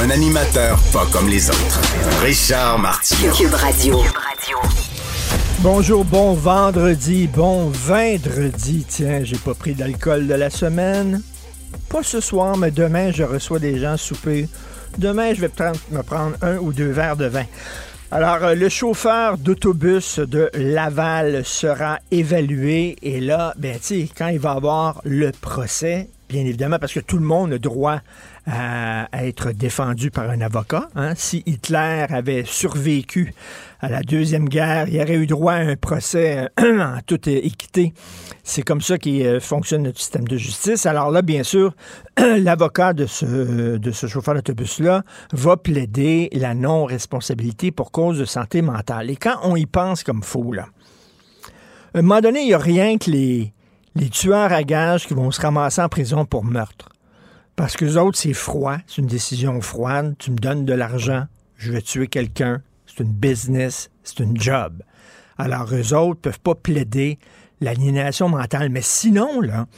Un 0.00 0.10
animateur 0.10 0.78
pas 0.92 1.06
comme 1.12 1.28
les 1.28 1.48
autres. 1.50 1.80
Richard 2.22 2.78
Martineau. 2.78 3.32
Cube 3.32 3.54
Radio. 3.54 4.00
Bonjour, 5.60 6.04
bon 6.04 6.32
vendredi, 6.32 7.28
bon 7.28 7.68
vendredi. 7.68 8.84
Tiens, 8.88 9.22
j'ai 9.22 9.36
pas 9.36 9.54
pris 9.54 9.74
d'alcool 9.74 10.26
de 10.26 10.34
la 10.34 10.50
semaine. 10.50 11.22
Pas 11.88 12.02
ce 12.02 12.20
soir, 12.20 12.56
mais 12.56 12.70
demain, 12.70 13.12
je 13.12 13.22
reçois 13.22 13.58
des 13.58 13.78
gens 13.78 13.96
souper. 13.96 14.48
Demain, 14.98 15.34
je 15.34 15.40
vais 15.40 15.48
peut-être 15.48 15.78
me 15.90 16.02
prendre 16.02 16.36
un 16.42 16.56
ou 16.56 16.72
deux 16.72 16.90
verres 16.90 17.16
de 17.16 17.26
vin. 17.26 17.44
Alors, 18.10 18.44
euh, 18.44 18.54
le 18.54 18.68
chauffeur 18.68 19.38
d'autobus 19.38 20.18
de 20.18 20.50
Laval 20.54 21.44
sera 21.44 21.98
évalué. 22.10 22.96
Et 23.02 23.20
là, 23.20 23.54
ben, 23.56 23.76
tu 23.76 23.82
sais, 23.82 24.08
quand 24.16 24.28
il 24.28 24.38
va 24.38 24.52
avoir 24.52 25.00
le 25.04 25.30
procès, 25.32 26.08
bien 26.28 26.42
évidemment, 26.42 26.78
parce 26.78 26.92
que 26.92 27.00
tout 27.00 27.18
le 27.18 27.24
monde 27.24 27.52
a 27.52 27.58
droit 27.58 28.00
à, 28.46 29.08
être 29.24 29.52
défendu 29.52 30.10
par 30.10 30.30
un 30.30 30.40
avocat. 30.40 30.88
hein. 30.96 31.14
Si 31.16 31.42
Hitler 31.46 32.06
avait 32.08 32.44
survécu 32.44 33.34
à 33.80 33.88
la 33.88 34.02
Deuxième 34.02 34.48
Guerre, 34.48 34.88
il 34.88 35.00
aurait 35.00 35.14
eu 35.14 35.26
droit 35.26 35.54
à 35.54 35.58
un 35.58 35.76
procès 35.76 36.48
euh, 36.60 36.80
en 36.96 36.98
toute 37.06 37.28
équité. 37.28 37.92
C'est 38.42 38.62
comme 38.62 38.80
ça 38.80 38.98
qu'il 38.98 39.24
euh, 39.24 39.40
fonctionne 39.40 39.84
notre 39.84 40.00
système 40.00 40.26
de 40.26 40.36
justice. 40.36 40.86
Alors 40.86 41.10
là, 41.10 41.22
bien 41.22 41.42
sûr, 41.42 41.74
l'avocat 42.18 42.92
de 42.92 43.06
ce, 43.06 43.76
de 43.76 43.90
ce 43.90 44.06
chauffeur 44.06 44.34
d'autobus-là 44.34 45.04
va 45.32 45.56
plaider 45.56 46.28
la 46.32 46.54
non-responsabilité 46.54 47.70
pour 47.70 47.92
cause 47.92 48.18
de 48.18 48.24
santé 48.24 48.62
mentale. 48.62 49.10
Et 49.10 49.16
quand 49.16 49.36
on 49.42 49.56
y 49.56 49.66
pense 49.66 50.02
comme 50.02 50.22
fou, 50.22 50.52
là, 50.52 50.66
à 51.94 51.98
un 51.98 52.02
moment 52.02 52.20
donné, 52.20 52.40
il 52.40 52.46
n'y 52.46 52.54
a 52.54 52.58
rien 52.58 52.98
que 52.98 53.10
les, 53.10 53.52
les 53.94 54.08
tueurs 54.08 54.52
à 54.52 54.62
gages 54.64 55.06
qui 55.06 55.14
vont 55.14 55.30
se 55.30 55.40
ramasser 55.40 55.82
en 55.82 55.88
prison 55.88 56.24
pour 56.24 56.44
meurtre. 56.44 56.88
Parce 57.62 57.76
que 57.76 57.84
les 57.84 57.96
autres, 57.96 58.18
c'est 58.18 58.32
froid, 58.32 58.78
c'est 58.88 58.96
une 59.02 59.06
décision 59.06 59.60
froide. 59.60 60.16
Tu 60.18 60.32
me 60.32 60.36
donnes 60.36 60.64
de 60.64 60.72
l'argent, 60.72 61.26
je 61.58 61.70
vais 61.70 61.80
tuer 61.80 62.08
quelqu'un. 62.08 62.60
C'est 62.88 63.04
une 63.04 63.12
business, 63.12 63.88
c'est 64.02 64.18
une 64.18 64.36
job. 64.36 64.82
Alors, 65.38 65.72
eux 65.72 65.94
autres 65.94 66.20
peuvent 66.20 66.40
pas 66.40 66.56
plaider 66.56 67.20
l'aliénation 67.60 68.28
mentale. 68.28 68.68
Mais 68.70 68.80
sinon, 68.82 69.40
là, 69.40 69.68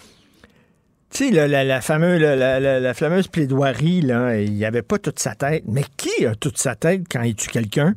tu 1.11 1.29
sais, 1.29 1.31
la, 1.31 1.81
fameuse, 1.83 2.23
la, 2.23 2.35
la- 2.37 2.59
la- 2.59 2.81
la 2.81 2.95
fameuse 2.95 3.29
plaidoirie, 3.29 3.99
il 3.99 4.53
n'y 4.55 4.65
avait 4.65 4.81
pas 4.81 4.97
toute 4.99 5.19
sa 5.19 5.35
tête. 5.35 5.65
Mais 5.69 5.85
qui 5.99 6.25
a 6.25 6.35
toute 6.35 6.57
sa 6.57 6.77
tête 6.77 7.03
quand 7.13 7.21
il 7.21 7.35
tue 7.35 7.51
quelqu'un? 7.51 7.95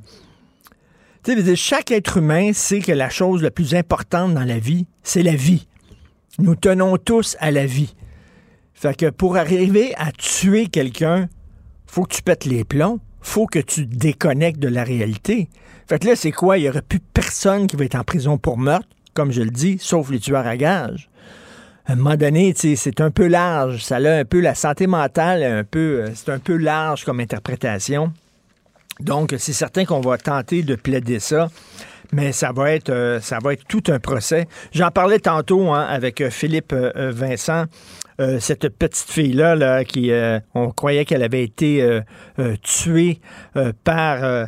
Tu 1.23 1.41
sais, 1.41 1.55
chaque 1.55 1.91
être 1.91 2.17
humain 2.17 2.51
sait 2.51 2.79
que 2.81 2.91
la 2.91 3.07
chose 3.09 3.41
la 3.41 3.51
plus 3.51 3.73
importante 3.73 4.33
dans 4.33 4.43
la 4.43 4.59
vie, 4.59 4.85
c'est 5.01 5.23
la 5.23 5.35
vie. 5.35 5.65
Nous 6.39 6.55
tenons 6.55 6.97
tous 6.97 7.37
à 7.39 7.51
la 7.51 7.65
vie. 7.65 7.95
Fait 8.77 8.95
que 8.95 9.09
pour 9.09 9.37
arriver 9.37 9.95
à 9.97 10.11
tuer 10.11 10.67
quelqu'un, 10.67 11.27
faut 11.87 12.03
que 12.03 12.13
tu 12.13 12.21
pètes 12.21 12.45
les 12.45 12.63
plombs. 12.63 12.99
Faut 13.21 13.47
que 13.47 13.57
tu 13.57 13.89
te 13.89 13.95
déconnectes 13.95 14.59
de 14.59 14.67
la 14.67 14.83
réalité. 14.83 15.49
Fait 15.89 15.97
que 15.97 16.05
là, 16.05 16.15
c'est 16.15 16.31
quoi? 16.31 16.59
Il 16.59 16.61
n'y 16.61 16.69
aurait 16.69 16.83
plus 16.83 16.99
personne 16.99 17.65
qui 17.65 17.75
va 17.75 17.85
être 17.85 17.95
en 17.95 18.03
prison 18.03 18.37
pour 18.37 18.59
meurtre, 18.59 18.87
comme 19.15 19.31
je 19.31 19.41
le 19.41 19.49
dis, 19.49 19.77
sauf 19.79 20.11
les 20.11 20.19
tueurs 20.19 20.45
à 20.45 20.55
gages. 20.57 21.09
À 21.87 21.93
un 21.93 21.95
moment 21.95 22.15
donné, 22.15 22.53
c'est 22.55 23.01
un 23.01 23.09
peu 23.09 23.25
large. 23.25 23.83
Ça 23.83 23.95
a 23.95 24.19
un 24.19 24.25
peu 24.25 24.41
la 24.41 24.53
santé 24.53 24.85
mentale, 24.85 25.41
un 25.41 25.63
peu, 25.63 26.03
euh, 26.03 26.09
c'est 26.13 26.29
un 26.29 26.39
peu 26.39 26.55
large 26.55 27.03
comme 27.03 27.19
interprétation. 27.19 28.13
Donc, 28.99 29.33
c'est 29.39 29.53
certain 29.53 29.85
qu'on 29.85 30.01
va 30.01 30.19
tenter 30.19 30.61
de 30.61 30.75
plaider 30.75 31.19
ça, 31.19 31.49
mais 32.11 32.31
ça 32.31 32.51
va 32.51 32.71
être, 32.73 32.91
euh, 32.91 33.19
ça 33.21 33.39
va 33.41 33.53
être 33.53 33.65
tout 33.67 33.83
un 33.87 33.99
procès. 33.99 34.47
J'en 34.71 34.91
parlais 34.91 35.19
tantôt 35.19 35.71
hein, 35.71 35.85
avec 35.89 36.21
euh, 36.21 36.29
Philippe 36.29 36.73
Vincent. 36.73 37.65
Euh, 38.19 38.39
cette 38.39 38.67
petite 38.69 39.09
fille-là, 39.11 39.55
là, 39.55 39.83
qui, 39.83 40.11
euh, 40.11 40.39
on 40.55 40.71
croyait 40.71 41.05
qu'elle 41.05 41.21
avait 41.21 41.43
été 41.43 41.83
euh, 41.83 42.01
tuée 42.63 43.19
par, 43.83 44.47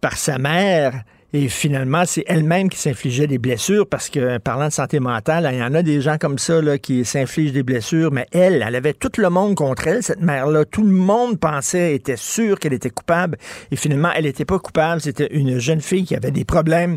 par 0.00 0.16
sa 0.16 0.38
mère. 0.38 1.02
Et 1.34 1.48
finalement, 1.48 2.04
c'est 2.06 2.24
elle-même 2.26 2.70
qui 2.70 2.78
s'infligeait 2.78 3.26
des 3.26 3.36
blessures 3.36 3.86
parce 3.86 4.08
que, 4.08 4.18
euh, 4.18 4.38
parlant 4.38 4.68
de 4.68 4.72
santé 4.72 4.98
mentale, 4.98 5.46
il 5.52 5.58
y 5.58 5.62
en 5.62 5.74
a 5.74 5.82
des 5.82 6.00
gens 6.00 6.16
comme 6.16 6.38
ça 6.38 6.62
là, 6.62 6.78
qui 6.78 7.04
s'infligent 7.04 7.52
des 7.52 7.62
blessures, 7.62 8.10
mais 8.10 8.26
elle, 8.32 8.64
elle 8.66 8.74
avait 8.74 8.94
tout 8.94 9.10
le 9.18 9.28
monde 9.28 9.54
contre 9.54 9.88
elle, 9.88 10.02
cette 10.02 10.22
mère-là. 10.22 10.64
Tout 10.64 10.84
le 10.84 10.92
monde 10.92 11.38
pensait, 11.38 11.94
était 11.94 12.16
sûr 12.16 12.58
qu'elle 12.58 12.72
était 12.72 12.88
coupable. 12.88 13.36
Et 13.70 13.76
finalement, 13.76 14.08
elle 14.16 14.24
n'était 14.24 14.46
pas 14.46 14.58
coupable. 14.58 15.02
C'était 15.02 15.28
une 15.30 15.58
jeune 15.58 15.82
fille 15.82 16.04
qui 16.04 16.16
avait 16.16 16.30
des 16.30 16.46
problèmes 16.46 16.96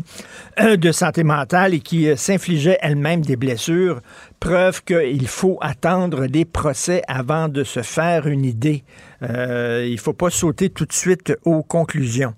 euh, 0.60 0.78
de 0.78 0.92
santé 0.92 1.24
mentale 1.24 1.74
et 1.74 1.80
qui 1.80 2.08
euh, 2.08 2.16
s'infligeait 2.16 2.78
elle-même 2.80 3.20
des 3.20 3.36
blessures. 3.36 4.00
Preuve 4.40 4.82
qu'il 4.82 5.28
faut 5.28 5.58
attendre 5.60 6.26
des 6.26 6.46
procès 6.46 7.02
avant 7.06 7.48
de 7.48 7.64
se 7.64 7.82
faire 7.82 8.26
une 8.26 8.46
idée. 8.46 8.82
Euh, 9.22 9.84
il 9.86 9.92
ne 9.92 10.00
faut 10.00 10.14
pas 10.14 10.30
sauter 10.30 10.70
tout 10.70 10.86
de 10.86 10.92
suite 10.92 11.34
aux 11.44 11.62
conclusions. 11.62 12.34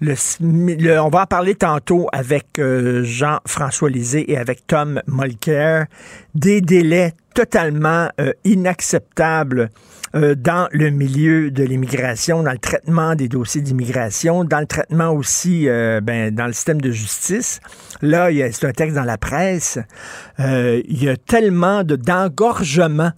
Le, 0.00 1.00
on 1.00 1.08
va 1.08 1.22
en 1.22 1.26
parler 1.26 1.54
tantôt 1.54 2.06
avec 2.12 2.58
euh, 2.58 3.02
Jean-François 3.02 3.88
Lisée 3.88 4.30
et 4.30 4.36
avec 4.36 4.66
Tom 4.66 5.00
Mulcair. 5.06 5.86
Des 6.34 6.60
délais 6.60 7.14
totalement 7.34 8.10
euh, 8.20 8.32
inacceptables 8.44 9.70
euh, 10.14 10.34
dans 10.34 10.68
le 10.72 10.90
milieu 10.90 11.50
de 11.50 11.64
l'immigration, 11.64 12.42
dans 12.42 12.52
le 12.52 12.58
traitement 12.58 13.14
des 13.14 13.28
dossiers 13.28 13.62
d'immigration, 13.62 14.44
dans 14.44 14.60
le 14.60 14.66
traitement 14.66 15.12
aussi 15.12 15.66
ben, 15.66 16.34
dans 16.34 16.46
le 16.46 16.52
système 16.52 16.80
de 16.80 16.90
justice. 16.90 17.60
Là, 18.02 18.28
c'est 18.52 18.66
un 18.66 18.72
texte 18.72 18.96
dans 18.96 19.04
la 19.04 19.18
presse. 19.18 19.78
Il 20.38 21.02
y 21.02 21.08
a 21.08 21.16
tellement 21.16 21.84
de 21.84 21.96
d'engorgement 21.96 23.12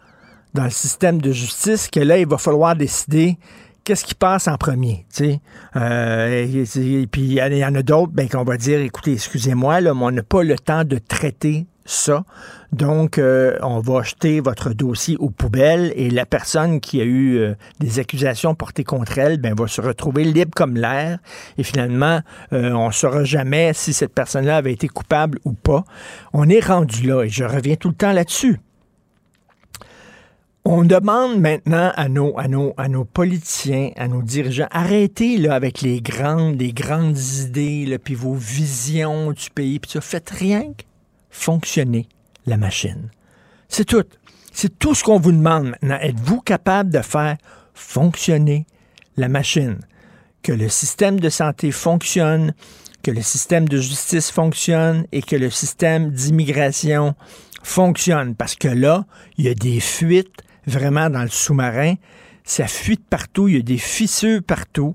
dans 0.55 0.65
le 0.65 0.71
système 0.71 1.21
de 1.21 1.33
justice 1.33 1.89
que 1.89 2.01
là, 2.01 2.19
il 2.19 2.27
va 2.27 2.39
falloir 2.39 2.77
décider 2.77 3.37
qu'est-ce 3.89 4.05
qui 4.05 4.15
passe 4.15 4.49
en 4.49 4.59
premier, 4.59 5.07
tu. 5.15 5.37
Euh, 5.75 6.47
et, 6.47 7.07
puis, 7.07 7.23
il 7.23 7.33
y, 7.33 7.65
en 7.65 7.75
a- 7.75 7.83
d'autres, 7.83 8.13
ben, 8.13 8.29
qu'on 8.29 8.45
va 8.45 8.59
dire, 8.59 8.81
écoutez, 8.81 9.15
excusez-moi, 9.15 9.81
là, 9.81 9.95
mais 9.95 10.05
on 10.05 10.11
n'a 10.11 10.23
pas 10.23 10.43
le 10.43 10.59
temps 10.59 10.85
de 10.85 10.99
traiter 10.99 11.67
ça. 11.87 12.25
Donc, 12.71 13.17
euh, 13.17 13.57
on 13.63 13.81
va 13.81 14.03
jeter 14.03 14.41
votre 14.41 14.75
dossier 14.75 15.17
aux 15.17 15.31
poubelles 15.31 15.95
et 15.97 16.11
la 16.11 16.27
personne 16.27 16.81
qui 16.81 17.01
a 17.01 17.05
eu 17.05 17.39
euh, 17.39 17.55
des 17.81 17.99
accusations 17.99 18.55
portées 18.55 18.85
contre 18.85 19.17
elle, 19.17 19.41
ben, 19.41 19.55
va 19.55 19.67
se 19.69 19.81
retrouver 19.81 20.25
libre 20.25 20.53
comme 20.55 20.77
l'air. 20.77 21.19
Et 21.57 21.63
finalement, 21.63 22.21
on 22.53 22.89
ne 22.89 22.93
saura 22.93 23.25
jamais 23.25 23.73
si 23.73 23.95
cette 23.95 24.13
personne-là 24.13 24.59
avait 24.59 24.75
été 24.75 24.89
coupable 24.89 25.39
ou 25.47 25.55
pas. 25.55 25.85
On 26.35 26.47
est 26.51 26.63
rendu 26.63 27.07
là 27.07 27.23
et 27.23 27.31
je 27.31 27.45
reviens 27.45 27.77
tout 27.77 27.89
le 27.89 27.95
temps 27.95 28.13
là-dessus 28.13 28.61
On 30.71 30.85
demande 30.85 31.41
maintenant 31.41 31.93
à 31.97 32.11
nos, 32.11 32.39
à 32.39 32.47
nos, 32.47 32.75
à 32.77 32.89
nos 32.89 33.07
politiciens, 33.07 33.91
à 33.97 34.07
nos 34.07 34.21
dirigeants, 34.21 34.69
arrêtez 34.71 35.39
là, 35.39 35.55
avec 35.55 35.81
les 35.81 36.03
grandes, 36.03 36.61
les 36.61 36.75
grandes 36.75 37.17
idées, 37.41 37.87
là, 37.87 37.99
puis 37.99 38.15
vos 38.15 38.35
visions 38.35 39.33
du 39.33 39.49
pays, 39.49 39.79
puis 39.79 39.93
ça, 39.93 40.03
faites 40.03 40.29
rien 40.29 40.65
que 40.65 40.85
fonctionner 41.31 42.07
la 42.45 42.59
machine. 42.59 43.09
C'est 43.71 43.87
tout. 43.87 44.05
C'est 44.53 44.79
tout 44.79 44.95
ce 44.95 45.03
qu'on 45.03 45.19
vous 45.19 45.33
demande 45.33 45.69
maintenant. 45.69 45.97
Êtes-vous 46.03 46.43
capable 46.43 46.91
de 46.91 47.01
faire 47.01 47.39
fonctionner 47.73 48.67
la 49.17 49.29
machine? 49.29 49.79
Que 50.43 50.53
le 50.53 50.69
système 50.69 51.19
de 51.19 51.31
santé 51.31 51.71
fonctionne, 51.71 52.53
que 53.03 53.11
le 53.11 53.23
système 53.23 53.71
de 53.71 53.79
justice 53.79 54.31
fonctionne 54.31 55.07
et 55.13 55.23
que 55.23 55.37
le 55.37 55.49
système 55.49 56.11
d'immigration 56.11 57.15
fonctionne. 57.63 58.35
Parce 58.35 58.55
que 58.55 58.69
là, 58.69 59.07
il 59.39 59.47
y 59.47 59.49
a 59.49 59.55
des 59.55 59.81
fuites 59.81 60.43
vraiment 60.69 61.11
dans 61.11 61.23
le 61.23 61.29
sous-marin. 61.29 61.95
Ça 62.45 62.67
fuite 62.67 63.05
partout, 63.09 63.49
il 63.49 63.57
y 63.57 63.59
a 63.59 63.63
des 63.63 63.79
fissures 63.79 64.43
partout. 64.43 64.95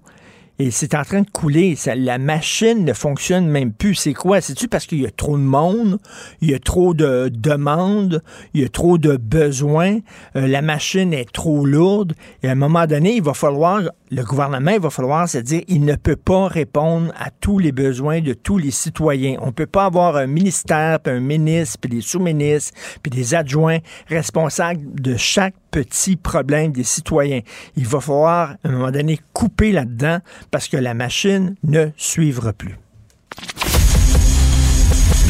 Et 0.59 0.69
c'est 0.69 0.93
en 0.93 1.03
train 1.03 1.21
de 1.21 1.29
couler. 1.29 1.75
Ça, 1.75 1.95
la 1.95 2.19
machine 2.19 2.85
ne 2.85 2.93
fonctionne 2.93 3.47
même 3.47 3.73
plus. 3.73 3.95
C'est 3.95 4.13
quoi? 4.13 4.39
C'est-tu 4.39 4.67
parce 4.67 4.85
qu'il 4.85 5.01
y 5.01 5.05
a 5.05 5.11
trop 5.11 5.35
de 5.35 5.41
monde? 5.41 5.97
Il 6.41 6.51
y 6.51 6.53
a 6.53 6.59
trop 6.59 6.93
de 6.93 7.31
demandes? 7.33 8.21
Il 8.53 8.61
y 8.61 8.63
a 8.63 8.69
trop 8.69 8.99
de 8.99 9.17
besoins? 9.17 9.97
Euh, 10.35 10.47
la 10.47 10.61
machine 10.61 11.11
est 11.11 11.31
trop 11.31 11.65
lourde? 11.65 12.13
Et 12.43 12.49
à 12.49 12.51
un 12.51 12.55
moment 12.55 12.85
donné, 12.85 13.15
il 13.15 13.23
va 13.23 13.33
falloir, 13.33 13.81
le 14.11 14.23
gouvernement, 14.23 14.71
il 14.71 14.79
va 14.79 14.91
falloir 14.91 15.27
se 15.27 15.39
dire, 15.39 15.63
il 15.67 15.85
ne 15.85 15.95
peut 15.95 16.15
pas 16.15 16.47
répondre 16.47 17.11
à 17.17 17.31
tous 17.31 17.57
les 17.57 17.71
besoins 17.71 18.21
de 18.21 18.33
tous 18.33 18.59
les 18.59 18.71
citoyens. 18.71 19.37
On 19.41 19.47
ne 19.47 19.51
peut 19.51 19.65
pas 19.65 19.85
avoir 19.85 20.17
un 20.17 20.27
ministère, 20.27 20.99
puis 20.99 21.13
un 21.13 21.19
ministre, 21.19 21.79
puis 21.81 21.89
des 21.89 22.01
sous-ministres, 22.01 22.77
puis 23.01 23.09
des 23.09 23.33
adjoints 23.33 23.79
responsables 24.07 25.01
de 25.01 25.17
chaque 25.17 25.55
petit 25.73 26.15
problème 26.15 26.71
des 26.71 26.83
citoyens. 26.83 27.41
Il 27.75 27.87
va 27.87 27.99
falloir, 27.99 28.51
à 28.51 28.67
un 28.67 28.71
moment 28.71 28.91
donné, 28.91 29.19
couper 29.33 29.71
là-dedans 29.71 30.19
parce 30.51 30.67
que 30.67 30.77
la 30.77 30.93
machine 30.93 31.55
ne 31.63 31.87
suivra 31.97 32.53
plus. 32.53 32.77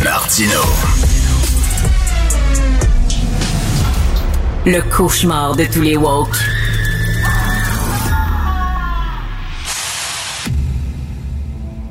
Martino. 0.04 0.60
Le 4.66 4.82
cauchemar 4.96 5.56
de 5.56 5.64
tous 5.64 5.82
les 5.82 5.96
woke. 5.96 6.38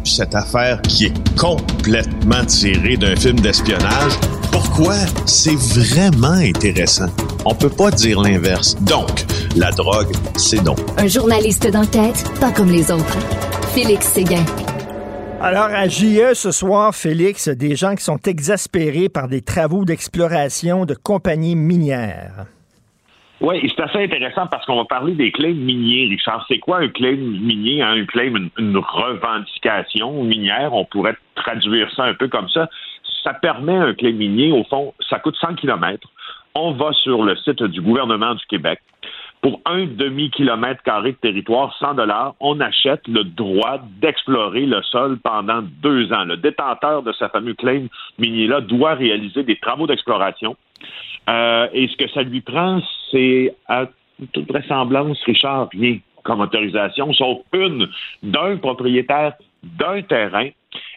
Cette 0.05 0.35
affaire 0.35 0.83
qui 0.83 1.07
est 1.07 1.37
complètement 1.39 2.45
tirée 2.45 2.97
d'un 2.97 3.15
film 3.15 3.39
d'espionnage, 3.39 4.13
pourquoi 4.51 4.95
c'est 5.27 5.55
vraiment 5.55 6.33
intéressant? 6.33 7.09
On 7.45 7.55
peut 7.55 7.71
pas 7.71 7.91
dire 7.91 8.21
l'inverse. 8.21 8.75
Donc, 8.83 9.25
la 9.57 9.71
drogue, 9.71 10.13
c'est 10.37 10.63
non. 10.63 10.75
Un 10.99 11.07
journaliste 11.07 11.71
d'enquête, 11.71 12.25
pas 12.41 12.51
comme 12.51 12.71
les 12.71 12.91
autres. 12.91 13.19
Félix 13.75 14.07
Séguin. 14.09 14.45
Alors, 15.41 15.71
à 15.73 15.89
JE 15.89 16.35
ce 16.35 16.51
soir, 16.51 16.95
Félix, 16.95 17.49
des 17.49 17.75
gens 17.75 17.95
qui 17.95 18.05
sont 18.05 18.21
exaspérés 18.27 19.09
par 19.09 19.29
des 19.29 19.41
travaux 19.41 19.85
d'exploration 19.85 20.85
de 20.85 20.95
compagnies 20.95 21.57
minières. 21.57 22.47
Oui, 23.43 23.61
c'est 23.69 23.83
assez 23.83 24.05
intéressant 24.05 24.47
parce 24.47 24.65
qu'on 24.67 24.77
va 24.77 24.85
parler 24.85 25.15
des 25.15 25.33
claims 25.33 25.53
miniers, 25.53 26.07
Richard. 26.09 26.45
C'est 26.47 26.61
quoi 26.61 26.79
un 26.79 26.89
claim 26.89 27.17
minier? 27.17 27.83
Hein? 27.83 27.97
Un 27.97 28.07
claim, 28.07 28.49
une, 28.57 28.77
revendication 28.77 30.23
minière, 30.23 30.73
on 30.73 30.85
pourrait 30.85 31.17
traduire 31.35 31.91
ça 31.97 32.05
un 32.05 32.15
peu 32.15 32.29
comme 32.29 32.49
ça. 32.51 32.69
Ça 33.25 33.35
permet 33.35 33.77
un 33.77 33.95
claim 33.95 34.13
minier, 34.13 34.53
au 34.53 34.63
fond, 34.63 34.95
ça 35.11 35.19
coûte 35.19 35.35
100 35.41 35.57
km. 35.57 36.09
On 36.55 36.71
va 36.71 36.93
sur 36.93 37.25
le 37.25 37.35
site 37.35 37.65
du 37.65 37.81
gouvernement 37.81 38.37
du 38.37 38.47
Québec. 38.47 38.79
Pour 39.41 39.61
un 39.65 39.87
demi-kilomètre 39.87 40.85
carré 40.85 41.11
de 41.11 41.17
territoire, 41.17 41.77
100 41.81 41.95
dollars, 41.95 42.37
on 42.39 42.61
achète 42.61 43.09
le 43.09 43.25
droit 43.25 43.81
d'explorer 44.01 44.67
le 44.67 44.81
sol 44.85 45.19
pendant 45.19 45.63
deux 45.63 46.13
ans. 46.13 46.25
Le 46.25 46.37
détenteur 46.37 47.03
de 47.03 47.11
ce 47.11 47.27
fameux 47.27 47.55
claim 47.55 47.89
minier-là 48.21 48.61
doit 48.61 48.95
réaliser 48.95 49.43
des 49.43 49.57
travaux 49.57 49.89
d'exploration. 49.89 50.57
Euh, 51.29 51.69
et 51.73 51.89
ce 51.89 51.97
que 51.97 52.09
ça 52.11 52.23
lui 52.23 52.41
prend, 52.41 52.81
c'est 53.11 53.55
à 53.69 53.87
toute 54.33 54.49
vraisemblance, 54.49 55.23
Richard, 55.25 55.69
rien 55.73 55.99
comme 56.23 56.41
autorisation, 56.41 57.13
sauf 57.13 57.39
une 57.53 57.89
d'un 58.23 58.57
propriétaire 58.57 59.35
d'un 59.63 60.03
terrain, 60.03 60.49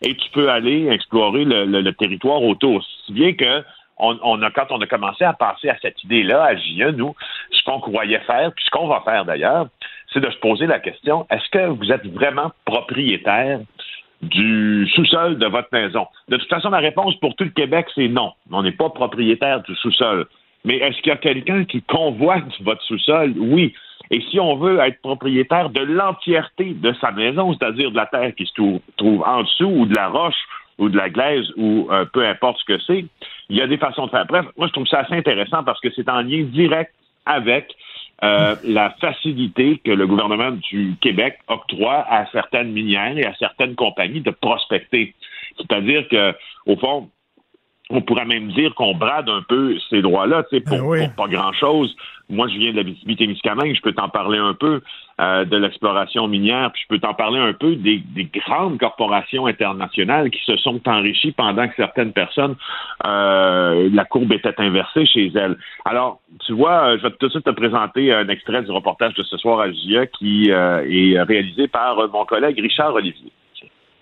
et 0.01 0.15
tu 0.15 0.29
peux 0.31 0.49
aller 0.49 0.87
explorer 0.89 1.45
le, 1.45 1.91
territoire 1.91 2.41
autour. 2.41 2.83
Si 3.05 3.13
bien 3.13 3.33
que 3.33 3.63
on, 3.97 4.41
a, 4.41 4.51
quand 4.51 4.67
on 4.71 4.81
a 4.81 4.87
commencé 4.87 5.23
à 5.23 5.33
penser 5.33 5.69
à 5.69 5.77
cette 5.81 6.03
idée-là, 6.03 6.43
à 6.43 6.55
JE, 6.55 6.91
nous, 6.95 7.15
ce 7.51 7.63
qu'on 7.63 7.79
croyait 7.79 8.19
faire, 8.19 8.51
puis 8.53 8.65
ce 8.65 8.69
qu'on 8.69 8.87
va 8.87 9.01
faire 9.05 9.23
d'ailleurs, 9.23 9.67
c'est 10.11 10.19
de 10.19 10.29
se 10.29 10.37
poser 10.37 10.67
la 10.67 10.79
question, 10.79 11.25
est-ce 11.29 11.49
que 11.49 11.67
vous 11.67 11.91
êtes 11.91 12.05
vraiment 12.07 12.51
propriétaire 12.65 13.61
du 14.21 14.87
sous-sol 14.93 15.37
de 15.37 15.47
votre 15.47 15.69
maison? 15.71 16.07
De 16.29 16.37
toute 16.37 16.49
façon, 16.49 16.69
la 16.69 16.79
réponse 16.79 17.15
pour 17.19 17.35
tout 17.35 17.43
le 17.43 17.49
Québec, 17.51 17.87
c'est 17.95 18.07
non. 18.07 18.31
On 18.51 18.63
n'est 18.63 18.71
pas 18.71 18.89
propriétaire 18.89 19.61
du 19.63 19.75
sous-sol. 19.75 20.25
Mais 20.63 20.77
est-ce 20.77 20.97
qu'il 21.01 21.09
y 21.09 21.11
a 21.11 21.17
quelqu'un 21.17 21.63
qui 21.65 21.81
convoite 21.83 22.45
votre 22.61 22.81
sous-sol? 22.83 23.33
Oui. 23.37 23.73
Et 24.11 24.21
si 24.29 24.39
on 24.39 24.55
veut 24.55 24.79
être 24.79 24.99
propriétaire 25.01 25.69
de 25.69 25.81
l'entièreté 25.81 26.73
de 26.73 26.93
sa 27.01 27.11
maison, 27.11 27.53
c'est-à-dire 27.53 27.91
de 27.91 27.95
la 27.95 28.05
terre 28.05 28.33
qui 28.35 28.45
se 28.45 28.53
trou- 28.53 28.81
trouve 28.97 29.23
en 29.25 29.43
dessous 29.43 29.65
ou 29.65 29.85
de 29.85 29.95
la 29.95 30.07
roche 30.09 30.35
ou 30.77 30.89
de 30.89 30.97
la 30.97 31.09
glaise 31.09 31.45
ou 31.55 31.87
euh, 31.91 32.05
peu 32.05 32.25
importe 32.27 32.59
ce 32.59 32.65
que 32.65 32.79
c'est, 32.79 33.05
il 33.49 33.55
y 33.55 33.61
a 33.61 33.67
des 33.67 33.77
façons 33.77 34.05
de 34.07 34.11
faire. 34.11 34.25
Bref, 34.25 34.45
moi 34.57 34.67
je 34.67 34.73
trouve 34.73 34.87
ça 34.87 34.99
assez 34.99 35.15
intéressant 35.15 35.63
parce 35.63 35.79
que 35.79 35.89
c'est 35.95 36.09
en 36.09 36.21
lien 36.21 36.43
direct 36.43 36.91
avec 37.25 37.75
euh, 38.23 38.55
la 38.63 38.91
facilité 39.01 39.81
que 39.83 39.91
le 39.91 40.07
gouvernement 40.07 40.51
du 40.51 40.95
Québec 41.01 41.37
octroie 41.47 42.05
à 42.09 42.25
certaines 42.31 42.71
minières 42.71 43.17
et 43.17 43.25
à 43.25 43.33
certaines 43.35 43.75
compagnies 43.75 44.21
de 44.21 44.31
prospecter. 44.31 45.13
C'est-à-dire 45.57 46.07
que, 46.07 46.33
au 46.65 46.77
fond, 46.77 47.09
on 47.89 48.01
pourrait 48.01 48.25
même 48.25 48.51
dire 48.53 48.73
qu'on 48.75 48.95
brade 48.95 49.29
un 49.29 49.41
peu 49.47 49.77
ces 49.89 50.01
droits-là, 50.01 50.43
tu 50.49 50.57
sais, 50.57 50.63
pour, 50.63 50.77
Ben 50.77 50.83
oui. 50.83 51.07
pour 51.07 51.25
pas 51.25 51.27
grand-chose. 51.27 51.95
Moi, 52.29 52.47
je 52.47 52.57
viens 52.57 52.71
de 52.73 52.77
la 52.77 53.15
Témiscamingue, 53.15 53.75
je 53.75 53.81
peux 53.81 53.93
t'en 53.93 54.09
parler 54.09 54.39
un 54.39 54.53
peu 54.53 54.81
euh, 55.21 55.45
de 55.45 55.57
l'exploration 55.57 56.27
minière, 56.27 56.71
puis 56.71 56.81
je 56.83 56.87
peux 56.87 56.99
t'en 56.99 57.13
parler 57.13 57.39
un 57.39 57.53
peu 57.53 57.75
des, 57.75 57.99
des 58.15 58.25
grandes 58.25 58.79
corporations 58.79 59.45
internationales 59.45 60.29
qui 60.31 60.43
se 60.45 60.57
sont 60.57 60.81
enrichies 60.87 61.31
pendant 61.31 61.67
que 61.67 61.75
certaines 61.75 62.13
personnes, 62.13 62.55
euh, 63.05 63.89
la 63.93 64.05
courbe 64.05 64.31
était 64.33 64.53
inversée 64.57 65.05
chez 65.05 65.31
elles. 65.35 65.57
Alors, 65.85 66.19
tu 66.45 66.53
vois, 66.53 66.87
euh, 66.87 66.97
je 66.97 67.03
vais 67.03 67.11
tout 67.11 67.27
de 67.27 67.31
suite 67.31 67.45
te 67.45 67.51
présenter 67.51 68.11
un 68.11 68.27
extrait 68.27 68.63
du 68.63 68.71
reportage 68.71 69.13
de 69.13 69.23
ce 69.23 69.37
soir 69.37 69.59
à 69.59 69.71
JA 69.71 70.07
qui 70.07 70.49
est 70.49 71.21
réalisé 71.21 71.67
par 71.67 71.95
mon 72.09 72.25
collègue 72.25 72.59
Richard 72.59 72.93
Olivier. 72.95 73.31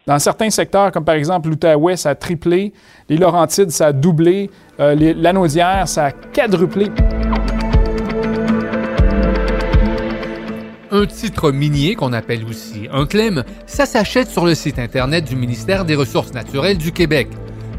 Dans 0.06 0.20
certains 0.20 0.50
secteurs, 0.50 0.92
comme 0.92 1.06
par 1.06 1.16
exemple 1.16 1.50
l'Outaouais, 1.50 1.96
ça 1.96 2.10
a 2.10 2.16
triplé. 2.16 2.74
Les 3.08 3.16
Laurentides, 3.16 3.70
ça 3.70 3.88
a 3.88 3.94
doublé. 3.94 4.50
Euh, 4.80 4.96
Lanaudière, 5.16 5.88
ça 5.88 6.06
a 6.08 6.12
quadruplé. 6.12 6.88
Un 10.96 11.08
titre 11.08 11.52
minier, 11.52 11.96
qu'on 11.96 12.14
appelle 12.14 12.46
aussi 12.46 12.88
un 12.94 13.08
claim, 13.08 13.44
ça 13.66 13.88
s'achète 13.88 14.30
sur 14.30 14.46
le 14.46 14.54
site 14.54 14.78
Internet 14.78 15.26
du 15.26 15.36
ministère 15.36 15.86
des 15.86 15.96
Ressources 15.96 16.36
naturelles 16.36 16.78
du 16.78 16.92
Québec. 16.92 17.30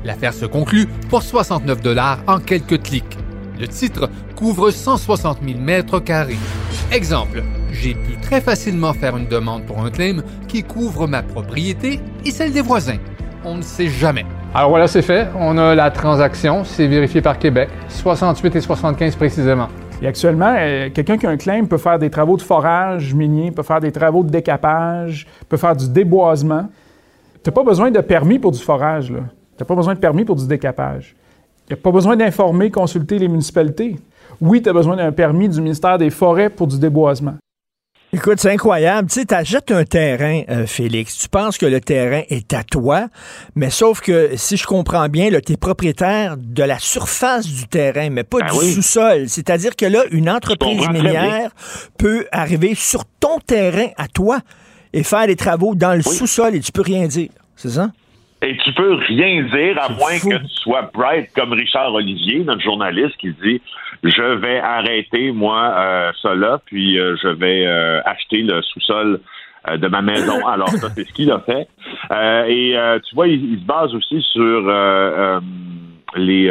L'affaire 0.04 0.34
se 0.34 0.46
conclut 0.46 0.88
pour 1.10 1.22
69 1.22 1.80
dollars 1.80 2.18
en 2.26 2.40
quelques 2.40 2.82
clics. 2.82 3.16
Le 3.60 3.68
titre 3.68 4.10
couvre 4.34 4.72
160 4.72 5.38
000 5.46 5.60
mètres 5.60 6.00
carrés. 6.00 6.40
Exemple, 6.90 7.44
j'ai 7.70 7.94
pu 7.94 8.18
très 8.20 8.40
facilement 8.40 8.92
faire 8.92 9.16
une 9.16 9.28
demande 9.28 9.64
pour 9.64 9.78
un 9.78 9.92
claim 9.92 10.24
qui 10.48 10.64
couvre 10.64 11.06
ma 11.06 11.22
propriété 11.22 12.00
et 12.24 12.32
celle 12.32 12.52
des 12.52 12.62
voisins. 12.62 12.98
On 13.44 13.54
ne 13.54 13.62
sait 13.62 13.90
jamais. 13.90 14.26
Alors 14.54 14.70
voilà, 14.70 14.88
c'est 14.88 15.02
fait. 15.02 15.28
On 15.38 15.56
a 15.56 15.76
la 15.76 15.92
transaction. 15.92 16.64
C'est 16.64 16.88
vérifié 16.88 17.20
par 17.20 17.38
Québec. 17.38 17.68
68 17.90 18.56
et 18.56 18.60
75 18.60 19.14
précisément. 19.14 19.68
Et 20.02 20.06
actuellement, 20.06 20.54
euh, 20.58 20.90
quelqu'un 20.90 21.16
qui 21.16 21.26
a 21.26 21.30
un 21.30 21.36
claim 21.36 21.64
peut 21.64 21.78
faire 21.78 21.98
des 21.98 22.10
travaux 22.10 22.36
de 22.36 22.42
forage 22.42 23.14
minier, 23.14 23.50
peut 23.50 23.62
faire 23.62 23.80
des 23.80 23.92
travaux 23.92 24.22
de 24.22 24.30
décapage, 24.30 25.26
peut 25.48 25.56
faire 25.56 25.76
du 25.76 25.88
déboisement. 25.88 26.68
Tu 27.42 27.50
n'as 27.50 27.54
pas 27.54 27.62
besoin 27.62 27.90
de 27.90 28.00
permis 28.00 28.38
pour 28.38 28.52
du 28.52 28.58
forage. 28.58 29.08
Tu 29.08 29.14
n'as 29.60 29.66
pas 29.66 29.74
besoin 29.74 29.94
de 29.94 30.00
permis 30.00 30.24
pour 30.24 30.36
du 30.36 30.46
décapage. 30.46 31.14
Tu 31.66 31.74
n'as 31.74 31.80
pas 31.80 31.90
besoin 31.90 32.16
d'informer, 32.16 32.70
consulter 32.70 33.18
les 33.18 33.28
municipalités. 33.28 33.96
Oui, 34.40 34.60
tu 34.60 34.72
besoin 34.72 34.96
d'un 34.96 35.12
permis 35.12 35.48
du 35.48 35.60
ministère 35.60 35.96
des 35.96 36.10
Forêts 36.10 36.50
pour 36.50 36.66
du 36.66 36.78
déboisement. 36.78 37.36
Écoute, 38.14 38.38
c'est 38.38 38.52
incroyable. 38.52 39.08
Tu 39.08 39.20
sais, 39.20 39.24
t'achètes 39.26 39.72
un 39.72 39.84
terrain, 39.84 40.42
euh, 40.48 40.66
Félix. 40.66 41.18
Tu 41.18 41.28
penses 41.28 41.58
que 41.58 41.66
le 41.66 41.80
terrain 41.80 42.22
est 42.28 42.52
à 42.54 42.62
toi, 42.62 43.08
mais 43.56 43.70
sauf 43.70 44.00
que, 44.00 44.30
si 44.36 44.56
je 44.56 44.64
comprends 44.66 45.08
bien, 45.08 45.30
tu 45.44 45.52
es 45.52 45.56
propriétaire 45.56 46.36
de 46.38 46.62
la 46.62 46.78
surface 46.78 47.46
du 47.46 47.66
terrain, 47.66 48.10
mais 48.10 48.22
pas 48.22 48.38
Ben 48.38 48.46
du 48.52 48.58
oui. 48.58 48.72
sous-sol. 48.72 49.28
C'est-à-dire 49.28 49.74
que 49.74 49.86
là, 49.86 50.04
une 50.12 50.30
entreprise 50.30 50.88
minière 50.90 51.50
peut 51.98 52.26
arriver 52.30 52.74
sur 52.76 53.04
ton 53.18 53.40
terrain 53.44 53.88
à 53.96 54.06
toi 54.06 54.38
et 54.92 55.02
faire 55.02 55.26
des 55.26 55.36
travaux 55.36 55.74
dans 55.74 55.94
le 55.94 56.02
Oui. 56.06 56.16
sous-sol 56.16 56.54
et 56.54 56.60
tu 56.60 56.70
peux 56.70 56.82
rien 56.82 57.08
dire. 57.08 57.30
C'est 57.56 57.70
ça? 57.70 57.90
Et 58.44 58.56
tu 58.58 58.72
peux 58.74 58.94
rien 58.94 59.42
dire 59.44 59.80
à 59.80 59.88
moins 59.88 60.18
que 60.18 60.36
tu 60.36 60.54
sois 60.56 60.90
bright 60.92 61.32
comme 61.34 61.52
Richard 61.54 61.94
Olivier, 61.94 62.44
notre 62.44 62.60
journaliste, 62.60 63.16
qui 63.16 63.30
dit 63.42 63.60
je 64.02 64.34
vais 64.36 64.58
arrêter 64.58 65.32
moi 65.32 65.74
euh, 65.78 66.34
là, 66.34 66.60
puis 66.66 66.98
euh, 66.98 67.16
je 67.22 67.28
vais 67.28 67.64
euh, 67.66 68.02
acheter 68.04 68.42
le 68.42 68.60
sous-sol 68.60 69.20
de 69.78 69.88
ma 69.88 70.02
maison. 70.02 70.46
Alors 70.46 70.68
ça, 70.68 70.90
c'est 70.90 71.04
ce 71.08 71.12
qu'il 71.14 71.30
a 71.30 71.40
fait. 71.40 71.66
et 72.50 72.76
tu 73.08 73.14
vois, 73.14 73.28
il, 73.28 73.60
se 73.60 73.64
base 73.64 73.94
aussi 73.94 74.20
sur 74.20 74.70
les 76.16 76.50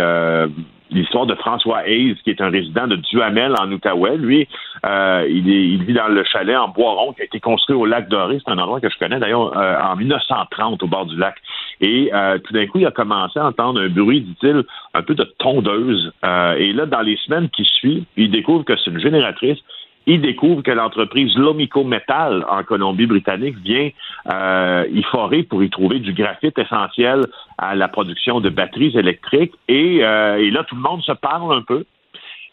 l'histoire 0.94 1.26
de 1.26 1.36
François 1.36 1.88
Hayes, 1.88 2.16
qui 2.24 2.30
est 2.30 2.42
un 2.42 2.50
résident 2.50 2.88
de 2.88 2.96
Duhamel 2.96 3.54
en 3.60 3.72
Outaouais. 3.72 4.18
Lui, 4.18 4.48
euh, 4.86 5.26
il, 5.30 5.50
est, 5.50 5.68
il, 5.68 5.84
vit 5.84 5.94
dans 5.94 6.08
le 6.08 6.24
chalet 6.24 6.56
en 6.56 6.70
Boiron 6.70 7.14
qui 7.14 7.22
a 7.22 7.26
été 7.26 7.40
construit 7.40 7.76
au 7.76 7.86
lac 7.86 8.08
Doré. 8.10 8.40
C'est 8.44 8.52
un 8.52 8.58
endroit 8.58 8.80
que 8.80 8.90
je 8.90 8.98
connais 8.98 9.20
d'ailleurs 9.20 9.58
euh, 9.58 9.80
en 9.82 9.96
1930 9.96 10.84
au 10.84 10.88
bord 10.88 11.06
du 11.06 11.18
lac. 11.18 11.36
Et 11.82 12.12
euh, 12.14 12.38
tout 12.40 12.54
d'un 12.54 12.68
coup, 12.68 12.80
il 12.80 12.86
a 12.86 12.92
commencé 12.92 13.40
à 13.40 13.48
entendre 13.48 13.82
un 13.82 13.90
bruit, 13.90 14.22
dit-il, 14.22 14.64
un 14.94 15.02
peu 15.02 15.16
de 15.16 15.24
tondeuse. 15.40 16.12
et 16.58 16.74
là, 16.74 16.86
dans 16.86 17.02
les 17.02 17.18
semaines 17.18 17.50
qui 17.50 17.66
suivent, 17.66 18.06
il 18.16 18.32
découvre 18.32 18.64
que 18.64 18.76
c'est 18.78 18.92
une 18.92 19.00
génératrice 19.00 19.60
il 20.06 20.22
découvre 20.22 20.62
que 20.62 20.72
l'entreprise 20.72 21.36
Lomico 21.38 21.84
Metal 21.84 22.46
en 22.50 22.64
Colombie-Britannique 22.64 23.58
vient 23.60 23.90
euh, 24.34 24.86
y 24.92 25.02
forer 25.04 25.44
pour 25.44 25.64
y 25.64 25.70
trouver 25.70 26.00
du 26.00 26.14
graphite 26.14 26.58
essentiel 26.60 27.22
à 27.58 27.76
la 27.76 27.88
production 27.88 28.40
de 28.42 28.50
batteries 28.50 28.98
électriques. 28.98 29.54
Et, 29.68 30.04
euh, 30.04 30.38
et 30.38 30.52
là, 30.52 30.64
tout 30.64 30.76
le 30.76 30.82
monde 30.82 31.02
se 31.04 31.14
parle 31.14 31.54
un 31.56 31.62
peu. 31.62 31.86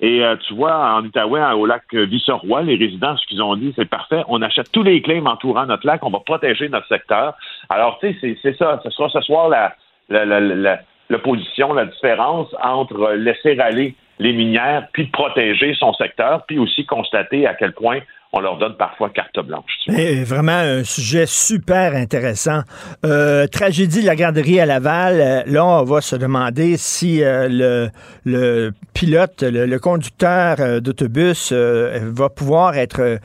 Et 0.02 0.24
euh, 0.24 0.36
tu 0.36 0.54
vois, 0.54 0.94
en 0.94 1.04
Outaouais, 1.04 1.42
au 1.52 1.66
lac 1.66 1.82
Visseroy, 1.92 2.62
les 2.62 2.76
résidents, 2.76 3.16
ce 3.16 3.26
qu'ils 3.26 3.42
ont 3.42 3.56
dit, 3.56 3.72
c'est 3.76 3.88
parfait. 3.88 4.22
On 4.28 4.40
achète 4.40 4.72
tous 4.72 4.82
les 4.82 5.02
claims 5.02 5.26
entourant 5.26 5.66
notre 5.66 5.86
lac, 5.86 6.02
on 6.04 6.10
va 6.10 6.20
protéger 6.20 6.68
notre 6.68 6.86
secteur. 6.86 7.34
Alors, 7.68 7.98
tu 7.98 8.18
sais, 8.20 8.38
c'est 8.42 8.56
ça. 8.56 8.80
Ce 8.82 8.90
sera 8.90 9.10
ce 9.10 9.20
soir 9.20 9.48
la, 9.50 9.74
la, 10.08 10.24
la, 10.24 10.80
l'opposition, 11.10 11.74
la 11.74 11.84
différence 11.84 12.48
entre 12.62 13.12
laisser 13.12 13.58
aller 13.58 13.94
les 14.20 14.32
minières, 14.34 14.86
puis 14.92 15.06
protéger 15.06 15.74
son 15.74 15.92
secteur, 15.94 16.44
puis 16.46 16.58
aussi 16.58 16.84
constater 16.86 17.46
à 17.46 17.54
quel 17.54 17.72
point 17.72 18.00
on 18.32 18.40
leur 18.40 18.58
donne 18.58 18.76
parfois 18.76 19.10
carte 19.10 19.38
blanche. 19.40 19.72
Eh, 19.88 20.22
vraiment 20.22 20.52
un 20.52 20.84
sujet 20.84 21.26
super 21.26 21.94
intéressant. 21.94 22.60
Euh, 23.04 23.46
tragédie 23.46 24.02
de 24.02 24.06
la 24.06 24.14
garderie 24.14 24.60
à 24.60 24.66
Laval. 24.66 25.20
Euh, 25.20 25.42
là, 25.46 25.64
on 25.64 25.84
va 25.84 26.00
se 26.00 26.14
demander 26.14 26.76
si 26.76 27.24
euh, 27.24 27.48
le, 27.50 27.88
le, 28.24 28.70
pilote, 28.94 29.42
le, 29.42 29.78
conducteur 29.78 30.80
d'autobus 30.80 31.52
va 31.52 32.28
pouvoir 32.28 32.76
être 32.76 33.18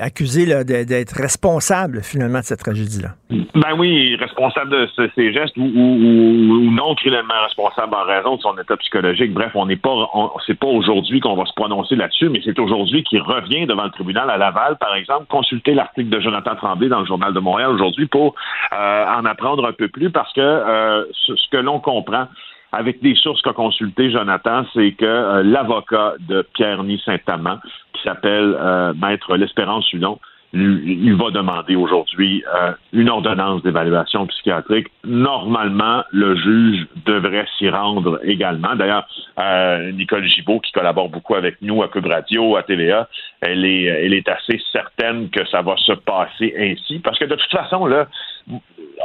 accusé 0.00 0.46
d'être 0.64 1.12
responsable 1.12 2.02
finalement 2.02 2.38
de 2.38 2.44
cette 2.44 2.60
tragédie-là. 2.60 3.10
Ben 3.30 3.76
oui, 3.76 4.16
responsable 4.16 4.70
de 4.70 5.10
ces 5.14 5.32
gestes 5.32 5.56
ou, 5.58 5.64
ou, 5.64 6.70
non 6.70 6.94
criminellement 6.94 7.34
responsable 7.44 7.94
en 7.94 8.04
raison 8.04 8.36
de 8.36 8.40
son 8.40 8.56
état 8.56 8.76
psychologique. 8.78 9.34
Bref, 9.34 9.52
on 9.54 9.66
n'est 9.66 9.76
pas, 9.76 10.10
c'est 10.46 10.58
pas 10.58 10.66
aujourd'hui 10.66 11.20
qu'on 11.20 11.36
va 11.36 11.44
se 11.44 11.52
prononcer 11.54 11.96
là-dessus, 11.96 12.30
mais 12.30 12.40
c'est 12.44 12.58
aujourd'hui 12.58 13.04
qu'il 13.04 13.20
revient 13.20 13.66
devant 13.66 13.84
le 13.84 13.90
tribunal 13.90 14.07
à 14.16 14.36
Laval, 14.36 14.76
par 14.78 14.94
exemple, 14.94 15.26
consulter 15.28 15.74
l'article 15.74 16.08
de 16.08 16.20
Jonathan 16.20 16.54
Tremblay 16.56 16.88
dans 16.88 17.00
le 17.00 17.06
Journal 17.06 17.32
de 17.32 17.40
Montréal 17.40 17.70
aujourd'hui 17.70 18.06
pour 18.06 18.34
euh, 18.72 19.04
en 19.06 19.24
apprendre 19.24 19.66
un 19.66 19.72
peu 19.72 19.88
plus 19.88 20.10
parce 20.10 20.32
que 20.32 20.40
euh, 20.40 21.04
ce, 21.12 21.32
que 21.50 21.56
l'on 21.56 21.80
comprend 21.80 22.28
avec 22.72 23.02
des 23.02 23.14
sources 23.14 23.40
qu'a 23.42 23.52
consulté 23.52 24.10
Jonathan, 24.10 24.64
c'est 24.74 24.92
que 24.92 25.04
euh, 25.04 25.42
l'avocat 25.42 26.14
de 26.20 26.46
Pierre-Ny 26.54 27.00
Saint-Amand, 27.04 27.58
qui 27.92 28.02
s'appelle 28.02 28.56
Maître 29.00 29.36
L'Espérance 29.36 29.92
Hudon, 29.92 30.18
il 30.54 31.14
va 31.14 31.30
demander 31.30 31.76
aujourd'hui 31.76 32.42
euh, 32.54 32.72
une 32.92 33.10
ordonnance 33.10 33.62
d'évaluation 33.62 34.26
psychiatrique. 34.26 34.88
Normalement, 35.04 36.04
le 36.10 36.36
juge 36.36 36.86
devrait 37.04 37.46
s'y 37.58 37.68
rendre 37.68 38.18
également. 38.24 38.74
D'ailleurs, 38.74 39.06
euh, 39.38 39.92
Nicole 39.92 40.24
Gibault, 40.24 40.60
qui 40.60 40.72
collabore 40.72 41.10
beaucoup 41.10 41.34
avec 41.34 41.60
nous 41.60 41.82
à 41.82 41.88
Cube 41.88 42.06
Radio, 42.06 42.56
à 42.56 42.62
TVA, 42.62 43.08
elle 43.42 43.64
est, 43.66 43.84
elle 43.84 44.14
est 44.14 44.28
assez 44.28 44.58
certaine 44.72 45.28
que 45.28 45.46
ça 45.48 45.60
va 45.60 45.76
se 45.76 45.92
passer 45.92 46.54
ainsi. 46.58 46.98
Parce 47.00 47.18
que 47.18 47.26
de 47.26 47.34
toute 47.34 47.50
façon, 47.50 47.86
là, 47.86 48.06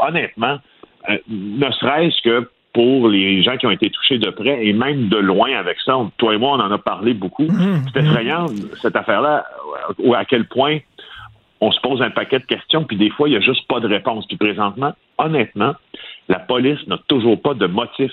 honnêtement, 0.07 0.59
euh, 1.09 1.17
ne 1.27 1.69
serait-ce 1.71 2.21
que 2.21 2.49
pour 2.73 3.07
les 3.07 3.43
gens 3.43 3.57
qui 3.57 3.67
ont 3.67 3.71
été 3.71 3.89
touchés 3.89 4.17
de 4.17 4.29
près 4.31 4.65
et 4.65 4.73
même 4.73 5.07
de 5.09 5.17
loin 5.17 5.53
avec 5.55 5.77
ça. 5.85 5.95
Toi 6.17 6.33
et 6.33 6.37
moi, 6.37 6.53
on 6.57 6.59
en 6.59 6.71
a 6.71 6.79
parlé 6.79 7.13
beaucoup. 7.13 7.43
Mmh. 7.43 7.85
C'est 7.93 7.99
effrayant, 7.99 8.47
cette 8.81 8.95
affaire-là, 8.95 9.45
à 10.15 10.25
quel 10.25 10.45
point 10.45 10.79
on 11.61 11.71
se 11.71 11.79
pose 11.81 12.01
un 12.01 12.09
paquet 12.09 12.39
de 12.39 12.45
questions, 12.45 12.83
puis 12.83 12.97
des 12.97 13.09
fois, 13.09 13.29
il 13.29 13.31
n'y 13.31 13.37
a 13.37 13.41
juste 13.41 13.67
pas 13.67 13.79
de 13.79 13.87
réponse. 13.87 14.25
Puis 14.27 14.37
présentement, 14.37 14.93
honnêtement, 15.17 15.73
la 16.27 16.39
police 16.39 16.85
n'a 16.87 16.97
toujours 17.07 17.41
pas 17.41 17.53
de 17.53 17.67
motif. 17.67 18.11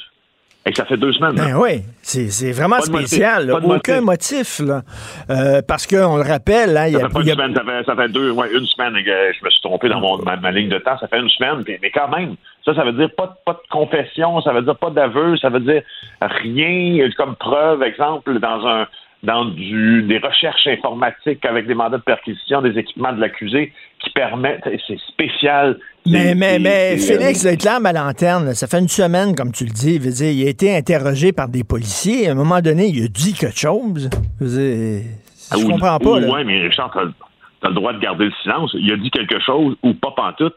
Et 0.66 0.74
ça 0.74 0.84
fait 0.84 0.98
deux 0.98 1.12
semaines. 1.14 1.36
Ben 1.36 1.56
oui, 1.56 1.80
c'est 2.02 2.52
vraiment 2.52 2.80
spécial. 2.82 3.50
Aucun 3.50 4.02
motif. 4.02 4.58
là. 4.58 4.82
Euh, 5.30 5.62
parce 5.66 5.86
qu'on 5.86 6.16
le 6.16 6.22
rappelle, 6.22 6.76
hein, 6.76 6.86
il 6.86 6.92
y 6.92 6.96
a, 6.96 7.00
ça, 7.00 7.08
fait 7.08 7.30
Semaine, 7.30 7.54
ça, 7.86 7.96
fait, 7.96 8.08
deux, 8.08 8.30
ouais, 8.30 8.52
une 8.52 8.66
semaine. 8.66 8.94
Je 8.94 9.42
me 9.44 9.50
suis 9.50 9.60
trompé 9.62 9.88
dans 9.88 10.00
mon, 10.00 10.18
ma, 10.18 10.50
ligne 10.50 10.68
de 10.68 10.78
temps. 10.78 10.98
Ça 10.98 11.08
fait 11.08 11.18
une 11.18 11.30
semaine. 11.30 11.64
Mais 11.66 11.90
quand 11.90 12.08
même, 12.08 12.36
ça, 12.64 12.74
ça 12.74 12.84
veut 12.84 12.92
dire 12.92 13.08
pas, 13.16 13.38
pas 13.46 13.54
de 13.54 13.68
confession, 13.70 14.42
ça 14.42 14.52
veut 14.52 14.60
dire 14.60 14.76
pas 14.76 14.90
d'aveu, 14.90 15.38
ça 15.38 15.48
veut 15.48 15.60
dire 15.60 15.82
rien 16.20 17.08
comme 17.16 17.36
preuve, 17.36 17.82
exemple, 17.82 18.38
dans 18.38 18.66
un 18.66 18.86
dans 19.22 19.44
du, 19.44 20.02
des 20.02 20.18
recherches 20.18 20.66
informatiques 20.66 21.44
avec 21.44 21.66
des 21.66 21.74
mandats 21.74 21.98
de 21.98 22.02
perquisition, 22.02 22.62
des 22.62 22.78
équipements 22.78 23.12
de 23.12 23.20
l'accusé 23.20 23.72
qui 24.02 24.10
permettent, 24.10 24.66
c'est 24.86 24.98
spécial. 25.08 25.78
Mais, 26.06 26.34
mais, 26.34 26.58
mais 26.58 26.96
Félix, 26.96 27.44
le 27.44 27.56
clame 27.56 27.84
à 27.84 27.92
lanterne, 27.92 28.54
ça 28.54 28.66
fait 28.66 28.78
une 28.78 28.88
semaine, 28.88 29.34
comme 29.34 29.52
tu 29.52 29.64
le 29.64 29.70
dis, 29.70 29.98
veut 29.98 30.10
dire, 30.10 30.30
il 30.30 30.46
a 30.46 30.50
été 30.50 30.74
interrogé 30.74 31.32
par 31.32 31.48
des 31.48 31.64
policiers. 31.64 32.28
À 32.28 32.32
un 32.32 32.34
moment 32.34 32.60
donné, 32.60 32.86
il 32.86 33.04
a 33.04 33.08
dit 33.08 33.34
quelque 33.34 33.58
chose. 33.58 34.08
Je, 34.40 34.46
dire, 34.46 35.04
je 35.52 35.64
ah, 35.64 35.70
comprends 35.70 35.98
pas. 35.98 36.18
Oui, 36.20 36.44
mais 36.46 36.60
Richard, 36.62 36.90
tu 36.92 36.98
as, 36.98 37.68
le 37.68 37.74
droit 37.74 37.92
de 37.92 37.98
garder 37.98 38.24
le 38.24 38.32
silence. 38.42 38.70
Il 38.72 38.90
a 38.90 38.96
dit 38.96 39.10
quelque 39.10 39.38
chose 39.40 39.76
ou 39.82 39.92
pas 39.92 40.12
pantoute. 40.16 40.56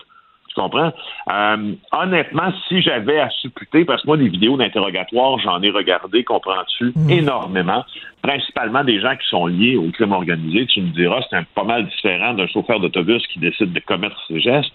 Tu 0.54 0.62
comprends? 0.62 0.94
Euh, 1.32 1.74
honnêtement, 1.92 2.54
si 2.68 2.82
j'avais 2.82 3.20
à 3.20 3.30
supputer, 3.30 3.86
parce 3.86 4.04
que 4.04 4.08
moi, 4.08 4.18
des 4.18 4.30
vidéos 4.30 4.56
d'interrogatoire, 4.56 5.40
j'en 5.40 5.62
ai 5.64 5.72
regardé, 5.72 6.24
comprends-tu, 6.24 6.94
mmh. 6.96 7.10
énormément, 7.10 7.84
principalement 8.22 8.84
des 8.84 9.00
gens 9.00 9.16
qui 9.16 9.28
sont 9.28 9.48
liés 9.48 9.78
au 9.78 9.90
crime 9.90 10.12
organisé. 10.12 10.68
Tu 10.68 10.82
me 10.82 10.90
diras, 10.90 11.22
c'est 11.30 11.38
un 11.38 11.44
pas 11.56 11.64
mal 11.64 11.88
différent 11.88 12.34
d'un 12.36 12.46
chauffeur 12.46 12.80
d'autobus 12.80 13.26
qui 13.28 13.40
décide 13.40 13.74
de 13.74 13.80
commettre 13.80 14.22
ces 14.28 14.40
gestes. 14.40 14.72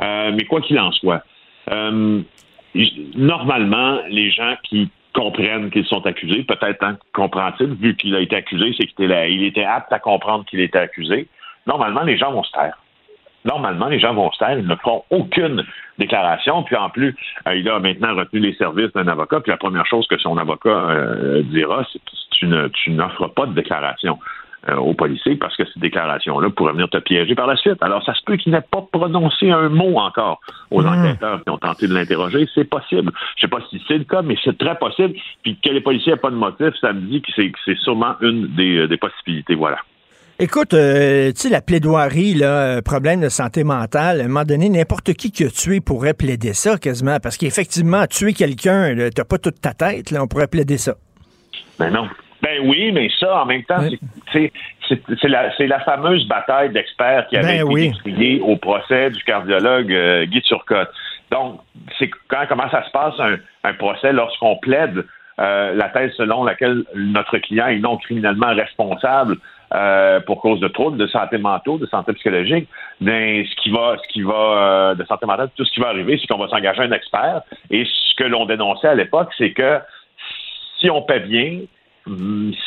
Euh, 0.00 0.32
mais 0.34 0.44
quoi 0.46 0.60
qu'il 0.60 0.78
en 0.80 0.90
soit, 0.90 1.22
euh, 1.70 2.22
normalement, 3.14 4.00
les 4.08 4.30
gens 4.30 4.54
qui 4.64 4.90
comprennent 5.14 5.70
qu'ils 5.70 5.86
sont 5.86 6.04
accusés, 6.06 6.42
peut-être 6.42 6.82
hein, 6.82 6.96
comprend-il, 7.12 7.74
vu 7.74 7.94
qu'il 7.94 8.16
a 8.16 8.20
été 8.20 8.34
accusé, 8.34 8.74
c'est 8.76 8.86
qu'il 8.86 9.04
était, 9.04 9.32
il 9.32 9.44
était 9.44 9.64
apte 9.64 9.92
à 9.92 10.00
comprendre 10.00 10.44
qu'il 10.44 10.60
était 10.60 10.78
accusé. 10.78 11.28
Normalement, 11.66 12.02
les 12.02 12.18
gens 12.18 12.32
vont 12.32 12.42
se 12.42 12.52
taire 12.52 12.79
normalement, 13.44 13.86
les 13.86 13.98
gens 13.98 14.14
vont 14.14 14.30
se 14.32 14.38
taire, 14.38 14.58
ils 14.58 14.66
ne 14.66 14.76
feront 14.76 15.04
aucune 15.10 15.64
déclaration. 15.98 16.62
Puis 16.62 16.76
en 16.76 16.90
plus, 16.90 17.14
euh, 17.46 17.56
il 17.56 17.68
a 17.68 17.78
maintenant 17.78 18.14
retenu 18.14 18.40
les 18.40 18.54
services 18.54 18.92
d'un 18.92 19.08
avocat. 19.08 19.40
Puis 19.40 19.50
la 19.50 19.56
première 19.56 19.86
chose 19.86 20.06
que 20.08 20.18
son 20.18 20.36
avocat 20.36 20.68
euh, 20.68 21.42
dira, 21.42 21.84
c'est 21.92 21.98
que 21.98 22.10
tu, 22.32 22.46
ne, 22.46 22.68
tu 22.68 22.90
n'offres 22.90 23.28
pas 23.28 23.46
de 23.46 23.52
déclaration 23.52 24.18
euh, 24.68 24.76
aux 24.76 24.94
policiers 24.94 25.36
parce 25.36 25.56
que 25.56 25.64
ces 25.64 25.80
déclarations-là 25.80 26.50
pourraient 26.50 26.72
venir 26.72 26.88
te 26.88 26.98
piéger 26.98 27.34
par 27.34 27.46
la 27.46 27.56
suite. 27.56 27.82
Alors, 27.82 28.04
ça 28.04 28.14
se 28.14 28.22
peut 28.24 28.36
qu'il 28.36 28.52
n'ait 28.52 28.60
pas 28.60 28.84
prononcé 28.92 29.50
un 29.50 29.68
mot 29.68 29.96
encore 29.96 30.40
aux 30.70 30.82
mmh. 30.82 30.86
enquêteurs 30.86 31.44
qui 31.44 31.50
ont 31.50 31.58
tenté 31.58 31.86
de 31.86 31.94
l'interroger. 31.94 32.46
C'est 32.54 32.68
possible. 32.68 33.12
Je 33.36 33.46
ne 33.46 33.48
sais 33.48 33.48
pas 33.48 33.64
si 33.70 33.82
c'est 33.86 33.98
le 33.98 34.04
cas, 34.04 34.22
mais 34.22 34.36
c'est 34.44 34.58
très 34.58 34.76
possible. 34.76 35.14
Puis 35.42 35.58
que 35.62 35.70
les 35.70 35.80
policiers 35.80 36.12
n'aient 36.12 36.18
pas 36.18 36.30
de 36.30 36.36
motif, 36.36 36.74
ça 36.80 36.92
me 36.92 37.00
dit 37.00 37.22
que 37.22 37.32
c'est, 37.34 37.52
c'est 37.64 37.78
sûrement 37.78 38.16
une 38.20 38.48
des, 38.48 38.86
des 38.86 38.96
possibilités. 38.96 39.54
Voilà. 39.54 39.78
Écoute, 40.42 40.72
euh, 40.72 41.32
tu 41.32 41.42
sais, 41.42 41.48
la 41.50 41.60
plaidoirie, 41.60 42.32
là, 42.32 42.78
euh, 42.78 42.80
problème 42.80 43.20
de 43.20 43.28
santé 43.28 43.62
mentale, 43.62 44.22
à 44.22 44.24
un 44.24 44.28
moment 44.28 44.44
donné, 44.44 44.70
n'importe 44.70 45.12
qui 45.12 45.30
qui 45.30 45.44
a 45.44 45.50
tué 45.50 45.82
pourrait 45.82 46.14
plaider 46.14 46.54
ça 46.54 46.78
quasiment, 46.78 47.18
parce 47.22 47.36
qu'effectivement, 47.36 48.06
tuer 48.06 48.32
quelqu'un, 48.32 49.10
t'as 49.14 49.24
pas 49.26 49.36
toute 49.36 49.60
ta 49.60 49.74
tête, 49.74 50.10
là, 50.10 50.22
on 50.22 50.28
pourrait 50.28 50.46
plaider 50.46 50.78
ça. 50.78 50.94
Ben 51.78 51.90
non. 51.90 52.08
Ben 52.42 52.58
oui, 52.64 52.90
mais 52.90 53.10
ça, 53.20 53.42
en 53.42 53.44
même 53.44 53.64
temps, 53.64 53.86
c'est 54.32 54.50
la, 55.24 55.52
la, 55.58 55.80
fameuse 55.80 56.26
bataille 56.26 56.70
d'experts 56.70 57.26
qui 57.28 57.36
avait 57.36 57.62
ben 57.62 57.70
été 57.70 58.00
oui. 58.06 58.40
au 58.42 58.56
procès 58.56 59.10
du 59.10 59.22
cardiologue 59.24 59.92
euh, 59.92 60.24
Guy 60.24 60.40
Turcotte. 60.40 60.88
Donc, 61.30 61.60
c'est 61.98 62.08
quand 62.28 62.46
comment 62.48 62.70
ça 62.70 62.82
se 62.86 62.90
passe 62.92 63.14
un, 63.18 63.36
un 63.64 63.74
procès 63.74 64.14
lorsqu'on 64.14 64.56
plaide 64.56 65.04
la 65.38 65.88
thèse 65.88 66.12
selon 66.18 66.44
laquelle 66.44 66.84
notre 66.94 67.38
client 67.38 67.68
est 67.68 67.78
non 67.78 67.96
criminellement 67.96 68.54
responsable 68.54 69.36
euh, 69.72 70.20
pour 70.20 70.40
cause 70.40 70.60
de 70.60 70.68
troubles 70.68 70.96
de 70.96 71.06
santé 71.06 71.38
mentale, 71.38 71.78
de 71.78 71.86
santé 71.86 72.12
psychologique, 72.14 72.68
mais 73.00 73.44
ce 73.44 73.54
qui 73.62 73.70
va, 73.70 73.96
ce 74.02 74.08
qui 74.12 74.22
va 74.22 74.32
euh, 74.34 74.94
de 74.94 75.04
santé 75.04 75.26
mentale, 75.26 75.50
tout 75.56 75.64
ce 75.64 75.72
qui 75.72 75.80
va 75.80 75.88
arriver, 75.88 76.18
c'est 76.18 76.26
qu'on 76.26 76.40
va 76.40 76.48
s'engager 76.48 76.82
un 76.82 76.92
expert. 76.92 77.42
Et 77.70 77.84
ce 77.84 78.14
que 78.16 78.24
l'on 78.24 78.46
dénonçait 78.46 78.88
à 78.88 78.94
l'époque, 78.94 79.30
c'est 79.38 79.52
que 79.52 79.78
si 80.78 80.90
on 80.90 81.02
paie 81.02 81.20
bien, 81.20 81.60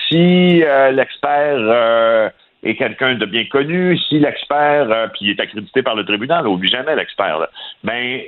si 0.09 0.63
euh, 0.63 0.91
l'expert 0.91 2.31
est 2.63 2.75
quelqu'un 2.75 3.15
de 3.15 3.25
bien 3.25 3.45
connu, 3.45 3.97
si 3.97 4.19
l'expert, 4.19 4.89
euh, 4.89 5.07
puis 5.07 5.25
il 5.25 5.29
est 5.31 5.39
accrédité 5.39 5.83
par 5.83 5.95
le 5.95 6.05
tribunal, 6.05 6.47
oublie 6.47 6.69
jamais 6.69 6.95
l'expert, 6.95 7.47
ben, 7.83 8.21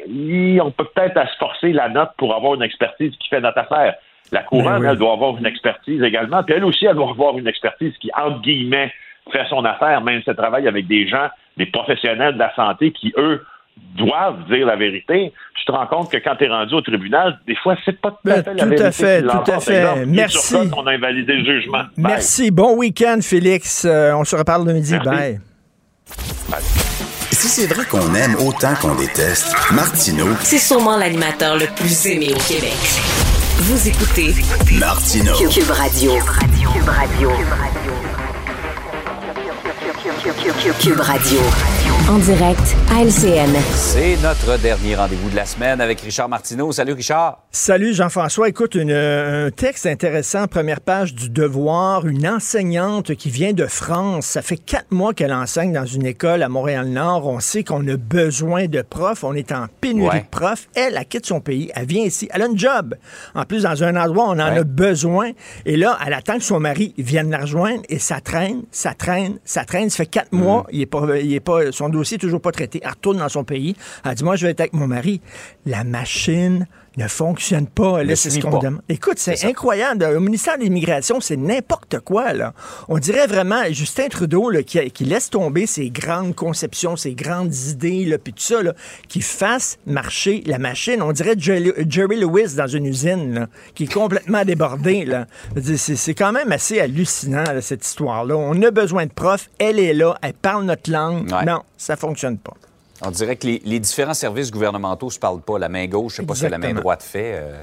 on 0.61 0.71
peut 0.71 0.87
peut-être 0.93 1.29
se 1.29 1.37
forcer 1.37 1.71
la 1.71 1.89
note 1.89 2.11
pour 2.17 2.35
avoir 2.35 2.55
une 2.55 2.61
expertise 2.61 3.15
qui 3.17 3.29
fait 3.29 3.41
notre 3.41 3.59
affaire. 3.59 3.95
La 4.35 4.43
couronne, 4.43 4.81
ben 4.81 4.89
elle 4.91 4.97
doit 4.97 5.13
avoir 5.13 5.37
une 5.37 5.45
expertise 5.45 6.03
également, 6.03 6.43
puis 6.43 6.55
elle 6.55 6.65
aussi, 6.65 6.85
elle 6.85 6.95
doit 6.95 7.09
avoir 7.09 7.37
une 7.37 7.47
expertise 7.47 7.93
qui, 8.01 8.11
entre 8.13 8.41
guillemets, 8.41 8.91
fait 9.31 9.45
son 9.49 9.63
affaire, 9.63 10.01
même 10.01 10.21
si 10.23 10.29
elle 10.29 10.35
travaille 10.35 10.67
avec 10.67 10.87
des 10.87 11.07
gens, 11.07 11.29
des 11.55 11.67
professionnels 11.67 12.33
de 12.33 12.39
la 12.39 12.53
santé 12.53 12.91
qui, 12.91 13.13
eux, 13.17 13.41
doivent 13.97 14.45
dire 14.49 14.65
la 14.65 14.75
vérité. 14.75 15.31
Tu 15.55 15.65
te 15.65 15.71
rends 15.71 15.87
compte 15.87 16.11
que 16.11 16.17
quand 16.17 16.35
tu 16.35 16.43
es 16.43 16.47
rendu 16.49 16.73
au 16.73 16.81
tribunal, 16.81 17.39
des 17.47 17.55
fois, 17.55 17.77
c'est 17.85 17.97
pas 17.99 18.11
tout 18.11 18.29
à 18.29 18.43
fait 18.43 18.53
la 18.53 18.65
vérité. 18.65 18.75
Tout 18.75 18.83
à 18.83 18.91
fait, 18.91 19.21
tout 19.21 19.51
à 19.51 19.59
fait. 19.61 20.05
Merci. 20.05 20.55
on 20.75 20.85
a 20.85 20.91
invalidé 20.91 21.33
le 21.33 21.45
jugement. 21.45 21.83
Merci. 21.95 22.51
Bon 22.51 22.75
week-end, 22.75 23.19
Félix. 23.21 23.85
Euh, 23.85 24.13
on 24.15 24.25
se 24.25 24.35
reparle 24.35 24.67
lundi. 24.67 24.93
midi. 24.93 25.05
Bye. 25.05 25.39
Si 27.31 27.47
c'est 27.47 27.73
vrai 27.73 27.85
qu'on 27.85 28.13
aime 28.15 28.35
autant 28.45 28.75
qu'on 28.81 28.95
déteste, 28.95 29.55
Martineau. 29.73 30.35
C'est 30.41 30.57
sûrement 30.57 30.97
l'animateur 30.97 31.55
le 31.55 31.67
plus 31.75 32.05
aimé 32.07 32.27
au 32.33 32.53
Québec. 32.53 33.34
Vous 33.57 33.87
écoutez 33.87 34.35
Martineau. 34.77 35.33
Cube 35.47 35.71
Radio. 35.71 36.11
Cube 36.11 36.89
Radio. 36.89 37.31
Cube 40.81 40.99
Radio. 40.99 41.84
En 42.07 42.19
direct 42.19 42.75
à 42.91 43.03
LCN. 43.03 43.49
C'est 43.73 44.15
notre 44.21 44.61
dernier 44.61 44.95
rendez-vous 44.95 45.31
de 45.31 45.35
la 45.35 45.45
semaine 45.45 45.81
avec 45.81 46.01
Richard 46.01 46.29
Martineau. 46.29 46.71
Salut 46.71 46.93
Richard. 46.93 47.39
Salut 47.51 47.95
Jean-François. 47.95 48.47
Écoute, 48.47 48.75
un 48.75 49.49
texte 49.49 49.87
intéressant, 49.87 50.45
première 50.45 50.81
page 50.81 51.15
du 51.15 51.29
Devoir, 51.29 52.05
une 52.05 52.27
enseignante 52.27 53.15
qui 53.15 53.31
vient 53.31 53.53
de 53.53 53.65
France. 53.65 54.27
Ça 54.27 54.43
fait 54.43 54.57
quatre 54.57 54.91
mois 54.91 55.15
qu'elle 55.15 55.33
enseigne 55.33 55.73
dans 55.73 55.85
une 55.85 56.05
école 56.05 56.43
à 56.43 56.49
Montréal-Nord. 56.49 57.25
On 57.25 57.39
sait 57.39 57.63
qu'on 57.63 57.87
a 57.87 57.97
besoin 57.97 58.67
de 58.67 58.83
profs. 58.83 59.23
On 59.23 59.33
est 59.33 59.51
en 59.51 59.65
pénurie 59.81 60.21
de 60.21 60.29
profs. 60.29 60.67
Elle, 60.75 60.97
elle 60.99 61.05
quitte 61.07 61.25
son 61.25 61.41
pays. 61.41 61.71
Elle 61.73 61.87
vient 61.87 62.03
ici. 62.03 62.29
Elle 62.31 62.43
a 62.43 62.45
un 62.45 62.55
job. 62.55 62.93
En 63.33 63.45
plus, 63.45 63.63
dans 63.63 63.83
un 63.83 63.95
endroit 63.95 64.25
où 64.25 64.27
on 64.27 64.33
en 64.33 64.39
a 64.39 64.63
besoin. 64.63 65.31
Et 65.65 65.75
là, 65.75 65.97
elle 66.05 66.13
attend 66.13 66.37
que 66.37 66.43
son 66.43 66.59
mari 66.59 66.93
vienne 66.99 67.31
la 67.31 67.39
rejoindre 67.39 67.81
et 67.89 67.97
ça 67.97 68.21
traîne, 68.21 68.61
ça 68.69 68.93
traîne, 68.93 69.39
ça 69.43 69.65
traîne. 69.65 69.89
Ça 69.89 69.97
fait 69.97 70.05
quatre 70.05 70.33
mois, 70.33 70.61
mm. 70.61 70.65
il 70.71 70.81
est 70.81 70.85
pas, 70.85 71.17
il 71.19 71.33
est 71.33 71.39
pas, 71.39 71.71
son 71.71 71.84
dossier 71.89 72.17
toujours 72.17 72.41
pas 72.41 72.51
traité. 72.51 72.79
Elle 72.83 72.89
retourne 72.89 73.17
dans 73.17 73.29
son 73.29 73.43
pays. 73.43 73.75
Elle 74.03 74.15
dit, 74.15 74.23
moi, 74.23 74.35
je 74.35 74.45
vais 74.45 74.51
être 74.51 74.61
avec 74.61 74.73
mon 74.73 74.87
mari. 74.87 75.21
La 75.65 75.83
machine 75.83 76.67
ne 76.97 77.07
fonctionne 77.07 77.67
pas. 77.67 78.03
Là, 78.03 78.15
c'est 78.15 78.29
ce 78.29 78.39
qu'on 78.39 78.59
demande. 78.59 78.81
Écoute, 78.89 79.17
c'est 79.17 79.43
incroyable. 79.45 80.03
Au 80.03 80.19
ministère 80.19 80.57
de 80.57 80.63
l'Immigration, 80.63 81.19
c'est 81.19 81.37
n'importe 81.37 81.99
quoi. 81.99 82.33
Là. 82.33 82.53
On 82.87 82.97
dirait 82.97 83.27
vraiment 83.27 83.63
Justin 83.69 84.07
Trudeau 84.07 84.49
là, 84.49 84.63
qui, 84.63 84.79
qui, 84.91 85.05
laisse 85.05 85.29
tomber 85.29 85.65
ses 85.65 85.89
grandes 85.89 86.35
conceptions, 86.35 86.95
ses 86.95 87.13
grandes 87.13 87.53
idées, 87.53 88.05
là, 88.05 88.17
puis 88.17 88.33
tout 88.33 88.43
ça, 88.43 88.61
là, 88.63 88.73
qui 89.07 89.21
fasse 89.21 89.77
marcher 89.85 90.43
la 90.45 90.57
machine. 90.57 91.01
On 91.01 91.11
dirait 91.11 91.35
Jerry, 91.37 92.19
Lewis 92.19 92.55
dans 92.55 92.67
une 92.67 92.85
usine 92.85 93.33
là, 93.33 93.47
qui 93.73 93.83
est 93.83 93.93
complètement 93.93 94.43
débordé. 94.45 95.07
C'est 95.77 96.13
quand 96.13 96.31
même 96.31 96.51
assez 96.51 96.79
hallucinant, 96.79 97.43
cette 97.61 97.85
histoire-là. 97.85 98.35
On 98.35 98.61
a 98.61 98.71
besoin 98.71 99.05
de 99.05 99.11
profs. 99.11 99.49
Elle 99.59 99.79
est 99.79 99.93
là. 99.93 100.17
Elle 100.21 100.33
parle 100.33 100.65
notre 100.65 100.91
langue. 100.91 101.29
Non, 101.45 101.61
ça 101.77 101.95
fonctionne 101.95 102.37
pas. 102.37 102.53
On 103.01 103.11
dirait 103.11 103.35
que 103.35 103.47
les, 103.47 103.79
différents 103.79 104.13
services 104.13 104.51
gouvernementaux 104.51 105.07
ne 105.07 105.11
se 105.11 105.19
parlent 105.19 105.41
pas. 105.41 105.59
La 105.59 105.69
main 105.69 105.85
gauche, 105.87 106.15
je 106.15 106.21
ne 106.21 106.25
sais 106.25 106.27
pas 106.27 106.35
si 106.35 106.49
la 106.49 106.57
main 106.57 106.73
droite 106.73 107.03
fait. 107.03 107.33
Euh, 107.35 107.61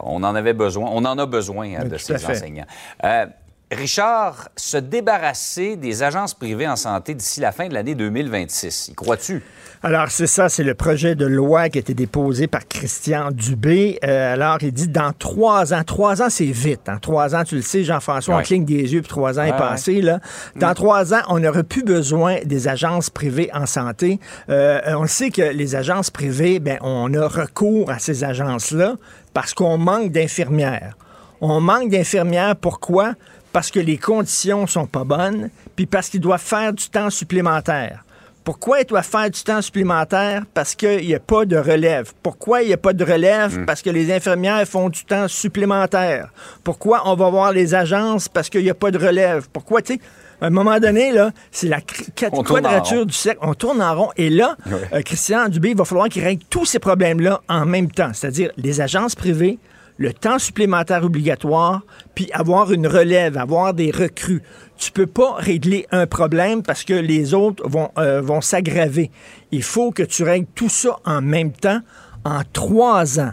on 0.00 0.22
en 0.24 0.34
avait 0.34 0.52
besoin. 0.52 0.90
On 0.92 1.04
en 1.04 1.18
a 1.18 1.26
besoin 1.26 1.74
hein, 1.76 1.84
de 1.84 1.96
ces 1.96 2.24
enseignants. 2.26 2.66
Euh, 3.04 3.26
Richard, 3.74 4.48
se 4.56 4.76
débarrasser 4.76 5.76
des 5.76 6.02
agences 6.02 6.34
privées 6.34 6.68
en 6.68 6.76
santé 6.76 7.14
d'ici 7.14 7.40
la 7.40 7.52
fin 7.52 7.68
de 7.68 7.74
l'année 7.74 7.94
2026, 7.94 8.88
y 8.88 8.94
crois-tu? 8.94 9.42
Alors, 9.82 10.08
c'est 10.08 10.26
ça, 10.26 10.48
c'est 10.48 10.64
le 10.64 10.74
projet 10.74 11.14
de 11.14 11.26
loi 11.26 11.68
qui 11.68 11.76
a 11.76 11.80
été 11.80 11.92
déposé 11.92 12.46
par 12.46 12.66
Christian 12.66 13.30
Dubé. 13.30 13.98
Euh, 14.02 14.32
alors, 14.32 14.56
il 14.62 14.72
dit 14.72 14.88
dans 14.88 15.12
trois 15.12 15.74
ans, 15.74 15.82
trois 15.84 16.22
ans, 16.22 16.30
c'est 16.30 16.46
vite. 16.46 16.88
En 16.88 16.92
hein. 16.92 16.98
trois 17.02 17.34
ans, 17.34 17.44
tu 17.44 17.56
le 17.56 17.60
sais, 17.60 17.84
Jean-François, 17.84 18.36
on 18.36 18.42
cligne 18.42 18.64
des 18.64 18.94
yeux, 18.94 19.02
puis 19.02 19.10
trois 19.10 19.38
ans 19.38 19.42
est 19.42 19.58
passé. 19.58 20.00
Là. 20.00 20.20
Dans 20.56 20.70
mm. 20.70 20.74
trois 20.74 21.12
ans, 21.12 21.20
on 21.28 21.38
n'aurait 21.38 21.64
plus 21.64 21.84
besoin 21.84 22.38
des 22.46 22.66
agences 22.66 23.10
privées 23.10 23.50
en 23.52 23.66
santé. 23.66 24.20
Euh, 24.48 24.80
on 24.96 25.06
sait 25.06 25.28
que 25.28 25.42
les 25.42 25.74
agences 25.74 26.10
privées, 26.10 26.60
ben, 26.60 26.78
on 26.80 27.12
a 27.12 27.28
recours 27.28 27.90
à 27.90 27.98
ces 27.98 28.24
agences-là 28.24 28.94
parce 29.34 29.52
qu'on 29.52 29.76
manque 29.76 30.12
d'infirmières. 30.12 30.96
On 31.42 31.60
manque 31.60 31.90
d'infirmières, 31.90 32.56
pourquoi? 32.56 33.12
Parce 33.54 33.70
que 33.70 33.78
les 33.78 33.98
conditions 33.98 34.66
sont 34.66 34.86
pas 34.86 35.04
bonnes, 35.04 35.48
puis 35.76 35.86
parce 35.86 36.08
qu'ils 36.08 36.20
doivent 36.20 36.42
faire 36.42 36.72
du 36.72 36.88
temps 36.90 37.08
supplémentaire. 37.08 38.04
Pourquoi 38.42 38.80
il 38.80 38.86
doit 38.86 39.04
faire 39.04 39.30
du 39.30 39.40
temps 39.44 39.62
supplémentaire? 39.62 40.42
Parce 40.52 40.74
qu'il 40.74 41.06
n'y 41.06 41.14
a 41.14 41.20
pas 41.20 41.44
de 41.44 41.56
relève. 41.56 42.12
Pourquoi 42.20 42.62
il 42.62 42.66
n'y 42.66 42.74
a 42.74 42.78
pas 42.78 42.92
de 42.92 43.04
relève? 43.04 43.60
Hmm. 43.60 43.64
Parce 43.64 43.80
que 43.80 43.90
les 43.90 44.12
infirmières 44.12 44.66
font 44.66 44.88
du 44.88 45.04
temps 45.04 45.28
supplémentaire. 45.28 46.32
Pourquoi 46.64 47.02
on 47.08 47.14
va 47.14 47.30
voir 47.30 47.52
les 47.52 47.76
agences? 47.76 48.28
Parce 48.28 48.50
qu'il 48.50 48.64
n'y 48.64 48.70
a 48.70 48.74
pas 48.74 48.90
de 48.90 48.98
relève. 48.98 49.46
Pourquoi, 49.52 49.82
tu 49.82 49.94
sais, 49.94 50.00
à 50.40 50.46
un 50.46 50.50
moment 50.50 50.80
donné, 50.80 51.12
là, 51.12 51.30
c'est 51.52 51.68
la 51.68 51.80
quadrature 51.80 53.06
du 53.06 53.14
cercle. 53.14 53.38
On 53.40 53.54
tourne 53.54 53.80
en 53.80 53.94
rond. 53.94 54.10
Et 54.16 54.30
là, 54.30 54.56
euh, 54.92 55.00
Christian 55.02 55.48
Dubé, 55.48 55.70
il 55.70 55.76
va 55.76 55.84
falloir 55.84 56.08
qu'il 56.08 56.24
règle 56.24 56.42
tous 56.50 56.64
ces 56.64 56.80
problèmes-là 56.80 57.40
en 57.48 57.66
même 57.66 57.88
temps. 57.88 58.10
C'est-à-dire 58.14 58.50
les 58.56 58.80
agences 58.80 59.14
privées, 59.14 59.60
le 59.96 60.12
temps 60.12 60.38
supplémentaire 60.38 61.04
obligatoire, 61.04 61.82
puis 62.14 62.28
avoir 62.32 62.72
une 62.72 62.86
relève, 62.86 63.38
avoir 63.38 63.74
des 63.74 63.90
recrues. 63.90 64.42
Tu 64.76 64.90
peux 64.90 65.06
pas 65.06 65.34
régler 65.34 65.86
un 65.92 66.06
problème 66.06 66.62
parce 66.62 66.84
que 66.84 66.94
les 66.94 67.32
autres 67.32 67.66
vont, 67.68 67.90
euh, 67.98 68.20
vont 68.20 68.40
s'aggraver. 68.40 69.10
Il 69.52 69.62
faut 69.62 69.92
que 69.92 70.02
tu 70.02 70.24
règles 70.24 70.48
tout 70.54 70.68
ça 70.68 70.98
en 71.04 71.22
même 71.22 71.52
temps 71.52 71.80
en 72.24 72.40
trois 72.52 73.20
ans. 73.20 73.32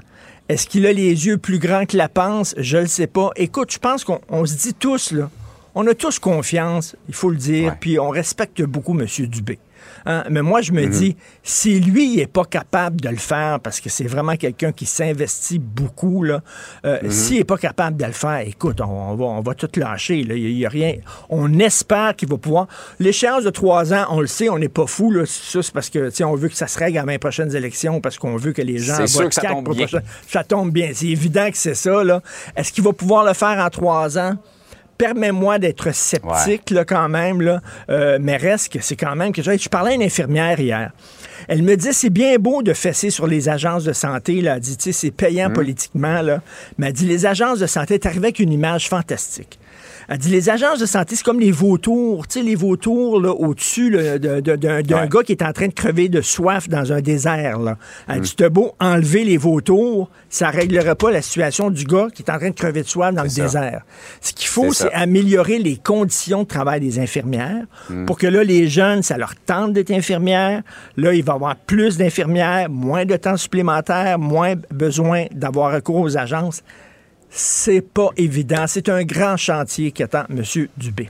Est-ce 0.50 0.67
qu'il 0.67 0.86
a 0.86 0.93
les 0.93 1.26
yeux 1.26 1.38
plus 1.38 1.60
grands 1.60 1.86
que 1.86 1.97
la 1.97 2.10
panse? 2.10 2.54
Je 2.58 2.78
ne 2.78 2.82
le 2.84 2.88
sais 2.88 3.08
pas. 3.08 3.32
Écoute, 3.38 3.71
je 3.71 3.80
pense 3.80 4.04
qu'on 4.04 4.45
se 4.45 4.56
dit 4.56 4.74
tous, 4.74 5.12
là, 5.12 5.30
on 5.74 5.88
a 5.88 5.93
tous 5.93 6.19
confiance, 6.19 6.95
il 7.08 7.13
faut 7.13 7.30
le 7.30 7.38
dire, 7.38 7.78
puis 7.80 7.97
on 7.97 8.10
respecte 8.10 8.62
beaucoup 8.62 9.00
M. 9.00 9.08
Dubé. 9.28 9.58
Hein? 10.05 10.23
Mais 10.29 10.41
moi, 10.41 10.61
je 10.61 10.71
me 10.71 10.85
mhm. 10.85 10.89
dis, 10.89 11.15
si 11.43 11.79
lui 11.79 12.17
n'est 12.17 12.27
pas 12.27 12.45
capable 12.45 13.01
de 13.01 13.09
le 13.09 13.17
faire, 13.17 13.59
parce 13.59 13.79
que 13.79 13.89
c'est 13.89 14.05
vraiment 14.05 14.35
quelqu'un 14.35 14.71
qui 14.71 14.85
s'investit 14.85 15.59
beaucoup, 15.59 16.23
là, 16.23 16.41
euh, 16.85 16.99
mhm. 17.03 17.11
s'il 17.11 17.37
n'est 17.37 17.43
pas 17.43 17.57
capable 17.57 17.97
de 17.97 18.05
le 18.05 18.11
faire, 18.11 18.39
écoute, 18.39 18.81
on, 18.81 19.15
va, 19.15 19.25
on 19.25 19.41
va 19.41 19.53
tout 19.53 19.69
lâcher. 19.75 20.19
Il 20.19 20.33
n'y 20.33 20.65
a, 20.65 20.69
rien. 20.69 20.95
On 21.29 21.59
espère 21.59 22.15
qu'il 22.15 22.29
va 22.29 22.37
pouvoir. 22.37 22.67
L'échéance 22.99 23.43
de 23.43 23.49
trois 23.49 23.93
ans, 23.93 24.05
on 24.09 24.21
le 24.21 24.27
sait, 24.27 24.49
on 24.49 24.57
n'est 24.57 24.69
pas 24.69 24.87
fou. 24.87 25.11
Là. 25.11 25.25
Ça, 25.25 25.61
c'est 25.61 25.73
parce 25.73 25.89
que 25.89 26.23
on 26.23 26.35
veut 26.35 26.49
que 26.49 26.55
ça 26.55 26.67
se 26.67 26.77
règle 26.79 26.97
à 26.97 27.05
les 27.05 27.17
prochaines 27.17 27.55
élections, 27.55 28.01
parce 28.01 28.17
qu'on 28.17 28.37
veut 28.37 28.53
que 28.53 28.61
les 28.61 28.77
gens 28.77 29.03
votent 29.05 29.29
que 29.29 29.35
ça 29.35 29.49
tombe 29.49 29.75
bien. 29.75 29.87
Ça 30.27 30.43
tombe 30.43 30.71
bien. 30.71 30.91
C'est 30.93 31.07
évident 31.07 31.49
que 31.49 31.57
c'est 31.57 31.75
ça. 31.75 32.01
Est-ce 32.55 32.71
qu'il 32.71 32.83
va 32.83 32.93
pouvoir 32.93 33.25
le 33.25 33.33
faire 33.33 33.59
en 33.59 33.69
trois 33.69 34.17
ans? 34.17 34.37
Permets-moi 35.01 35.57
d'être 35.57 35.91
sceptique 35.95 36.69
là, 36.69 36.85
quand 36.85 37.09
même, 37.09 37.41
là, 37.41 37.59
euh, 37.89 38.19
mais 38.21 38.37
reste 38.37 38.71
que 38.73 38.79
c'est 38.81 38.95
quand 38.95 39.15
même 39.15 39.31
que 39.31 39.41
je 39.41 39.67
parlais 39.67 39.93
à 39.93 39.95
une 39.95 40.03
infirmière 40.03 40.59
hier. 40.59 40.91
Elle 41.47 41.63
me 41.63 41.75
dit 41.75 41.91
c'est 41.91 42.11
bien 42.11 42.37
beau 42.37 42.61
de 42.61 42.71
fesser 42.71 43.09
sur 43.09 43.25
les 43.25 43.49
agences 43.49 43.83
de 43.83 43.93
santé. 43.93 44.41
Là. 44.41 44.57
Elle 44.57 44.59
dit 44.59 44.93
c'est 44.93 45.09
payant 45.09 45.49
mmh. 45.49 45.53
politiquement. 45.53 46.21
Là. 46.21 46.41
Mais 46.77 46.87
elle 46.87 46.93
dit 46.93 47.07
les 47.07 47.25
agences 47.25 47.57
de 47.57 47.65
santé, 47.65 47.95
est 47.95 48.05
arrivé 48.05 48.25
avec 48.25 48.39
une 48.39 48.53
image 48.53 48.89
fantastique. 48.89 49.57
Elle 50.07 50.17
dit 50.17 50.29
les 50.29 50.49
agences 50.49 50.79
de 50.79 50.85
santé, 50.85 51.15
c'est 51.15 51.23
comme 51.23 51.39
les 51.39 51.51
vautours, 51.51 52.27
tu 52.27 52.39
sais, 52.39 52.45
les 52.45 52.55
vautours 52.55 53.13
au-dessus 53.39 53.91
d'un 53.91 55.05
gars 55.07 55.23
qui 55.23 55.31
est 55.31 55.43
en 55.43 55.53
train 55.53 55.67
de 55.67 55.73
crever 55.73 56.09
de 56.09 56.21
soif 56.21 56.69
dans 56.69 56.91
un 56.91 57.01
désert. 57.01 57.59
Là. 57.59 57.77
Elle 58.07 58.21
dit, 58.21 58.35
mm. 58.39 58.47
beau 58.47 58.73
enlever 58.79 59.23
les 59.23 59.37
vautours, 59.37 60.09
ça 60.29 60.49
réglerait 60.49 60.95
pas 60.95 61.11
la 61.11 61.21
situation 61.21 61.69
du 61.69 61.85
gars 61.85 62.07
qui 62.13 62.23
est 62.23 62.31
en 62.31 62.37
train 62.37 62.49
de 62.49 62.55
crever 62.55 62.83
de 62.83 62.87
soif 62.87 63.13
dans 63.13 63.23
le 63.23 63.29
désert. 63.29 63.81
Ce 64.21 64.33
qu'il 64.33 64.47
faut, 64.47 64.73
c'est 64.73 64.91
améliorer 64.93 65.59
les 65.59 65.77
conditions 65.77 66.43
de 66.43 66.47
travail 66.47 66.79
des 66.79 66.99
infirmières 66.99 67.65
mm. 67.89 68.05
pour 68.05 68.17
que 68.17 68.27
là, 68.27 68.43
les 68.43 68.67
jeunes, 68.67 69.03
ça 69.03 69.17
leur 69.17 69.35
tente 69.35 69.73
d'être 69.73 69.91
infirmières. 69.91 70.61
Là, 70.97 71.13
il 71.13 71.23
va 71.23 71.33
y 71.33 71.35
avoir 71.35 71.55
plus 71.55 71.97
d'infirmières, 71.97 72.69
moins 72.69 73.05
de 73.05 73.15
temps 73.15 73.37
supplémentaire, 73.37 74.19
moins 74.19 74.55
besoin 74.71 75.25
d'avoir 75.31 75.73
recours 75.73 76.01
aux 76.01 76.17
agences 76.17 76.63
c'est 77.32 77.82
pas 77.82 78.10
évident. 78.17 78.65
C'est 78.67 78.89
un 78.89 79.04
grand 79.04 79.38
chantier 79.38 79.91
qui 79.91 80.04
attend 80.04 80.26
M. 80.30 80.44
Dubé. 80.78 81.10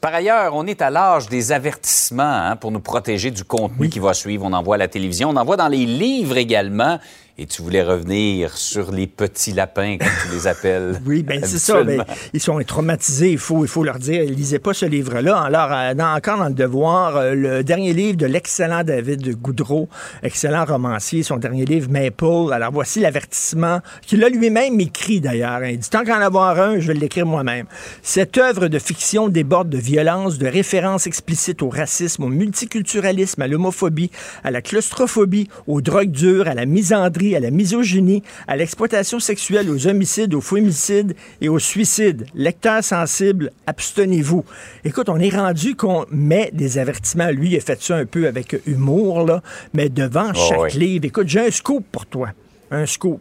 Par 0.00 0.12
ailleurs, 0.12 0.54
on 0.54 0.66
est 0.66 0.82
à 0.82 0.90
l'âge 0.90 1.30
des 1.30 1.50
avertissements 1.50 2.22
hein, 2.22 2.56
pour 2.56 2.70
nous 2.70 2.80
protéger 2.80 3.30
du 3.30 3.42
contenu 3.42 3.88
qui 3.88 4.00
va 4.00 4.12
suivre. 4.12 4.44
On 4.44 4.52
en 4.52 4.62
voit 4.62 4.74
à 4.74 4.78
la 4.78 4.88
télévision, 4.88 5.30
on 5.30 5.36
en 5.36 5.44
voit 5.44 5.56
dans 5.56 5.68
les 5.68 5.86
livres 5.86 6.36
également. 6.36 6.98
Et 7.36 7.46
tu 7.46 7.62
voulais 7.62 7.82
revenir 7.82 8.56
sur 8.56 8.92
les 8.92 9.08
petits 9.08 9.52
lapins, 9.52 9.98
comme 9.98 10.08
tu 10.22 10.36
les 10.36 10.46
appelles. 10.46 11.00
oui, 11.06 11.24
bien 11.24 11.40
c'est 11.42 11.58
ça. 11.58 11.82
Ben, 11.82 12.04
ils 12.32 12.40
sont 12.40 12.60
traumatisés, 12.62 13.32
il 13.32 13.38
faut, 13.38 13.64
il 13.64 13.68
faut 13.68 13.82
leur 13.82 13.98
dire. 13.98 14.22
Lisez 14.22 14.60
pas 14.60 14.72
ce 14.72 14.86
livre-là. 14.86 15.40
Alors, 15.40 15.72
euh, 15.72 15.94
dans, 15.94 16.14
encore 16.14 16.38
dans 16.38 16.46
le 16.46 16.54
devoir, 16.54 17.16
euh, 17.16 17.34
le 17.34 17.64
dernier 17.64 17.92
livre 17.92 18.16
de 18.16 18.26
l'excellent 18.26 18.84
David 18.84 19.34
Goudreau, 19.40 19.88
excellent 20.22 20.64
romancier, 20.64 21.24
son 21.24 21.38
dernier 21.38 21.64
livre, 21.64 21.90
Maple. 21.90 22.52
Alors, 22.52 22.70
voici 22.70 23.00
l'avertissement 23.00 23.80
qu'il 24.02 24.22
a 24.22 24.28
lui-même 24.28 24.78
écrit 24.78 25.20
d'ailleurs. 25.20 25.64
Il 25.64 25.78
dit 25.78 25.90
Tant 25.90 26.04
qu'en 26.04 26.20
avoir 26.20 26.60
un, 26.60 26.78
je 26.78 26.86
vais 26.86 26.94
l'écrire 26.94 27.26
moi-même. 27.26 27.66
Cette 28.02 28.38
œuvre 28.38 28.68
de 28.68 28.78
fiction 28.78 29.28
déborde 29.28 29.70
de 29.70 29.78
violence, 29.78 30.38
de 30.38 30.46
références 30.46 31.08
explicites 31.08 31.62
au 31.62 31.68
racisme, 31.68 32.22
au 32.22 32.28
multiculturalisme, 32.28 33.42
à 33.42 33.48
l'homophobie, 33.48 34.12
à 34.44 34.52
la 34.52 34.62
claustrophobie, 34.62 35.48
aux 35.66 35.80
drogues 35.80 36.12
dures, 36.12 36.46
à 36.46 36.54
la 36.54 36.64
misandrie 36.64 37.23
à 37.32 37.40
la 37.40 37.50
misogynie, 37.50 38.22
à 38.46 38.56
l'exploitation 38.56 39.20
sexuelle, 39.20 39.70
aux 39.70 39.86
homicides, 39.86 40.34
aux 40.34 40.40
fémicides 40.40 41.14
et 41.40 41.48
aux 41.48 41.58
suicides. 41.58 42.26
Lecteurs 42.34 42.84
sensibles, 42.84 43.50
abstenez-vous. 43.66 44.44
Écoute, 44.84 45.08
on 45.08 45.18
est 45.18 45.34
rendu 45.34 45.76
qu'on 45.76 46.04
met 46.10 46.50
des 46.52 46.78
avertissements. 46.78 47.30
Lui, 47.30 47.50
il 47.50 47.56
a 47.56 47.60
fait 47.60 47.80
ça 47.80 47.96
un 47.96 48.06
peu 48.06 48.26
avec 48.26 48.56
humour, 48.66 49.24
là, 49.24 49.42
mais 49.72 49.88
devant 49.88 50.30
oh, 50.34 50.38
chaque 50.48 50.74
livre. 50.74 51.04
Écoute, 51.04 51.28
j'ai 51.28 51.46
un 51.46 51.50
scoop 51.50 51.84
pour 51.90 52.06
toi. 52.06 52.30
Un 52.70 52.86
scoop. 52.86 53.20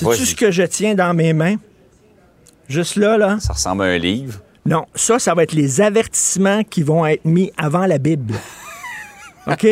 Tout 0.00 0.14
ce 0.14 0.34
que 0.34 0.50
je 0.50 0.62
tiens 0.62 0.94
dans 0.94 1.14
mes 1.14 1.32
mains? 1.32 1.56
Juste 2.68 2.96
là, 2.96 3.16
là. 3.16 3.38
Ça 3.40 3.54
ressemble 3.54 3.82
à 3.82 3.86
un 3.86 3.98
livre. 3.98 4.40
Non, 4.66 4.84
ça, 4.94 5.18
ça 5.18 5.34
va 5.34 5.44
être 5.44 5.54
les 5.54 5.80
avertissements 5.80 6.62
qui 6.62 6.82
vont 6.82 7.06
être 7.06 7.24
mis 7.24 7.50
avant 7.56 7.86
la 7.86 7.98
Bible. 7.98 8.34
OK? 9.46 9.66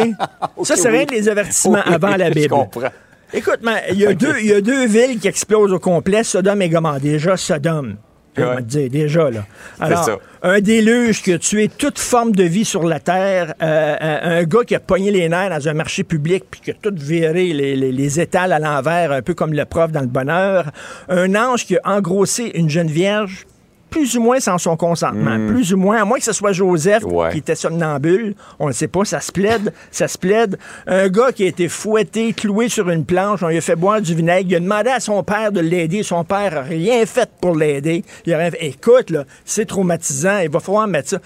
ça, 0.62 0.76
c'est 0.76 0.88
rien 0.88 1.04
des 1.04 1.28
avertissements 1.28 1.82
avant 1.84 2.16
la 2.16 2.30
Bible. 2.30 2.44
Je 2.44 2.48
comprends. 2.48 2.88
Écoute, 3.32 3.60
il 3.90 3.98
y, 3.98 4.06
a 4.06 4.14
deux, 4.14 4.34
il 4.40 4.46
y 4.46 4.52
a 4.52 4.60
deux 4.60 4.86
villes 4.86 5.18
qui 5.18 5.28
explosent 5.28 5.72
au 5.72 5.78
complet, 5.78 6.24
Sodome 6.24 6.62
et 6.62 6.68
Gomorrhe. 6.68 7.00
Déjà, 7.00 7.36
Sodome. 7.36 7.96
On 8.38 8.42
va 8.42 8.56
te 8.56 8.62
dire, 8.62 8.90
déjà, 8.90 9.30
là. 9.30 9.46
Alors, 9.80 10.20
un 10.42 10.60
déluge 10.60 11.22
qui 11.22 11.32
a 11.32 11.38
tué 11.38 11.68
toute 11.68 11.98
forme 11.98 12.32
de 12.32 12.42
vie 12.42 12.66
sur 12.66 12.84
la 12.84 13.00
Terre, 13.00 13.54
euh, 13.62 13.96
euh, 14.00 14.40
un 14.40 14.44
gars 14.44 14.64
qui 14.66 14.74
a 14.74 14.80
pogné 14.80 15.10
les 15.10 15.28
nerfs 15.28 15.48
dans 15.48 15.68
un 15.68 15.72
marché 15.72 16.04
public 16.04 16.44
puis 16.50 16.60
qui 16.60 16.70
a 16.70 16.74
tout 16.74 16.92
viré 16.94 17.54
les, 17.54 17.74
les 17.74 18.20
étals 18.20 18.52
à 18.52 18.58
l'envers, 18.58 19.10
un 19.12 19.22
peu 19.22 19.32
comme 19.32 19.54
le 19.54 19.64
prof 19.64 19.90
dans 19.90 20.02
le 20.02 20.06
bonheur, 20.06 20.70
un 21.08 21.34
ange 21.34 21.64
qui 21.64 21.78
a 21.78 21.80
engrossé 21.84 22.52
une 22.54 22.68
jeune 22.68 22.88
vierge, 22.88 23.46
plus 23.90 24.16
ou 24.16 24.20
moins 24.20 24.40
sans 24.40 24.58
son 24.58 24.76
consentement. 24.76 25.36
Hmm. 25.36 25.48
Plus 25.48 25.72
ou 25.72 25.76
moins, 25.76 26.02
à 26.02 26.04
moins 26.04 26.18
que 26.18 26.24
ce 26.24 26.32
soit 26.32 26.52
Joseph 26.52 27.04
qui 27.32 27.38
était 27.38 27.54
somnambule. 27.54 28.34
On 28.58 28.68
ne 28.68 28.72
sait 28.72 28.88
pas, 28.88 29.04
ça 29.04 29.20
se 29.20 29.32
plaide, 29.32 29.72
ça 29.90 30.08
se 30.08 30.18
plaide. 30.18 30.58
Un 30.86 31.08
gars 31.08 31.32
qui 31.32 31.44
a 31.44 31.46
été 31.46 31.68
fouetté, 31.68 32.32
cloué 32.32 32.68
sur 32.68 32.90
une 32.90 33.04
planche, 33.04 33.42
on 33.42 33.48
lui 33.48 33.58
a 33.58 33.60
fait 33.60 33.76
boire 33.76 34.00
du 34.00 34.14
vinaigre. 34.14 34.48
Il 34.50 34.56
a 34.56 34.60
demandé 34.60 34.90
à 34.90 35.00
son 35.00 35.22
père 35.22 35.52
de 35.52 35.60
l'aider. 35.60 36.02
Son 36.02 36.24
père 36.24 36.54
n'a 36.54 36.62
rien 36.62 37.04
fait 37.06 37.30
pour 37.40 37.56
l'aider. 37.56 38.04
Il 38.24 38.34
a. 38.34 38.46
Écoute, 38.60 39.10
là, 39.10 39.24
c'est 39.44 39.66
traumatisant. 39.66 40.38
Il 40.38 40.50
va 40.50 40.60
falloir 40.60 40.86
mettre 40.86 41.10
ça. 41.10 41.18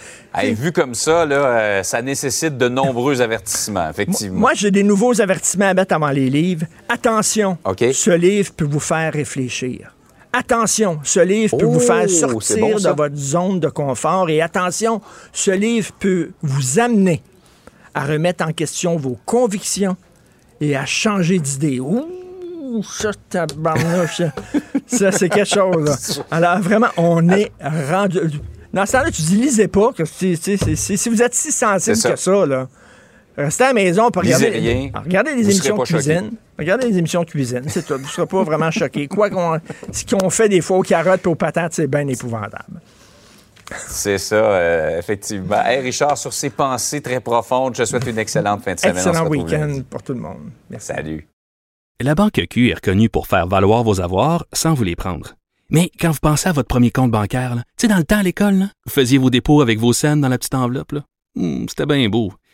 vu 0.53 0.73
comme 0.73 0.95
ça, 0.95 1.27
là, 1.27 1.37
euh, 1.37 1.83
ça 1.83 2.03
nécessite 2.03 2.57
de 2.57 2.69
nombreux 2.69 3.21
avertissements, 3.21 3.91
effectivement. 3.91 4.39
Moi, 4.39 4.53
j'ai 4.55 4.71
des 4.71 4.83
nouveaux 4.83 5.21
avertissements 5.21 5.69
à 5.69 5.75
mettre 5.75 5.95
avant 5.95 6.11
les 6.11 6.31
livres. 6.31 6.67
Attention, 6.89 7.59
ce 7.67 8.11
livre 8.11 8.53
peut 8.57 8.65
vous 8.65 8.81
faire 8.81 9.13
réfléchir. 9.13 9.95
Attention, 10.33 11.01
ce 11.03 11.21
livre 11.21 11.57
peut 11.57 11.67
vous 11.67 11.81
faire 11.81 12.05
oh, 12.05 12.09
sortir 12.09 12.77
de 12.81 12.97
votre 12.97 13.17
zone 13.17 13.59
de 13.59 13.69
confort 13.69 14.31
et 14.31 14.41
attention, 14.41 15.01
ce 15.33 15.51
livre 15.51 15.91
peut 15.99 16.31
vous 16.43 16.79
amener 16.79 17.21
à 17.95 18.05
remettre 18.05 18.45
en 18.47 18.53
question 18.53 18.97
vos 18.97 19.19
convictions 19.27 19.97
et 20.61 20.77
à 20.77 20.87
changer 20.87 21.41
d'idée. 21.41 21.81
Ouh, 21.81 22.83
ça, 22.85 23.11
tabarnouche. 23.29 24.23
ça, 24.87 25.11
c'est 25.11 25.29
quelque 25.29 25.53
chose. 25.53 26.23
Alors, 26.31 26.61
vraiment, 26.61 26.91
on 26.97 27.29
est 27.31 27.51
rendu... 27.91 28.21
Dans 28.73 28.87
ce 28.87 28.93
temps-là, 28.93 29.11
tu 29.11 29.23
dis, 29.23 29.35
lisez 29.35 29.67
pas, 29.67 29.93
que 29.93 30.05
si, 30.05 30.37
vous 31.09 31.23
êtes 31.23 31.35
si 31.35 31.51
sensible 31.51 32.01
que 32.01 32.15
ça, 32.15 32.47
là, 32.47 32.69
Restez 33.37 33.65
à 33.65 33.69
la 33.69 33.73
maison 33.75 34.11
pour 34.11 34.23
regarder, 34.23 34.49
rien. 34.51 34.91
Regardez 34.95 35.35
des 35.35 35.45
émissions 35.45 35.77
de 35.77 35.83
cuisine. 35.85 36.33
Regardez 36.59 36.91
des 36.91 36.99
émissions 36.99 37.23
de 37.23 37.31
cuisine, 37.31 37.63
c'est 37.69 37.87
tout. 37.87 37.95
Vous 37.95 38.01
ne 38.01 38.07
serez 38.07 38.27
pas 38.27 38.43
vraiment 38.43 38.71
choqué. 38.71 39.09
Quoi 39.09 39.31
qu'on, 39.31 39.59
ce 39.93 40.05
qu'on 40.05 40.29
fait 40.31 40.49
des 40.49 40.61
fois 40.61 40.79
aux 40.79 40.83
carottes 40.83 41.25
et 41.25 41.29
aux 41.29 41.35
patates, 41.35 41.75
c'est 41.75 41.87
bien 41.87 42.07
épouvantable. 42.07 42.81
C'est 43.77 44.19
ça, 44.19 44.35
euh, 44.35 44.99
effectivement. 44.99 45.65
Hey, 45.65 45.81
Richard, 45.81 46.19
sur 46.19 46.33
ces 46.33 46.51
pensées 46.51 47.01
très 47.01 47.21
profondes, 47.21 47.77
je 47.77 47.85
souhaite 47.85 48.07
une 48.07 48.19
excellente 48.19 48.63
fin 48.65 48.75
de 48.75 48.81
semaine. 48.81 48.97
Excellent 48.97 49.29
week-end 49.29 49.81
pour 49.89 50.03
tout 50.03 50.13
le 50.13 50.21
monde. 50.21 50.51
Merci. 50.69 50.89
Salut. 50.89 51.29
La 52.01 52.15
Banque 52.15 52.41
Q 52.49 52.71
est 52.71 52.75
reconnue 52.75 53.09
pour 53.09 53.27
faire 53.27 53.47
valoir 53.47 53.85
vos 53.85 54.01
avoirs 54.01 54.47
sans 54.53 54.75
vous 54.75 54.85
les 54.85 54.97
prendre. 54.97 55.35
Mais 55.71 55.91
quand 56.01 56.11
vous 56.11 56.19
pensez 56.21 56.49
à 56.49 56.53
votre 56.53 56.67
premier 56.67 56.91
compte 56.91 57.13
bancaire, 57.13 57.55
tu 57.77 57.87
sais, 57.87 57.89
dans 57.89 57.99
le 57.99 58.05
temps 58.05 58.19
à 58.19 58.23
l'école, 58.23 58.67
vous 58.87 58.91
faisiez 58.91 59.19
vos 59.19 59.31
dépôts 59.31 59.61
avec 59.61 59.79
vos 59.79 59.93
scènes 59.93 60.21
dans 60.21 60.29
la 60.29 60.39
petite 60.39 60.55
enveloppe. 60.55 60.95
Hmm, 61.37 61.67
c'était 61.69 61.87
bien 61.87 62.09
beau. 62.09 62.33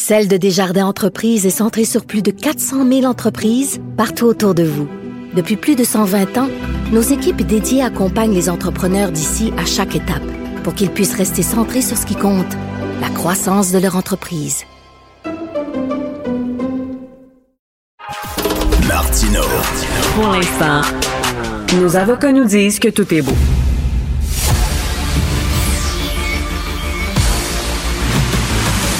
Celle 0.00 0.28
de 0.28 0.36
Desjardins 0.36 0.86
Entreprises 0.86 1.44
est 1.44 1.50
centrée 1.50 1.84
sur 1.84 2.04
plus 2.04 2.22
de 2.22 2.30
400 2.30 2.88
000 2.88 3.04
entreprises 3.04 3.80
partout 3.96 4.26
autour 4.26 4.54
de 4.54 4.62
vous. 4.62 4.88
Depuis 5.34 5.56
plus 5.56 5.74
de 5.74 5.82
120 5.82 6.38
ans, 6.38 6.48
nos 6.92 7.00
équipes 7.00 7.42
dédiées 7.42 7.82
accompagnent 7.82 8.32
les 8.32 8.48
entrepreneurs 8.48 9.10
d'ici 9.10 9.52
à 9.58 9.66
chaque 9.66 9.96
étape 9.96 10.22
pour 10.62 10.74
qu'ils 10.74 10.90
puissent 10.90 11.16
rester 11.16 11.42
centrés 11.42 11.82
sur 11.82 11.96
ce 11.96 12.06
qui 12.06 12.14
compte, 12.14 12.46
la 13.00 13.08
croissance 13.10 13.72
de 13.72 13.78
leur 13.80 13.96
entreprise. 13.96 14.62
Martino. 18.86 19.42
Pour 20.14 20.28
l'instant, 20.28 20.82
nos 21.76 21.96
avocats 21.96 22.32
nous 22.32 22.44
disent 22.44 22.78
que 22.78 22.88
tout 22.88 23.12
est 23.12 23.22
beau. 23.22 23.34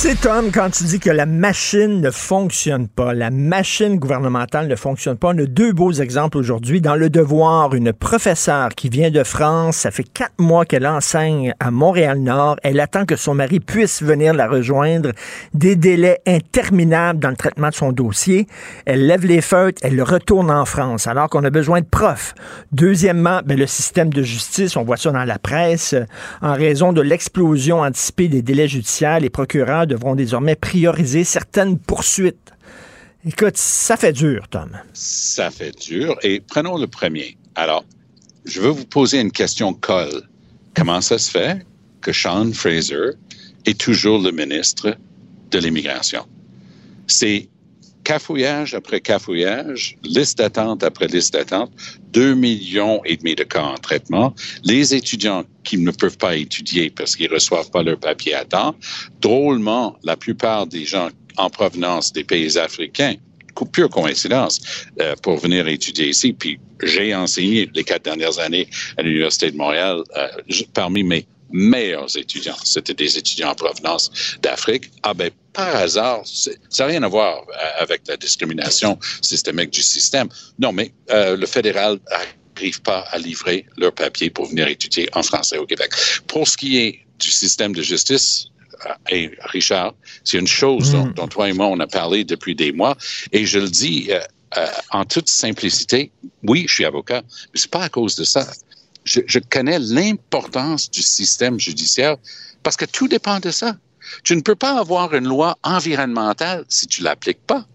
C'est 0.00 0.20
Tom, 0.20 0.52
quand 0.52 0.70
tu 0.70 0.84
dis 0.84 1.00
que 1.00 1.10
la 1.10 1.26
machine 1.26 2.00
ne 2.00 2.12
fonctionne 2.12 2.86
pas, 2.86 3.14
la 3.14 3.32
machine 3.32 3.96
gouvernementale 3.96 4.68
ne 4.68 4.76
fonctionne 4.76 5.16
pas, 5.16 5.30
on 5.34 5.38
a 5.38 5.44
deux 5.44 5.72
beaux 5.72 5.90
exemples 5.90 6.38
aujourd'hui. 6.38 6.80
Dans 6.80 6.94
Le 6.94 7.10
Devoir, 7.10 7.74
une 7.74 7.92
professeure 7.92 8.68
qui 8.76 8.90
vient 8.90 9.10
de 9.10 9.24
France, 9.24 9.78
ça 9.78 9.90
fait 9.90 10.04
quatre 10.04 10.38
mois 10.38 10.64
qu'elle 10.64 10.86
enseigne 10.86 11.52
à 11.58 11.72
Montréal-Nord. 11.72 12.58
Elle 12.62 12.78
attend 12.78 13.06
que 13.06 13.16
son 13.16 13.34
mari 13.34 13.58
puisse 13.58 14.00
venir 14.00 14.34
la 14.34 14.46
rejoindre. 14.46 15.10
Des 15.52 15.74
délais 15.74 16.20
interminables 16.28 17.18
dans 17.18 17.30
le 17.30 17.36
traitement 17.36 17.70
de 17.70 17.74
son 17.74 17.90
dossier. 17.90 18.46
Elle 18.86 19.04
lève 19.04 19.26
les 19.26 19.40
feutres, 19.40 19.82
elle 19.82 20.00
retourne 20.00 20.52
en 20.52 20.64
France, 20.64 21.08
alors 21.08 21.28
qu'on 21.28 21.42
a 21.42 21.50
besoin 21.50 21.80
de 21.80 21.86
profs. 21.86 22.36
Deuxièmement, 22.70 23.40
ben, 23.44 23.58
le 23.58 23.66
système 23.66 24.10
de 24.10 24.22
justice, 24.22 24.76
on 24.76 24.84
voit 24.84 24.96
ça 24.96 25.10
dans 25.10 25.24
la 25.24 25.40
presse, 25.40 25.96
en 26.40 26.52
raison 26.52 26.92
de 26.92 27.00
l'explosion 27.02 27.80
anticipée 27.80 28.28
des 28.28 28.42
délais 28.42 28.68
judiciaires, 28.68 29.18
les 29.18 29.30
procureurs 29.30 29.87
devront 29.88 30.14
désormais 30.14 30.54
prioriser 30.54 31.24
certaines 31.24 31.78
poursuites. 31.78 32.52
Écoute, 33.26 33.56
ça 33.56 33.96
fait 33.96 34.12
dur, 34.12 34.46
Tom. 34.48 34.70
Ça 34.94 35.50
fait 35.50 35.76
dur. 35.76 36.16
Et 36.22 36.40
prenons 36.40 36.78
le 36.78 36.86
premier. 36.86 37.36
Alors, 37.56 37.84
je 38.44 38.60
veux 38.60 38.70
vous 38.70 38.84
poser 38.86 39.20
une 39.20 39.32
question 39.32 39.74
colle. 39.74 40.22
Comment 40.74 41.00
ça 41.00 41.18
se 41.18 41.30
fait 41.30 41.66
que 42.00 42.12
Sean 42.12 42.52
Fraser 42.52 43.10
est 43.66 43.78
toujours 43.78 44.22
le 44.22 44.30
ministre 44.30 44.96
de 45.50 45.58
l'Immigration? 45.58 46.24
C'est 47.08 47.48
cafouillage 48.08 48.72
après 48.72 49.00
cafouillage, 49.00 49.98
liste 50.02 50.38
d'attente 50.38 50.82
après 50.82 51.08
liste 51.08 51.34
d'attente, 51.34 51.70
2 52.12 52.32
millions 52.32 53.02
et 53.04 53.18
demi 53.18 53.34
de 53.34 53.44
cas 53.44 53.62
en 53.62 53.74
traitement, 53.74 54.34
les 54.64 54.94
étudiants 54.94 55.44
qui 55.62 55.76
ne 55.76 55.90
peuvent 55.90 56.16
pas 56.16 56.34
étudier 56.34 56.88
parce 56.88 57.14
qu'ils 57.14 57.30
reçoivent 57.30 57.70
pas 57.70 57.82
leur 57.82 57.98
papier 57.98 58.32
à 58.32 58.46
temps. 58.46 58.74
Drôlement, 59.20 59.98
la 60.04 60.16
plupart 60.16 60.66
des 60.66 60.86
gens 60.86 61.10
en 61.36 61.50
provenance 61.50 62.10
des 62.14 62.24
pays 62.24 62.56
africains 62.56 63.16
pure 63.72 63.90
coïncidence 63.90 64.60
euh, 65.00 65.14
pour 65.22 65.36
venir 65.36 65.68
étudier 65.68 66.08
ici. 66.08 66.32
Puis 66.32 66.58
j'ai 66.82 67.14
enseigné 67.14 67.68
les 67.74 67.84
quatre 67.84 68.04
dernières 68.04 68.38
années 68.38 68.68
à 68.96 69.02
l'Université 69.02 69.50
de 69.50 69.56
Montréal 69.56 70.02
euh, 70.16 70.28
parmi 70.72 71.02
mes 71.02 71.26
meilleurs 71.50 72.16
étudiants. 72.16 72.56
C'était 72.64 72.94
des 72.94 73.18
étudiants 73.18 73.50
en 73.50 73.54
provenance 73.54 74.10
d'Afrique. 74.42 74.90
Ah 75.02 75.12
ben, 75.12 75.30
par 75.64 75.76
hasard, 75.76 76.22
ça 76.24 76.50
n'a 76.78 76.86
rien 76.86 77.02
à 77.02 77.08
voir 77.08 77.44
euh, 77.48 77.82
avec 77.82 78.02
la 78.08 78.16
discrimination 78.16 78.98
systémique 79.22 79.70
du 79.70 79.82
système. 79.82 80.28
Non, 80.58 80.72
mais 80.72 80.92
le 81.10 81.46
fédéral 81.46 81.98
n'arrive 82.56 82.80
pas 82.82 83.00
à 83.10 83.18
livrer 83.18 83.66
leur 83.76 83.92
papier 83.92 84.30
pour 84.30 84.46
venir 84.46 84.68
étudier 84.68 85.08
en 85.12 85.22
français 85.22 85.58
au 85.58 85.66
Québec. 85.66 85.90
Pour 86.26 86.48
ce 86.48 86.56
qui 86.56 86.78
est 86.78 87.00
du 87.18 87.30
système 87.30 87.74
de 87.74 87.82
justice, 87.82 88.48
et 89.10 89.30
Richard, 89.44 89.94
c'est 90.24 90.38
une 90.38 90.46
chose 90.46 90.92
dont, 90.92 91.26
mm. 91.26 91.28
toi 91.28 91.48
et 91.48 91.52
moi, 91.52 91.66
on 91.66 91.78
a 91.80 91.86
parlé 91.86 92.24
depuis 92.24 92.54
des 92.54 92.72
mois. 92.72 92.96
Et 93.32 93.46
je 93.46 93.58
le 93.58 93.68
dis 93.68 94.08
euh, 94.10 94.20
euh, 94.56 94.66
en 94.90 95.04
toute 95.04 95.28
simplicité, 95.28 96.10
oui, 96.42 96.64
je 96.68 96.74
suis 96.74 96.84
avocat, 96.84 97.22
mais 97.22 97.60
c'est 97.60 97.70
pas 97.70 97.82
à 97.82 97.88
cause 97.88 98.14
de 98.16 98.24
ça. 98.24 98.46
Je, 99.04 99.20
je 99.26 99.38
connais 99.38 99.78
l'importance 99.78 100.90
du 100.90 101.02
système 101.02 101.58
judiciaire 101.58 102.16
parce 102.62 102.76
que 102.76 102.84
tout 102.84 103.08
dépend 103.08 103.40
de 103.40 103.50
ça. 103.50 103.76
Tu 104.24 104.36
ne 104.36 104.40
peux 104.40 104.54
pas 104.54 104.78
avoir 104.78 105.14
une 105.14 105.26
loi 105.26 105.58
environnementale 105.62 106.64
si 106.68 106.86
tu 106.86 107.02
l'appliques 107.02 107.46
pas. 107.46 107.66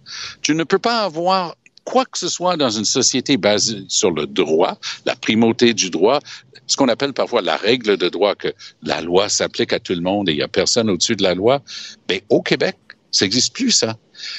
Tu 0.41 0.56
ne 0.56 0.63
peux 0.63 0.80
pas 0.80 1.02
avoir 1.02 1.56
quoi 1.84 2.06
que 2.06 2.17
ce 2.17 2.30
soit 2.30 2.58
dans 2.58 2.69
une 2.69 2.86
société 2.86 3.38
basée 3.38 3.84
sur 3.88 4.12
le 4.12 4.26
droit, 4.26 4.78
la 5.06 5.15
primauté 5.15 5.74
du 5.74 5.89
droit, 5.89 6.19
ce 6.67 6.78
qu'on 6.78 6.88
appelle 6.88 7.13
parfois 7.13 7.41
la 7.41 7.58
règle 7.58 7.98
de 7.98 8.10
droit, 8.10 8.36
que 8.36 8.54
la 8.84 9.02
loi 9.02 9.30
s'applique 9.30 9.74
à 9.74 9.80
tout 9.80 9.93
le 9.93 10.02
monde 10.02 10.30
et 10.30 10.34
il 10.34 10.38
n'y 10.38 10.43
a 10.43 10.48
personne 10.48 10.89
au-dessus 10.89 11.15
de 11.15 11.24
la 11.24 11.34
loi, 11.34 11.62
ben, 12.08 12.19
au 12.30 12.41
Québec, 12.41 12.78
ça 13.12 13.26
n'existe 13.26 13.54
plus, 13.54 13.72
ça. 13.72 13.98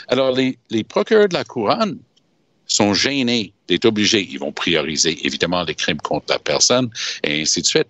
Alors, 0.08 0.32
les, 0.32 0.58
les 0.70 0.84
procureurs 0.84 1.28
de 1.28 1.34
la 1.34 1.44
couronne 1.44 1.98
sont 2.66 2.94
gênés 2.94 3.52
d'être 3.68 3.84
obligés. 3.84 4.26
Ils 4.30 4.38
vont 4.38 4.52
prioriser, 4.52 5.24
évidemment, 5.26 5.64
les 5.64 5.74
crimes 5.74 6.00
contre 6.00 6.26
la 6.30 6.38
personne 6.38 6.90
et 7.22 7.42
ainsi 7.42 7.60
de 7.60 7.66
suite. 7.66 7.88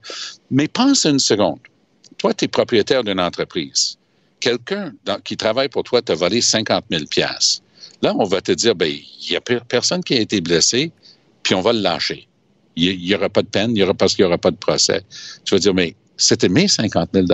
Mais 0.50 0.68
pense 0.68 1.04
une 1.04 1.18
seconde. 1.18 1.60
Toi, 2.24 2.32
tu 2.32 2.46
es 2.46 2.48
propriétaire 2.48 3.04
d'une 3.04 3.20
entreprise. 3.20 3.98
Quelqu'un 4.40 4.94
qui 5.24 5.36
travaille 5.36 5.68
pour 5.68 5.82
toi 5.82 6.00
t'a 6.00 6.14
volé 6.14 6.40
50 6.40 6.86
000 6.90 7.04
Là, 8.00 8.14
on 8.18 8.24
va 8.24 8.40
te 8.40 8.52
dire, 8.52 8.74
ben, 8.74 8.90
il 8.90 9.30
n'y 9.30 9.36
a 9.36 9.42
personne 9.42 10.02
qui 10.02 10.14
a 10.14 10.20
été 10.20 10.40
blessé, 10.40 10.90
puis 11.42 11.54
on 11.54 11.60
va 11.60 11.74
le 11.74 11.80
lâcher 11.80 12.26
il 12.76 12.98
n'y 12.98 13.14
aura 13.14 13.28
pas 13.28 13.42
de 13.42 13.48
peine, 13.48 13.72
il 13.72 13.78
y 13.78 13.82
aura 13.82 13.92
parce 13.92 14.14
qu'il 14.14 14.24
n'y 14.24 14.28
aura 14.28 14.38
pas 14.38 14.50
de 14.50 14.56
procès. 14.56 15.02
Tu 15.44 15.54
vas 15.54 15.58
dire, 15.58 15.74
mais 15.74 15.94
c'était 16.16 16.48
mes 16.48 16.66
50 16.66 17.10
000 17.12 17.26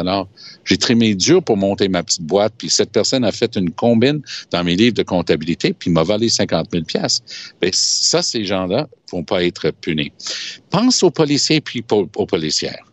J'ai 0.64 0.76
trimé 0.76 1.14
dur 1.14 1.40
pour 1.40 1.56
monter 1.56 1.88
ma 1.88 2.02
petite 2.02 2.22
boîte, 2.22 2.52
puis 2.58 2.68
cette 2.68 2.90
personne 2.90 3.24
a 3.24 3.30
fait 3.30 3.54
une 3.54 3.70
combine 3.70 4.20
dans 4.50 4.64
mes 4.64 4.74
livres 4.74 4.94
de 4.94 5.04
comptabilité, 5.04 5.72
puis 5.72 5.88
m'a 5.90 6.02
volé 6.02 6.28
50 6.28 6.66
000 6.72 6.84
Bien, 7.60 7.70
ça, 7.72 8.22
ces 8.22 8.44
gens-là 8.44 8.88
vont 9.12 9.22
pas 9.22 9.44
être 9.44 9.70
punis. 9.70 10.12
Pense 10.68 11.02
aux 11.04 11.12
policiers 11.12 11.60
puis 11.60 11.84
aux 11.90 12.26
policières 12.26 12.89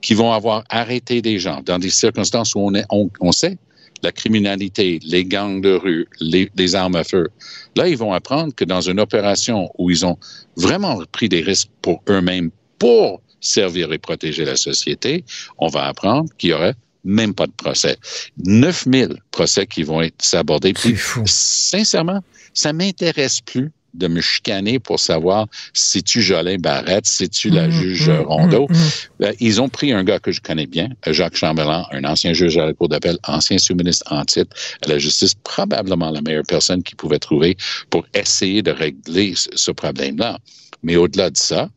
qui 0.00 0.14
vont 0.14 0.32
avoir 0.32 0.64
arrêté 0.68 1.22
des 1.22 1.38
gens 1.38 1.60
dans 1.64 1.78
des 1.78 1.90
circonstances 1.90 2.54
où 2.54 2.60
on, 2.60 2.74
est, 2.74 2.84
on 2.90 3.32
sait 3.32 3.58
la 4.02 4.12
criminalité, 4.12 4.98
les 5.02 5.24
gangs 5.24 5.60
de 5.60 5.72
rue, 5.72 6.06
les, 6.20 6.74
armes 6.74 6.96
à 6.96 7.04
feu. 7.04 7.28
Là, 7.76 7.88
ils 7.88 7.96
vont 7.96 8.12
apprendre 8.12 8.54
que 8.54 8.64
dans 8.64 8.80
une 8.80 9.00
opération 9.00 9.70
où 9.78 9.90
ils 9.90 10.06
ont 10.06 10.18
vraiment 10.56 11.02
pris 11.12 11.28
des 11.28 11.42
risques 11.42 11.70
pour 11.82 12.02
eux-mêmes 12.08 12.50
pour 12.78 13.20
servir 13.40 13.92
et 13.92 13.98
protéger 13.98 14.44
la 14.44 14.56
société, 14.56 15.24
on 15.58 15.68
va 15.68 15.86
apprendre 15.86 16.30
qu'il 16.38 16.50
y 16.50 16.52
aurait 16.52 16.74
même 17.04 17.34
pas 17.34 17.46
de 17.46 17.52
procès. 17.52 17.96
9000 18.44 19.16
procès 19.30 19.66
qui 19.66 19.82
vont 19.82 20.02
être 20.02 20.34
abordés. 20.34 20.74
Puis, 20.74 20.94
sincèrement, 21.24 22.20
ça 22.52 22.72
m'intéresse 22.72 23.40
plus 23.40 23.70
de 23.94 24.08
me 24.08 24.20
chicaner 24.20 24.78
pour 24.78 25.00
savoir 25.00 25.46
si 25.72 26.02
tu 26.02 26.22
Jolin 26.22 26.56
Barrette, 26.58 27.06
si 27.06 27.28
tu 27.28 27.50
la 27.50 27.68
mm-hmm. 27.68 27.72
juge. 27.72 28.10
Rondeau. 28.26 28.66
Mm-hmm. 28.66 29.08
Euh, 29.22 29.32
ils 29.40 29.60
ont 29.60 29.68
pris 29.68 29.92
un 29.92 30.04
gars 30.04 30.18
que 30.18 30.32
je 30.32 30.40
connais 30.40 30.66
bien, 30.66 30.88
Jacques 31.06 31.36
Chambellan, 31.36 31.86
un 31.92 32.04
ancien 32.04 32.32
juge 32.32 32.56
à 32.58 32.66
la 32.66 32.72
Cour 32.72 32.88
d'appel, 32.88 33.18
ancien 33.26 33.58
sous-ministre 33.58 34.04
en 34.12 34.24
titre 34.24 34.54
à 34.84 34.88
la 34.88 34.98
justice, 34.98 35.34
probablement 35.34 36.10
la 36.10 36.20
meilleure 36.20 36.44
personne 36.46 36.82
qu'ils 36.82 36.96
pouvaient 36.96 37.18
trouver 37.18 37.56
pour 37.90 38.06
essayer 38.14 38.62
de 38.62 38.70
régler 38.70 39.34
ce 39.36 39.70
problème-là. 39.70 40.38
Mais 40.82 40.96
au-delà 40.96 41.30
de 41.30 41.36
ça, 41.36 41.68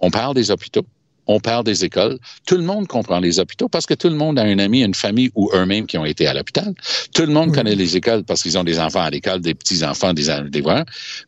on 0.00 0.10
parle 0.10 0.34
des 0.34 0.50
hôpitaux 0.50 0.84
on 1.30 1.40
parle 1.40 1.64
des 1.64 1.84
écoles. 1.84 2.18
Tout 2.46 2.56
le 2.56 2.62
monde 2.62 2.88
comprend 2.88 3.20
les 3.20 3.38
hôpitaux 3.38 3.68
parce 3.68 3.86
que 3.86 3.94
tout 3.94 4.08
le 4.08 4.16
monde 4.16 4.38
a 4.38 4.42
un 4.42 4.58
ami, 4.58 4.82
une 4.82 4.94
famille 4.94 5.30
ou 5.34 5.50
eux-mêmes 5.54 5.86
qui 5.86 5.96
ont 5.96 6.04
été 6.04 6.26
à 6.26 6.34
l'hôpital. 6.34 6.74
Tout 7.14 7.22
le 7.22 7.32
monde 7.32 7.54
connaît 7.54 7.76
les 7.76 7.96
écoles 7.96 8.24
parce 8.24 8.42
qu'ils 8.42 8.58
ont 8.58 8.64
des 8.64 8.80
enfants 8.80 9.02
à 9.02 9.10
l'école, 9.10 9.40
des 9.40 9.54
petits-enfants, 9.54 10.12
des, 10.12 10.26
des 10.48 10.62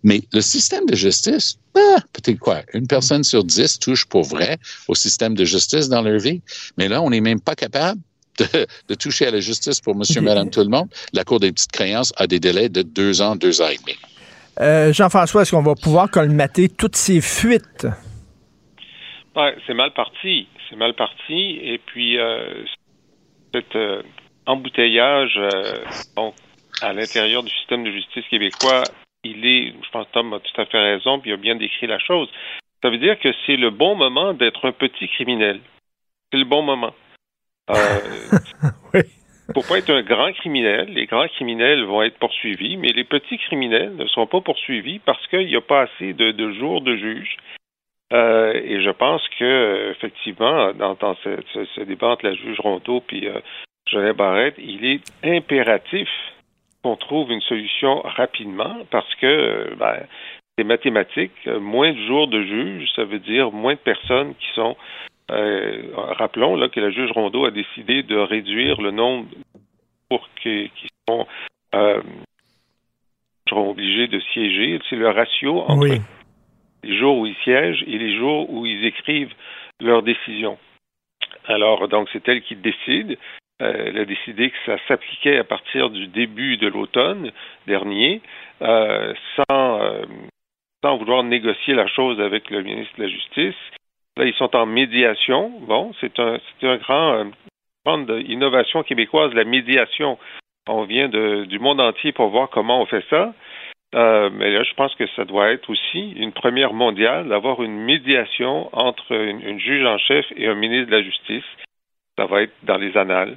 Mais 0.02 0.22
le 0.32 0.40
système 0.40 0.86
de 0.86 0.96
justice, 0.96 1.56
ah, 1.76 1.98
peut-être 2.12 2.38
quoi, 2.38 2.62
une 2.74 2.86
personne 2.86 3.22
sur 3.22 3.44
dix 3.44 3.78
touche 3.78 4.04
pour 4.06 4.24
vrai 4.24 4.58
au 4.88 4.94
système 4.94 5.34
de 5.34 5.44
justice 5.44 5.88
dans 5.88 6.02
leur 6.02 6.18
vie. 6.18 6.42
Mais 6.76 6.88
là, 6.88 7.00
on 7.00 7.10
n'est 7.10 7.20
même 7.20 7.40
pas 7.40 7.54
capable 7.54 8.00
de, 8.38 8.94
toucher 8.94 9.26
à 9.26 9.30
la 9.30 9.40
justice 9.40 9.80
pour 9.80 9.94
monsieur, 9.94 10.20
madame, 10.20 10.50
tout 10.50 10.60
le 10.60 10.68
monde. 10.68 10.88
La 11.12 11.22
Cour 11.24 11.38
des 11.38 11.52
petites 11.52 11.72
créances 11.72 12.12
a 12.16 12.26
des 12.26 12.40
délais 12.40 12.68
de 12.68 12.82
deux 12.82 13.22
ans, 13.22 13.36
deux 13.36 13.60
ans 13.62 13.68
et 13.68 13.76
demi. 13.76 13.96
Euh, 14.60 14.92
Jean-François, 14.92 15.42
est-ce 15.42 15.52
qu'on 15.52 15.62
va 15.62 15.74
pouvoir 15.74 16.10
colmater 16.10 16.68
toutes 16.68 16.96
ces 16.96 17.20
fuites? 17.20 17.86
Ouais, 19.34 19.56
c'est 19.66 19.74
mal 19.74 19.92
parti. 19.92 20.48
C'est 20.68 20.76
mal 20.76 20.94
parti. 20.94 21.58
Et 21.62 21.78
puis, 21.78 22.18
euh, 22.18 22.64
cet 23.54 23.76
euh, 23.76 24.02
embouteillage 24.46 25.36
euh, 25.36 26.30
à 26.80 26.92
l'intérieur 26.92 27.42
du 27.42 27.50
système 27.50 27.84
de 27.84 27.90
justice 27.90 28.26
québécois, 28.28 28.82
il 29.24 29.46
est, 29.46 29.72
je 29.82 29.90
pense 29.90 30.06
que 30.06 30.12
Tom 30.12 30.32
a 30.34 30.40
tout 30.40 30.60
à 30.60 30.66
fait 30.66 30.78
raison, 30.78 31.20
puis 31.20 31.30
il 31.30 31.34
a 31.34 31.36
bien 31.36 31.56
décrit 31.56 31.86
la 31.86 31.98
chose. 31.98 32.28
Ça 32.82 32.90
veut 32.90 32.98
dire 32.98 33.18
que 33.20 33.28
c'est 33.46 33.56
le 33.56 33.70
bon 33.70 33.94
moment 33.94 34.34
d'être 34.34 34.66
un 34.66 34.72
petit 34.72 35.08
criminel. 35.08 35.60
C'est 36.30 36.38
le 36.38 36.44
bon 36.44 36.62
moment. 36.62 36.94
Euh, 37.70 37.74
oui. 38.94 39.00
Pour 39.54 39.66
pas 39.66 39.78
être 39.78 39.90
un 39.90 40.02
grand 40.02 40.32
criminel, 40.32 40.88
les 40.92 41.06
grands 41.06 41.28
criminels 41.28 41.84
vont 41.84 42.02
être 42.02 42.18
poursuivis, 42.18 42.76
mais 42.76 42.88
les 42.88 43.04
petits 43.04 43.38
criminels 43.38 43.94
ne 43.96 44.06
sont 44.06 44.26
pas 44.26 44.40
poursuivis 44.40 44.98
parce 45.00 45.24
qu'il 45.28 45.46
n'y 45.46 45.56
a 45.56 45.60
pas 45.60 45.82
assez 45.82 46.14
de, 46.14 46.32
de 46.32 46.52
jours 46.52 46.80
de 46.80 46.96
juge 46.96 47.36
euh, 48.12 48.52
et 48.52 48.82
je 48.82 48.90
pense 48.90 49.22
que 49.38 49.90
effectivement, 49.90 50.72
dans, 50.74 51.16
ce, 51.24 51.80
débat 51.84 52.08
entre 52.08 52.26
la 52.26 52.34
juge 52.34 52.60
Rondeau 52.60 53.00
puis 53.00 53.26
euh, 53.26 54.12
Barrette, 54.12 54.56
il 54.58 54.84
est 54.84 55.00
impératif 55.24 56.08
qu'on 56.82 56.96
trouve 56.96 57.30
une 57.30 57.40
solution 57.42 58.00
rapidement 58.02 58.76
parce 58.90 59.12
que 59.14 59.26
euh, 59.26 59.74
ben, 59.78 60.06
c'est 60.56 60.64
mathématique. 60.64 61.32
Moins 61.46 61.92
de 61.92 62.06
jours 62.06 62.28
de 62.28 62.42
juge, 62.42 62.90
ça 62.94 63.04
veut 63.04 63.18
dire 63.18 63.50
moins 63.50 63.74
de 63.74 63.78
personnes 63.78 64.34
qui 64.34 64.46
sont. 64.54 64.76
Euh, 65.30 65.82
rappelons 65.94 66.56
là 66.56 66.68
que 66.68 66.80
la 66.80 66.90
juge 66.90 67.10
Rondeau 67.12 67.46
a 67.46 67.50
décidé 67.50 68.02
de 68.02 68.16
réduire 68.16 68.80
le 68.82 68.90
nombre 68.90 69.28
pour 70.10 70.28
qui, 70.42 70.70
qui 70.76 70.88
sont 71.08 71.26
seront 73.48 73.70
obligés 73.70 74.08
de 74.08 74.20
siéger. 74.32 74.78
C'est 74.90 74.96
le 74.96 75.08
ratio 75.08 75.60
entre 75.60 75.98
les 76.82 76.98
jours 76.98 77.18
où 77.18 77.26
ils 77.26 77.36
siègent 77.44 77.84
et 77.86 77.98
les 77.98 78.16
jours 78.16 78.50
où 78.50 78.66
ils 78.66 78.84
écrivent 78.84 79.34
leurs 79.80 80.02
décisions. 80.02 80.58
Alors, 81.46 81.88
donc, 81.88 82.08
c'est 82.12 82.26
elle 82.28 82.42
qui 82.42 82.56
décide. 82.56 83.18
Euh, 83.62 83.84
elle 83.86 83.98
a 83.98 84.04
décidé 84.04 84.50
que 84.50 84.56
ça 84.66 84.76
s'appliquait 84.88 85.38
à 85.38 85.44
partir 85.44 85.90
du 85.90 86.06
début 86.08 86.56
de 86.56 86.68
l'automne 86.68 87.30
dernier, 87.66 88.20
euh, 88.62 89.14
sans, 89.36 89.80
euh, 89.82 90.04
sans 90.82 90.96
vouloir 90.96 91.22
négocier 91.22 91.74
la 91.74 91.86
chose 91.86 92.20
avec 92.20 92.50
le 92.50 92.62
ministre 92.62 92.94
de 92.98 93.04
la 93.04 93.08
Justice. 93.08 93.62
Là, 94.16 94.24
ils 94.24 94.34
sont 94.34 94.54
en 94.56 94.66
médiation. 94.66 95.52
Bon, 95.60 95.92
c'est 96.00 96.18
un, 96.18 96.38
un 96.62 96.76
grand, 96.76 97.22
une 97.22 97.32
grande 97.86 98.22
innovation 98.26 98.82
québécoise, 98.82 99.32
la 99.34 99.44
médiation. 99.44 100.18
On 100.68 100.84
vient 100.84 101.08
du 101.08 101.58
monde 101.58 101.80
entier 101.80 102.12
pour 102.12 102.28
voir 102.28 102.48
comment 102.50 102.80
on 102.80 102.86
fait 102.86 103.04
ça. 103.10 103.32
Euh, 103.94 104.30
mais 104.32 104.50
là, 104.50 104.62
je 104.62 104.72
pense 104.74 104.94
que 104.94 105.06
ça 105.16 105.24
doit 105.24 105.50
être 105.50 105.68
aussi 105.68 106.12
une 106.12 106.32
première 106.32 106.72
mondiale 106.72 107.28
d'avoir 107.28 107.62
une 107.62 107.76
médiation 107.76 108.70
entre 108.72 109.12
une, 109.12 109.58
juge 109.58 109.84
en 109.84 109.98
chef 109.98 110.24
et 110.36 110.46
un 110.46 110.54
ministre 110.54 110.90
de 110.90 110.96
la 110.96 111.02
Justice. 111.02 111.44
Ça 112.18 112.26
va 112.26 112.42
être 112.42 112.54
dans 112.62 112.78
les 112.78 112.96
annales. 112.96 113.36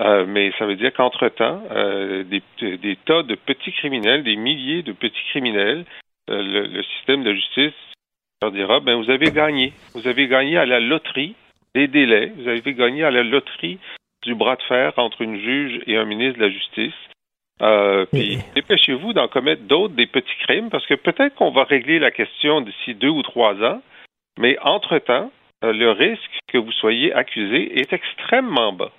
Euh, 0.00 0.24
mais 0.26 0.52
ça 0.58 0.66
veut 0.66 0.74
dire 0.74 0.92
qu'entre-temps, 0.92 1.62
euh, 1.70 2.24
des, 2.24 2.96
tas 3.04 3.22
de 3.22 3.34
petits 3.36 3.72
criminels, 3.72 4.24
des 4.24 4.36
milliers 4.36 4.82
de 4.82 4.92
petits 4.92 5.24
criminels, 5.30 5.84
le, 6.28 6.66
le, 6.66 6.82
système 6.82 7.22
de 7.24 7.34
justice 7.34 7.74
leur 8.40 8.52
dira, 8.52 8.80
ben 8.80 8.96
vous 8.96 9.10
avez 9.10 9.30
gagné. 9.30 9.72
Vous 9.94 10.08
avez 10.08 10.28
gagné 10.28 10.56
à 10.56 10.66
la 10.66 10.80
loterie 10.80 11.34
des 11.74 11.88
délais. 11.88 12.32
Vous 12.36 12.48
avez 12.48 12.74
gagné 12.74 13.04
à 13.04 13.10
la 13.10 13.22
loterie 13.22 13.78
du 14.24 14.34
bras 14.34 14.56
de 14.56 14.62
fer 14.62 14.92
entre 14.96 15.22
une 15.22 15.38
juge 15.38 15.80
et 15.86 15.96
un 15.96 16.04
ministre 16.04 16.38
de 16.38 16.46
la 16.46 16.50
Justice. 16.50 16.94
Euh, 17.62 18.06
puis 18.12 18.38
dépêchez-vous 18.54 19.12
d'en 19.12 19.28
commettre 19.28 19.62
d'autres, 19.62 19.94
des 19.94 20.06
petits 20.06 20.36
crimes, 20.40 20.68
parce 20.70 20.86
que 20.86 20.94
peut-être 20.94 21.34
qu'on 21.36 21.52
va 21.52 21.64
régler 21.64 21.98
la 21.98 22.10
question 22.10 22.60
d'ici 22.60 22.94
deux 22.94 23.08
ou 23.08 23.22
trois 23.22 23.54
ans, 23.62 23.80
mais 24.38 24.56
entre-temps, 24.62 25.30
euh, 25.64 25.72
le 25.72 25.90
risque 25.92 26.38
que 26.48 26.58
vous 26.58 26.72
soyez 26.72 27.12
accusé 27.12 27.78
est 27.78 27.92
extrêmement 27.92 28.72
bas. 28.72 28.90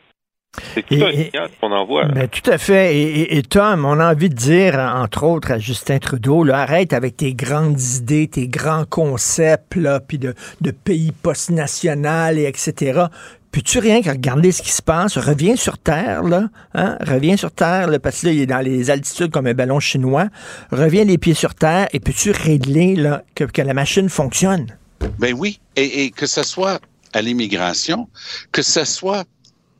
C'est 0.55 0.83
tout 0.83 1.03
un 1.03 1.47
qu'on 1.59 1.71
envoie. 1.71 2.05
Ben, 2.05 2.27
tout 2.27 2.47
à 2.49 2.59
fait. 2.59 2.95
Et, 2.95 3.41
Tom, 3.41 3.85
on 3.85 3.99
a 3.99 4.11
envie 4.11 4.29
de 4.29 4.35
dire, 4.35 4.75
entre 4.75 5.23
autres, 5.23 5.51
à 5.51 5.57
Justin 5.57 5.97
Trudeau, 5.97 6.47
arrête 6.51 6.93
avec 6.93 7.17
tes 7.17 7.33
grandes 7.33 7.79
idées, 7.79 8.27
tes 8.27 8.47
grands 8.47 8.85
concepts, 8.85 9.75
là, 9.75 9.99
puis 9.99 10.19
de, 10.19 10.35
de 10.61 10.71
pays 10.71 11.11
post-national, 11.23 12.37
et 12.37 12.43
etc. 12.43 13.05
Puis-tu 13.53 13.77
rien 13.77 14.01
que 14.01 14.09
regarder 14.09 14.51
ce 14.51 14.63
qui 14.63 14.71
se 14.71 14.81
passe? 14.81 15.15
Reviens 15.15 15.55
sur 15.55 15.77
Terre, 15.77 16.23
là. 16.23 16.49
Hein? 16.73 16.97
Reviens 17.01 17.37
sur 17.37 17.51
Terre, 17.51 17.87
là, 17.87 17.99
parce 17.99 18.21
que 18.21 18.25
là, 18.25 18.33
il 18.33 18.41
est 18.41 18.45
dans 18.47 18.59
les 18.59 18.89
altitudes 18.89 19.29
comme 19.29 19.45
un 19.45 19.53
ballon 19.53 19.79
chinois. 19.79 20.27
Reviens 20.71 21.03
les 21.03 21.19
pieds 21.19 21.35
sur 21.35 21.53
Terre 21.53 21.87
et 21.93 21.99
peux-tu 21.99 22.31
régler 22.31 22.97
que, 23.35 23.61
la 23.61 23.73
machine 23.75 24.09
fonctionne? 24.09 24.75
Ben 25.19 25.35
oui. 25.37 25.59
Et, 25.75 26.09
que 26.09 26.25
ce 26.25 26.41
soit 26.41 26.81
à 27.13 27.21
l'immigration, 27.21 28.09
que 28.51 28.63
ce 28.63 28.85
soit... 28.85 29.23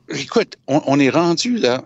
Écoute, 0.08 0.56
on 0.68 1.00
est 1.00 1.10
rendu 1.10 1.56
là. 1.56 1.82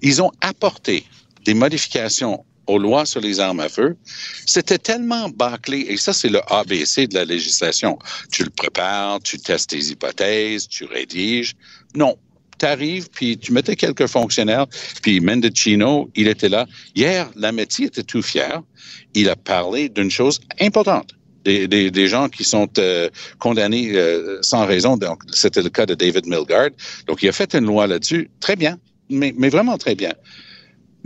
Ils 0.00 0.22
ont 0.22 0.32
apporté 0.40 1.04
des 1.44 1.52
modifications 1.52 2.46
aux 2.66 2.78
lois 2.78 3.06
sur 3.06 3.20
les 3.20 3.40
armes 3.40 3.60
à 3.60 3.68
feu, 3.68 3.96
c'était 4.46 4.78
tellement 4.78 5.28
bâclé, 5.28 5.86
et 5.88 5.96
ça 5.96 6.12
c'est 6.12 6.28
le 6.28 6.40
ABC 6.52 7.06
de 7.06 7.14
la 7.14 7.24
législation. 7.24 7.98
Tu 8.30 8.44
le 8.44 8.50
prépares, 8.50 9.20
tu 9.22 9.38
testes 9.38 9.70
tes 9.70 9.78
hypothèses, 9.78 10.68
tu 10.68 10.84
rédiges. 10.84 11.54
Non, 11.94 12.16
tu 12.58 12.66
arrives, 12.66 13.08
puis 13.10 13.38
tu 13.38 13.52
mettais 13.52 13.76
quelques 13.76 14.06
fonctionnaires, 14.06 14.66
puis 15.02 15.20
Mendocino, 15.20 16.10
il 16.14 16.28
était 16.28 16.48
là. 16.48 16.66
Hier, 16.94 17.30
la 17.36 17.52
métier 17.52 17.86
était 17.86 18.02
tout 18.02 18.22
fier. 18.22 18.62
Il 19.14 19.28
a 19.28 19.36
parlé 19.36 19.88
d'une 19.88 20.10
chose 20.10 20.40
importante. 20.60 21.10
Des, 21.44 21.68
des, 21.68 21.92
des, 21.92 22.08
gens 22.08 22.28
qui 22.28 22.42
sont 22.42 22.68
euh, 22.78 23.08
condamnés 23.38 23.92
euh, 23.94 24.38
sans 24.42 24.66
raison. 24.66 24.96
Donc, 24.96 25.22
c'était 25.32 25.62
le 25.62 25.70
cas 25.70 25.86
de 25.86 25.94
David 25.94 26.26
Milgard. 26.26 26.70
Donc, 27.06 27.22
il 27.22 27.28
a 27.28 27.32
fait 27.32 27.54
une 27.54 27.66
loi 27.66 27.86
là-dessus. 27.86 28.28
Très 28.40 28.56
bien, 28.56 28.80
mais, 29.10 29.32
mais 29.38 29.48
vraiment 29.48 29.78
très 29.78 29.94
bien. 29.94 30.12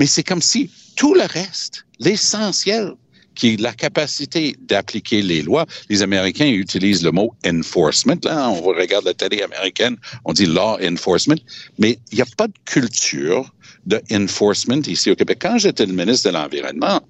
Mais 0.01 0.07
c'est 0.07 0.23
comme 0.23 0.41
si 0.41 0.71
tout 0.97 1.13
le 1.15 1.27
reste, 1.27 1.85
l'essentiel, 1.99 2.95
qui 3.35 3.55
est 3.55 3.61
la 3.61 3.73
capacité 3.73 4.57
d'appliquer 4.63 5.21
les 5.21 5.43
lois. 5.43 5.67
Les 5.91 6.03
Américains 6.03 6.49
utilisent 6.49 7.05
le 7.05 7.13
mot 7.13 7.35
enforcement. 7.47 8.17
Là, 8.25 8.49
on 8.49 8.63
regarde 8.63 9.05
la 9.05 9.15
télé 9.15 9.43
américaine, 9.43 9.97
on 10.25 10.33
dit 10.33 10.47
law 10.47 10.79
enforcement, 10.83 11.37
mais 11.79 11.99
il 12.11 12.17
n'y 12.17 12.23
a 12.23 12.27
pas 12.37 12.49
de 12.49 12.55
culture 12.65 13.55
de 13.87 14.01
enforcement 14.11 14.81
ici 14.87 15.11
au 15.11 15.15
Québec. 15.17 15.39
Quand 15.43 15.59
j'étais 15.59 15.85
le 15.85 15.93
ministre 15.93 16.31
de 16.31 16.35
l'Environnement, 16.35 17.01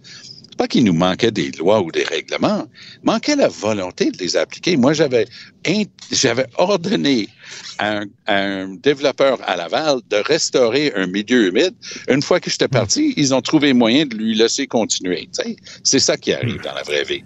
pas 0.59 0.69
qu'il 0.69 0.85
nous 0.85 0.93
manquait 0.93 1.31
des 1.31 1.53
lois 1.53 1.81
ou 1.81 1.91
des 1.91 2.05
règlements, 2.05 2.67
manquait 3.03 3.37
la 3.37 3.49
volonté 3.49 4.11
de 4.11 4.19
les 4.19 4.37
appliquer. 4.37 4.77
Moi, 4.77 4.93
j'avais 4.93 5.27
j'avais 6.11 6.47
ordonné 6.59 7.29
à 7.79 8.01
un, 8.27 8.75
développeur 8.75 9.39
à 9.47 9.57
Laval 9.57 10.01
de 10.09 10.17
restaurer 10.17 10.93
un 10.97 11.07
milieu 11.07 11.49
humide. 11.49 11.75
Une 12.09 12.23
fois 12.23 12.41
que 12.41 12.51
j'étais 12.51 12.69
parti, 12.69 13.15
ils 13.17 13.35
ont 13.35 13.43
trouvé 13.43 13.73
moyen 13.73 14.07
de 14.07 14.15
lui 14.15 14.35
laisser 14.35 14.67
continuer. 14.67 15.29
C'est 15.83 15.99
ça 15.99 16.17
qui 16.17 16.33
arrive 16.33 16.61
dans 16.63 16.75
la 16.75 16.83
vraie 16.83 17.05
vie. 17.05 17.23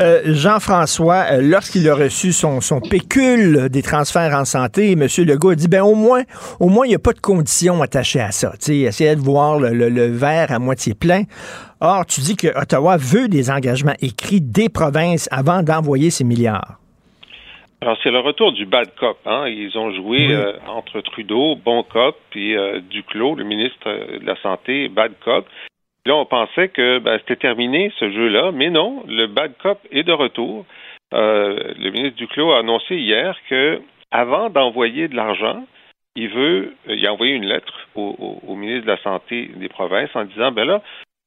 Euh, 0.00 0.22
Jean-François, 0.34 1.26
euh, 1.30 1.40
lorsqu'il 1.42 1.88
a 1.88 1.94
reçu 1.94 2.32
son, 2.32 2.60
son, 2.60 2.80
pécule 2.80 3.68
des 3.68 3.82
transferts 3.82 4.34
en 4.34 4.44
santé, 4.44 4.92
M. 4.92 5.06
Legault 5.18 5.50
a 5.50 5.54
dit 5.54 5.68
ben 5.68 5.82
au 5.82 5.94
moins, 5.94 6.22
au 6.60 6.68
moins, 6.68 6.86
il 6.86 6.90
n'y 6.90 6.94
a 6.94 7.00
pas 7.00 7.12
de 7.12 7.20
conditions 7.20 7.82
attachées 7.82 8.20
à 8.20 8.32
ça. 8.32 8.52
Essayez 8.68 9.16
de 9.16 9.20
voir 9.20 9.58
le, 9.58 9.88
le, 9.88 10.06
verre 10.06 10.52
à 10.52 10.58
moitié 10.58 10.94
plein. 10.94 11.24
Or, 11.80 12.06
tu 12.06 12.20
dis 12.20 12.36
que 12.36 12.48
Ottawa 12.58 12.96
veut 12.96 13.28
des 13.28 13.50
engagements 13.50 13.94
écrits 14.00 14.40
des 14.40 14.68
provinces 14.68 15.28
avant 15.30 15.62
d'envoyer 15.62 16.10
ces 16.10 16.24
milliards. 16.24 16.78
Alors, 17.80 17.96
c'est 18.02 18.10
le 18.10 18.18
retour 18.18 18.52
du 18.52 18.66
bad 18.66 18.92
cop. 18.96 19.18
Hein. 19.24 19.46
Ils 19.48 19.78
ont 19.78 19.92
joué 19.94 20.32
euh, 20.32 20.52
entre 20.66 21.00
Trudeau, 21.00 21.54
bon 21.54 21.84
cop, 21.84 22.18
puis 22.30 22.56
euh, 22.56 22.80
Duclos, 22.80 23.36
le 23.36 23.44
ministre 23.44 23.86
euh, 23.86 24.18
de 24.18 24.26
la 24.26 24.34
Santé, 24.36 24.88
bad 24.88 25.12
cop. 25.24 25.46
Là, 26.04 26.16
on 26.16 26.26
pensait 26.26 26.70
que 26.70 26.98
ben, 26.98 27.18
c'était 27.18 27.36
terminé, 27.36 27.92
ce 28.00 28.10
jeu-là, 28.10 28.50
mais 28.50 28.70
non, 28.70 29.04
le 29.06 29.26
bad 29.26 29.52
cop 29.62 29.78
est 29.92 30.02
de 30.02 30.12
retour. 30.12 30.64
le 31.12 31.90
ministre 31.90 32.16
Duclos 32.16 32.50
a 32.52 32.60
annoncé 32.60 32.96
hier 32.96 33.36
que 33.48 33.80
avant 34.10 34.50
d'envoyer 34.50 35.06
de 35.06 35.14
l'argent, 35.14 35.64
il 36.16 36.30
veut, 36.30 36.74
il 36.88 37.06
a 37.06 37.12
envoyé 37.12 37.34
une 37.34 37.46
lettre 37.46 37.86
au, 37.94 38.40
au, 38.44 38.56
ministre 38.56 38.86
de 38.86 38.90
la 38.90 39.02
Santé 39.02 39.50
des 39.54 39.68
provinces 39.68 40.10
en 40.14 40.24
disant, 40.24 40.50
ben 40.50 40.64
là, 40.66 40.82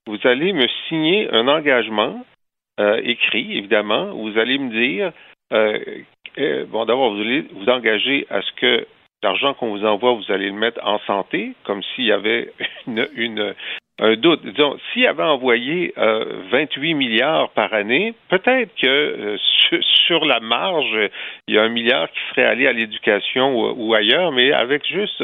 vous 0.07 0.17
allez 0.23 0.51
me 0.51 0.67
signer 0.89 1.31
un 1.31 1.47
engagement 1.47 2.25
écrit, 3.03 3.55
évidemment, 3.57 4.07
vous 4.15 4.39
allez 4.39 4.57
me 4.57 4.71
dire 4.71 5.11
euh, 5.53 5.77
bon, 6.37 6.85
d'abord, 6.85 7.13
vous 7.13 7.21
allez 7.21 7.45
vous 7.53 7.69
engager 7.69 8.25
à 8.29 8.41
ce 8.41 8.51
que 8.53 8.87
l'argent 9.23 9.53
qu'on 9.53 9.69
vous 9.69 9.85
envoie, 9.85 10.13
vous 10.13 10.31
allez 10.31 10.47
le 10.47 10.55
mettre 10.55 10.79
en 10.85 10.99
santé, 10.99 11.53
comme 11.63 11.81
s'il 11.83 12.05
y 12.05 12.11
avait 12.11 12.51
une, 12.87 13.53
un 13.99 14.15
doute. 14.15 14.43
Disons, 14.43 14.77
s'il 14.91 15.05
avait 15.05 15.23
envoyé 15.23 15.93
28 15.95 16.93
euh, 16.93 16.95
milliards 16.95 17.49
par 17.51 17.73
année, 17.73 18.13
peut-être 18.29 18.73
que 18.81 18.87
euh, 18.87 19.37
sur, 20.07 20.25
la 20.25 20.39
marge, 20.39 21.09
il 21.47 21.55
y 21.55 21.57
a 21.57 21.63
un 21.63 21.69
milliard 21.69 22.09
qui 22.11 22.19
serait 22.31 22.45
allé 22.45 22.67
à 22.67 22.73
l'éducation 22.73 23.71
ou, 23.71 23.93
ailleurs, 23.93 24.31
mais 24.31 24.51
avec 24.51 24.85
juste 24.85 25.23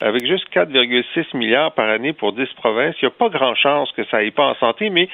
avec 0.00 0.26
juste 0.26 0.52
4,6 0.52 1.36
milliards 1.36 1.72
par 1.72 1.88
année 1.88 2.12
pour 2.12 2.32
10 2.32 2.46
provinces, 2.56 2.96
il 3.00 3.06
n'y 3.06 3.08
a 3.08 3.16
pas 3.16 3.28
grand 3.28 3.54
chance 3.54 3.90
que 3.92 4.04
ça 4.06 4.18
aille 4.18 4.30
pas 4.30 4.48
en 4.48 4.54
santé, 4.56 4.90
mais 4.90 5.08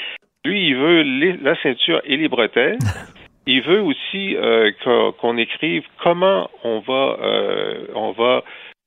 lui, 0.45 0.69
il 0.69 0.77
veut 0.77 1.03
la 1.43 1.55
ceinture 1.63 2.01
et 2.05 2.17
les 2.17 2.29
bretelles. 2.29 2.79
Il 3.47 3.63
veut 3.63 3.83
aussi 3.83 4.37
euh, 4.37 4.71
qu'on 5.21 5.37
écrive 5.37 5.85
comment 6.03 6.49
on 6.63 6.79
va, 6.81 7.17
euh, 7.21 7.87
on 7.95 8.13
va 8.13 8.45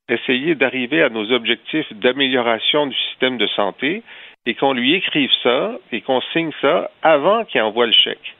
essayer 0.07 0.55
d'arriver 0.55 1.01
à 1.01 1.09
nos 1.09 1.31
objectifs 1.31 1.91
d'amélioration 1.93 2.87
du 2.87 2.95
système 3.09 3.37
de 3.37 3.47
santé 3.47 4.03
et 4.45 4.53
qu'on 4.53 4.73
lui 4.73 4.93
écrive 4.93 5.31
ça 5.43 5.77
et 5.91 6.01
qu'on 6.01 6.21
signe 6.33 6.51
ça 6.61 6.89
avant 7.01 7.43
qu'il 7.45 7.61
envoie 7.61 7.87
le 7.87 7.91
chèque. 7.91 8.35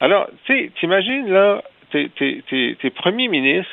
Alors, 0.00 0.28
tu 0.44 0.52
sais, 0.52 0.70
t'imagines 0.80 1.30
là, 1.30 1.62
t'es, 1.90 2.90
premier 2.94 3.28
ministre, 3.28 3.72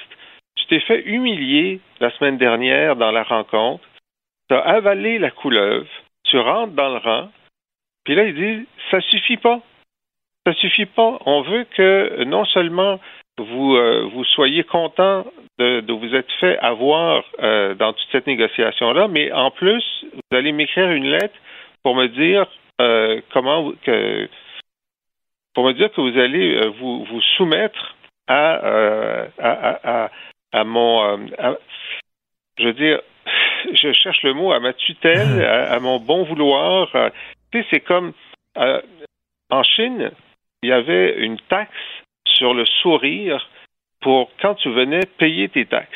tu 0.55 0.65
t'es 0.67 0.79
fait 0.81 1.01
humilier 1.01 1.79
la 1.99 2.11
semaine 2.11 2.37
dernière 2.37 2.95
dans 2.95 3.11
la 3.11 3.23
rencontre, 3.23 3.83
tu 4.47 4.55
as 4.55 4.59
avalé 4.59 5.17
la 5.17 5.31
couleuvre, 5.31 5.89
tu 6.23 6.37
rentres 6.37 6.73
dans 6.73 6.89
le 6.89 6.97
rang, 6.97 7.29
puis 8.03 8.15
là, 8.15 8.23
il 8.25 8.35
dit, 8.35 8.67
ça 8.91 9.01
suffit 9.01 9.37
pas 9.37 9.61
ça 10.45 10.53
suffit 10.55 10.85
pas. 10.85 11.19
On 11.25 11.41
veut 11.41 11.65
que 11.75 12.23
non 12.23 12.45
seulement 12.45 12.99
vous, 13.37 13.75
euh, 13.75 14.09
vous 14.13 14.23
soyez 14.23 14.63
content 14.63 15.25
de, 15.59 15.91
vous 15.91 16.15
être 16.15 16.31
fait 16.39 16.57
avoir 16.59 17.23
euh, 17.39 17.75
dans 17.75 17.93
toute 17.93 18.07
cette 18.11 18.27
négociation-là, 18.27 19.07
mais 19.07 19.31
en 19.31 19.51
plus, 19.51 19.83
vous 20.13 20.37
allez 20.37 20.51
m'écrire 20.51 20.89
une 20.89 21.05
lettre 21.05 21.35
pour 21.83 21.95
me 21.95 22.07
dire 22.07 22.47
euh, 22.79 23.21
comment 23.31 23.71
que 23.83 24.27
pour 25.53 25.65
me 25.65 25.73
dire 25.73 25.91
que 25.91 26.01
vous 26.01 26.17
allez 26.17 26.67
vous, 26.79 27.03
vous 27.05 27.21
soumettre 27.37 27.95
à, 28.27 29.27
à, 29.37 30.09
à, 30.53 30.63
mon 30.63 31.27
je 32.57 32.65
veux 32.65 32.73
dire 32.73 33.01
je 33.73 33.91
cherche 33.91 34.23
le 34.23 34.33
mot 34.33 34.51
à 34.53 34.59
ma 34.59 34.73
tutelle, 34.73 35.43
à, 35.45 35.79
mon 35.79 35.99
bon 35.99 36.23
vouloir. 36.23 36.89
tu 37.51 37.61
sais, 37.61 37.67
c'est 37.69 37.79
comme 37.81 38.13
en 38.55 39.63
Chine, 39.63 40.11
il 40.63 40.69
y 40.69 40.73
avait 40.73 41.23
une 41.23 41.39
taxe 41.49 41.71
sur 42.25 42.53
le 42.53 42.65
sourire 42.81 43.47
pour 44.01 44.31
quand 44.41 44.55
tu 44.55 44.71
venais 44.71 45.01
payer 45.17 45.49
tes 45.49 45.65
taxes. 45.65 45.89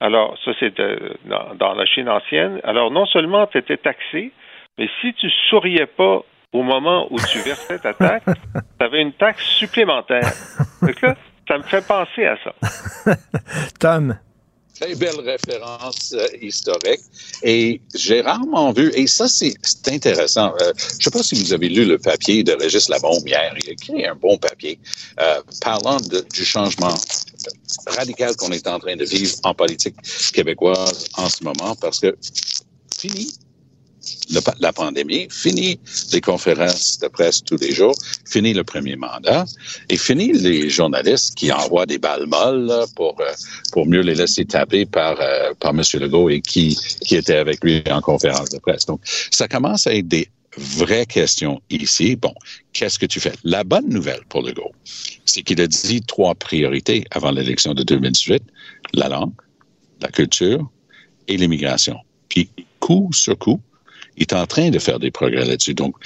Alors, 0.00 0.36
ça, 0.44 0.50
c'était 0.58 0.96
dans, 1.24 1.74
la 1.74 1.86
Chine 1.86 2.08
ancienne. 2.08 2.60
Alors, 2.64 2.90
non 2.90 3.06
seulement 3.06 3.46
tu 3.46 3.58
étais 3.58 3.76
taxé, 3.76 4.32
mais 4.78 4.88
si 5.00 5.14
tu 5.14 5.30
souriais 5.48 5.86
pas 5.86 6.22
au 6.52 6.62
moment 6.62 7.06
où 7.10 7.18
tu 7.18 7.38
versais 7.38 7.78
ta 7.78 7.94
taxe, 7.94 8.26
tu 8.78 8.84
avais 8.84 9.00
une 9.00 9.12
taxe 9.12 9.44
supplémentaire. 9.44 10.32
Donc 10.82 11.00
là, 11.00 11.14
ça 11.46 11.58
me 11.58 11.62
fait 11.62 11.86
penser 11.86 12.26
à 12.26 12.36
ça. 12.38 12.52
Tom, 13.80 14.16
très 14.78 14.94
belle 14.94 15.20
référence 15.20 16.14
euh, 16.14 16.26
historique. 16.40 17.00
Et 17.42 17.80
j'ai 17.94 18.20
rarement 18.20 18.72
vu, 18.72 18.90
et 18.94 19.06
ça, 19.06 19.28
c'est 19.28 19.54
intéressant. 19.88 20.54
Euh, 20.60 20.72
je 20.76 20.96
ne 20.96 21.02
sais 21.02 21.10
pas 21.10 21.22
si 21.22 21.34
vous 21.34 21.52
avez 21.52 21.68
lu 21.68 21.84
le 21.84 21.98
papier 21.98 22.42
de 22.42 22.52
Régis 22.52 22.88
Labombe 22.88 23.26
hier. 23.26 23.54
Il 23.62 23.68
a 23.68 23.72
écrit 23.72 24.06
un 24.06 24.14
bon 24.14 24.38
papier 24.38 24.78
euh, 25.20 25.42
parlant 25.60 25.98
du 26.00 26.44
changement 26.44 26.94
radical 27.86 28.36
qu'on 28.36 28.52
est 28.52 28.66
en 28.66 28.78
train 28.78 28.96
de 28.96 29.04
vivre 29.04 29.34
en 29.42 29.54
politique 29.54 29.96
québécoise 30.32 31.06
en 31.14 31.28
ce 31.28 31.42
moment, 31.44 31.74
parce 31.76 32.00
que 32.00 32.16
fini 32.98 33.32
la 34.60 34.72
pandémie, 34.72 35.28
fini 35.30 35.78
les 36.12 36.20
conférences 36.20 36.98
de 36.98 37.08
presse 37.08 37.42
tous 37.44 37.56
les 37.56 37.72
jours, 37.72 37.94
fini 38.26 38.52
le 38.54 38.64
premier 38.64 38.96
mandat 38.96 39.44
et 39.88 39.96
fini 39.96 40.32
les 40.32 40.70
journalistes 40.70 41.34
qui 41.34 41.52
envoient 41.52 41.86
des 41.86 41.98
balles 41.98 42.26
molles 42.26 42.84
pour 42.96 43.20
euh, 43.20 43.32
pour 43.72 43.86
mieux 43.86 44.00
les 44.00 44.14
laisser 44.14 44.44
taper 44.44 44.86
par 44.86 45.20
euh, 45.20 45.52
par 45.60 45.70
M. 45.70 45.82
Legault 45.94 46.30
et 46.30 46.40
qui 46.40 46.78
qui 47.06 47.16
était 47.16 47.36
avec 47.36 47.62
lui 47.62 47.82
en 47.90 48.00
conférence 48.00 48.50
de 48.50 48.58
presse. 48.58 48.86
Donc 48.86 49.00
ça 49.30 49.48
commence 49.48 49.86
à 49.86 49.94
être 49.94 50.08
des 50.08 50.28
vraies 50.56 51.06
questions 51.06 51.60
ici. 51.70 52.16
Bon, 52.16 52.34
qu'est-ce 52.72 52.98
que 52.98 53.06
tu 53.06 53.20
fais? 53.20 53.32
La 53.44 53.64
bonne 53.64 53.88
nouvelle 53.88 54.20
pour 54.28 54.42
Legault, 54.42 54.72
c'est 55.24 55.42
qu'il 55.42 55.60
a 55.60 55.66
dit 55.66 56.02
trois 56.02 56.34
priorités 56.34 57.04
avant 57.10 57.30
l'élection 57.30 57.74
de 57.74 57.82
2018. 57.82 58.42
La 58.94 59.08
langue, 59.08 59.32
la 60.00 60.08
culture 60.08 60.70
et 61.28 61.36
l'immigration. 61.36 61.96
Puis, 62.28 62.50
coup 62.80 63.10
sur 63.12 63.38
coup, 63.38 63.60
il 64.16 64.22
est 64.22 64.32
en 64.32 64.46
train 64.46 64.70
de 64.70 64.78
faire 64.78 64.98
des 64.98 65.10
progrès 65.10 65.44
là-dessus. 65.44 65.74
Donc, 65.74 65.96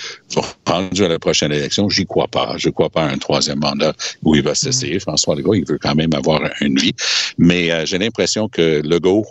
rendu 0.67 1.05
à 1.05 1.09
la 1.09 1.19
prochaine 1.19 1.53
élection, 1.53 1.89
j'y 1.89 2.07
crois 2.07 2.29
pas. 2.29 2.55
Je 2.57 2.71
crois 2.71 2.91
pas 2.91 3.03
à 3.03 3.09
un 3.09 3.19
troisième 3.19 3.59
mandat 3.59 3.95
où 4.23 4.35
il 4.35 4.43
va 4.43 4.55
cesser. 4.55 4.99
François 5.01 5.35
Legault, 5.35 5.55
il 5.55 5.67
veut 5.67 5.79
quand 5.79 5.95
même 5.95 6.15
avoir 6.15 6.43
une 6.61 6.79
vie. 6.79 6.95
Mais 7.39 7.71
euh, 7.71 7.85
j'ai 7.85 7.99
l'impression 7.99 8.49
que 8.49 8.81
Legault 8.85 9.27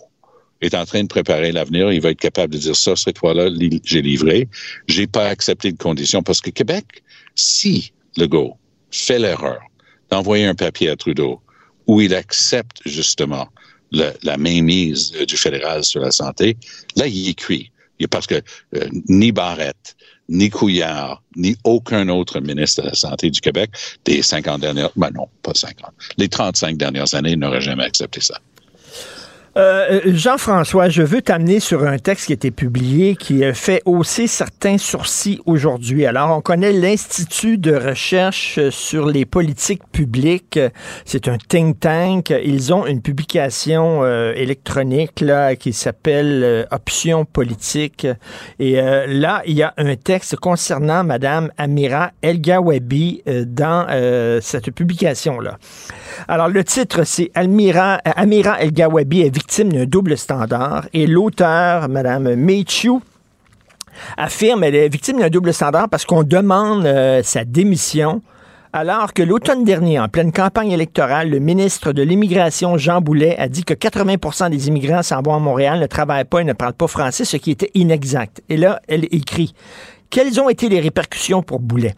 est 0.62 0.74
en 0.74 0.86
train 0.86 1.04
de 1.04 1.08
préparer 1.08 1.52
l'avenir. 1.52 1.92
Il 1.92 2.02
va 2.02 2.12
être 2.12 2.20
capable 2.20 2.54
de 2.54 2.60
dire 2.60 2.76
ça, 2.76 2.96
cette 2.96 3.18
fois-là, 3.18 3.50
j'ai 3.84 4.02
livré. 4.02 4.48
J'ai 4.88 5.08
pas 5.08 5.28
accepté 5.28 5.72
de 5.72 5.78
conditions 5.78 6.24
parce 6.24 6.42
que 6.42 6.50
Québec, 6.50 7.04
si 7.36 7.94
Legault 8.18 8.58
fait 8.92 9.20
l'erreur 9.20 9.62
d'envoyer 10.10 10.46
un 10.46 10.56
papier 10.56 10.90
à 10.90 10.96
Trudeau 10.96 11.42
où 11.88 12.02
il 12.02 12.16
accepte 12.16 12.80
justement 12.86 13.48
la 13.92 14.38
mainmise 14.38 15.12
du 15.12 15.38
fédéral 15.38 15.84
sur 15.84 16.02
la 16.02 16.12
santé, 16.12 16.58
là, 16.96 17.08
il 17.08 17.30
est 17.30 17.34
cuit. 17.36 17.72
Parce 18.10 18.28
que 18.28 18.36
euh, 18.76 18.90
ni 19.08 19.32
Barrette, 19.32 19.96
ni 20.30 20.50
Couillard, 20.50 21.22
ni 21.36 21.56
aucun 21.64 22.10
autre 22.10 22.40
ministre 22.40 22.82
de 22.82 22.88
la 22.88 22.94
Santé 22.94 23.30
du 23.30 23.40
Québec 23.40 23.72
des 24.06 24.22
50 24.22 24.62
dernières, 24.62 24.90
ben 24.96 25.12
non, 25.12 25.28
pas 25.44 25.54
50, 25.54 25.92
les 26.18 26.28
35 26.28 26.78
dernières 26.78 27.14
années 27.14 27.36
n'auraient 27.36 27.62
jamais 27.62 27.84
accepté 27.84 28.22
ça. 28.22 28.40
Euh, 29.58 30.02
Jean-François, 30.08 30.90
je 30.90 31.02
veux 31.02 31.22
t'amener 31.22 31.62
sur 31.62 31.88
un 31.88 31.98
texte 31.98 32.26
qui 32.26 32.34
a 32.34 32.36
été 32.36 32.52
publié 32.52 33.16
qui 33.16 33.42
fait 33.54 33.82
hausser 33.86 34.28
certains 34.28 34.78
sourcils 34.78 35.40
aujourd'hui. 35.46 36.06
Alors, 36.06 36.36
on 36.38 36.42
connaît 36.42 36.74
l'Institut 36.74 37.58
de 37.58 37.74
recherche 37.74 38.60
sur 38.70 39.06
les 39.06 39.26
politiques 39.26 39.84
publiques. 39.94 40.60
C'est 41.06 41.30
un 41.30 41.38
think 41.38 41.80
tank. 41.80 42.32
Ils 42.32 42.74
ont 42.74 42.86
une 42.86 43.02
publication 43.02 44.04
euh, 44.04 44.34
électronique 44.36 45.22
là 45.22 45.56
qui 45.56 45.72
s'appelle 45.72 46.42
euh, 46.44 46.66
Options 46.72 47.24
politiques. 47.24 48.08
Et 48.60 48.74
là, 48.76 49.42
il 49.46 49.54
y 49.54 49.64
a 49.64 49.74
un 49.78 49.96
texte 49.96 50.36
concernant 50.36 51.06
Madame 51.06 51.50
Amira 51.58 52.12
El-Gawabi 52.22 53.24
dans 53.46 53.86
cette 54.42 54.72
publication-là. 54.72 55.58
Alors, 56.28 56.50
le 56.50 56.64
titre, 56.64 57.04
c'est 57.04 57.32
Amira 57.36 58.02
El-Gawabi 58.04 59.22
est 59.22 59.30
victime 59.46 59.72
d'un 59.72 59.86
double 59.86 60.18
standard 60.18 60.88
et 60.92 61.06
l'auteur, 61.06 61.88
Mme 61.88 62.34
Meichu, 62.34 62.94
affirme 64.18 64.62
qu'elle 64.62 64.74
est 64.74 64.90
victime 64.90 65.20
d'un 65.20 65.30
double 65.30 65.54
standard 65.54 65.88
parce 65.88 66.04
qu'on 66.04 66.24
demande 66.24 66.84
euh, 66.88 67.22
sa 67.22 67.46
démission 67.46 68.24
alors 68.74 69.14
que 69.14 69.22
l'automne 69.22 69.64
dernier, 69.64 70.00
en 70.00 70.10
pleine 70.10 70.32
campagne 70.32 70.72
électorale, 70.72 71.30
le 71.30 71.38
ministre 71.38 71.94
de 71.94 72.02
l'Immigration, 72.02 72.78
Jean 72.78 73.02
Boulet, 73.02 73.38
a 73.38 73.48
dit 73.48 73.64
que 73.64 73.76
80% 73.76 74.50
des 74.50 74.68
immigrants 74.68 75.04
s'en 75.04 75.22
vont 75.22 75.36
à 75.36 75.40
Montréal, 75.40 75.80
ne 75.80 75.86
travaillent 75.86 76.26
pas 76.26 76.42
et 76.42 76.44
ne 76.44 76.54
parlent 76.54 76.74
pas 76.74 76.88
français, 76.88 77.24
ce 77.24 77.38
qui 77.38 77.52
était 77.52 77.72
inexact. 77.76 78.42
Et 78.50 78.58
là, 78.58 78.82
elle 78.88 79.06
écrit 79.12 79.54
quelles 80.10 80.40
ont 80.40 80.50
été 80.50 80.70
les 80.70 80.80
répercussions 80.80 81.42
pour 81.42 81.60
Boulet? 81.60 81.94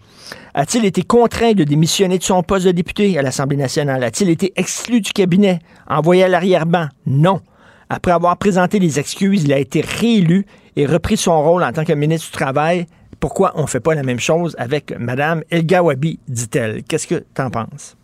A-t-il 0.53 0.85
été 0.85 1.03
contraint 1.03 1.53
de 1.53 1.63
démissionner 1.63 2.17
de 2.17 2.23
son 2.23 2.41
poste 2.43 2.65
de 2.65 2.71
député 2.71 3.17
à 3.17 3.21
l'Assemblée 3.21 3.57
nationale? 3.57 4.03
A-t-il 4.03 4.29
été 4.29 4.53
exclu 4.55 5.01
du 5.01 5.11
cabinet, 5.11 5.59
envoyé 5.87 6.23
à 6.23 6.27
l'arrière-ban? 6.27 6.87
Non. 7.05 7.41
Après 7.89 8.11
avoir 8.11 8.37
présenté 8.37 8.79
des 8.79 8.99
excuses, 8.99 9.43
il 9.43 9.53
a 9.53 9.59
été 9.59 9.81
réélu 9.81 10.45
et 10.75 10.85
repris 10.85 11.17
son 11.17 11.41
rôle 11.41 11.63
en 11.63 11.71
tant 11.71 11.85
que 11.85 11.93
ministre 11.93 12.27
du 12.27 12.33
Travail. 12.33 12.85
Pourquoi 13.19 13.53
on 13.55 13.63
ne 13.63 13.67
fait 13.67 13.79
pas 13.79 13.95
la 13.95 14.03
même 14.03 14.19
chose 14.19 14.55
avec 14.59 14.91
Mme 14.91 15.43
El 15.49 15.65
Gawabi, 15.65 16.19
dit-elle? 16.27 16.83
Qu'est-ce 16.83 17.07
que 17.07 17.23
tu 17.35 17.41
en 17.41 17.49
penses? 17.49 17.97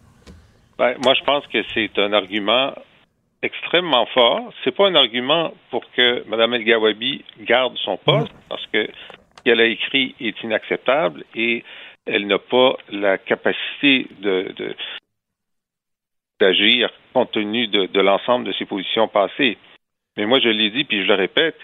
Ben, 0.78 0.96
moi, 1.04 1.14
je 1.14 1.24
pense 1.24 1.46
que 1.48 1.60
c'est 1.74 1.92
un 2.00 2.14
argument 2.14 2.74
extrêmement 3.44 4.08
fort. 4.14 4.52
C'est 4.64 4.76
pas 4.76 4.88
un 4.88 4.96
argument 4.96 5.52
pour 5.70 5.84
que 5.96 6.28
Mme 6.28 6.54
El 6.56 6.64
Gawabi 6.64 7.24
garde 7.46 7.74
son 7.84 7.98
poste, 7.98 8.32
parce 8.50 8.66
que 8.72 8.88
qu'elle 9.44 9.60
a 9.60 9.66
écrit 9.66 10.16
est 10.20 10.42
inacceptable 10.44 11.24
et 11.36 11.64
elle 12.06 12.28
n'a 12.28 12.40
pas 12.40 12.78
la 12.92 13.18
capacité 13.18 14.08
de, 14.20 14.54
d'agir 16.40 16.90
compte 17.14 17.32
tenu 17.32 17.68
de, 17.68 18.02
l'ensemble 18.02 18.46
de 18.46 18.54
ses 18.54 18.66
positions 18.66 19.08
passées. 19.08 19.58
Mais 20.18 20.26
moi, 20.26 20.40
je 20.40 20.50
l'ai 20.50 20.70
dit, 20.70 20.84
puis 20.84 21.04
je 21.04 21.08
le 21.08 21.16
répète, 21.16 21.58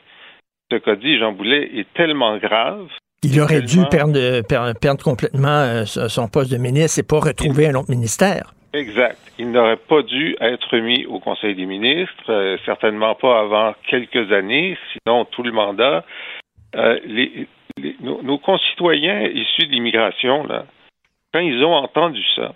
ce 0.72 0.78
qu'a 0.78 0.96
dit 0.96 1.18
Jean 1.18 1.32
Boulet 1.32 1.70
est 1.76 1.92
tellement 1.94 2.38
grave. 2.38 2.88
Il 3.24 3.40
aurait 3.42 3.62
dû 3.62 3.80
perdre, 3.92 4.42
perdre, 4.48 5.04
complètement 5.04 5.48
euh, 5.48 5.86
son 5.86 6.30
poste 6.30 6.52
de 6.52 6.58
ministre 6.58 7.00
et 7.00 7.04
pas 7.04 7.20
retrouver 7.20 7.68
un 7.68 7.76
autre 7.76 7.90
ministère. 7.90 8.54
Exact. 8.74 9.18
Il 9.38 9.52
n'aurait 9.52 9.78
pas 9.78 10.04
dû 10.04 10.38
être 10.40 10.78
mis 10.78 11.06
au 11.06 11.20
Conseil 11.20 11.56
des 11.56 11.66
ministres, 11.66 12.30
euh, 12.30 12.58
certainement 12.66 13.16
pas 13.16 13.40
avant 13.40 13.74
quelques 13.90 14.32
années, 14.32 14.78
sinon 14.94 15.26
tout 15.26 15.44
le 15.44 15.52
mandat. 15.52 16.06
Euh, 16.76 17.00
les, 17.06 17.48
nos, 18.02 18.38
concitoyens 18.38 19.22
issus 19.22 19.68
de 19.68 19.72
l'immigration, 19.72 20.46
quand 21.34 21.40
ils 21.40 21.64
ont 21.64 21.74
entendu 21.74 22.24
ça, 22.36 22.54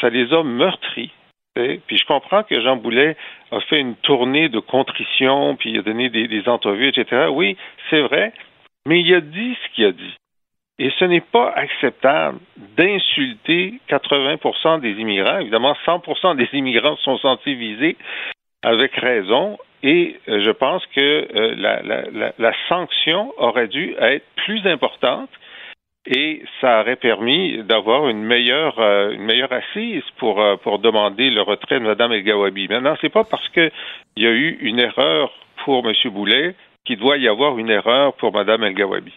ça 0.00 0.10
les 0.10 0.32
a 0.32 0.42
meurtris. 0.42 1.12
Puis 1.54 1.98
je 1.98 2.06
comprends 2.06 2.42
que 2.42 2.60
Jean 2.60 2.76
Boulet 2.76 3.16
a 3.50 3.60
fait 3.60 3.80
une 3.80 3.96
tournée 3.96 4.48
de 4.48 4.60
contrition, 4.60 5.56
puis 5.56 5.70
il 5.70 5.78
a 5.78 5.82
donné 5.82 6.08
des, 6.08 6.28
des 6.28 6.48
entrevues, 6.48 6.88
etc. 6.88 7.26
Oui, 7.30 7.56
c'est 7.90 8.00
vrai, 8.00 8.32
mais 8.86 9.00
il 9.00 9.14
a 9.14 9.20
dit 9.20 9.56
ce 9.62 9.74
qu'il 9.74 9.84
a 9.86 9.92
dit. 9.92 10.14
Et 10.78 10.90
ce 10.98 11.04
n'est 11.04 11.20
pas 11.20 11.50
acceptable 11.50 12.38
d'insulter 12.56 13.80
80% 13.90 14.80
des 14.80 14.92
immigrants. 14.92 15.38
Évidemment, 15.38 15.76
100% 15.84 16.36
des 16.36 16.48
immigrants 16.58 16.96
sont 16.96 17.18
sentis 17.18 17.54
visés 17.54 17.96
avec 18.62 18.94
raison. 18.94 19.58
Et 19.82 20.16
euh, 20.28 20.42
je 20.44 20.50
pense 20.50 20.84
que 20.94 21.00
euh, 21.00 22.32
la, 22.38 22.52
sanction 22.68 23.32
aurait 23.38 23.68
dû 23.68 23.94
être 23.98 24.26
plus 24.36 24.66
importante 24.66 25.30
et 26.06 26.42
ça 26.60 26.80
aurait 26.80 26.96
permis 26.96 27.62
d'avoir 27.62 28.08
une 28.08 28.22
meilleure 28.22 28.78
euh, 28.78 29.12
une 29.12 29.22
meilleure 29.22 29.52
assise 29.52 30.02
pour 30.18 30.42
pour 30.62 30.78
demander 30.80 31.30
le 31.30 31.42
retrait 31.42 31.80
de 31.80 31.84
Mme 31.84 32.12
El 32.12 32.22
Gawabi. 32.24 32.68
Maintenant, 32.68 32.96
c'est 33.00 33.12
pas 33.12 33.24
parce 33.24 33.48
qu'il 33.50 33.70
y 34.16 34.26
a 34.26 34.30
eu 34.30 34.58
une 34.60 34.80
erreur 34.80 35.32
pour 35.64 35.86
M. 35.86 35.94
Boulet 36.12 36.54
qu'il 36.84 36.98
doit 36.98 37.16
y 37.16 37.28
avoir 37.28 37.58
une 37.58 37.70
erreur 37.70 38.14
pour 38.14 38.32
Mme 38.32 38.64
El 38.64 38.74
Gawabi. 38.74 39.12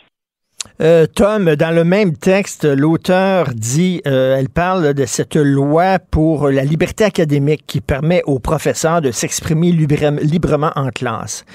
Euh, 0.81 1.05
Tom, 1.05 1.55
dans 1.55 1.75
le 1.75 1.83
même 1.83 2.15
texte, 2.17 2.65
l'auteur 2.65 3.49
dit, 3.53 4.01
euh, 4.07 4.37
elle 4.37 4.49
parle 4.49 4.93
de 4.93 5.05
cette 5.05 5.35
loi 5.35 5.99
pour 5.99 6.49
la 6.49 6.63
liberté 6.63 7.03
académique 7.03 7.63
qui 7.67 7.81
permet 7.81 8.23
aux 8.25 8.39
professeurs 8.39 9.01
de 9.01 9.11
s'exprimer 9.11 9.71
librement 9.71 10.71
en 10.75 10.89
classe. 10.89 11.45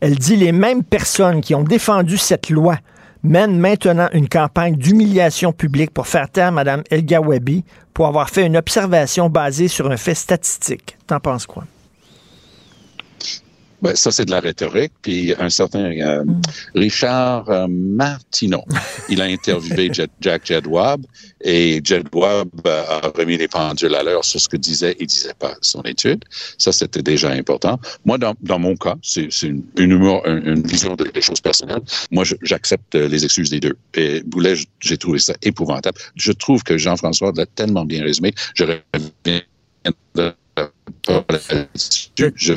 Elle 0.00 0.16
dit 0.16 0.36
les 0.36 0.52
mêmes 0.52 0.84
personnes 0.84 1.40
qui 1.40 1.54
ont 1.54 1.64
défendu 1.64 2.16
cette 2.16 2.50
loi 2.50 2.76
mènent 3.22 3.58
maintenant 3.58 4.08
une 4.12 4.28
campagne 4.28 4.76
d'humiliation 4.76 5.52
publique 5.52 5.90
pour 5.90 6.06
faire 6.06 6.30
taire 6.30 6.52
Mme 6.52 6.82
El 6.90 7.04
Gawabi 7.04 7.64
pour 7.92 8.06
avoir 8.06 8.30
fait 8.30 8.46
une 8.46 8.56
observation 8.56 9.28
basée 9.30 9.68
sur 9.68 9.90
un 9.90 9.96
fait 9.96 10.14
statistique. 10.14 10.96
T'en 11.06 11.18
penses 11.18 11.46
quoi? 11.46 11.64
Ben, 13.82 13.94
ça, 13.94 14.10
c'est 14.10 14.24
de 14.24 14.30
la 14.30 14.40
rhétorique. 14.40 14.92
Puis 15.02 15.34
un 15.38 15.50
certain 15.50 15.84
euh, 15.84 16.24
mm. 16.24 16.40
Richard 16.74 17.50
euh, 17.50 17.66
Martineau, 17.68 18.64
il 19.08 19.20
a 19.20 19.24
interviewé 19.24 19.90
Jack 20.20 20.46
Jedwab 20.46 21.04
et 21.42 21.80
Jedwab 21.84 22.48
euh, 22.66 22.84
a 22.88 23.08
remis 23.08 23.36
les 23.36 23.48
pendules 23.48 23.94
à 23.94 24.02
l'heure 24.02 24.24
sur 24.24 24.40
ce 24.40 24.48
que 24.48 24.56
disait 24.56 24.96
et 24.98 25.06
disait 25.06 25.34
pas 25.38 25.54
son 25.60 25.82
étude. 25.82 26.24
Ça, 26.58 26.72
c'était 26.72 27.02
déjà 27.02 27.30
important. 27.30 27.78
Moi, 28.04 28.18
dans, 28.18 28.34
dans 28.40 28.58
mon 28.58 28.76
cas, 28.76 28.96
c'est 29.02 29.28
une, 29.42 29.62
une, 29.76 29.92
une, 29.92 30.66
vision 30.66 30.94
des 30.94 31.20
choses 31.20 31.40
personnelles. 31.40 31.82
Moi, 32.10 32.24
j'accepte 32.42 32.94
les 32.94 33.24
excuses 33.24 33.50
des 33.50 33.60
deux. 33.60 33.76
Et 33.94 34.22
Boulet, 34.22 34.54
j'ai 34.80 34.96
trouvé 34.96 35.18
ça 35.18 35.34
épouvantable. 35.42 35.98
Je 36.16 36.32
trouve 36.32 36.62
que 36.62 36.78
Jean-François 36.78 37.32
l'a 37.36 37.46
tellement 37.46 37.84
bien 37.84 38.02
résumé. 38.02 38.32
Je 38.54 38.64
reviens 38.64 39.42
je, 42.16 42.54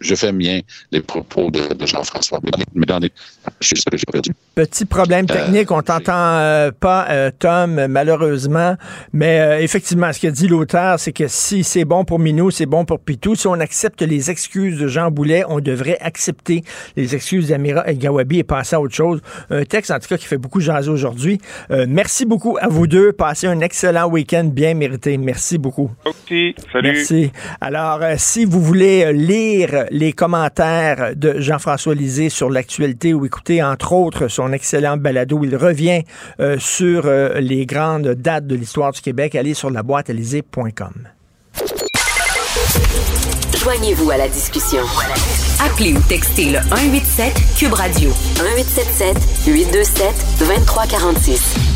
je, 0.00 0.14
fais 0.14 0.32
bien 0.32 0.60
les 0.90 1.00
propos 1.00 1.50
de, 1.50 1.86
Jean-François, 1.86 2.40
mais 2.74 2.86
dans 2.86 2.98
les, 2.98 3.10
je 3.60 3.74
sais 3.74 3.90
que 3.90 3.96
j'ai 3.96 4.06
perdu. 4.10 4.30
Petit 4.54 4.84
problème 4.84 5.26
euh, 5.30 5.34
technique, 5.34 5.70
on 5.70 5.82
t'entend 5.82 6.12
euh, 6.14 6.70
pas, 6.70 7.06
euh, 7.10 7.30
Tom, 7.36 7.86
malheureusement, 7.88 8.76
mais 9.12 9.62
effectivement, 9.62 10.12
ce 10.12 10.20
que 10.20 10.28
dit 10.28 10.48
l'auteur, 10.48 10.98
c'est 10.98 11.12
que 11.12 11.26
si 11.28 11.64
c'est 11.64 11.84
bon 11.84 12.04
pour 12.04 12.18
Minou, 12.18 12.50
c'est 12.50 12.66
bon 12.66 12.84
pour 12.84 13.00
Pitou. 13.00 13.34
Si 13.34 13.46
on 13.46 13.54
accepte 13.54 14.02
les 14.02 14.30
excuses 14.30 14.78
de 14.78 14.86
Jean 14.86 15.10
Boulet, 15.10 15.44
on 15.48 15.60
devrait 15.60 15.98
accepter 16.00 16.62
les 16.96 17.14
excuses 17.14 17.48
d'Amira 17.48 17.86
El 17.86 17.98
Gawabi 17.98 18.38
et 18.40 18.44
passer 18.44 18.76
à 18.76 18.80
autre 18.80 18.94
chose. 18.94 19.20
Un 19.50 19.64
texte, 19.64 19.90
en 19.90 19.98
tout 19.98 20.08
cas, 20.08 20.16
qui 20.16 20.26
fait 20.26 20.38
beaucoup 20.38 20.60
jaser 20.60 20.90
aujourd'hui. 20.90 21.38
merci 21.70 22.24
beaucoup 22.24 22.56
à 22.60 22.68
vous 22.68 22.86
deux. 22.86 23.12
Passez 23.12 23.46
un 23.46 23.60
excellent 23.60 24.08
week-end 24.08 24.44
bien 24.44 24.74
mérité. 24.74 25.18
Merci 25.18 25.58
beaucoup. 25.58 25.90
Merci. 26.04 26.54
Salut. 26.72 26.92
Merci. 26.92 27.32
Alors, 27.60 28.00
euh, 28.02 28.14
si 28.18 28.44
vous 28.44 28.60
voulez 28.60 29.04
euh, 29.04 29.12
lire 29.12 29.84
les 29.90 30.12
commentaires 30.12 31.14
de 31.16 31.40
Jean-François 31.40 31.94
Lisée 31.94 32.28
sur 32.28 32.50
l'actualité 32.50 33.14
ou 33.14 33.24
écouter, 33.24 33.62
entre 33.62 33.92
autres, 33.92 34.28
son 34.28 34.52
excellent 34.52 34.96
balado, 34.96 35.40
il 35.44 35.56
revient 35.56 36.02
euh, 36.40 36.56
sur 36.58 37.10
les 37.36 37.66
grandes 37.66 38.08
dates 38.08 38.46
de 38.46 38.54
l'histoire 38.54 38.92
du 38.92 39.00
Québec, 39.00 39.34
allez 39.34 39.54
sur 39.54 39.70
la 39.70 39.82
boîte 39.82 40.10
Joignez-vous 43.56 44.10
à 44.10 44.16
la 44.16 44.28
discussion. 44.28 44.82
Appelez 45.64 45.94
ou 45.94 46.00
textez 46.08 46.50
le 46.50 46.58
187 46.60 47.32
Cube 47.58 47.72
Radio 47.72 48.10
1877 48.42 49.16
827 49.46 50.26
2346. 50.40 51.73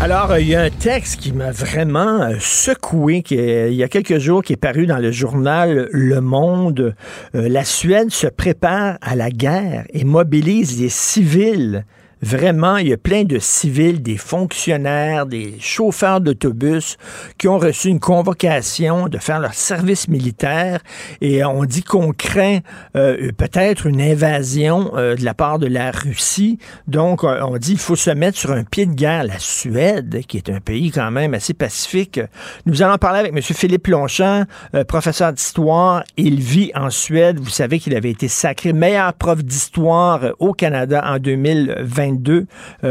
Alors, 0.00 0.38
il 0.38 0.46
y 0.46 0.54
a 0.54 0.62
un 0.62 0.70
texte 0.70 1.18
qui 1.18 1.32
m'a 1.32 1.50
vraiment 1.50 2.22
euh, 2.22 2.36
secoué, 2.38 3.22
qui 3.22 3.34
il 3.34 3.74
y 3.74 3.82
a 3.82 3.88
quelques 3.88 4.18
jours, 4.18 4.44
qui 4.44 4.52
est 4.52 4.56
paru 4.56 4.86
dans 4.86 4.98
le 4.98 5.10
journal 5.10 5.88
Le 5.90 6.20
Monde. 6.20 6.94
Euh, 7.34 7.48
la 7.48 7.64
Suède 7.64 8.10
se 8.12 8.28
prépare 8.28 8.98
à 9.00 9.16
la 9.16 9.30
guerre 9.30 9.86
et 9.92 10.04
mobilise 10.04 10.80
les 10.80 10.88
civils 10.88 11.84
Vraiment, 12.20 12.78
il 12.78 12.88
y 12.88 12.92
a 12.92 12.96
plein 12.96 13.22
de 13.22 13.38
civils, 13.38 14.02
des 14.02 14.16
fonctionnaires, 14.16 15.24
des 15.26 15.54
chauffeurs 15.60 16.20
d'autobus 16.20 16.96
qui 17.38 17.46
ont 17.46 17.58
reçu 17.58 17.88
une 17.88 18.00
convocation 18.00 19.08
de 19.08 19.18
faire 19.18 19.38
leur 19.38 19.54
service 19.54 20.08
militaire 20.08 20.80
et 21.20 21.44
on 21.44 21.64
dit 21.64 21.84
qu'on 21.84 22.12
craint 22.12 22.58
euh, 22.96 23.30
peut-être 23.36 23.86
une 23.86 24.00
invasion 24.00 24.92
euh, 24.96 25.14
de 25.14 25.24
la 25.24 25.34
part 25.34 25.60
de 25.60 25.68
la 25.68 25.92
Russie. 25.92 26.58
Donc, 26.88 27.22
euh, 27.22 27.40
on 27.42 27.56
dit 27.56 27.72
qu'il 27.72 27.78
faut 27.78 27.96
se 27.96 28.10
mettre 28.10 28.36
sur 28.36 28.50
un 28.50 28.64
pied 28.64 28.86
de 28.86 28.94
guerre. 28.94 29.22
La 29.22 29.38
Suède, 29.38 30.22
qui 30.26 30.38
est 30.38 30.50
un 30.50 30.60
pays 30.60 30.90
quand 30.90 31.10
même 31.12 31.34
assez 31.34 31.54
pacifique. 31.54 32.20
Nous 32.66 32.82
allons 32.82 32.98
parler 32.98 33.20
avec 33.20 33.32
M. 33.32 33.42
Philippe 33.42 33.86
Longchamp, 33.86 34.44
professeur 34.88 35.32
d'histoire. 35.32 36.02
Il 36.16 36.40
vit 36.40 36.72
en 36.74 36.90
Suède. 36.90 37.38
Vous 37.38 37.50
savez 37.50 37.78
qu'il 37.78 37.94
avait 37.94 38.10
été 38.10 38.26
sacré 38.28 38.72
meilleur 38.72 39.12
prof 39.14 39.44
d'histoire 39.44 40.20
au 40.38 40.52
Canada 40.52 41.04
en 41.06 41.18
2020. 41.18 42.07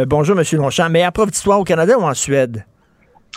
Bonjour, 0.07 0.39
M. 0.39 0.43
Longchamp. 0.53 0.89
Meilleure 0.89 1.11
prof 1.11 1.31
d'histoire 1.31 1.59
au 1.59 1.63
Canada 1.63 1.97
ou 1.97 2.03
en 2.03 2.13
Suède? 2.13 2.65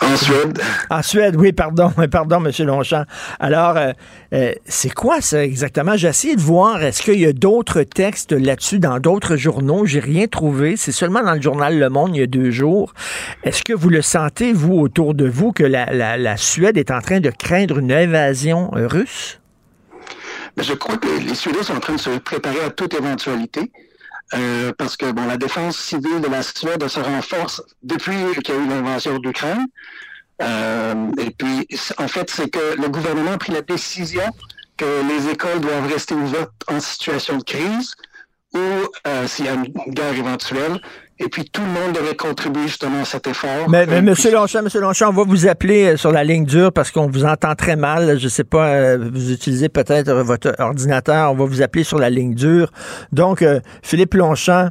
En 0.01 0.15
Suède. 0.15 0.59
En 0.89 1.01
Suède, 1.03 1.35
oui, 1.37 1.51
pardon, 1.51 1.91
pardon, 2.11 2.43
M. 2.43 2.51
Longchamp. 2.65 3.05
Alors, 3.39 3.77
c'est 4.65 4.93
quoi 4.93 5.21
ça 5.21 5.43
exactement? 5.43 5.95
J'ai 5.95 6.07
essayé 6.07 6.35
de 6.35 6.41
voir, 6.41 6.81
est-ce 6.81 7.03
qu'il 7.03 7.19
y 7.19 7.25
a 7.25 7.33
d'autres 7.33 7.83
textes 7.83 8.31
là-dessus 8.31 8.79
dans 8.79 8.99
d'autres 8.99 9.35
journaux? 9.35 9.85
J'ai 9.85 9.99
rien 9.99 10.27
trouvé. 10.27 10.75
C'est 10.75 10.91
seulement 10.91 11.21
dans 11.21 11.33
le 11.33 11.41
journal 11.41 11.77
Le 11.77 11.89
Monde 11.89 12.15
il 12.15 12.19
y 12.19 12.23
a 12.23 12.27
deux 12.27 12.49
jours. 12.49 12.93
Est-ce 13.43 13.63
que 13.63 13.73
vous 13.73 13.89
le 13.89 14.01
sentez, 14.01 14.53
vous, 14.53 14.73
autour 14.73 15.13
de 15.13 15.27
vous, 15.27 15.51
que 15.51 15.63
la, 15.63 16.37
Suède 16.37 16.77
est 16.77 16.89
en 16.89 17.01
train 17.01 17.19
de 17.19 17.29
craindre 17.29 17.77
une 17.77 17.91
invasion 17.91 18.69
russe? 18.73 19.39
je 20.57 20.73
crois 20.73 20.97
que 20.97 21.07
les 21.07 21.33
Suédois 21.33 21.63
sont 21.63 21.75
en 21.75 21.79
train 21.79 21.95
de 21.95 21.99
se 21.99 22.09
préparer 22.17 22.59
à 22.65 22.69
toute 22.71 22.93
éventualité. 22.93 23.71
Euh, 24.33 24.71
parce 24.77 24.95
que 24.95 25.11
bon, 25.11 25.25
la 25.25 25.37
défense 25.37 25.77
civile 25.77 26.21
de 26.21 26.27
la 26.27 26.41
Suède 26.41 26.87
se 26.87 26.99
renforce 26.99 27.61
depuis 27.83 28.15
qu'il 28.43 28.55
y 28.55 28.57
a 28.57 28.61
eu 28.61 28.67
l'invasion 28.67 29.19
d'Ukraine. 29.19 29.65
Euh, 30.41 31.11
et 31.19 31.31
puis, 31.31 31.67
en 31.97 32.07
fait, 32.07 32.29
c'est 32.29 32.49
que 32.49 32.81
le 32.81 32.87
gouvernement 32.89 33.33
a 33.33 33.37
pris 33.37 33.51
la 33.51 33.61
décision 33.61 34.23
que 34.77 35.01
les 35.07 35.29
écoles 35.29 35.59
doivent 35.59 35.91
rester 35.91 36.15
ouvertes 36.15 36.63
en 36.67 36.79
situation 36.79 37.37
de 37.37 37.43
crise 37.43 37.93
ou 38.53 38.59
euh, 39.07 39.27
s'il 39.27 39.45
y 39.45 39.49
a 39.49 39.53
une 39.53 39.71
guerre 39.89 40.13
éventuelle. 40.13 40.81
Et 41.23 41.29
puis 41.29 41.45
tout 41.45 41.61
le 41.61 41.67
monde 41.67 41.93
devrait 41.93 42.15
contribuer 42.15 42.63
justement 42.63 43.01
à 43.01 43.05
cet 43.05 43.27
effort. 43.27 43.69
Mais, 43.69 43.85
mais 43.85 44.01
Monsieur 44.01 44.31
Longchamp, 44.31 44.63
Monsieur 44.63 44.81
Longchamp, 44.81 45.09
on 45.09 45.13
va 45.13 45.23
vous 45.23 45.47
appeler 45.47 45.93
euh, 45.93 45.97
sur 45.97 46.11
la 46.11 46.23
ligne 46.23 46.45
dure 46.45 46.73
parce 46.73 46.89
qu'on 46.89 47.07
vous 47.07 47.25
entend 47.25 47.53
très 47.53 47.75
mal. 47.75 48.19
Je 48.19 48.27
sais 48.27 48.43
pas, 48.43 48.69
euh, 48.69 49.09
vous 49.13 49.31
utilisez 49.31 49.69
peut-être 49.69 50.11
votre 50.11 50.55
ordinateur. 50.57 51.31
On 51.31 51.35
va 51.35 51.45
vous 51.45 51.61
appeler 51.61 51.83
sur 51.83 51.99
la 51.99 52.09
ligne 52.09 52.33
dure. 52.33 52.71
Donc, 53.11 53.45
Philippe 53.83 54.15
Longchamp, 54.15 54.69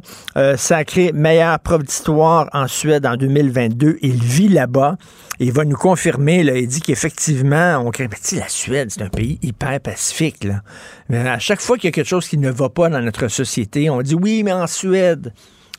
sacré 0.57 1.11
meilleur 1.13 1.59
prof 1.59 1.83
d'histoire 1.83 2.49
en 2.53 2.67
Suède 2.67 3.05
en 3.05 3.15
2022. 3.15 3.97
Il 4.01 4.21
vit 4.21 4.49
là-bas. 4.49 4.97
Il 5.39 5.51
va 5.53 5.65
nous 5.65 5.75
confirmer, 5.75 6.43
là, 6.43 6.55
il 6.55 6.67
dit 6.67 6.81
qu'effectivement, 6.81 7.83
on 7.83 7.89
crée. 7.89 8.07
la 8.33 8.47
Suède, 8.47 8.91
c'est 8.91 9.01
un 9.01 9.09
pays 9.09 9.39
hyper 9.41 9.79
pacifique. 9.79 10.43
Là. 10.43 10.61
Mais 11.09 11.17
à 11.27 11.39
chaque 11.39 11.61
fois 11.61 11.77
qu'il 11.77 11.85
y 11.85 11.87
a 11.87 11.91
quelque 11.91 12.07
chose 12.07 12.27
qui 12.27 12.37
ne 12.37 12.51
va 12.51 12.69
pas 12.69 12.89
dans 12.89 13.01
notre 13.01 13.27
société, 13.27 13.89
on 13.89 14.01
dit 14.03 14.13
oui, 14.13 14.43
mais 14.43 14.51
en 14.51 14.67
Suède. 14.67 15.33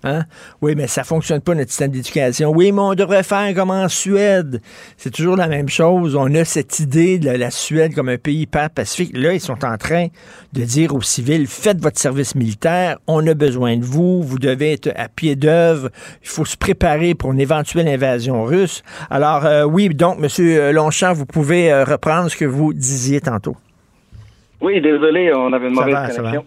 Hein? 0.05 0.25
Oui, 0.61 0.75
mais 0.77 0.87
ça 0.87 1.05
fonctionne 1.05 1.41
pas, 1.41 1.55
notre 1.55 1.71
système 1.71 1.91
d'éducation. 1.91 2.51
Oui, 2.51 2.73
mais 2.73 2.81
on 2.81 2.95
devrait 2.95 3.23
faire 3.23 3.55
comme 3.55 3.71
en 3.71 3.89
Suède. 3.89 4.61
C'est 4.97 5.11
toujours 5.11 5.37
la 5.37 5.49
même 5.49 5.69
chose. 5.69 6.17
On 6.17 6.35
a 6.35 6.45
cette 6.45 6.81
idée 6.81 7.19
de 7.19 7.31
la 7.31 7.51
Suède 7.51 7.95
comme 7.95 8.09
un 8.09 8.19
pays 8.19 8.41
hyper 8.41 8.71
pacifique. 8.71 9.17
Là, 9.17 9.33
ils 9.33 9.41
sont 9.41 9.65
en 9.65 9.77
train 9.77 10.09
de 10.53 10.63
dire 10.63 10.95
aux 10.95 11.03
civils, 11.03 11.47
faites 11.47 11.81
votre 11.81 11.99
service 11.99 12.35
militaire, 12.35 12.99
on 13.07 13.27
a 13.27 13.35
besoin 13.35 13.77
de 13.77 13.85
vous, 13.85 14.23
vous 14.23 14.39
devez 14.39 14.73
être 14.73 14.93
à 14.97 15.09
pied 15.09 15.37
d'œuvre, 15.37 15.89
il 16.23 16.29
faut 16.29 16.45
se 16.45 16.57
préparer 16.57 17.15
pour 17.15 17.33
une 17.33 17.41
éventuelle 17.41 17.89
invasion 17.89 18.45
russe. 18.45 18.83
Alors, 19.11 19.47
euh, 19.47 19.65
oui, 19.65 19.89
donc, 19.89 20.19
M. 20.23 20.73
Longchamp, 20.73 21.13
vous 21.13 21.27
pouvez 21.27 21.73
euh, 21.73 21.85
reprendre 21.85 22.31
ce 22.31 22.37
que 22.37 22.45
vous 22.45 22.73
disiez 22.73 23.21
tantôt. 23.21 23.57
Oui, 24.61 24.81
désolé, 24.81 25.33
on 25.35 25.53
avait 25.53 25.69
une 25.69 25.75
mauvaise 25.75 26.17
connexion. 26.17 26.45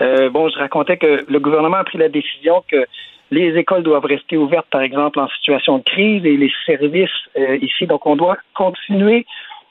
Euh, 0.00 0.30
bon, 0.30 0.48
je 0.48 0.58
racontais 0.58 0.96
que 0.96 1.24
le 1.28 1.38
gouvernement 1.38 1.78
a 1.78 1.84
pris 1.84 1.98
la 1.98 2.08
décision 2.08 2.62
que 2.70 2.86
les 3.30 3.56
écoles 3.56 3.82
doivent 3.82 4.04
rester 4.04 4.36
ouvertes, 4.36 4.68
par 4.70 4.82
exemple, 4.82 5.18
en 5.18 5.28
situation 5.28 5.78
de 5.78 5.82
crise 5.82 6.24
et 6.24 6.36
les 6.36 6.52
services 6.64 7.10
euh, 7.36 7.58
ici. 7.60 7.86
Donc, 7.86 8.06
on 8.06 8.16
doit 8.16 8.36
continuer 8.54 9.26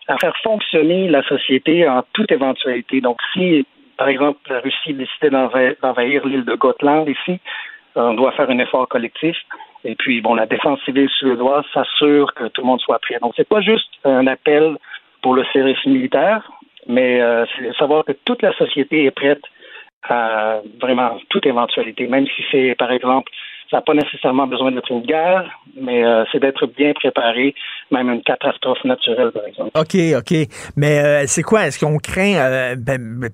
à 0.07 0.17
faire 0.17 0.35
fonctionner 0.43 1.07
la 1.07 1.23
société 1.23 1.87
en 1.87 2.03
toute 2.13 2.31
éventualité. 2.31 3.01
Donc, 3.01 3.19
si, 3.33 3.65
par 3.97 4.09
exemple, 4.09 4.39
la 4.49 4.59
Russie 4.59 4.93
décidait 4.93 5.29
d'envahir 5.29 6.25
l'île 6.25 6.45
de 6.45 6.55
Gotland 6.55 7.07
ici, 7.07 7.39
on 7.95 8.13
doit 8.13 8.33
faire 8.33 8.49
un 8.49 8.59
effort 8.59 8.87
collectif. 8.87 9.37
Et 9.85 9.95
puis, 9.95 10.19
bon, 10.19 10.35
la 10.35 10.47
défense 10.47 10.79
civile 10.83 11.09
suédoise 11.09 11.63
s'assure 11.73 12.33
que 12.33 12.47
tout 12.49 12.61
le 12.61 12.67
monde 12.67 12.81
soit 12.81 12.99
prêt. 12.99 13.17
Donc, 13.21 13.33
c'est 13.37 13.47
pas 13.47 13.61
juste 13.61 13.89
un 14.03 14.27
appel 14.27 14.77
pour 15.21 15.33
le 15.33 15.45
service 15.53 15.83
militaire, 15.85 16.51
mais 16.87 17.21
euh, 17.21 17.45
c'est 17.55 17.73
savoir 17.77 18.03
que 18.03 18.11
toute 18.25 18.41
la 18.41 18.53
société 18.53 19.05
est 19.05 19.11
prête 19.11 19.41
à 20.09 20.59
vraiment 20.81 21.17
toute 21.29 21.45
éventualité, 21.45 22.07
même 22.07 22.25
si 22.27 22.43
c'est, 22.51 22.75
par 22.75 22.91
exemple, 22.91 23.31
ça 23.71 23.77
n'a 23.77 23.81
pas 23.81 23.93
nécessairement 23.93 24.47
besoin 24.47 24.71
d'être 24.71 24.91
une 24.91 25.01
guerre, 25.01 25.49
mais 25.79 26.05
euh, 26.05 26.23
c'est 26.31 26.39
d'être 26.39 26.67
bien 26.67 26.93
préparé, 26.93 27.55
même 27.91 28.09
une 28.09 28.21
catastrophe 28.21 28.83
naturelle, 28.83 29.31
par 29.31 29.45
exemple. 29.45 29.71
OK, 29.75 29.95
OK. 30.17 30.47
Mais 30.75 30.99
euh, 30.99 31.23
c'est 31.27 31.41
quoi? 31.41 31.67
Est-ce 31.67 31.83
qu'on 31.83 31.97
craint 31.97 32.35
euh, 32.35 32.75
ben, 32.77 33.29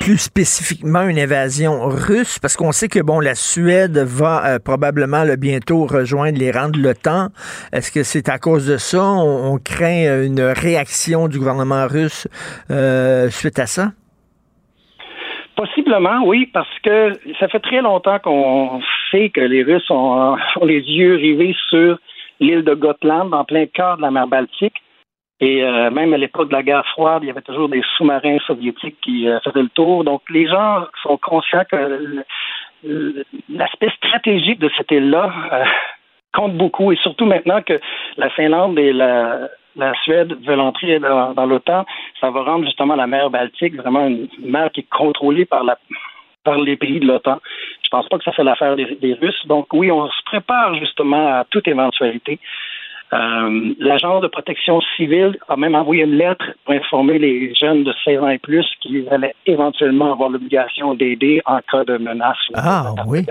plus 0.00 0.18
spécifiquement 0.18 1.02
une 1.02 1.18
invasion 1.18 1.88
russe? 1.88 2.38
Parce 2.38 2.56
qu'on 2.56 2.72
sait 2.72 2.88
que, 2.88 3.00
bon, 3.00 3.20
la 3.20 3.34
Suède 3.34 3.98
va 3.98 4.58
probablement 4.60 5.24
bientôt 5.38 5.84
rejoindre 5.84 6.38
les 6.38 6.50
rangs 6.50 6.70
de 6.70 6.78
l'OTAN. 6.78 7.28
Est-ce 7.72 7.92
que 7.92 8.02
c'est 8.02 8.28
à 8.30 8.38
cause 8.38 8.66
de 8.66 8.78
ça? 8.78 9.04
on 9.04 9.58
craint 9.58 10.24
une 10.24 10.40
réaction 10.40 11.28
du 11.28 11.38
gouvernement 11.38 11.86
russe 11.86 12.26
suite 13.30 13.58
à 13.58 13.66
ça? 13.66 13.90
Possiblement, 15.56 16.22
oui, 16.24 16.46
parce 16.52 16.78
que 16.80 17.14
ça 17.40 17.48
fait 17.48 17.60
très 17.60 17.80
longtemps 17.80 18.18
qu'on 18.18 18.82
sait 19.10 19.30
que 19.30 19.40
les 19.40 19.62
Russes 19.62 19.90
ont, 19.90 20.36
les 20.62 20.80
yeux 20.80 21.16
rivés 21.16 21.56
sur 21.70 21.98
l'île 22.40 22.62
de 22.62 22.74
Gotland, 22.74 23.32
en 23.32 23.44
plein 23.44 23.66
cœur 23.66 23.96
de 23.96 24.02
la 24.02 24.10
mer 24.10 24.26
Baltique. 24.26 24.82
Et 25.40 25.62
euh, 25.64 25.90
même 25.90 26.14
à 26.14 26.18
l'époque 26.18 26.48
de 26.48 26.54
la 26.54 26.62
guerre 26.62 26.86
froide, 26.86 27.22
il 27.22 27.26
y 27.26 27.30
avait 27.30 27.42
toujours 27.42 27.68
des 27.68 27.82
sous-marins 27.96 28.38
soviétiques 28.46 28.98
qui 29.02 29.28
euh, 29.28 29.38
faisaient 29.40 29.62
le 29.62 29.68
tour. 29.68 30.04
Donc 30.04 30.22
les 30.30 30.46
gens 30.46 30.84
sont 31.02 31.18
conscients 31.18 31.64
que 31.70 32.22
l'aspect 33.48 33.90
stratégique 33.96 34.60
de 34.60 34.70
cette 34.76 34.90
île-là 34.90 35.32
euh, 35.52 35.64
compte 36.32 36.54
beaucoup, 36.54 36.92
et 36.92 36.96
surtout 36.96 37.26
maintenant 37.26 37.62
que 37.62 37.78
la 38.16 38.30
Finlande 38.30 38.78
et 38.78 38.92
la, 38.92 39.48
la 39.76 39.92
Suède 40.02 40.36
veut 40.44 40.58
entrer 40.58 40.98
dans, 40.98 41.46
l'OTAN, 41.46 41.84
ça 42.20 42.30
va 42.30 42.42
rendre 42.42 42.64
justement 42.64 42.96
la 42.96 43.06
mer 43.06 43.30
Baltique 43.30 43.76
vraiment 43.76 44.06
une 44.06 44.28
mer 44.42 44.70
qui 44.72 44.80
est 44.80 44.90
contrôlée 44.90 45.44
par 45.44 45.64
la 45.64 45.78
par 46.44 46.58
les 46.58 46.76
pays 46.76 47.00
de 47.00 47.06
l'OTAN. 47.06 47.38
Je 47.82 47.88
pense 47.90 48.08
pas 48.08 48.18
que 48.18 48.24
ça 48.24 48.32
fait 48.32 48.44
l'affaire 48.44 48.76
des, 48.76 49.18
Russes. 49.20 49.46
Donc 49.46 49.66
oui, 49.72 49.90
on 49.90 50.06
se 50.06 50.22
prépare 50.24 50.76
justement 50.76 51.38
à 51.38 51.44
toute 51.50 51.66
éventualité. 51.66 52.38
Euh, 53.12 53.74
L'agence 53.78 54.22
de 54.22 54.28
protection 54.28 54.80
civile 54.96 55.36
a 55.48 55.56
même 55.56 55.74
envoyé 55.74 56.04
une 56.04 56.16
lettre 56.16 56.44
pour 56.64 56.74
informer 56.74 57.18
les 57.18 57.54
jeunes 57.54 57.84
de 57.84 57.92
16 58.04 58.20
ans 58.20 58.28
et 58.28 58.38
plus 58.38 58.66
qu'ils 58.80 59.08
allaient 59.10 59.34
éventuellement 59.46 60.12
avoir 60.12 60.28
l'obligation 60.28 60.94
d'aider 60.94 61.40
en 61.46 61.60
cas 61.70 61.84
de 61.84 61.98
menace. 61.98 62.36
Ah 62.54 62.92
oui. 63.06 63.24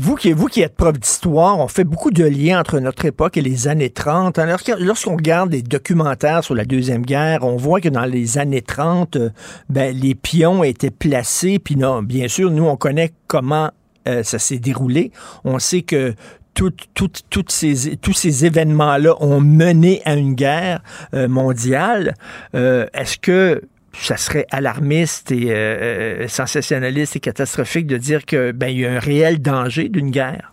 Vous 0.00 0.14
qui, 0.14 0.30
vous 0.32 0.46
qui 0.46 0.60
êtes 0.62 0.76
prof 0.76 0.96
d'histoire, 0.96 1.58
on 1.58 1.66
fait 1.66 1.82
beaucoup 1.82 2.12
de 2.12 2.22
liens 2.22 2.60
entre 2.60 2.78
notre 2.78 3.04
époque 3.04 3.36
et 3.36 3.40
les 3.40 3.66
années 3.66 3.90
30. 3.90 4.38
Alors, 4.38 4.60
lorsqu'on 4.78 5.16
regarde 5.16 5.50
des 5.50 5.62
documentaires 5.62 6.44
sur 6.44 6.54
la 6.54 6.64
Deuxième 6.64 7.02
Guerre, 7.02 7.42
on 7.42 7.56
voit 7.56 7.80
que 7.80 7.88
dans 7.88 8.04
les 8.04 8.38
années 8.38 8.62
30, 8.62 9.16
euh, 9.16 9.30
ben, 9.68 9.92
les 9.92 10.14
pions 10.14 10.62
étaient 10.62 10.92
placés. 10.92 11.58
Puis 11.58 11.74
non, 11.74 12.04
bien 12.04 12.28
sûr, 12.28 12.52
nous, 12.52 12.64
on 12.64 12.76
connaît 12.76 13.10
comment 13.26 13.72
euh, 14.06 14.22
ça 14.22 14.38
s'est 14.38 14.60
déroulé. 14.60 15.10
On 15.42 15.58
sait 15.58 15.82
que 15.82 16.14
toutes 16.54 17.50
ces, 17.50 17.96
tous 17.96 18.12
ces 18.12 18.46
événements-là 18.46 19.14
ont 19.20 19.40
mené 19.40 20.00
à 20.04 20.14
une 20.14 20.34
guerre 20.34 20.80
euh, 21.12 21.26
mondiale. 21.26 22.14
Est-ce 22.52 23.18
que 23.18 23.62
ça 24.00 24.16
serait 24.16 24.46
alarmiste 24.50 25.32
et 25.32 25.50
euh, 25.50 26.22
euh, 26.22 26.28
sensationnaliste 26.28 27.16
et 27.16 27.20
catastrophique 27.20 27.86
de 27.86 27.96
dire 27.96 28.24
que 28.26 28.52
ben 28.52 28.68
il 28.68 28.80
y 28.80 28.86
a 28.86 28.92
un 28.92 28.98
réel 28.98 29.40
danger 29.40 29.88
d'une 29.88 30.10
guerre. 30.10 30.52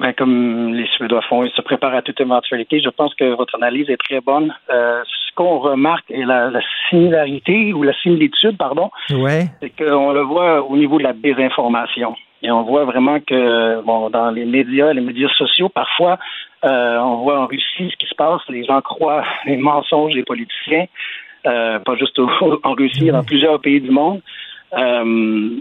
Ben, 0.00 0.12
comme 0.12 0.74
les 0.74 0.86
Suédois 0.96 1.22
font, 1.28 1.42
ils 1.42 1.50
se 1.50 1.60
préparent 1.60 1.94
à 1.94 2.02
toute 2.02 2.20
éventualité. 2.20 2.80
Je 2.80 2.88
pense 2.88 3.14
que 3.16 3.34
votre 3.34 3.56
analyse 3.56 3.90
est 3.90 3.96
très 3.96 4.20
bonne. 4.20 4.54
Euh, 4.70 5.02
qu'on 5.38 5.60
remarque 5.60 6.10
et 6.10 6.24
la, 6.24 6.50
similarité 6.90 7.72
ou 7.72 7.84
la 7.84 7.94
similitude, 8.02 8.56
pardon, 8.58 8.90
ouais. 9.10 9.46
c'est 9.62 9.70
qu'on 9.70 10.12
le 10.12 10.22
voit 10.22 10.64
au 10.64 10.76
niveau 10.76 10.98
de 10.98 11.04
la 11.04 11.12
désinformation. 11.12 12.16
Et 12.42 12.50
on 12.50 12.62
voit 12.62 12.84
vraiment 12.84 13.18
que, 13.20 13.80
bon, 13.82 14.10
dans 14.10 14.30
les 14.30 14.44
médias, 14.44 14.92
les 14.92 15.00
médias 15.00 15.28
sociaux, 15.36 15.68
parfois, 15.68 16.18
euh, 16.64 16.98
on 16.98 17.16
voit 17.16 17.40
en 17.40 17.46
Russie 17.46 17.90
ce 17.90 17.96
qui 17.96 18.06
se 18.06 18.14
passe. 18.14 18.40
Les 18.48 18.64
gens 18.64 18.80
croient 18.80 19.24
les 19.46 19.56
mensonges 19.56 20.14
des 20.14 20.24
politiciens, 20.24 20.86
euh, 21.46 21.78
pas 21.80 21.96
juste 21.96 22.18
en 22.62 22.72
Russie, 22.72 23.10
dans 23.10 23.24
plusieurs 23.24 23.60
pays 23.60 23.80
du 23.80 23.90
monde. 23.90 24.20
Euh, 24.76 25.56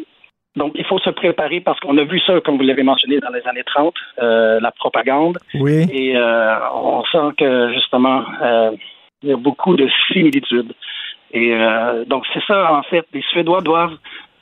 donc, 0.55 0.71
il 0.73 0.85
faut 0.85 0.97
se 0.99 1.11
préparer 1.11 1.61
parce 1.61 1.79
qu'on 1.79 1.97
a 1.97 2.03
vu 2.03 2.19
ça, 2.21 2.41
comme 2.41 2.57
vous 2.57 2.63
l'avez 2.63 2.81
mentionné, 2.81 3.19
dans 3.19 3.29
les 3.29 3.45
années 3.47 3.63
30, 3.63 3.93
euh, 4.19 4.59
la 4.59 4.71
propagande. 4.71 5.37
Oui. 5.53 5.85
Et 5.91 6.17
on 6.17 7.03
sent 7.05 7.35
que, 7.37 7.73
justement, 7.73 8.23
il 9.21 9.29
y 9.29 9.33
a 9.33 9.37
beaucoup 9.37 9.75
de 9.75 9.87
similitudes. 10.07 10.73
Et 11.31 11.55
donc, 12.07 12.25
c'est 12.33 12.43
ça, 12.47 12.73
en 12.73 12.81
fait. 12.81 13.05
Les 13.13 13.21
Suédois 13.21 13.61
doivent 13.61 13.97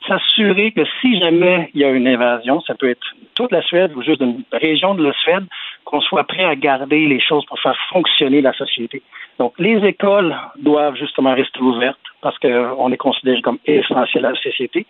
s'assurer 0.06 0.72
que 0.72 0.82
si 1.00 1.18
jamais 1.18 1.70
il 1.74 1.80
y 1.80 1.84
a 1.84 1.90
une 1.90 2.08
invasion, 2.08 2.60
ça 2.62 2.74
peut 2.74 2.90
être 2.90 3.06
toute 3.34 3.52
la 3.52 3.62
Suède 3.62 3.92
ou 3.94 4.02
juste 4.02 4.20
une 4.20 4.42
région 4.52 4.94
de 4.94 5.04
la 5.04 5.12
Suède, 5.12 5.44
qu'on 5.84 6.00
soit 6.00 6.24
prêt 6.24 6.44
à 6.44 6.56
garder 6.56 7.06
les 7.06 7.20
choses 7.20 7.44
pour 7.46 7.60
faire 7.60 7.76
fonctionner 7.90 8.40
la 8.40 8.52
société. 8.52 9.02
Donc, 9.38 9.52
les 9.58 9.76
écoles 9.86 10.34
doivent 10.58 10.96
justement 10.96 11.34
rester 11.34 11.60
ouvertes 11.60 11.98
parce 12.22 12.38
qu'on 12.38 12.92
est 12.92 12.96
considéré 12.96 13.40
comme 13.42 13.58
essentiel 13.66 14.24
à 14.24 14.30
la 14.30 14.40
société. 14.40 14.86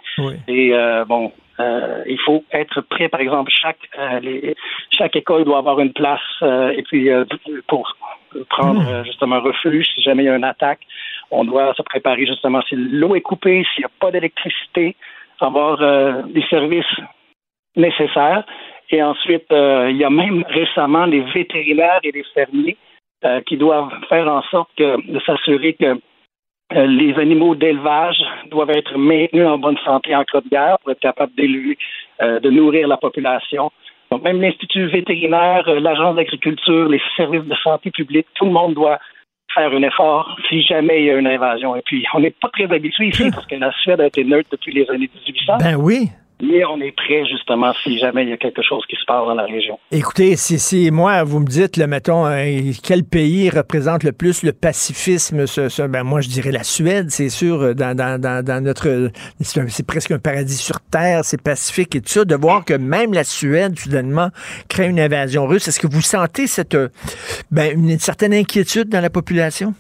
Et 0.49 0.73
euh, 0.73 1.05
bon, 1.05 1.33
euh, 1.59 2.03
il 2.07 2.19
faut 2.21 2.45
être 2.53 2.81
prêt, 2.83 3.09
par 3.09 3.21
exemple, 3.21 3.51
chaque 3.53 3.79
euh, 3.99 4.21
les, 4.21 4.55
chaque 4.97 5.17
école 5.17 5.45
doit 5.45 5.59
avoir 5.59 5.81
une 5.81 5.93
place 5.93 6.21
et 6.43 6.83
puis 6.83 7.11
pour 7.67 7.97
prendre 8.49 8.81
hmm. 8.81 9.05
justement 9.05 9.41
refuge 9.41 9.87
si 9.95 10.03
jamais 10.03 10.25
il 10.25 10.27
y 10.27 10.29
a 10.29 10.37
une 10.37 10.45
attaque. 10.45 10.81
On 11.31 11.45
doit 11.45 11.74
se 11.74 11.83
préparer 11.83 12.27
justement 12.27 12.61
si 12.68 12.77
l'eau 12.77 13.14
est 13.14 13.20
coupée, 13.20 13.64
s'il 13.74 13.83
n'y 13.83 13.87
a 13.87 13.91
pas 14.01 14.11
d'électricité, 14.11 14.97
avoir 15.41 15.79
des 16.27 16.45
services 16.49 16.85
nécessaires. 17.74 18.45
Et 18.91 19.03
ensuite, 19.03 19.47
il 19.51 19.97
y 19.97 20.05
a 20.05 20.11
même 20.11 20.45
récemment 20.49 21.07
des 21.07 21.20
vétérinaires 21.20 22.01
et 22.05 22.12
des 22.12 22.24
fermiers 22.33 22.77
qui 23.47 23.57
doivent 23.57 23.93
faire 24.09 24.29
en 24.29 24.43
sorte 24.43 24.70
que, 24.79 25.12
de 25.12 25.20
s'assurer 25.20 25.74
que 25.74 25.99
euh, 26.74 26.87
les 26.87 27.14
animaux 27.14 27.55
d'élevage 27.55 28.20
doivent 28.51 28.70
être 28.70 28.99
maintenus 28.99 29.47
en 29.47 29.57
bonne 29.57 29.79
santé 29.85 30.16
en 30.16 30.24
cas 30.24 30.41
de 30.41 30.49
guerre 30.49 30.79
pour 30.81 30.91
être 30.91 31.01
capables 31.01 31.33
d'élever, 31.37 31.79
euh, 32.20 32.41
de 32.41 32.51
nourrir 32.51 32.89
la 32.89 32.97
population. 32.97 33.70
Donc, 34.11 34.22
même 34.22 34.41
l'Institut 34.41 34.87
vétérinaire, 34.87 35.62
euh, 35.68 35.79
l'Agence 35.79 36.16
d'agriculture, 36.16 36.89
les 36.89 37.01
services 37.16 37.45
de 37.45 37.55
santé 37.62 37.93
publique, 37.93 38.27
tout 38.35 38.47
le 38.47 38.51
monde 38.51 38.74
doit 38.74 38.99
faire 39.57 39.72
un 39.72 39.82
effort 39.82 40.36
si 40.48 40.62
jamais 40.62 41.00
il 41.00 41.07
y 41.07 41.11
a 41.11 41.16
une 41.16 41.26
invasion. 41.26 41.74
Et 41.74 41.82
puis, 41.82 42.04
on 42.14 42.20
n'est 42.20 42.30
pas 42.30 42.48
très 42.50 42.72
habitué 42.72 43.09
ici 43.09 43.30
parce 43.30 43.46
que 43.46 43.57
la 43.57 43.72
Suède 43.72 44.00
a 44.00 44.07
été 44.07 44.22
neutre 44.22 44.50
depuis 44.52 44.72
les 44.72 44.88
années 44.90 45.11
1800. 45.26 45.59
Ben 45.59 45.76
oui 45.76 46.11
mais 46.43 46.64
on 46.64 46.80
est 46.80 46.93
prêt 46.93 47.24
justement 47.26 47.72
si 47.82 47.99
jamais 47.99 48.24
il 48.24 48.28
y 48.28 48.32
a 48.32 48.37
quelque 48.37 48.62
chose 48.62 48.84
qui 48.89 48.97
se 48.97 49.05
passe 49.07 49.24
dans 49.26 49.34
la 49.34 49.45
région. 49.45 49.78
Écoutez, 49.91 50.37
si, 50.37 50.91
moi, 50.91 51.22
vous 51.24 51.41
me 51.41 51.47
dites, 51.47 51.76
le, 51.76 51.87
mettons, 51.87 52.26
euh, 52.26 52.72
quel 52.82 53.05
pays 53.05 53.49
représente 53.51 54.03
le 54.03 54.12
plus 54.12 54.43
le 54.43 54.53
pacifisme, 54.53 55.47
ce, 55.47 55.87
ben 55.87 56.03
moi 56.03 56.20
je 56.20 56.28
dirais 56.28 56.53
la 56.53 56.64
Suède, 56.64 57.11
c'est 57.11 57.28
sûr, 57.28 57.62
euh, 57.62 57.74
dans, 57.74 57.97
dans, 57.97 58.20
dans, 58.20 58.62
notre... 58.62 59.11
C'est 59.41 59.87
presque 59.87 60.11
un 60.11 60.18
paradis 60.18 60.57
sur 60.57 60.80
Terre, 60.80 61.24
c'est 61.24 61.41
pacifique 61.41 61.95
et 61.97 62.01
tout 62.01 62.09
ça, 62.09 62.24
de 62.24 62.34
voir 62.34 62.64
que 62.64 62.74
même 62.74 63.12
la 63.12 63.24
Suède, 63.24 63.78
soudainement, 63.78 64.28
crée 64.68 64.89
une 64.89 65.01
invasion 65.01 65.47
russe. 65.47 65.68
Est-ce 65.68 65.80
que 65.80 65.87
vous 65.87 66.03
sentez 66.03 66.47
cette, 66.47 66.76
ben, 67.51 67.72
une 67.72 67.99
certaine 67.99 68.34
inquiétude 68.34 68.89
dans 68.89 69.01
la 69.01 69.11
population? 69.11 69.74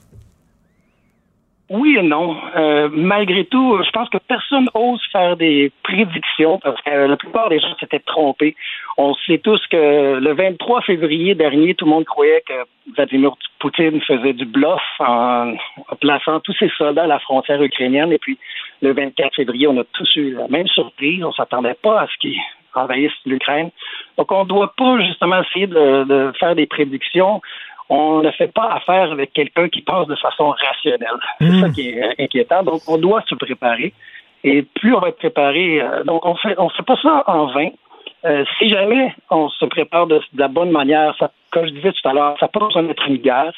Oui 1.68 1.96
et 1.98 2.02
non. 2.02 2.36
Euh, 2.54 2.88
malgré 2.92 3.44
tout, 3.44 3.82
je 3.84 3.90
pense 3.90 4.08
que 4.08 4.18
personne 4.18 4.68
ose 4.74 5.02
faire 5.10 5.36
des 5.36 5.72
prédictions 5.82 6.60
parce 6.60 6.80
que 6.82 6.90
la 6.90 7.16
plupart 7.16 7.48
des 7.48 7.58
gens 7.58 7.74
s'étaient 7.80 7.98
trompés. 7.98 8.54
On 8.96 9.14
sait 9.26 9.38
tous 9.38 9.60
que 9.66 10.18
le 10.20 10.32
23 10.32 10.82
février 10.82 11.34
dernier, 11.34 11.74
tout 11.74 11.84
le 11.84 11.90
monde 11.90 12.04
croyait 12.04 12.42
que 12.46 12.54
Vladimir 12.94 13.32
Poutine 13.58 14.00
faisait 14.02 14.32
du 14.32 14.44
bluff 14.44 14.80
en, 15.00 15.54
plaçant 16.00 16.38
tous 16.38 16.54
ses 16.56 16.70
soldats 16.78 17.02
à 17.02 17.08
la 17.08 17.18
frontière 17.18 17.60
ukrainienne. 17.60 18.12
Et 18.12 18.18
puis, 18.18 18.38
le 18.80 18.92
24 18.92 19.34
février, 19.34 19.66
on 19.66 19.80
a 19.80 19.84
tous 19.92 20.14
eu 20.14 20.34
la 20.34 20.46
même 20.46 20.68
surprise. 20.68 21.24
On 21.24 21.32
s'attendait 21.32 21.76
pas 21.82 22.02
à 22.02 22.06
ce 22.06 22.16
qu'il 22.18 22.36
envahisse 22.74 23.12
l'Ukraine. 23.24 23.70
Donc, 24.18 24.30
on 24.30 24.44
ne 24.44 24.48
doit 24.48 24.72
pas 24.76 25.00
justement 25.00 25.42
essayer 25.42 25.66
de, 25.66 26.04
de 26.04 26.32
faire 26.38 26.54
des 26.54 26.66
prédictions 26.66 27.40
on 27.88 28.20
ne 28.20 28.30
fait 28.32 28.52
pas 28.52 28.72
affaire 28.72 29.12
avec 29.12 29.32
quelqu'un 29.32 29.68
qui 29.68 29.82
pense 29.82 30.06
de 30.08 30.16
façon 30.16 30.50
rationnelle. 30.50 31.08
C'est 31.40 31.48
hmm. 31.48 31.60
ça 31.60 31.68
qui 31.70 31.88
est 31.90 32.20
inquiétant. 32.20 32.62
Donc, 32.62 32.82
on 32.88 32.98
doit 32.98 33.22
se 33.28 33.34
préparer. 33.34 33.92
Et 34.44 34.62
plus 34.62 34.94
on 34.94 35.00
va 35.00 35.08
être 35.08 35.18
préparé, 35.18 35.80
euh, 35.80 36.04
donc 36.04 36.24
on 36.24 36.36
fait 36.36 36.54
on 36.58 36.68
fait 36.68 36.84
pas 36.84 36.96
ça 37.02 37.24
en 37.26 37.46
vain. 37.46 37.70
Euh, 38.24 38.44
si 38.58 38.68
jamais 38.68 39.12
on 39.30 39.48
se 39.48 39.64
prépare 39.64 40.06
de, 40.06 40.20
la 40.36 40.48
bonne 40.48 40.70
manière, 40.70 41.16
ça, 41.18 41.30
comme 41.50 41.66
je 41.66 41.72
disais 41.72 41.92
tout 41.92 42.08
à 42.08 42.12
l'heure, 42.12 42.36
ça 42.38 42.48
peut 42.48 42.60
d'être 42.82 43.08
une 43.08 43.16
guerre, 43.16 43.52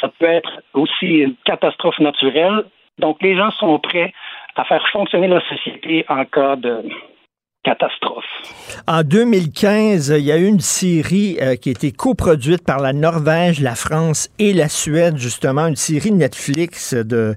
ça 0.00 0.08
peut 0.08 0.26
être 0.26 0.60
aussi 0.74 1.06
une 1.06 1.34
catastrophe 1.44 1.98
naturelle. 2.00 2.64
Donc 2.98 3.22
les 3.22 3.36
gens 3.36 3.50
sont 3.52 3.78
prêts 3.78 4.12
à 4.56 4.64
faire 4.64 4.86
fonctionner 4.88 5.28
la 5.28 5.40
société 5.48 6.04
en 6.08 6.24
cas 6.24 6.56
de, 6.56 6.82
En 8.86 9.02
2015, 9.02 10.14
il 10.16 10.24
y 10.24 10.30
a 10.30 10.36
eu 10.36 10.46
une 10.46 10.60
série 10.60 11.38
euh, 11.40 11.56
qui 11.56 11.70
a 11.70 11.72
été 11.72 11.90
coproduite 11.90 12.62
par 12.62 12.78
la 12.78 12.92
Norvège, 12.92 13.60
la 13.60 13.74
France 13.74 14.28
et 14.38 14.52
la 14.52 14.68
Suède, 14.68 15.16
justement, 15.16 15.66
une 15.66 15.76
série 15.76 16.12
Netflix 16.12 16.94
de, 16.94 17.34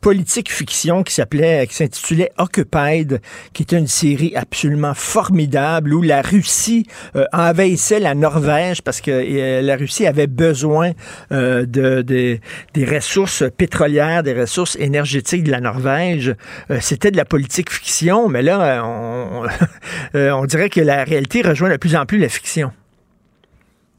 politique 0.00 0.52
fiction 0.52 1.02
qui 1.02 1.14
s'appelait, 1.14 1.66
qui 1.66 1.74
s'intitulait 1.74 2.32
Occupied, 2.36 3.20
qui 3.54 3.62
était 3.62 3.78
une 3.78 3.86
série 3.86 4.34
absolument 4.36 4.94
formidable 4.94 5.94
où 5.94 6.02
la 6.02 6.20
Russie 6.20 6.86
euh, 7.16 7.24
envahissait 7.32 8.00
la 8.00 8.14
Norvège 8.14 8.82
parce 8.82 9.00
que 9.00 9.10
euh, 9.10 9.62
la 9.62 9.76
Russie 9.76 10.06
avait 10.06 10.26
besoin 10.26 10.90
de, 11.30 11.64
de, 11.66 12.38
des 12.74 12.84
ressources 12.84 13.44
pétrolières, 13.56 14.22
des 14.22 14.38
ressources 14.38 14.76
énergétiques 14.76 15.44
de 15.44 15.50
la 15.50 15.60
Norvège. 15.60 16.34
C'était 16.80 17.10
de 17.10 17.16
la 17.16 17.24
politique 17.24 17.70
fiction, 17.70 18.28
mais 18.28 18.42
là, 18.42 18.82
on, 18.84 19.46
on 20.14 20.44
dirait 20.44 20.68
que 20.68 20.80
la 20.80 21.04
réalité 21.04 21.42
rejoint 21.42 21.70
de 21.70 21.76
plus 21.76 21.96
en 21.96 22.06
plus 22.06 22.18
la 22.18 22.28
fiction. 22.28 22.72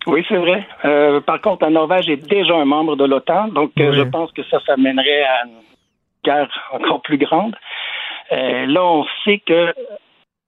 Oui, 0.05 0.25
c'est 0.27 0.37
vrai. 0.37 0.65
Euh, 0.85 1.21
par 1.21 1.39
contre, 1.41 1.63
la 1.63 1.69
Norvège 1.69 2.09
est 2.09 2.27
déjà 2.29 2.55
un 2.55 2.65
membre 2.65 2.95
de 2.95 3.05
l'OTAN, 3.05 3.49
donc 3.49 3.71
euh, 3.79 3.93
je 3.93 4.01
pense 4.01 4.31
que 4.33 4.43
ça, 4.43 4.59
ça 4.65 4.75
mènerait 4.75 5.23
à 5.23 5.45
une 5.45 5.61
guerre 6.25 6.49
encore 6.73 7.01
plus 7.01 7.17
grande. 7.17 7.55
là, 8.31 8.83
on 8.83 9.05
sait 9.23 9.41
que 9.45 9.73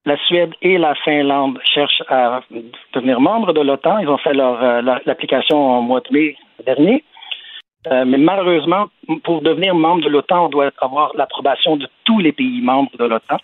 la 0.05 0.17
Suède 0.27 0.51
et 0.61 0.77
la 0.77 0.93
Finlande 0.95 1.59
cherchent 1.63 2.03
à 2.09 2.41
devenir 2.93 3.19
membres 3.19 3.53
de 3.53 3.61
l'OTAN. 3.61 3.99
Ils 3.99 4.09
ont 4.09 4.17
fait 4.17 4.33
leur 4.33 4.81
l'application 4.81 5.57
en 5.57 5.81
mois 5.81 6.01
de 6.01 6.13
mai 6.13 6.35
dernier. 6.65 7.03
mais 7.89 8.17
malheureusement, 8.17 8.85
pour 9.23 9.41
devenir 9.41 9.73
membre 9.73 10.03
de 10.03 10.09
l'OTAN, 10.09 10.45
on 10.45 10.49
doit 10.49 10.71
avoir 10.79 11.11
l'approbation 11.15 11.77
de 11.77 11.87
tous 12.03 12.19
les 12.19 12.33
pays 12.33 12.61
membres 12.61 12.95
de 12.97 13.05
l'OTAN. 13.05 13.37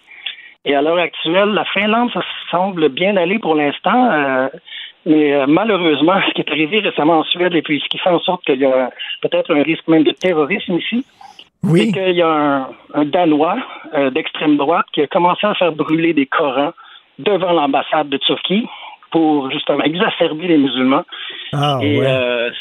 Et 0.64 0.76
à 0.76 0.82
l'heure 0.82 1.00
actuelle, 1.00 1.50
la 1.50 1.66
Finlande, 1.66 2.12
ça 2.14 2.22
semble 2.52 2.90
bien 2.90 3.18
aller 3.18 3.40
pour 3.40 3.56
l'instant. 3.56 4.12
Euh, 4.12 4.48
mais 5.06 5.34
euh, 5.34 5.46
malheureusement, 5.48 6.20
ce 6.28 6.34
qui 6.34 6.42
est 6.42 6.52
arrivé 6.52 6.80
récemment 6.80 7.20
en 7.20 7.24
Suède, 7.24 7.56
et 7.56 7.64
puis 7.64 7.82
ce 7.84 7.90
qui 7.90 7.98
fait 7.98 8.10
en 8.10 8.20
sorte 8.20 8.46
qu'il 8.46 8.60
y 8.60 8.66
a 8.66 8.92
peut-être 9.22 9.54
un 9.56 9.64
risque 9.64 9.88
même 9.88 10.04
de 10.04 10.12
terrorisme 10.12 10.78
ici, 10.78 11.04
oui. 11.64 11.86
c'est 11.86 12.00
qu'il 12.00 12.18
y 12.18 12.22
a 12.22 12.70
un, 12.94 13.06
Danois 13.06 13.58
euh, 13.96 14.12
d'extrême 14.12 14.58
droite 14.58 14.86
qui 14.94 15.02
a 15.02 15.08
commencé 15.08 15.48
à 15.48 15.56
faire 15.56 15.72
brûler 15.72 16.14
des 16.14 16.28
Corans 16.28 16.74
devant 17.18 17.54
l'ambassade 17.54 18.10
de 18.10 18.18
Turquie 18.18 18.68
pour 19.10 19.50
justement 19.52 19.84
exacerber 19.84 20.48
les 20.48 20.58
musulmans. 20.58 21.04
Ah, 21.54 21.80
et 21.82 22.00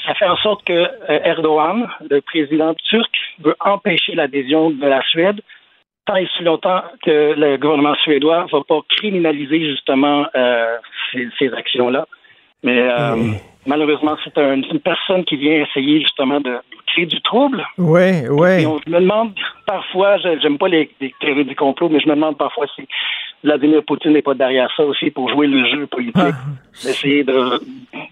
ça 0.05 0.14
fait 0.14 0.26
en 0.26 0.36
sorte 0.38 0.64
que 0.64 0.84
Erdogan, 1.09 1.86
le 2.11 2.20
président 2.22 2.74
turc, 2.88 3.11
veut 3.38 3.55
empêcher 3.61 4.16
l'adhésion 4.16 4.70
de 4.70 4.84
la 4.84 5.01
Suède 5.03 5.40
tant 6.07 6.16
et 6.16 6.28
si 6.36 6.42
longtemps 6.42 6.82
que 7.05 7.34
le 7.36 7.57
gouvernement 7.57 7.94
suédois 8.03 8.44
ne 8.44 8.51
va 8.51 8.64
pas 8.66 8.80
criminaliser 8.96 9.70
justement 9.70 10.26
euh, 10.34 10.76
ces, 11.38 11.53
actions-là. 11.53 12.07
Mais 12.62 12.78
euh, 12.78 13.32
malheureusement, 13.66 14.16
c'est 14.24 14.36
une 14.38 14.80
personne 14.80 15.24
qui 15.24 15.36
vient 15.36 15.62
essayer 15.62 16.01
justement 16.01 16.40
de 16.40 16.59
créer 16.86 17.07
du 17.07 17.20
trouble. 17.22 17.64
Oui, 17.78 18.26
oui. 18.28 18.66
On 18.66 18.76
me 18.86 19.01
demande 19.01 19.32
parfois, 19.66 20.18
j'aime 20.18 20.59
pas 20.59 20.68
les, 20.68 20.90
théories 21.20 21.44
du 21.44 21.57
complot, 21.57 21.88
mais 21.88 22.01
je 22.01 22.09
me 22.09 22.14
demande 22.14 22.36
parfois 22.36 22.66
si 22.74 22.86
Vladimir 23.42 23.82
Poutine 23.84 24.12
n'est 24.12 24.22
pas 24.22 24.34
derrière 24.34 24.68
ça 24.76 24.84
aussi 24.84 25.11
pour 25.11 25.30
jouer 25.30 25.46
le 25.46 25.64
jeu 25.66 25.86
politique, 25.86 26.16
ah. 26.16 26.88
essayer 26.88 27.24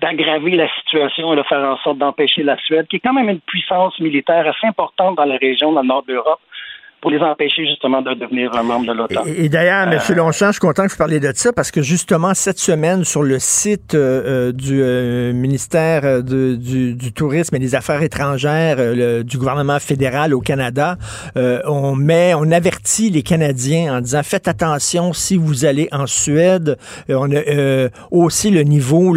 d'aggraver 0.00 0.52
la 0.52 0.68
situation 0.76 1.32
et 1.32 1.36
de 1.36 1.42
faire 1.42 1.58
en 1.58 1.76
sorte 1.78 1.98
d'empêcher 1.98 2.42
la 2.42 2.56
Suède, 2.58 2.86
qui 2.88 2.96
est 2.96 3.00
quand 3.00 3.12
même 3.12 3.28
une 3.28 3.40
puissance 3.40 3.98
militaire 4.00 4.46
assez 4.46 4.66
importante 4.66 5.16
dans 5.16 5.24
la 5.24 5.36
région, 5.36 5.72
dans 5.72 5.82
le 5.82 5.88
nord 5.88 6.04
de 6.04 6.14
l'Europe, 6.14 6.40
pour 7.00 7.12
les 7.12 7.20
empêcher 7.20 7.64
justement 7.64 8.02
de 8.02 8.12
devenir 8.14 8.52
un 8.56 8.64
membre 8.64 8.86
de 8.86 8.92
l'OTAN. 8.92 9.22
Et, 9.24 9.48
d'ailleurs, 9.48 9.86
M. 9.86 10.00
Euh, 10.10 10.14
Longchamp, 10.14 10.48
je 10.48 10.52
suis 10.52 10.60
content 10.60 10.84
que 10.84 10.90
vous 10.90 10.96
parliez 10.96 11.20
de 11.20 11.30
ça 11.32 11.52
parce 11.52 11.70
que 11.70 11.80
justement, 11.80 12.34
cette 12.34 12.58
semaine, 12.58 13.04
sur 13.04 13.22
le 13.22 13.38
site 13.38 13.94
euh, 13.94 14.48
euh, 14.48 14.52
du 14.52 14.82
ministère 15.38 16.22
du, 16.22 17.12
Tourisme 17.14 17.54
et 17.56 17.58
des 17.58 17.74
Affaires 17.74 18.02
étrangères 18.02 18.76
du 19.24 19.38
gouvernement 19.38 19.78
fédéral 19.78 20.34
au 20.34 20.40
Canada, 20.40 20.96
on 21.36 21.94
met, 21.96 22.34
on 22.34 22.50
avertit 22.50 23.10
les 23.10 23.22
Canadiens 23.22 23.96
en 23.96 24.00
disant 24.00 24.22
faites 24.22 24.46
attention 24.46 25.12
si 25.12 25.36
vous 25.36 25.64
allez 25.64 25.88
en 25.90 26.06
Suède. 26.06 26.76
on 27.08 27.30
a 27.34 27.88
aussi 28.10 28.50
le 28.50 28.62
niveau 28.62 29.16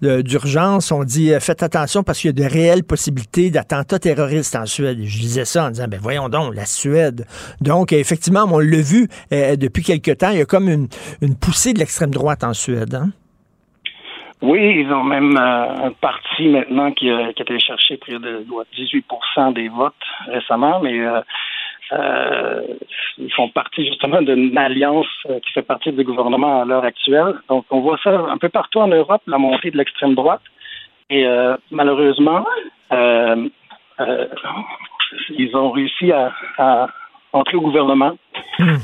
d'urgence. 0.00 0.90
on 0.90 1.04
dit 1.04 1.32
faites 1.40 1.62
attention 1.62 2.02
parce 2.02 2.20
qu'il 2.20 2.28
y 2.28 2.42
a 2.42 2.48
de 2.48 2.52
réelles 2.52 2.84
possibilités 2.84 3.50
d'attentats 3.50 3.98
terroristes 3.98 4.56
en 4.56 4.66
Suède. 4.66 4.98
je 5.02 5.18
disais 5.18 5.44
ça 5.44 5.66
en 5.66 5.70
disant 5.70 5.86
ben 5.88 6.00
voyons 6.02 6.28
donc, 6.28 6.54
la 6.54 6.66
Suède 6.66 6.91
donc, 7.60 7.92
effectivement, 7.92 8.44
on 8.50 8.58
l'a 8.58 8.82
vu 8.82 9.08
euh, 9.32 9.56
depuis 9.56 9.82
quelque 9.82 10.10
temps, 10.12 10.30
il 10.30 10.38
y 10.38 10.42
a 10.42 10.44
comme 10.44 10.68
une, 10.68 10.88
poussée 11.40 11.72
de 11.72 11.78
l'extrême 11.78 12.10
droite 12.10 12.44
en 12.44 12.52
Suède. 12.52 12.94
Hein? 12.94 13.10
Oui, 14.40 14.82
ils 14.84 14.92
ont 14.92 15.04
même 15.04 15.36
euh, 15.36 15.86
un 15.86 15.92
parti 15.92 16.48
maintenant 16.48 16.90
qui, 16.92 17.10
a 17.10 17.30
été 17.30 17.58
cherché 17.60 17.96
près 17.96 18.18
de 18.18 18.44
18% 18.76 19.52
des 19.54 19.68
votes 19.68 19.94
récemment, 20.26 20.80
mais 20.80 20.98
euh, 20.98 22.62
ils 23.18 23.32
font 23.34 23.48
partie 23.50 23.86
justement 23.86 24.22
d'une 24.22 24.56
alliance 24.58 25.06
qui 25.44 25.52
fait 25.52 25.62
partie 25.62 25.92
du 25.92 26.02
gouvernement 26.02 26.62
à 26.62 26.64
l'heure 26.64 26.84
actuelle. 26.84 27.34
Donc, 27.48 27.66
on 27.70 27.80
voit 27.80 27.98
ça 28.02 28.10
un 28.10 28.38
peu 28.38 28.48
partout 28.48 28.80
en 28.80 28.88
Europe, 28.88 29.22
la 29.26 29.38
montée 29.38 29.70
de 29.70 29.76
l'extrême 29.76 30.14
droite. 30.14 30.40
Et 31.10 31.26
malheureusement, 31.70 32.46
ils 35.30 35.54
ont 35.56 35.70
réussi 35.70 36.12
à, 36.12 36.88
entrer 37.32 37.56
au 37.56 37.62
gouvernement. 37.62 38.12
Hmm. 38.58 38.76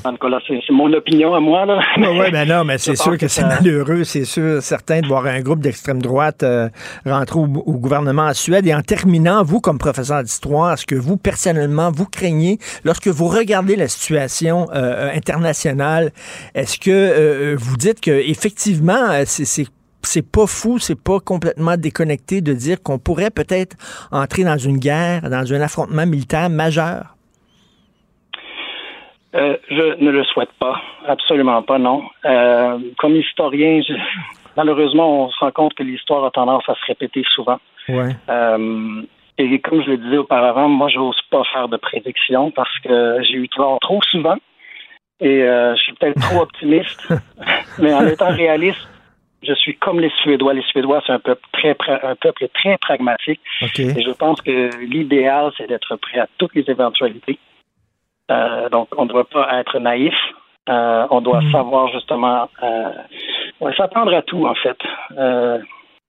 c'est 0.47 0.71
mon 0.71 0.91
opinion 0.95 1.35
à 1.35 1.41
moi. 1.41 1.67
Là. 1.67 1.81
Oui, 1.99 2.31
ben 2.33 2.49
non, 2.49 2.65
mais 2.65 2.79
c'est 2.79 2.97
sûr 2.97 3.19
que, 3.19 3.29
c'est 3.29 3.45
malheureux, 3.45 4.05
c'est 4.05 4.25
sûr, 4.25 4.63
certain, 4.63 5.03
de 5.03 5.07
voir 5.07 5.27
un 5.27 5.41
groupe 5.41 5.61
d'extrême 5.61 6.01
droite 6.01 6.43
euh, 6.43 6.71
rentrer 7.05 7.39
au, 7.39 7.47
gouvernement 7.47 8.23
en 8.23 8.33
Suède. 8.33 8.67
Et 8.67 8.75
en 8.75 8.81
terminant, 8.81 9.43
vous, 9.43 9.61
comme 9.61 9.77
professeur 9.77 10.23
d'histoire, 10.23 10.73
est-ce 10.73 10.87
que 10.87 10.95
vous, 10.95 11.19
personnellement, 11.19 11.91
vous 11.91 12.07
craignez, 12.07 12.59
lorsque 12.85 13.09
vous 13.09 13.29
regardez 13.29 13.77
la 13.77 13.89
situation 13.89 14.67
euh, 14.75 15.11
internationale, 15.15 16.11
est-ce 16.55 16.79
que 16.79 16.91
euh, 16.91 17.57
vous 17.59 17.77
dites 17.77 18.01
que 18.01 18.11
effectivement, 18.11 19.25
c'est 19.27 19.67
c'est 20.09 20.31
pas 20.31 20.47
fou, 20.47 20.79
c'est 20.79 21.01
pas 21.01 21.21
complètement 21.21 21.77
déconnecté 21.77 22.41
de 22.41 22.53
dire 22.53 22.83
qu'on 22.83 22.99
pourrait 22.99 23.31
peut-être 23.31 23.77
entrer 24.11 24.45
dans 24.45 24.57
une 24.57 24.79
guerre, 24.79 25.29
dans 25.29 25.53
un 25.53 25.61
affrontement 25.61 26.07
militaire 26.07 26.49
majeur? 26.49 27.15
Euh, 29.35 29.57
je 29.69 30.03
ne 30.03 30.11
le 30.11 30.25
souhaite 30.25 30.53
pas, 30.59 30.81
absolument 31.07 31.63
pas, 31.63 31.79
non. 31.79 32.03
Euh, 32.25 32.79
comme 32.99 33.15
historien, 33.17 33.83
malheureusement, 34.57 35.25
on 35.25 35.31
se 35.31 35.39
rend 35.41 35.51
compte 35.51 35.75
que 35.75 35.83
l'histoire 35.83 36.25
a 36.25 36.31
tendance 36.31 36.65
à 36.69 36.75
se 36.75 36.87
répéter 36.87 37.23
souvent. 37.35 37.59
Ouais. 37.91 38.17
Euh, 38.31 39.03
et 39.37 39.61
comme 39.61 39.83
je 39.83 39.91
le 39.91 39.99
disais 39.99 40.17
auparavant, 40.17 40.69
moi, 40.69 40.89
j'ose 40.89 41.21
pas 41.31 41.43
faire 41.53 41.69
de 41.69 41.77
prédictions 41.77 42.51
parce 42.51 42.77
que 42.79 43.23
j'ai 43.23 43.35
eu 43.35 43.49
tort 43.51 43.79
trop 43.81 44.01
souvent. 44.11 44.37
Et 45.21 45.41
je 45.41 45.77
suis 45.77 45.93
peut-être 45.95 46.21
trop 46.21 46.43
optimiste. 46.43 47.13
mais 47.79 47.93
en 47.93 48.07
étant 48.07 48.31
réaliste, 48.31 48.89
je 49.43 49.55
suis 49.55 49.77
comme 49.77 50.01
les 50.01 50.11
Suédois. 50.23 50.55
Les 50.55 50.63
Suédois, 50.63 51.03
c'est 51.07 51.13
un 51.13 51.21
peuple 51.21 51.47
très, 51.53 51.77
un 52.03 52.17
peuple 52.17 52.49
très 52.55 52.77
pragmatique. 52.79 53.41
Et 53.79 54.03
je 54.03 54.11
pense 54.13 54.41
que 54.43 54.71
l'idéal, 54.85 55.53
c'est 55.57 55.69
d'être 55.69 55.97
prêt 55.97 56.19
à 56.19 56.27
toutes 56.39 56.55
les 56.55 56.65
éventualités. 56.69 57.39
Euh, 58.31 58.69
donc, 58.69 58.89
on 58.97 59.05
ne 59.05 59.09
doit 59.09 59.29
pas 59.29 59.61
être 59.61 59.79
naïf. 59.79 60.15
Euh, 60.69 61.07
on 61.11 61.21
doit 61.21 61.41
hmm. 61.41 61.53
savoir 61.53 61.89
justement 61.89 62.49
euh, 62.63 63.73
s'attendre 63.77 64.15
à 64.15 64.23
tout, 64.23 64.47
en 64.47 64.55
fait. 64.55 64.79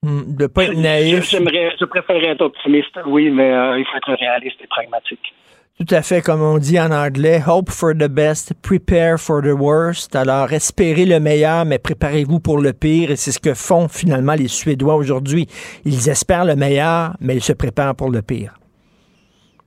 Hmm, 0.02 0.36
de 0.36 0.48
pas 0.48 0.66
être 0.66 0.78
naïf. 0.78 1.30
Je, 1.30 1.38
je 1.80 1.86
préférerais 1.86 2.30
être 2.30 2.42
optimiste, 2.42 3.00
oui, 3.06 3.30
mais 3.30 3.50
il 3.80 3.86
faut 3.86 3.98
être 3.98 4.14
réaliste 4.14 4.62
et 4.62 4.68
pragmatique. 4.68 5.34
Tout 5.80 5.96
à 5.96 6.02
fait, 6.02 6.22
comme 6.22 6.42
on 6.42 6.58
dit 6.58 6.78
en 6.78 6.92
anglais, 6.92 7.42
hope 7.48 7.72
for 7.72 7.94
the 7.94 8.10
best, 8.10 8.54
prepare 8.62 9.18
for 9.18 9.42
the 9.42 9.54
worst. 9.58 10.14
Alors, 10.14 10.52
espérez 10.52 11.06
le 11.06 11.22
meilleur, 11.22 11.64
mais 11.64 11.80
préparez-vous 11.80 12.42
pour 12.42 12.60
le 12.60 12.74
pire. 12.74 13.12
Et 13.12 13.16
c'est 13.16 13.32
ce 13.32 13.40
que 13.40 13.54
font 13.54 13.88
finalement 13.88 14.34
les 14.34 14.50
Suédois 14.50 14.96
aujourd'hui. 14.96 15.48
Ils 15.86 16.10
espèrent 16.10 16.44
le 16.44 16.58
meilleur, 16.58 17.16
mais 17.22 17.38
ils 17.38 17.42
se 17.42 17.54
préparent 17.54 17.96
pour 17.96 18.10
le 18.10 18.22
pire. 18.22 18.60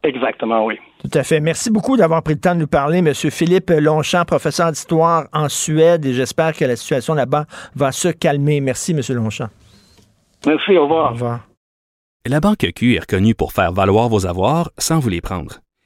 Exactement, 0.03 0.67
oui. 0.67 0.79
Tout 1.03 1.19
à 1.19 1.23
fait. 1.23 1.41
Merci 1.41 1.71
beaucoup 1.71 1.97
d'avoir 1.97 2.23
pris 2.23 2.35
le 2.35 2.41
temps 2.41 2.55
de 2.55 2.61
nous 2.61 2.67
parler, 2.67 2.99
M. 2.99 3.15
Philippe 3.15 3.71
Longchamp, 3.71 4.27
professeur 4.27 4.71
d'histoire 4.71 5.29
en 5.33 5.49
Suède, 5.49 6.05
et 6.05 6.13
j'espère 6.13 6.53
que 6.55 6.67
la 6.67 6.77
situation 6.77 7.15
là-bas 7.15 7.47
va 7.75 7.91
se 7.91 8.09
calmer. 8.09 8.61
Merci, 8.61 8.93
M. 8.93 9.01
Longchamp. 9.17 9.49
Merci, 10.47 10.77
au 10.77 10.83
revoir. 10.83 11.11
Au 11.11 11.15
revoir. 11.15 11.41
La 12.27 12.41
Banque 12.41 12.67
Q 12.77 12.97
est 12.97 13.01
reconnue 13.01 13.35
pour 13.35 13.55
faire 13.55 13.73
valoir 13.73 14.11
vos 14.11 14.27
avoirs 14.27 14.71
sans 14.77 14.99
vous 14.99 15.09
les 15.09 15.23
prendre. 15.23 15.61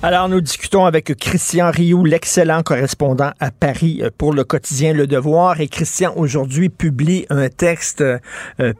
Alors, 0.00 0.28
nous 0.28 0.40
discutons 0.40 0.84
avec 0.84 1.12
Christian 1.16 1.72
Rioux, 1.72 2.04
l'excellent 2.04 2.62
correspondant 2.62 3.32
à 3.40 3.50
Paris 3.50 3.98
euh, 4.00 4.10
pour 4.16 4.32
le 4.32 4.44
quotidien 4.44 4.92
Le 4.92 5.08
Devoir. 5.08 5.60
Et 5.60 5.66
Christian, 5.66 6.12
aujourd'hui, 6.14 6.68
publie 6.68 7.26
un 7.30 7.48
texte 7.48 8.00
euh, 8.00 8.18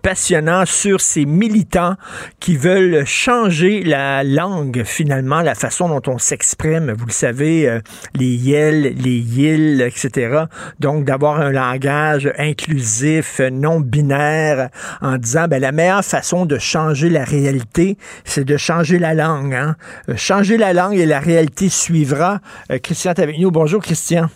passionnant 0.00 0.64
sur 0.64 1.00
ces 1.00 1.24
militants 1.24 1.96
qui 2.38 2.56
veulent 2.56 3.04
changer 3.04 3.82
la 3.82 4.22
langue, 4.22 4.84
finalement, 4.84 5.40
la 5.40 5.56
façon 5.56 5.88
dont 5.88 6.02
on 6.06 6.18
s'exprime. 6.18 6.92
Vous 6.96 7.06
le 7.06 7.12
savez, 7.12 7.68
euh, 7.68 7.80
les 8.14 8.36
yel, 8.36 8.82
les 8.82 9.18
yil, 9.18 9.82
etc. 9.82 10.44
Donc, 10.78 11.04
d'avoir 11.04 11.40
un 11.40 11.50
langage 11.50 12.32
inclusif, 12.38 13.40
non 13.50 13.80
binaire, 13.80 14.68
en 15.00 15.16
disant, 15.16 15.48
ben, 15.48 15.60
la 15.60 15.72
meilleure 15.72 16.04
façon 16.04 16.46
de 16.46 16.58
changer 16.58 17.10
la 17.10 17.24
réalité, 17.24 17.98
c'est 18.24 18.44
de 18.44 18.56
changer 18.56 19.00
la 19.00 19.14
langue. 19.14 19.54
Hein? 19.54 19.74
Changer 20.14 20.56
la 20.56 20.72
langue 20.72 21.07
la 21.08 21.20
réalité 21.20 21.68
suivra. 21.68 22.40
Euh, 22.70 22.78
Christian 22.78 23.12
est 23.12 23.20
avec 23.20 23.38
nous. 23.38 23.50
Bonjour, 23.50 23.82
Christian. 23.82 24.28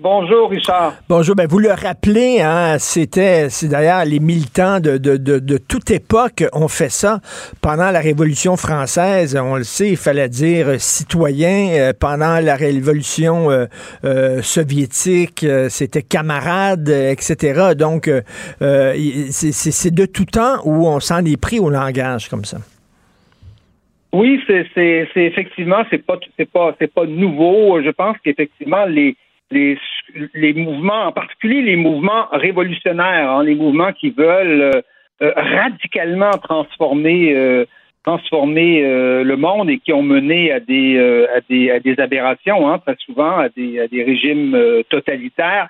Bonjour, 0.00 0.48
Richard. 0.48 0.94
Bonjour. 1.08 1.34
Ben, 1.34 1.48
vous 1.48 1.58
le 1.58 1.72
rappelez, 1.72 2.40
hein, 2.40 2.76
c'était, 2.78 3.50
c'est 3.50 3.66
d'ailleurs 3.66 4.04
les 4.04 4.20
militants 4.20 4.78
de, 4.78 4.96
de, 4.96 5.58
toute 5.58 5.90
époque 5.90 6.44
ont 6.52 6.68
fait 6.68 6.88
ça. 6.88 7.18
Pendant 7.60 7.90
la 7.90 7.98
Révolution 7.98 8.56
française, 8.56 9.36
on 9.36 9.56
le 9.56 9.64
sait, 9.64 9.90
il 9.90 9.96
fallait 9.96 10.28
dire 10.28 10.80
citoyen. 10.80 11.70
Euh, 11.72 11.92
pendant 11.98 12.38
la 12.38 12.54
Révolution 12.54 13.50
euh, 14.04 14.42
soviétique, 14.42 15.44
c'était 15.68 16.02
camarade, 16.02 16.88
etc. 16.88 17.72
Donc, 17.76 18.08
c'est 18.60 19.94
de 19.94 20.06
tout 20.06 20.26
temps 20.26 20.60
où 20.62 20.86
on 20.86 21.00
s'en 21.00 21.24
est 21.24 21.36
pris 21.36 21.58
au 21.58 21.70
langage 21.70 22.28
comme 22.28 22.44
ça. 22.44 22.58
Oui, 24.12 24.42
c'est 24.46 24.66
effectivement 25.16 25.84
c'est 25.90 26.04
pas 26.04 26.18
c'est 26.38 26.50
pas 26.50 26.74
c'est 26.78 26.92
pas 26.92 27.04
nouveau. 27.04 27.82
Je 27.82 27.90
pense 27.90 28.16
qu'effectivement 28.24 28.86
les 28.86 29.16
les 29.50 29.78
les 30.34 30.54
mouvements, 30.54 31.06
en 31.06 31.12
particulier 31.12 31.60
les 31.60 31.76
mouvements 31.76 32.26
révolutionnaires, 32.32 33.30
hein, 33.30 33.44
les 33.44 33.54
mouvements 33.54 33.92
qui 33.92 34.10
veulent 34.10 34.82
radicalement 35.20 36.30
transformé 36.30 37.66
transformé 38.04 38.80
le 38.80 39.36
monde 39.36 39.68
et 39.68 39.78
qui 39.78 39.92
ont 39.92 40.02
mené 40.02 40.52
à 40.52 40.60
des 40.60 40.98
à 41.34 41.40
des 41.48 41.70
à 41.70 41.78
des 41.78 42.00
aberrations, 42.00 42.66
hein, 42.66 42.78
très 42.78 42.96
souvent 43.04 43.36
à 43.36 43.50
des 43.50 43.80
à 43.80 43.88
des 43.88 44.04
régimes 44.04 44.56
totalitaires. 44.88 45.68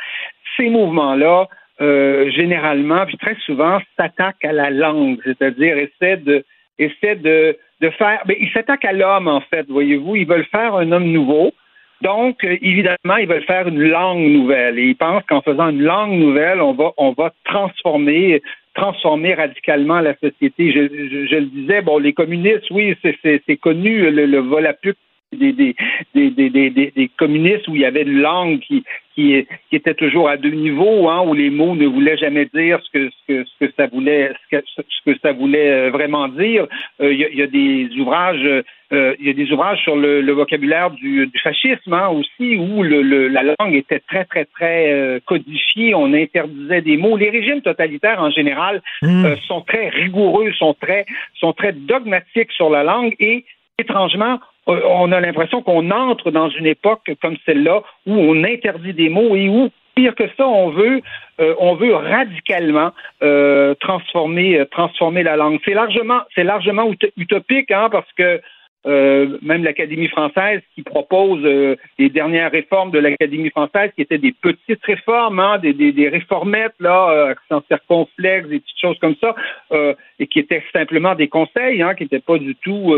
Ces 0.57 0.69
mouvements-là, 0.71 1.49
généralement, 1.81 3.05
puis 3.05 3.17
très 3.17 3.37
souvent, 3.47 3.81
s'attaquent 3.97 4.45
à 4.45 4.53
la 4.53 4.71
langue, 4.71 5.19
c'est-à-dire 5.25 5.77
essaient 5.77 6.19
de 6.19 6.45
essaient 6.79 7.17
de 7.17 7.59
de 7.81 7.91
faire. 7.91 8.23
Mais 8.27 8.37
ils 8.41 8.51
s'attaquent 8.51 8.85
à 8.85 8.93
l'homme 8.93 9.29
en 9.29 9.41
fait, 9.41 9.67
voyez-vous. 9.69 10.17
Ils 10.17 10.27
veulent 10.27 10.47
faire 10.47 10.75
un 10.75 10.91
homme 10.93 11.11
nouveau. 11.11 11.53
Donc, 12.01 12.45
euh, 12.45 12.57
évidemment, 12.63 13.17
ils 13.19 13.27
veulent 13.27 13.45
faire 13.45 13.67
une 13.67 13.83
langue 13.83 14.29
nouvelle 14.29 14.79
et 14.79 14.85
ils 14.85 14.97
pensent 14.97 15.25
qu'en 15.29 15.43
faisant 15.43 15.71
une 15.71 15.83
langue 15.83 16.13
nouvelle, 16.13 16.61
on 16.61 16.73
va, 16.73 16.93
on 16.97 17.13
va 17.13 17.33
transformer, 17.45 18.41
transformer 18.75 19.35
radicalement 19.35 20.01
la 20.01 20.15
société. 20.15 20.71
Je, 20.71 21.27
je, 21.27 21.37
le 21.37 21.47
disais, 21.47 21.83
bon, 21.83 21.99
les 21.99 22.13
communistes, 22.13 22.71
oui, 22.71 22.97
c'est 23.03 23.57
connu, 23.57 24.11
le, 24.11 24.27
le 24.27 24.39
volapuc 24.39 24.97
des, 25.33 25.53
des, 25.53 25.75
des, 26.15 26.71
des, 26.71 27.11
communistes 27.19 27.69
où 27.69 27.75
il 27.75 27.83
y 27.83 27.85
avait 27.85 28.03
une 28.03 28.21
langue 28.21 28.61
qui, 28.61 28.85
qui, 29.19 29.47
qui 29.69 29.77
était 29.77 29.95
toujours 29.95 30.29
à 30.29 30.37
deux 30.37 30.51
niveaux, 30.51 31.09
hein, 31.09 31.25
où 31.27 31.35
les 31.35 31.51
mots 31.51 31.75
ne 31.75 31.87
voulaient 31.87 32.17
jamais 32.17 32.47
dire 32.55 32.79
ce 32.85 32.91
que, 32.93 33.11
ce 33.11 33.27
que, 33.27 33.45
ce 33.45 33.67
que 33.67 33.73
ça 33.77 33.89
voulait, 33.89 34.31
ce 34.49 34.57
que, 34.57 34.65
ce 34.77 35.11
que 35.11 35.19
ça 35.21 35.33
voulait 35.33 35.71
euh, 35.73 35.91
vraiment 35.91 36.29
dire. 36.29 36.69
Euh, 37.01 37.13
il, 37.13 37.19
y 37.19 37.25
a, 37.25 37.29
il, 37.29 37.39
y 37.39 37.43
a, 37.43 37.49
des 37.49 37.89
ouvrages, 37.99 38.45
euh, 38.93 39.17
il 39.19 39.27
y 39.27 39.31
a 39.31 39.33
des 39.33 39.51
ouvrages 39.51 39.83
sur 39.83 39.97
le, 39.97 40.21
le 40.21 40.33
vocabulaire 40.33 40.93
du, 40.93 41.27
du 41.27 41.39
fascisme 41.41 41.93
hein, 41.95 42.11
aussi, 42.11 42.57
où 42.57 42.85
le, 42.85 43.03
le, 43.03 43.27
la 43.27 43.43
langue 43.43 43.75
était 43.75 43.99
très 43.99 44.25
très 44.25 44.45
très 44.45 45.21
codifiée. 45.25 45.97
On 45.97 46.13
interdisait 46.15 46.83
des 46.83 46.97
mots. 46.97 47.17
Les 47.17 47.31
régimes 47.31 47.63
totalitaires 47.63 48.23
en 48.23 48.31
général 48.31 48.83
mmh. 49.03 49.35
sont 49.49 49.63
très 49.63 49.89
rigoureux, 49.89 50.53
sont 50.53 50.75
très 50.75 51.07
sont 51.41 51.53
très 51.53 51.73
dogmatiques 51.73 52.53
sur 52.53 52.71
la 52.71 52.85
langue 52.85 53.17
et 53.19 53.45
étrangement, 53.79 54.35
euh, 54.35 54.39
on 54.69 55.13
a 55.13 55.21
l'impression 55.21 55.63
qu'on 55.63 55.91
entre 55.91 56.31
dans 56.31 56.51
une 56.51 56.67
époque 56.67 57.11
comme 57.23 57.37
celle-là 57.47 57.83
où 58.07 58.13
on 58.13 58.45
interdit 58.45 58.93
des 58.93 59.09
mots 59.09 59.35
et 59.35 59.49
où 59.49 59.71
pire 59.95 60.15
que 60.15 60.29
ça, 60.37 60.47
on 60.47 60.71
veut, 60.71 61.01
euh, 61.41 61.55
on 61.59 61.75
veut 61.75 61.95
radicalement 61.95 62.93
euh, 63.23 63.75
transformer, 63.81 64.65
transformer 64.71 65.25
la 65.25 65.37
langue. 65.37 65.59
C'est 65.65 65.75
largement, 65.75 66.21
c'est 66.35 66.45
largement 66.45 66.91
utopique, 67.17 67.71
hein, 67.71 67.89
parce 67.91 68.13
que 68.13 68.41
euh, 68.89 69.39
même 69.43 69.65
l'Académie 69.65 70.09
française 70.09 70.63
qui 70.75 70.83
propose 70.83 71.45
euh, 71.45 71.77
les 71.99 72.09
dernières 72.09 72.51
réformes 72.51 72.91
de 72.91 72.99
l'Académie 72.99 73.51
française 73.51 73.91
qui 73.95 74.03
étaient 74.03 74.19
des 74.19 74.33
petites 74.33 74.83
réformes, 74.85 75.41
hein, 75.41 75.59
des, 75.59 76.09
réformettes 76.09 76.75
là, 76.81 77.35
euh, 77.51 77.61
circonflexe, 77.69 78.49
des 78.49 78.61
petites 78.61 78.81
choses 78.81 78.99
comme 78.99 79.17
ça, 79.21 79.35
euh, 79.73 79.95
et 80.19 80.27
qui 80.27 80.39
étaient 80.39 80.63
simplement 80.73 81.15
des 81.15 81.29
conseils, 81.29 81.83
hein, 81.83 81.95
qui 81.95 82.05
n'étaient 82.05 82.19
pas 82.21 82.39
du 82.39 82.55
tout 82.57 82.95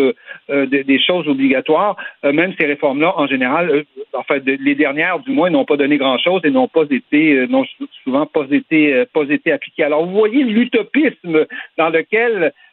des, 0.49 0.85
des, 0.85 1.01
choses 1.01 1.27
obligatoires. 1.29 1.97
même 2.23 2.55
ces 2.59 2.67
réformes-là, 2.67 3.15
en 3.17 3.27
général, 3.27 3.85
enfin 4.15 4.39
les 4.45 4.75
dernières 4.75 5.19
du 5.19 5.33
moins, 5.33 5.51
n'ont 5.51 5.65
pas 5.65 5.77
donné 5.77 5.99
grand-chose 5.99 6.41
et 6.45 6.51
n'ont 6.51 6.69
pas 6.69 6.85
été, 6.91 7.47
n'ont 7.49 7.65
souvent 8.05 8.27
pas 8.27 8.47
été, 8.51 9.05
pas 9.13 9.25
été 9.29 9.53
appliquées. 9.53 9.85
Alors 9.85 10.07
vous 10.07 10.13
voyez 10.17 10.45
l'utopisme 10.45 11.47
dans 11.77 11.89
lequel 11.91 12.31
euh, 12.41 12.51
euh, 12.51 12.51
euh, 12.51 12.70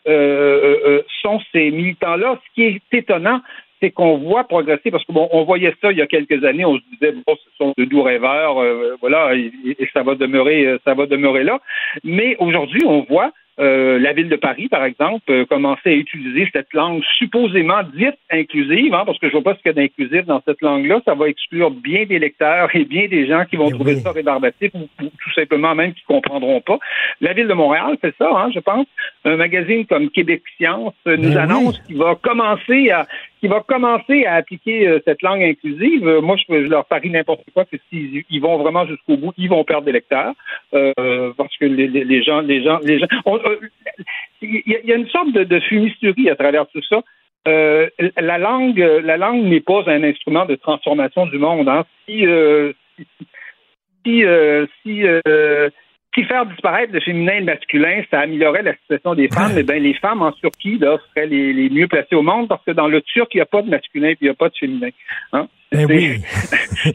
sont 1.21 1.39
ces 1.51 1.71
militants-là. 1.71 2.39
Ce 2.43 2.53
qui 2.55 2.63
est 2.63 2.81
étonnant, 2.91 3.41
c'est 3.81 3.91
qu'on 3.91 4.17
voit 4.17 4.45
progresser, 4.45 4.89
parce 4.89 5.05
que 5.05 5.11
bon, 5.11 5.29
on 5.31 5.43
voyait 5.43 5.73
ça 5.81 5.91
il 5.91 5.97
y 5.97 6.01
a 6.01 6.07
quelques 6.07 6.43
années, 6.43 6.65
on 6.65 6.77
se 6.77 6.83
disait 6.93 7.11
bon, 7.11 7.35
ce 7.35 7.57
sont 7.57 7.73
de 7.77 7.85
doux 7.85 8.01
rêveurs, 8.01 8.55
voilà, 9.01 9.35
et, 9.35 9.51
et, 9.65 9.87
ça 9.93 10.01
va 10.01 10.15
demeurer, 10.15 10.77
ça 10.83 10.95
va 10.95 11.05
demeurer 11.05 11.43
là. 11.43 11.59
Mais 12.03 12.35
aujourd'hui, 12.39 12.83
on 12.85 13.01
voit 13.01 13.31
euh, 13.59 13.97
la 13.97 14.13
ville 14.13 14.29
de 14.29 14.35
Paris, 14.35 14.67
par 14.67 14.83
exemple, 14.85 15.23
euh, 15.29 15.45
commençait 15.45 15.89
à 15.89 15.93
utiliser 15.93 16.47
cette 16.53 16.73
langue 16.73 17.01
supposément 17.17 17.81
dite 17.93 18.17
inclusive, 18.29 18.93
hein, 18.93 19.03
parce 19.05 19.17
que 19.17 19.27
je 19.27 19.33
vois 19.33 19.43
pas 19.43 19.55
ce 19.55 19.61
qu'il 19.61 19.67
y 19.67 19.69
a 19.69 19.73
d'inclusif 19.73 20.25
dans 20.25 20.41
cette 20.45 20.61
langue-là. 20.61 21.01
Ça 21.05 21.15
va 21.15 21.27
exclure 21.27 21.71
bien 21.71 22.05
des 22.05 22.19
lecteurs 22.19 22.69
et 22.75 22.85
bien 22.85 23.07
des 23.07 23.27
gens 23.27 23.45
qui 23.45 23.55
vont 23.55 23.69
trouver 23.69 23.95
ça 23.95 24.11
rébarbatif 24.11 24.71
ou, 24.75 24.87
tout 24.99 25.33
simplement 25.33 25.73
même 25.73 25.93
qui 25.93 26.03
comprendront 26.03 26.61
pas. 26.61 26.77
La 27.19 27.33
ville 27.33 27.47
de 27.47 27.53
Montréal 27.53 27.97
fait 27.99 28.13
ça, 28.19 28.29
hein, 28.31 28.49
je 28.53 28.59
pense. 28.59 28.85
Un 29.25 29.37
magazine 29.37 29.85
comme 29.85 30.09
Québec 30.09 30.43
Science 30.57 30.93
euh, 31.07 31.17
nous 31.17 31.33
ben 31.33 31.37
annonce 31.37 31.79
qu'il 31.79 31.97
va 31.97 32.15
commencer 32.15 32.91
à 32.91 33.07
qui 33.39 33.47
va 33.47 33.61
commencer 33.61 34.25
à 34.25 34.35
appliquer 34.35 34.87
euh, 34.87 34.99
cette 35.05 35.21
langue 35.21 35.43
inclusive, 35.43 36.07
euh, 36.07 36.21
moi, 36.21 36.35
je, 36.37 36.63
je, 36.63 36.69
leur 36.69 36.85
parie 36.85 37.09
n'importe 37.09 37.43
quoi 37.53 37.65
que 37.65 37.77
s'ils 37.89 38.23
ils 38.29 38.41
vont 38.41 38.57
vraiment 38.57 38.85
jusqu'au 38.85 39.17
bout, 39.17 39.33
ils 39.37 39.49
vont 39.49 39.63
perdre 39.63 39.85
des 39.85 39.91
lecteurs 39.91 40.33
euh, 40.73 41.31
parce 41.37 41.55
que 41.57 41.65
les, 41.65 41.87
les, 41.87 42.03
les, 42.03 42.23
gens, 42.23 42.41
les 42.41 42.63
gens, 42.63 42.79
les 42.83 42.99
gens, 42.99 43.07
il 44.41 44.63
y, 44.65 44.91
a 44.91 44.95
une 44.95 45.09
sorte 45.09 45.31
de, 45.31 45.43
de 45.43 45.59
fumisterie 45.59 46.29
à 46.29 46.35
travers 46.35 46.67
tout 46.67 46.81
ça. 46.89 47.01
la 47.45 48.37
langue, 48.37 48.77
la 48.77 49.17
langue 49.17 49.43
n'est 49.43 49.61
pas 49.61 49.83
un 49.87 50.03
instrument 50.03 50.45
de 50.45 50.55
transformation 50.55 51.25
du 51.27 51.37
monde. 51.37 51.69
Hein. 51.69 51.85
Si, 52.05 52.25
si, 54.05 55.03
si 56.17 56.23
faire 56.23 56.45
disparaître 56.47 56.91
le 56.93 56.99
féminin 56.99 57.33
et 57.33 57.39
le 57.39 57.45
masculin, 57.45 58.01
ça 58.09 58.21
améliorerait 58.21 58.63
la 58.63 58.75
situation 58.75 59.13
des 59.13 59.27
femmes, 59.27 59.53
eh 59.55 59.63
bien, 59.63 59.77
les 59.77 59.93
femmes 59.93 60.23
en 60.23 60.31
Turquie 60.31 60.79
là, 60.79 60.97
seraient 61.09 61.27
les, 61.27 61.53
les, 61.53 61.69
mieux 61.69 61.87
placées 61.87 62.15
au 62.15 62.23
monde 62.23 62.47
parce 62.47 62.63
que 62.65 62.71
dans 62.71 62.87
le 62.87 63.01
turc, 63.01 63.33
il 63.33 63.37
n'y 63.37 63.41
a 63.41 63.45
pas 63.45 63.61
de 63.61 63.69
masculin 63.69 64.09
et 64.09 64.17
il 64.19 64.25
n'y 64.25 64.29
a 64.29 64.33
pas 64.33 64.49
de 64.49 64.55
féminin. 64.55 64.89
Hein? 65.33 65.47
Eh 65.71 65.85
oui. 65.85 66.21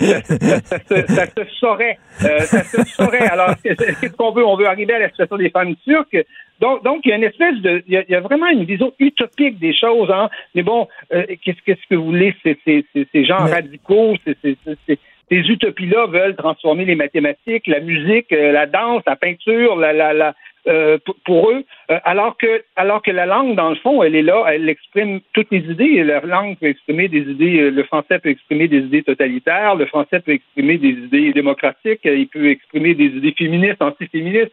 ça, 0.01 1.07
ça, 1.07 1.27
se 1.27 1.45
saurait. 1.61 1.99
Euh, 2.25 2.39
ça 2.41 2.64
se 2.64 2.83
saurait. 2.85 3.29
Alors, 3.29 3.55
qu'est-ce 3.62 4.16
qu'on 4.16 4.33
veut? 4.33 4.45
On 4.45 4.57
veut 4.57 4.66
arriver 4.66 4.95
à 4.95 4.99
la 4.99 5.11
situation 5.11 5.37
des 5.37 5.51
femmes 5.51 5.77
turques. 5.85 6.16
Donc, 6.59 6.83
donc 6.83 7.01
il 7.05 7.11
y 7.11 7.12
a 7.12 7.16
une 7.16 7.25
espèce 7.25 7.61
de, 7.61 7.83
il 7.87 8.05
y 8.09 8.14
a, 8.14 8.20
vraiment 8.20 8.49
une 8.49 8.64
vision 8.64 8.93
utopique 8.99 9.59
des 9.59 9.77
choses. 9.77 10.11
Hein? 10.11 10.31
Mais 10.55 10.62
bon, 10.62 10.89
euh, 11.12 11.27
qu'est-ce, 11.45 11.61
qu'est-ce 11.66 11.87
que 11.89 11.97
vous 11.97 12.07
voulez? 12.07 12.35
C'est, 12.43 12.59
ces 12.64 13.25
gens 13.25 13.39
radicaux, 13.39 14.14
c'est 14.25 14.99
ces 15.31 15.39
utopies-là 15.39 16.07
veulent 16.07 16.37
transformer 16.37 16.85
les 16.85 16.95
mathématiques, 16.95 17.66
la 17.66 17.81
musique, 17.81 18.33
euh, 18.33 18.53
la 18.53 18.66
danse, 18.66 19.03
la 19.07 19.16
peinture, 19.16 19.77
la, 19.77 19.93
la, 19.93 20.12
la 20.12 20.35
euh, 20.68 20.97
pour 21.25 21.51
eux, 21.51 21.64
euh, 21.91 21.99
alors 22.05 22.37
que 22.37 22.62
alors 22.77 23.03
que 23.03 23.11
la 23.11 23.27
langue, 23.27 23.57
dans 23.57 23.70
le 23.70 23.77
fond, 23.77 24.03
elle 24.03 24.14
est 24.14 24.23
là, 24.23 24.45
elle 24.49 24.68
exprime 24.68 25.20
toutes 25.33 25.51
les 25.51 25.59
idées. 25.59 26.05
La 26.05 26.20
langue 26.20 26.57
peut 26.59 26.66
exprimer 26.66 27.09
des 27.09 27.23
idées, 27.23 27.70
le 27.70 27.83
français 27.83 28.20
peut 28.20 28.29
exprimer 28.29 28.68
des 28.68 28.79
idées 28.79 29.03
totalitaires, 29.03 29.75
le 29.75 29.87
français 29.87 30.20
peut 30.20 30.33
exprimer 30.33 30.79
des 30.79 30.91
idées 30.91 31.33
démocratiques, 31.33 32.01
il 32.05 32.29
peut 32.29 32.49
exprimer 32.51 32.95
des 32.95 33.07
idées 33.07 33.35
féministes, 33.37 33.83
antiféministes. 33.83 34.53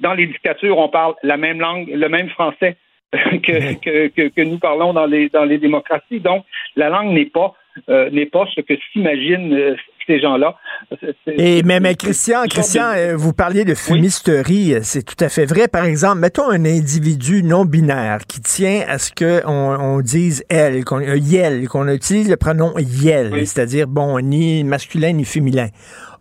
dans 0.00 0.14
les 0.14 0.26
dictatures, 0.26 0.78
on 0.78 0.88
parle 0.88 1.14
la 1.22 1.36
même 1.36 1.60
langue, 1.60 1.88
le 1.88 2.08
même 2.08 2.28
français 2.30 2.76
que, 3.12 3.74
que, 3.74 4.08
que, 4.08 4.28
que 4.28 4.42
nous 4.42 4.58
parlons 4.58 4.92
dans 4.92 5.06
les 5.06 5.28
dans 5.28 5.44
les 5.44 5.58
démocraties. 5.58 6.20
Donc, 6.20 6.44
la 6.76 6.88
langue 6.88 7.12
n'est 7.12 7.26
pas 7.26 7.54
euh, 7.88 8.10
n'est 8.10 8.26
pas 8.26 8.44
ce 8.54 8.60
que 8.60 8.74
s'imaginent 8.92 9.54
euh, 9.54 9.74
ces 10.06 10.20
gens-là. 10.20 10.56
Et 11.26 11.62
mais, 11.62 11.80
mais 11.80 11.94
Christian, 11.94 12.44
Christian, 12.48 12.92
euh, 12.94 13.16
vous 13.16 13.32
parliez 13.32 13.64
de 13.64 13.74
fumisterie, 13.74 14.74
c'est 14.82 15.02
tout 15.02 15.22
à 15.24 15.28
fait 15.28 15.46
vrai. 15.46 15.68
Par 15.68 15.84
exemple, 15.84 16.18
mettons 16.18 16.50
un 16.50 16.64
individu 16.64 17.42
non 17.42 17.64
binaire 17.64 18.18
qui 18.26 18.40
tient 18.40 18.82
à 18.86 18.98
ce 18.98 19.12
qu'on 19.12 19.46
on 19.48 20.00
dise 20.00 20.44
elle, 20.48 20.84
qu'on 20.84 21.00
yel, 21.00 21.68
qu'on 21.68 21.88
utilise 21.88 22.28
le 22.28 22.36
pronom 22.36 22.74
yel, 22.78 23.46
c'est-à-dire 23.46 23.86
bon 23.86 24.18
ni 24.20 24.64
masculin 24.64 25.12
ni 25.12 25.24
féminin. 25.24 25.68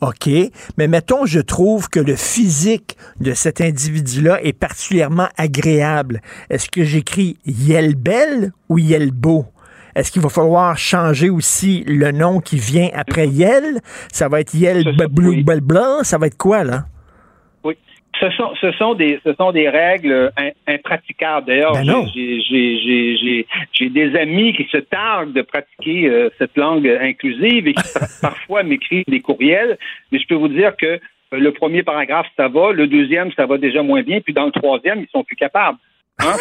OK, 0.02 0.30
mais 0.78 0.88
mettons, 0.88 1.26
je 1.26 1.40
trouve 1.40 1.88
que 1.90 2.00
le 2.00 2.16
physique 2.16 2.98
de 3.20 3.34
cet 3.34 3.62
individu-là 3.62 4.40
est 4.44 4.58
particulièrement 4.58 5.28
agréable. 5.38 6.22
Est-ce 6.50 6.70
que 6.70 6.84
j'écris 6.84 7.38
Yel 7.46 7.96
belle 7.96 8.52
ou 8.68 8.80
Yel 8.80 9.12
beau? 9.12 9.46
Est-ce 9.96 10.12
qu'il 10.12 10.22
va 10.22 10.30
falloir 10.30 10.78
changer 10.78 11.30
aussi 11.30 11.84
le 11.88 12.12
nom 12.12 12.40
qui 12.40 12.58
vient 12.58 12.90
après 12.94 13.28
Yel? 13.28 13.80
Ça 14.12 14.28
va 14.30 14.40
être 14.40 14.54
Yel 14.54 14.84
Blue 15.10 15.44
Blanc? 15.44 16.04
Ça 16.04 16.18
va 16.18 16.28
être 16.28 16.38
quoi, 16.38 16.64
là? 16.64 16.86
Oui. 17.64 17.76
Ce 18.20 18.30
sont, 18.32 18.54
ce 18.60 18.72
sont, 18.74 18.94
des, 18.94 19.20
ce 19.26 19.34
sont 19.34 19.52
des 19.52 19.68
règles 19.70 20.32
impraticables. 20.68 21.48
D'ailleurs, 21.48 21.74
ben 21.74 22.06
j'ai 22.14 23.90
des 23.90 24.16
amis 24.16 24.54
qui 24.54 24.68
se 24.72 24.78
targuent 24.78 25.34
de 25.34 25.42
pratiquer 25.42 26.08
euh, 26.08 26.30
cette 26.38 26.56
langue 26.56 26.88
inclusive 26.88 27.68
et 27.68 27.74
qui 27.74 27.84
parfois 28.22 28.64
m'écrivent 28.64 29.06
des 29.08 29.22
courriels. 29.22 29.78
Mais 30.12 30.20
je 30.20 30.28
peux 30.28 30.36
vous 30.36 30.50
dire 30.50 30.76
que 30.78 30.86
euh, 30.86 31.00
le 31.32 31.52
premier 31.52 31.84
paragraphe, 31.84 32.28
ça 32.38 32.48
va. 32.48 32.72
Le 32.72 32.88
deuxième, 32.88 33.32
ça 33.34 33.46
va 33.46 33.58
déjà 33.58 33.82
moins 33.82 34.04
bien. 34.04 34.22
Puis 34.22 34.34
dans 34.34 34.46
le 34.46 34.52
troisième, 34.52 35.00
ils 35.00 35.10
sont 35.12 35.24
plus 35.24 35.36
capables. 35.36 35.78
Hein? 36.20 36.36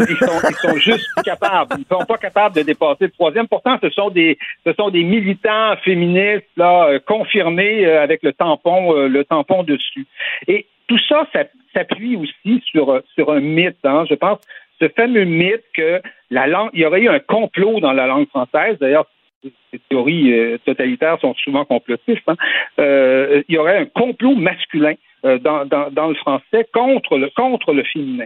Ils, 0.00 0.16
sont, 0.16 0.40
ils 0.48 0.56
sont 0.56 0.76
juste 0.76 1.08
capables. 1.24 1.76
Ils 1.78 1.86
sont 1.90 2.04
pas 2.04 2.18
capables 2.18 2.54
de 2.54 2.62
dépasser 2.62 3.04
le 3.04 3.10
troisième. 3.10 3.48
Pourtant, 3.48 3.78
ce 3.82 3.90
sont 3.90 4.10
des, 4.10 4.38
ce 4.64 4.72
sont 4.74 4.90
des 4.90 5.02
militants 5.02 5.76
féministes 5.84 6.46
là, 6.56 6.88
euh, 6.88 6.98
confirmés 7.04 7.86
euh, 7.86 8.02
avec 8.02 8.22
le 8.22 8.32
tampon, 8.32 8.96
euh, 8.96 9.08
le 9.08 9.24
tampon 9.24 9.62
dessus. 9.62 10.06
Et 10.46 10.66
tout 10.86 10.98
ça, 11.08 11.26
ça 11.32 11.44
s'appuie 11.74 12.16
aussi 12.16 12.62
sur, 12.66 13.02
sur 13.14 13.32
un 13.32 13.40
mythe. 13.40 13.84
Hein? 13.84 14.04
Je 14.08 14.14
pense 14.14 14.38
ce 14.80 14.88
fameux 14.88 15.24
mythe 15.24 15.64
que 15.74 16.00
la 16.30 16.46
langue, 16.46 16.70
il 16.74 16.80
y 16.80 16.84
aurait 16.84 17.00
eu 17.00 17.08
un 17.08 17.18
complot 17.18 17.80
dans 17.80 17.92
la 17.92 18.06
langue 18.06 18.28
française. 18.28 18.78
D'ailleurs, 18.78 19.06
ces 19.42 19.78
théories 19.88 20.58
totalitaires 20.64 21.18
sont 21.20 21.34
souvent 21.34 21.64
complotistes. 21.64 22.28
Hein? 22.28 22.36
il 22.78 23.54
y 23.54 23.58
aurait 23.58 23.78
un 23.78 23.86
complot 23.86 24.34
masculin 24.34 24.94
dans, 25.22 25.64
dans, 25.64 26.08
le 26.08 26.14
français 26.14 26.66
contre 26.72 27.16
le, 27.16 27.30
contre 27.30 27.72
le 27.72 27.84
féminin. 27.84 28.24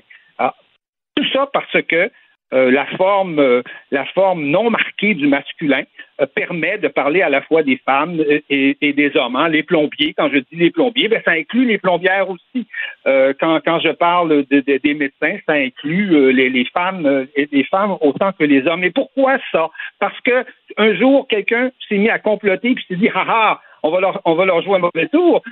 Tout 1.21 1.33
ça 1.35 1.51
parce 1.53 1.83
que 1.87 2.11
euh, 2.55 2.71
la 2.71 2.87
forme 2.97 3.39
euh, 3.39 3.63
la 3.91 4.07
forme 4.07 4.47
non 4.47 4.71
marquée 4.71 5.13
du 5.13 5.27
masculin 5.27 5.83
euh, 6.19 6.25
permet 6.27 6.79
de 6.79 6.89
parler 6.89 7.21
à 7.21 7.29
la 7.29 7.43
fois 7.43 7.63
des 7.63 7.77
femmes 7.85 8.25
et, 8.49 8.75
des 8.81 9.17
hommes. 9.17 9.37
Hein. 9.37 9.51
Les 9.51 9.63
plombiers, 9.63 10.15
quand 10.15 10.31
je 10.33 10.39
dis 10.39 10.57
les 10.57 10.71
plombiers, 10.71 11.09
ben, 11.09 11.21
ça 11.27 11.33
inclut 11.33 11.67
les 11.67 11.77
plombières 11.77 12.31
aussi. 12.31 12.67
quand, 13.05 13.81
je 13.85 13.93
parle 13.93 14.45
des 14.47 14.95
médecins, 14.95 15.37
ça 15.47 15.53
inclut 15.53 16.33
les, 16.33 16.65
femmes 16.73 17.27
et 17.37 17.49
les 17.53 17.65
femmes 17.65 17.97
autant 18.01 18.33
que 18.33 18.45
les 18.45 18.67
hommes. 18.67 18.85
Et 18.85 18.91
pourquoi 18.91 19.37
ça? 19.53 19.69
Parce 19.99 20.19
que 20.23 20.45
un 20.79 20.95
jour 20.95 21.29
quelqu'un 21.29 21.71
s'est 21.87 21.99
mis 21.99 22.09
à 22.09 22.19
comploter 22.19 22.75
puis 22.75 22.85
s'est 22.89 22.97
dit 22.97 23.11
ah 23.15 23.27
ah 23.29 23.61
on 23.83 23.91
va 23.91 24.01
leur 24.01 24.23
on 24.25 24.35
va 24.35 24.47
leur 24.47 24.63
jouer 24.63 24.77
un 24.77 24.79
mauvais 24.81 25.09
tour. 25.09 25.43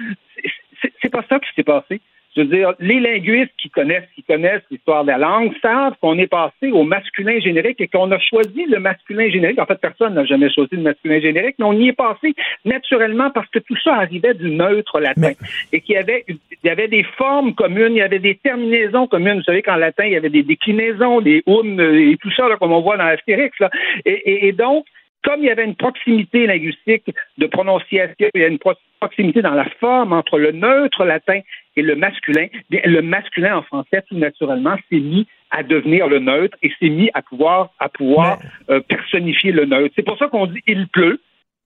C'est 1.03 1.13
pas 1.13 1.25
ça 1.29 1.39
qui 1.39 1.49
s'est 1.55 1.65
passé. 1.65 2.01
Je 2.37 2.43
veux 2.43 2.47
dire, 2.47 2.75
les 2.79 3.01
linguistes 3.01 3.53
qui 3.61 3.71
connaissent, 3.71 4.09
qui 4.15 4.23
connaissent 4.23 4.63
l'histoire 4.71 5.03
de 5.03 5.09
la 5.09 5.19
langue 5.19 5.53
savent 5.61 5.95
qu'on 6.01 6.19
est 6.19 6.27
passé 6.27 6.71
au 6.71 6.85
masculin 6.85 7.41
générique 7.41 7.81
et 7.81 7.89
qu'on 7.89 8.11
a 8.13 8.19
choisi 8.19 8.67
le 8.67 8.79
masculin 8.79 9.29
générique. 9.31 9.59
En 9.59 9.67
fait, 9.67 9.81
personne 9.81 10.15
n'a 10.15 10.25
jamais 10.25 10.51
choisi 10.51 10.77
le 10.77 10.83
masculin 10.83 11.21
générique, 11.21 11.57
mais 11.59 11.65
on 11.65 11.73
y 11.73 11.89
est 11.89 11.93
passé 11.93 12.35
naturellement 12.65 13.31
parce 13.31 13.49
que 13.49 13.59
tout 13.59 13.77
ça 13.83 13.95
arrivait 13.97 14.35
du 14.35 14.51
neutre 14.51 15.01
latin 15.01 15.33
et 15.73 15.81
qu'il 15.81 15.95
y 15.95 15.99
avait, 15.99 16.25
il 16.29 16.39
y 16.65 16.69
avait 16.69 16.89
des 16.89 17.05
formes 17.17 17.55
communes, 17.55 17.93
il 17.93 17.99
y 17.99 18.03
avait 18.03 18.19
des 18.19 18.37
terminaisons 18.37 19.07
communes. 19.07 19.39
Vous 19.39 19.45
savez 19.45 19.63
qu'en 19.63 19.77
latin, 19.77 20.05
il 20.05 20.13
y 20.13 20.17
avait 20.17 20.31
des 20.31 20.43
déclinaisons, 20.43 21.21
des 21.21 21.43
un 21.47 21.79
et 21.79 22.17
tout 22.21 22.31
ça, 22.33 22.47
comme 22.61 22.73
on 22.73 22.83
voit 22.83 22.97
dans 22.97 23.07
Astérix. 23.07 23.59
Là. 23.59 23.71
Et, 24.05 24.49
et 24.49 24.53
donc, 24.53 24.85
comme 25.25 25.41
il 25.41 25.47
y 25.47 25.51
avait 25.51 25.65
une 25.65 25.75
proximité 25.75 26.47
linguistique 26.47 27.05
de 27.39 27.47
prononciation, 27.47 28.29
il 28.35 28.41
y 28.41 28.45
a 28.45 28.49
une 28.49 28.59
proximité 29.01 29.43
dans 29.43 29.55
la 29.55 29.69
forme 29.81 30.13
entre 30.13 30.39
le 30.39 30.53
neutre 30.53 31.05
latin 31.05 31.41
et 31.79 31.83
le 31.83 31.95
masculin, 31.95 32.47
le 32.71 33.01
masculin 33.03 33.59
en 33.59 33.63
français, 33.63 34.03
tout 34.09 34.19
naturellement, 34.19 34.77
s'est 34.91 34.99
mis 34.99 35.29
à 35.51 35.63
devenir 35.63 36.09
le 36.09 36.19
neutre 36.19 36.59
et 36.61 36.73
s'est 36.81 36.89
mis 36.89 37.09
à 37.15 37.23
pouvoir, 37.23 37.71
à 37.79 37.89
pouvoir 37.89 38.41
euh, 38.69 38.81
personnifier 38.81 39.53
le 39.53 39.65
neutre. 39.65 39.95
C'est 39.95 40.05
pour 40.05 40.19
ça 40.19 40.27
qu'on 40.27 40.47
dit 40.47 40.61
il 40.67 40.89
pleut 40.89 41.21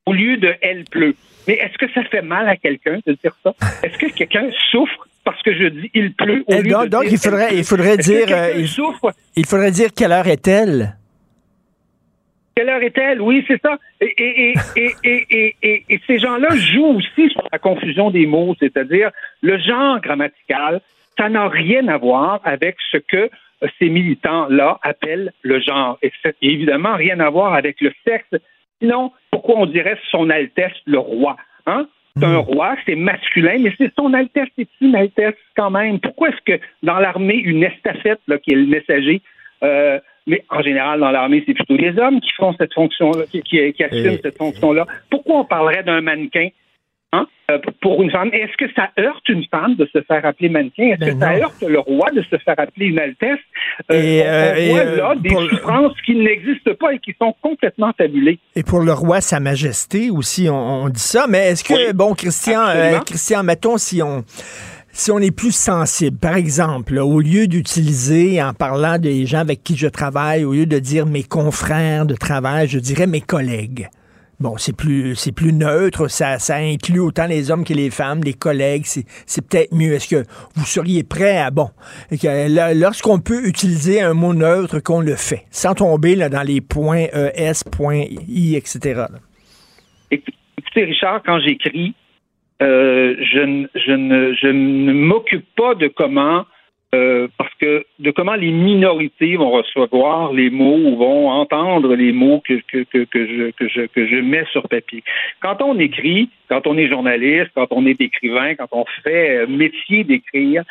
au 0.04 0.12
lieu 0.12 0.36
de 0.36 0.54
elle 0.60 0.84
pleut. 0.84 1.14
Mais 1.48 1.54
est-ce 1.54 1.78
que 1.78 1.90
ça 1.92 2.04
fait 2.04 2.20
mal 2.20 2.46
à 2.46 2.56
quelqu'un 2.56 2.98
de 3.06 3.14
dire 3.14 3.34
ça? 3.42 3.54
Est-ce 3.82 3.96
que 3.96 4.12
quelqu'un 4.12 4.50
souffre 4.70 5.08
parce 5.24 5.40
que 5.42 5.54
je 5.54 5.68
dis 5.68 5.90
il 5.94 6.12
pleut 6.12 6.44
au 6.46 6.60
lieu 6.60 6.70
donc, 6.70 6.84
de 6.84 6.88
donc 6.90 7.04
il 7.10 7.16
faudrait, 7.16 7.56
il 7.56 7.64
faudrait 7.64 7.96
dire, 7.96 8.26
euh, 8.30 8.52
il, 8.58 8.68
il 9.36 9.46
faudrait 9.46 9.70
dire 9.70 9.90
quelle 9.96 10.12
heure 10.12 10.28
est-elle? 10.28 10.98
Quelle 12.55 12.68
heure 12.68 12.82
est-elle? 12.82 13.20
Oui, 13.20 13.44
c'est 13.48 13.61
ça. 13.62 13.78
Et, 14.00 14.55
ces 16.07 16.18
gens-là 16.18 16.55
jouent 16.57 16.98
aussi 16.98 17.30
sur 17.30 17.48
la 17.50 17.59
confusion 17.59 18.11
des 18.11 18.26
mots, 18.26 18.55
c'est-à-dire 18.61 19.11
le 19.40 19.59
genre 19.59 20.00
grammatical, 20.00 20.80
ça 21.16 21.28
n'a 21.28 21.48
rien 21.48 21.88
à 21.88 21.96
voir 21.96 22.40
avec 22.44 22.76
ce 22.90 22.98
que 22.98 23.30
ces 23.78 23.88
militants-là 23.88 24.78
appellent 24.82 25.32
le 25.42 25.61
genre. 25.61 25.98
Et 26.03 26.12
évidemment 26.42 26.94
rien 26.94 27.20
à 27.20 27.30
voir 27.30 27.55
avec 27.55 27.80
le 27.80 27.92
sexe. 28.07 28.28
Sinon, 28.80 29.12
pourquoi 29.30 29.59
on 29.59 29.66
dirait 29.66 29.98
son 30.11 30.28
Altesse 30.30 30.72
le 30.86 30.98
roi? 30.98 31.36
Hein? 31.66 31.86
C'est 32.16 32.26
un 32.26 32.40
hmm. 32.40 32.44
roi, 32.44 32.76
c'est 32.84 32.94
masculin, 32.94 33.59
mais 33.61 33.72
c'est 33.78 33.92
son 33.94 34.12
Altesse, 34.12 34.48
c'est 34.59 34.68
une 34.80 34.94
Altesse 34.94 35.36
quand 35.57 35.70
même. 35.70 35.98
Pourquoi 35.98 36.28
est-ce 36.28 36.42
que 36.44 36.62
dans 36.82 36.98
l'armée, 36.98 37.36
une 37.36 37.62
estafette, 37.62 38.20
là, 38.26 38.38
qui 38.38 38.53
est 38.53 38.57
le 38.57 38.66
messager, 38.66 39.22
euh, 39.62 39.98
mais 40.27 40.45
en 40.51 40.62
général, 40.62 41.01
dans 41.01 41.11
l'armée, 41.11 41.43
c'est 41.47 41.55
plutôt 41.55 41.77
les 41.77 41.99
hommes 41.99 42.20
qui 42.20 42.31
font 42.37 42.55
cette 42.59 42.73
fonction-là, 42.75 43.25
qui, 43.31 43.43
qui, 43.43 43.85
assument 43.85 44.18
cette 44.23 44.39
fonction-là. 44.39 44.87
Pourquoi 45.11 45.41
on 45.41 45.45
parlerait 45.45 45.83
d'un 45.83 46.01
mannequin 46.01 46.49
hein, 47.12 47.27
euh, 47.51 47.59
pour 47.81 48.03
une 48.03 48.11
femme? 48.11 48.31
Est-ce 48.33 48.57
que 48.57 48.73
ça 48.75 48.91
heurte 49.01 49.29
une 49.29 49.45
femme 49.47 49.75
de 49.75 49.89
se 49.93 50.01
faire 50.03 50.25
appeler 50.25 50.49
mannequin? 50.49 50.91
Est-ce 50.91 51.11
que 51.11 51.14
ben 51.14 51.20
ça 51.20 51.35
heurte 51.39 51.62
le 51.62 51.79
roi 51.81 52.11
de 52.12 52.23
se 52.23 52.37
faire 52.39 52.55
appeler 52.59 52.87
une 52.87 53.01
altesse? 53.01 53.41
Euh, 53.91 53.95
et, 53.95 54.23
on, 54.23 54.77
euh, 54.77 54.95
voit 54.95 54.95
là 54.95 55.14
des 55.16 55.31
souffrances 55.31 56.01
qui 56.07 56.14
n'existent 56.14 56.75
pas 56.75 56.93
et 56.93 56.99
qui 57.01 57.14
sont 57.20 57.35
complètement 57.43 57.93
fabulées. 57.99 58.39
Et 58.55 58.62
pour 58.62 58.81
le 58.81 58.93
roi, 58.93 59.20
sa 59.20 59.41
majesté 59.41 60.11
aussi, 60.11 60.49
on, 60.49 60.89
dit 60.89 61.01
ça. 61.01 61.27
Mais 61.29 61.49
est-ce 61.49 61.64
que, 61.64 61.93
bon, 61.93 62.14
Christian, 62.14 62.62
Christian, 63.05 63.43
mettons 63.43 63.77
si 63.77 64.03
on 64.03 64.25
si 64.93 65.11
on 65.11 65.18
est 65.18 65.34
plus 65.34 65.55
sensible, 65.55 66.18
par 66.18 66.36
exemple, 66.36 66.99
au 66.99 67.20
lieu 67.20 67.47
d'utiliser 67.47 68.43
en 68.43 68.53
parlant 68.53 68.99
des 68.99 69.24
gens 69.24 69.38
avec 69.38 69.64
qui 69.64 69.74
je 69.76 69.88
travaille, 69.88 70.45
au 70.45 70.53
lieu 70.53 70.66
de 70.66 70.78
dire 70.78 71.07
mes 71.07 71.22
confrères 71.22 72.05
de 72.05 72.14
travail, 72.14 72.68
je 72.68 72.78
dirais 72.78 73.07
mes 73.07 73.22
collègues. 73.22 73.88
Bon, 74.38 74.57
c'est 74.59 74.76
plus 74.76 75.14
c'est 75.14 75.32
plus 75.32 75.53
neutre, 75.53 76.09
ça, 76.09 76.38
ça 76.38 76.57
inclut 76.57 76.99
autant 76.99 77.26
les 77.26 77.51
hommes 77.51 77.64
que 77.64 77.72
les 77.72 77.90
femmes, 77.90 78.22
les 78.24 78.34
collègues, 78.34 78.84
c'est 78.84 79.49
peut-être 79.49 79.72
mieux. 79.72 79.95
Est-ce 79.95 80.09
que 80.09 80.24
vous 80.57 80.66
seriez 80.66 81.05
prêt 81.05 81.38
à 81.38 81.51
bon 81.51 81.70
lorsqu'on 82.74 83.20
peut 83.20 83.47
utiliser 83.47 84.03
un 84.03 84.14
mot 84.14 84.34
neutre 84.34 84.80
qu'on 84.80 85.01
le 85.01 85.14
fait, 85.14 85.45
sans 85.51 85.74
tomber 85.74 86.16
là, 86.16 86.28
dans 86.28 86.43
les 86.43 86.61
points 86.61 87.07
ES, 87.14 87.64
point 87.70 88.05
I, 88.28 88.57
etc. 88.57 89.05
Écoutez, 90.11 90.84
Richard, 90.84 91.22
quand 91.24 91.38
j'écris, 91.38 91.95
euh, 92.62 93.16
je, 93.20 93.66
je, 93.74 93.92
ne, 93.92 94.34
je 94.34 94.46
ne 94.46 94.92
m'occupe 94.92 95.46
pas 95.56 95.74
de 95.74 95.88
comment 95.88 96.44
euh, 96.94 97.26
parce 97.38 97.54
que 97.54 97.84
de 98.00 98.10
comment 98.10 98.34
les 98.34 98.50
minorités 98.50 99.36
vont 99.36 99.50
recevoir 99.50 100.32
les 100.32 100.50
mots 100.50 100.76
ou 100.76 100.96
vont 100.96 101.30
entendre 101.30 101.94
les 101.94 102.12
mots 102.12 102.42
que, 102.46 102.60
que, 102.68 102.84
que, 102.84 103.04
que, 103.04 103.26
je, 103.26 103.50
que, 103.52 103.68
je, 103.68 103.82
que 103.86 104.06
je 104.06 104.16
mets 104.16 104.44
sur 104.52 104.68
papier. 104.68 105.02
Quand 105.40 105.62
on 105.62 105.78
écrit, 105.78 106.28
quand 106.50 106.66
on 106.66 106.76
est 106.76 106.88
journaliste, 106.88 107.50
quand 107.54 107.68
on 107.70 107.86
est 107.86 107.98
écrivain, 108.00 108.54
quand 108.56 108.68
on 108.72 108.84
fait 109.02 109.46
métier 109.46 110.04
d'écrire, 110.04 110.64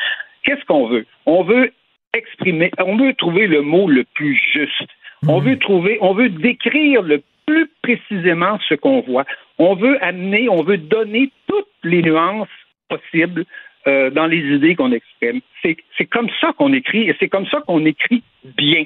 qu'est-ce 0.44 0.64
qu'on 0.66 0.88
veut? 0.88 1.08
On 1.26 1.44
veut 1.44 1.72
exprimer, 2.14 2.72
on 2.86 2.98
veut 2.98 3.14
trouver 3.16 3.48
le 3.48 3.62
mot 3.62 3.88
le 3.88 4.04
plus 4.14 4.40
juste. 4.54 4.90
On 5.28 5.42
mmh. 5.42 5.46
veut 5.46 5.58
trouver, 5.58 5.98
on 6.02 6.14
veut 6.14 6.30
décrire 6.30 7.02
le 7.02 7.24
plus 7.48 7.68
précisément 7.82 8.60
ce 8.70 8.76
qu'on 8.76 9.02
voit. 9.02 9.26
On 9.64 9.76
veut 9.76 10.04
amener, 10.04 10.50
on 10.50 10.64
veut 10.64 10.78
donner 10.78 11.32
toutes 11.48 11.68
les 11.84 12.02
nuances 12.02 12.48
possibles 12.90 13.46
euh, 13.86 14.10
dans 14.10 14.26
les 14.26 14.40
idées 14.56 14.76
qu'on 14.76 14.92
exprime. 14.92 15.42
C'est 15.62 16.06
comme 16.06 16.30
ça 16.42 16.52
qu'on 16.58 16.74
écrit 16.74 17.08
et 17.10 17.16
c'est 17.20 17.30
comme 17.30 17.46
ça 17.46 17.62
qu'on 17.62 17.86
écrit 17.86 18.24
bien. 18.58 18.86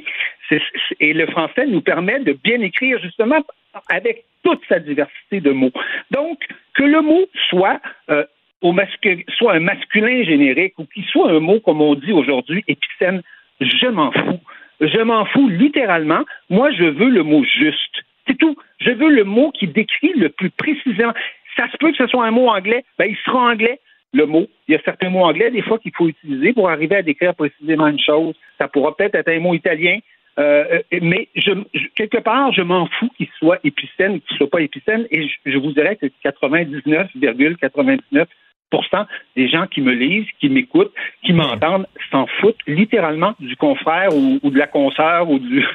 et 0.99 1.13
le 1.13 1.28
français 1.28 1.65
nous 1.65 1.80
permet 1.80 2.19
de 2.19 2.34
bien 2.34 2.59
écrire 2.59 2.99
justement 3.01 3.41
avec 3.88 4.26
toute 4.43 4.61
sa 4.67 4.80
diversité 4.80 5.39
de 5.39 5.51
mots. 5.51 5.71
Donc, 6.11 6.45
que 6.73 6.84
le 6.84 7.01
mot 7.01 7.26
soit 7.49 7.80
euh, 8.09 8.26
soit 9.38 9.53
un 9.53 9.59
masculin 9.61 10.23
générique 10.23 10.78
ou 10.78 10.86
qu'il 10.86 11.05
soit 11.05 11.32
un 11.32 11.39
mot, 11.39 11.61
comme 11.61 11.82
on 11.82 11.95
dit 11.95 12.11
aujourd'hui, 12.11 12.65
épicène, 12.67 13.21
je 13.61 13.88
m'en 13.88 14.11
fous. 14.11 14.41
Je 14.82 15.01
m'en 15.01 15.26
fous 15.26 15.47
littéralement. 15.47 16.23
Moi, 16.49 16.71
je 16.71 16.84
veux 16.84 17.09
le 17.09 17.23
mot 17.23 17.45
juste. 17.45 18.03
C'est 18.28 18.38
tout. 18.38 18.55
Je 18.80 18.91
veux 18.91 19.09
le 19.09 19.23
mot 19.23 19.51
qui 19.51 19.67
décrit 19.67 20.13
le 20.13 20.30
plus 20.30 20.49
précisément. 20.49 21.13
Ça 21.55 21.69
se 21.71 21.78
peut 21.78 21.91
que 21.91 21.97
ce 21.97 22.07
soit 22.07 22.26
un 22.26 22.32
mot 22.32 22.49
anglais, 22.49 22.84
ben, 22.97 23.07
il 23.09 23.15
sera 23.17 23.51
anglais, 23.51 23.80
le 24.13 24.26
mot. 24.26 24.47
Il 24.67 24.73
y 24.73 24.76
a 24.76 24.82
certains 24.84 25.09
mots 25.09 25.23
anglais, 25.23 25.51
des 25.51 25.61
fois, 25.61 25.80
qu'il 25.80 25.93
faut 25.95 26.07
utiliser 26.07 26.53
pour 26.53 26.69
arriver 26.69 26.97
à 26.97 27.01
décrire 27.01 27.36
précisément 27.36 27.88
une 27.88 27.99
chose. 27.99 28.36
Ça 28.57 28.67
pourra 28.67 28.95
peut-être 28.95 29.15
être 29.15 29.30
un 29.30 29.39
mot 29.39 29.53
italien, 29.53 29.99
euh, 30.38 30.82
mais 31.01 31.30
je, 31.36 31.51
quelque 31.95 32.17
part, 32.17 32.51
je 32.51 32.61
m'en 32.61 32.88
fous 32.88 33.09
qu'il 33.15 33.28
soit 33.38 33.59
épicène, 33.63 34.19
qu'il 34.21 34.34
ne 34.34 34.38
soit 34.38 34.49
pas 34.49 34.61
épicène, 34.61 35.07
et 35.11 35.28
je, 35.28 35.36
je 35.45 35.57
vous 35.57 35.71
dirais 35.71 35.95
que 35.95 36.07
99,99 36.23 38.26
des 39.36 39.47
gens 39.47 39.67
qui 39.67 39.82
me 39.82 39.91
lisent, 39.91 40.28
qui 40.39 40.49
m'écoutent, 40.49 40.93
qui 41.23 41.34
m'entendent, 41.34 41.88
s'en 42.11 42.28
foutent 42.39 42.59
littéralement 42.67 43.34
du 43.39 43.55
confrère 43.55 44.09
ou, 44.15 44.39
de 44.43 44.57
la 44.57 44.67
consoeur 44.67 45.30
ou 45.30 45.39
du, 45.39 45.65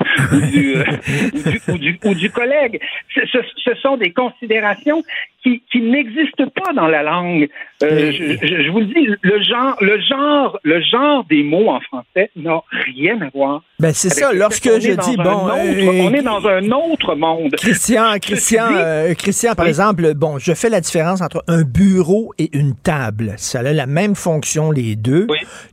ou 2.09 2.15
du, 2.15 2.31
collègue. 2.31 2.81
Ce, 3.15 3.75
sont 3.83 3.97
des 3.97 4.13
considérations 4.13 5.03
qui, 5.43 5.81
n'existent 5.81 6.49
pas 6.55 6.73
dans 6.75 6.87
la 6.87 7.03
langue. 7.03 7.49
Euh, 7.83 8.13
je, 8.13 8.71
vous 8.71 8.81
le 8.81 8.87
dis, 8.87 9.09
le 9.23 9.43
genre, 9.43 9.77
le 9.81 10.01
genre, 10.01 10.59
le 10.63 10.81
genre 10.83 11.25
des 11.31 11.43
mots 11.43 11.71
en 11.71 11.81
français 11.81 12.31
n'a 12.37 12.61
rien 12.87 13.21
à 13.23 13.31
voir. 13.35 13.63
Ben 13.79 13.93
c'est 13.95 14.11
ça. 14.11 14.33
Lorsque 14.33 14.65
je 14.65 14.93
dis 14.93 15.17
bon, 15.17 15.49
euh, 15.49 16.03
on 16.03 16.13
est 16.13 16.23
dans 16.23 16.47
un 16.47 16.71
autre 16.71 17.15
monde. 17.15 17.55
Christian, 17.57 18.19
Christian, 18.21 18.69
euh, 18.73 19.15
Christian, 19.15 19.55
par 19.55 19.67
exemple, 19.67 20.15
bon, 20.15 20.39
je 20.39 20.53
fais 20.53 20.69
la 20.69 20.81
différence 20.81 21.23
entre 21.23 21.43
un 21.49 21.63
bureau 21.63 22.33
et 22.39 22.51
une 22.53 22.75
table. 22.75 23.35
Ça 23.37 23.61
a 23.61 23.73
la 23.73 23.87
même 23.87 24.15
fonction 24.15 24.71
les 24.71 24.97
deux. 24.97 25.27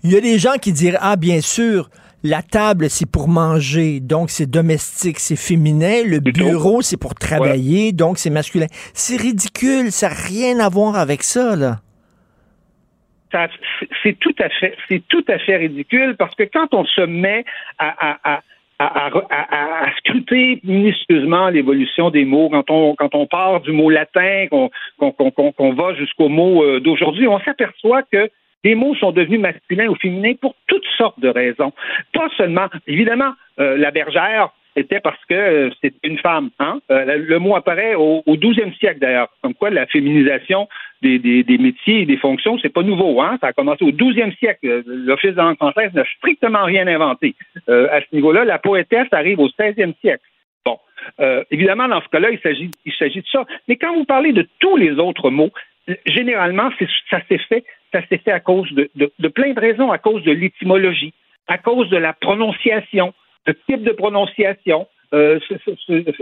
Il 0.04 0.12
y 0.12 0.18
a 0.18 0.22
des 0.22 0.40
gens 0.40 0.56
qui 0.62 0.72
diraient 0.72 1.00
ah 1.02 1.16
bien 1.18 1.42
sûr. 1.42 1.90
La 2.24 2.42
table, 2.42 2.90
c'est 2.90 3.10
pour 3.10 3.28
manger, 3.28 4.00
donc 4.00 4.32
c'est 4.32 4.50
domestique, 4.50 5.20
c'est 5.20 5.36
féminin. 5.36 6.04
Le 6.04 6.20
bureau, 6.20 6.82
c'est 6.82 7.00
pour 7.00 7.14
travailler, 7.14 7.92
donc 7.92 8.18
c'est 8.18 8.32
masculin. 8.32 8.66
C'est 8.94 9.22
ridicule, 9.22 9.92
ça 9.92 10.10
n'a 10.10 10.16
rien 10.16 10.60
à 10.60 10.70
voir 10.70 10.96
avec 10.96 11.22
ça, 11.22 11.56
là. 11.56 11.78
C'est 14.04 14.18
tout 14.20 14.36
à 14.40 14.50
fait, 14.50 14.76
c'est 14.88 15.04
tout 15.08 15.24
à 15.28 15.38
fait 15.38 15.58
ridicule 15.58 16.16
parce 16.18 16.34
que 16.36 16.44
quand 16.44 16.74
on 16.74 16.86
se 16.86 17.02
met 17.02 17.44
à, 17.78 18.18
à, 18.24 18.42
à, 18.80 19.90
scruter 19.98 20.60
minutieusement 20.64 21.50
l'évolution 21.50 22.10
des 22.10 22.26
mots, 22.26 22.50
quand 22.50 22.70
on, 22.70 22.96
quand 22.96 23.16
on 23.16 23.28
part 23.28 23.62
du 23.62 23.72
mot 23.72 23.90
latin, 23.90 24.48
qu'on 24.50 24.70
va 25.74 25.94
jusqu'au 25.96 26.30
mot 26.30 26.64
euh, 26.64 26.80
d'aujourd'hui, 26.80 27.28
on 27.28 27.40
s'aperçoit 27.40 28.04
que 28.04 28.30
Les 28.64 28.76
mots 28.76 28.96
sont 28.96 29.12
devenus 29.12 29.40
masculins 29.40 29.88
ou 29.88 29.96
féminins 29.96 30.34
pour 30.40 30.56
toutes 30.68 30.86
sortes 30.98 31.20
de 31.20 31.30
raisons. 31.30 31.74
Pas 32.14 32.30
seulement, 32.38 32.68
évidemment, 32.88 33.34
euh, 33.60 33.78
la 33.78 33.92
bergère, 33.92 34.50
c'était 34.76 35.00
parce 35.00 35.24
que 35.26 35.34
euh, 35.34 35.70
c'était 35.82 35.96
une 36.04 36.18
femme. 36.18 36.50
Hein? 36.60 36.80
Euh, 36.92 37.18
le 37.18 37.40
mot 37.40 37.56
apparaît 37.56 37.96
au, 37.96 38.24
au 38.26 38.36
12e 38.36 38.76
siècle 38.78 39.00
d'ailleurs, 39.00 39.30
comme 39.42 39.54
quoi 39.54 39.70
la 39.70 39.86
féminisation 39.88 40.68
des, 41.02 41.20
métiers 41.60 42.02
et 42.02 42.06
des 42.06 42.18
fonctions, 42.18 42.58
c'est 42.60 42.74
pas 42.74 42.84
nouveau. 42.84 43.22
Hein? 43.22 43.38
Ça 43.42 43.48
a 43.48 43.54
commencé 43.54 43.84
au 43.84 43.92
12e 43.92 44.36
siècle. 44.38 44.84
L'Office 44.86 45.32
de 45.32 45.38
langue 45.38 45.58
française 45.58 45.94
n'a 45.94 46.06
strictement 46.18 46.64
rien 46.64 46.88
inventé. 46.88 47.36
à 47.68 48.02
ce 48.02 48.16
niveau-là, 48.16 48.46
la 48.46 48.58
poétesse 48.58 49.08
arrive 49.12 49.40
au 49.40 49.48
16e 49.48 49.94
siècle. 50.02 50.24
Bon, 50.66 50.78
évidemment, 51.52 51.88
dans 51.88 52.02
ce 52.02 52.08
cas-là, 52.10 52.32
il 52.32 52.40
s'agit 52.40 53.22
de 53.22 53.28
ça. 53.32 53.46
Mais 53.68 53.76
quand 53.76 53.94
vous 53.94 54.06
parlez 54.06 54.34
de 54.34 54.48
tous 54.60 54.76
les 54.76 54.94
autres 54.94 55.30
mots, 55.30 55.52
généralement, 56.06 56.70
ça 57.10 57.22
s'est 57.30 57.38
fait, 57.38 57.64
ça 57.92 58.02
s'est 58.08 58.18
fait 58.18 58.32
à 58.32 58.40
cause 58.40 58.72
de, 58.74 58.90
de, 58.96 59.28
plein 59.28 59.54
de 59.54 59.60
raisons, 59.60 59.92
à 59.92 59.98
cause 59.98 60.24
de 60.24 60.32
l'étymologie, 60.32 61.14
à 61.48 61.58
cause 61.58 61.90
de 61.90 61.98
la 61.98 62.14
prononciation, 62.14 63.14
le 63.46 63.54
type 63.68 63.84
de 63.84 63.92
prononciation. 63.92 64.88
Euh, 65.14 65.40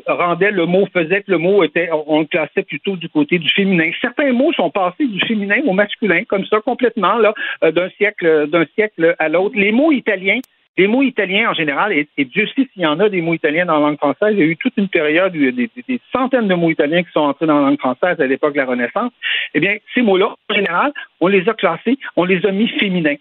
rendait 0.05 0.51
le 0.51 0.67
mot, 0.67 0.87
faisait 0.93 1.23
que 1.23 1.31
le 1.31 1.39
mot 1.39 1.63
était, 1.63 1.89
on 1.91 2.19
le 2.19 2.25
classait 2.27 2.61
plutôt 2.61 2.95
du 2.95 3.09
côté 3.09 3.39
du 3.39 3.49
féminin. 3.49 3.89
Certains 3.99 4.31
mots 4.31 4.53
sont 4.53 4.69
passés 4.69 5.07
du 5.07 5.19
féminin 5.21 5.57
au 5.65 5.73
masculin, 5.73 6.23
comme 6.25 6.45
ça, 6.45 6.59
complètement, 6.61 7.17
là, 7.17 7.33
euh, 7.63 7.71
d'un 7.71 7.89
siècle, 7.97 8.47
d'un 8.47 8.65
siècle 8.75 9.15
à 9.17 9.27
l'autre. 9.27 9.55
Les 9.57 9.71
mots 9.71 9.91
italiens 9.91 10.39
les 10.77 10.87
mots 10.87 11.03
italiens 11.03 11.49
en 11.49 11.53
général, 11.53 11.93
et, 11.93 12.07
Dieu 12.25 12.47
sait 12.47 12.67
s'il 12.73 12.81
y 12.81 12.85
en 12.85 12.99
a 12.99 13.09
des 13.09 13.21
mots 13.21 13.33
italiens 13.33 13.65
dans 13.65 13.79
la 13.79 13.87
langue 13.87 13.97
française, 13.97 14.33
il 14.33 14.39
y 14.39 14.43
a 14.43 14.45
eu 14.45 14.57
toute 14.57 14.73
une 14.77 14.89
période 14.89 15.33
où 15.33 15.39
il 15.39 15.45
y 15.45 15.47
a 15.47 15.51
des, 15.51 15.69
des 15.87 16.01
centaines 16.11 16.47
de 16.47 16.55
mots 16.55 16.69
italiens 16.69 17.03
qui 17.03 17.11
sont 17.11 17.21
entrés 17.21 17.45
dans 17.45 17.59
la 17.59 17.69
langue 17.69 17.79
française 17.79 18.19
à 18.19 18.27
l'époque 18.27 18.53
de 18.53 18.59
la 18.59 18.65
Renaissance. 18.65 19.11
Eh 19.53 19.59
bien, 19.59 19.77
ces 19.93 20.01
mots-là, 20.01 20.35
en 20.49 20.53
général, 20.53 20.91
on 21.21 21.27
les 21.27 21.47
a 21.47 21.53
classés, 21.53 21.97
on 22.15 22.25
les 22.25 22.45
a 22.45 22.51
mis 22.51 22.67
féminins. 22.67 23.15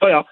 Voilà. 0.00 0.24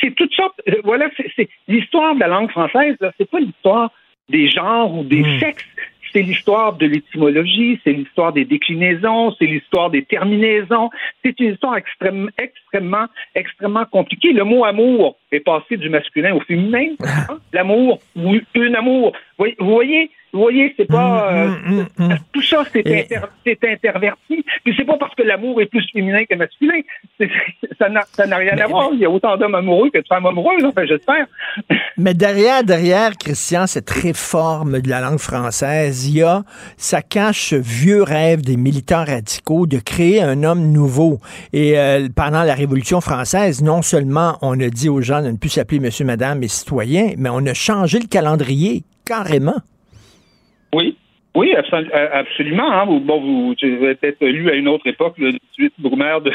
C'est 0.00 0.14
toutes 0.14 0.34
sortes. 0.34 0.60
Euh, 0.68 0.80
voilà, 0.82 1.08
c'est 1.36 1.48
l'histoire 1.68 2.14
de 2.14 2.20
la 2.20 2.28
langue 2.28 2.50
française. 2.50 2.96
C'est 3.16 3.30
pas 3.30 3.38
l'histoire 3.38 3.90
des 4.28 4.48
genres 4.48 4.92
ou 4.94 5.04
des 5.04 5.22
hmm. 5.22 5.38
sexes 5.38 5.66
c'est 6.14 6.22
l'histoire 6.22 6.74
de 6.74 6.86
l'étymologie, 6.86 7.80
c'est 7.82 7.92
l'histoire 7.92 8.32
des 8.32 8.44
déclinaisons, 8.44 9.34
c'est 9.36 9.46
l'histoire 9.46 9.90
des 9.90 10.04
terminaisons. 10.04 10.90
C'est 11.22 11.38
une 11.40 11.52
histoire 11.52 11.76
extrêmement, 11.76 12.30
extrêmement, 12.38 13.06
extrêmement 13.34 13.84
compliquée. 13.84 14.32
Le 14.32 14.44
mot 14.44 14.64
amour 14.64 15.18
est 15.32 15.40
passé 15.40 15.76
du 15.76 15.90
masculin 15.90 16.34
au 16.34 16.40
féminin. 16.40 16.94
Hein? 17.00 17.38
L'amour 17.52 17.98
ou 18.14 18.36
une 18.54 18.76
amour. 18.76 19.12
Vous 19.38 19.46
voyez, 19.58 20.10
vous 20.34 20.40
voyez, 20.40 20.74
c'est 20.76 20.86
pas. 20.86 21.30
Mm, 21.30 21.36
euh, 21.36 21.84
mm, 21.96 22.06
mm, 22.06 22.18
tout 22.32 22.42
ça, 22.42 22.64
c'est 22.72 22.84
interverti. 23.64 24.44
Puis 24.64 24.74
c'est 24.76 24.84
pas 24.84 24.96
parce 24.96 25.14
que 25.14 25.22
l'amour 25.22 25.60
est 25.62 25.66
plus 25.66 25.86
féminin 25.92 26.24
que 26.28 26.34
masculin. 26.34 26.80
Ça 27.78 27.88
n'a 28.26 28.36
rien 28.36 28.58
à 28.58 28.66
voir. 28.66 28.90
Il 28.92 28.98
y 28.98 29.04
a 29.04 29.10
autant 29.10 29.36
d'hommes 29.36 29.54
amoureux 29.54 29.90
que 29.90 29.98
de 29.98 30.06
femmes 30.08 30.26
amoureuses, 30.26 30.64
enfin, 30.64 30.84
j'espère. 30.86 31.26
Mais 31.96 32.14
derrière, 32.14 32.64
derrière, 32.64 33.12
Christian, 33.16 33.68
cette 33.68 33.88
réforme 33.88 34.80
de 34.80 34.90
la 34.90 35.00
langue 35.00 35.18
française, 35.18 36.08
il 36.08 36.18
y 36.18 36.22
a, 36.22 36.42
ça 36.76 37.00
cache 37.00 37.50
ce 37.50 37.56
vieux 37.56 38.02
rêve 38.02 38.42
des 38.42 38.56
militants 38.56 39.04
radicaux 39.04 39.66
de 39.66 39.78
créer 39.78 40.20
un 40.20 40.42
homme 40.42 40.72
nouveau. 40.72 41.20
Et 41.52 41.78
euh, 41.78 42.08
pendant 42.14 42.42
la 42.42 42.54
Révolution 42.54 43.00
française, 43.00 43.62
non 43.62 43.82
seulement 43.82 44.36
on 44.42 44.58
a 44.58 44.68
dit 44.68 44.88
aux 44.88 45.00
gens 45.00 45.22
de 45.22 45.30
ne 45.30 45.36
plus 45.36 45.50
s'appeler 45.50 45.78
monsieur, 45.78 46.04
madame 46.04 46.42
et 46.42 46.48
citoyen, 46.48 47.12
mais 47.18 47.28
on 47.32 47.46
a 47.46 47.54
changé 47.54 48.00
le 48.00 48.08
calendrier 48.08 48.82
carrément. 49.04 49.60
Oui. 50.74 50.96
Oui, 51.36 51.52
euh, 51.52 52.08
absolument. 52.12 52.70
Hein. 52.70 52.86
Bon, 52.86 53.20
vous, 53.20 53.54
avez 53.60 53.96
peut-être 53.96 54.24
lu 54.24 54.48
à 54.50 54.54
une 54.54 54.68
autre 54.68 54.86
époque 54.86 55.14
le 55.18 55.32
18 55.32 55.74
Brumaire 55.80 56.20
de, 56.20 56.30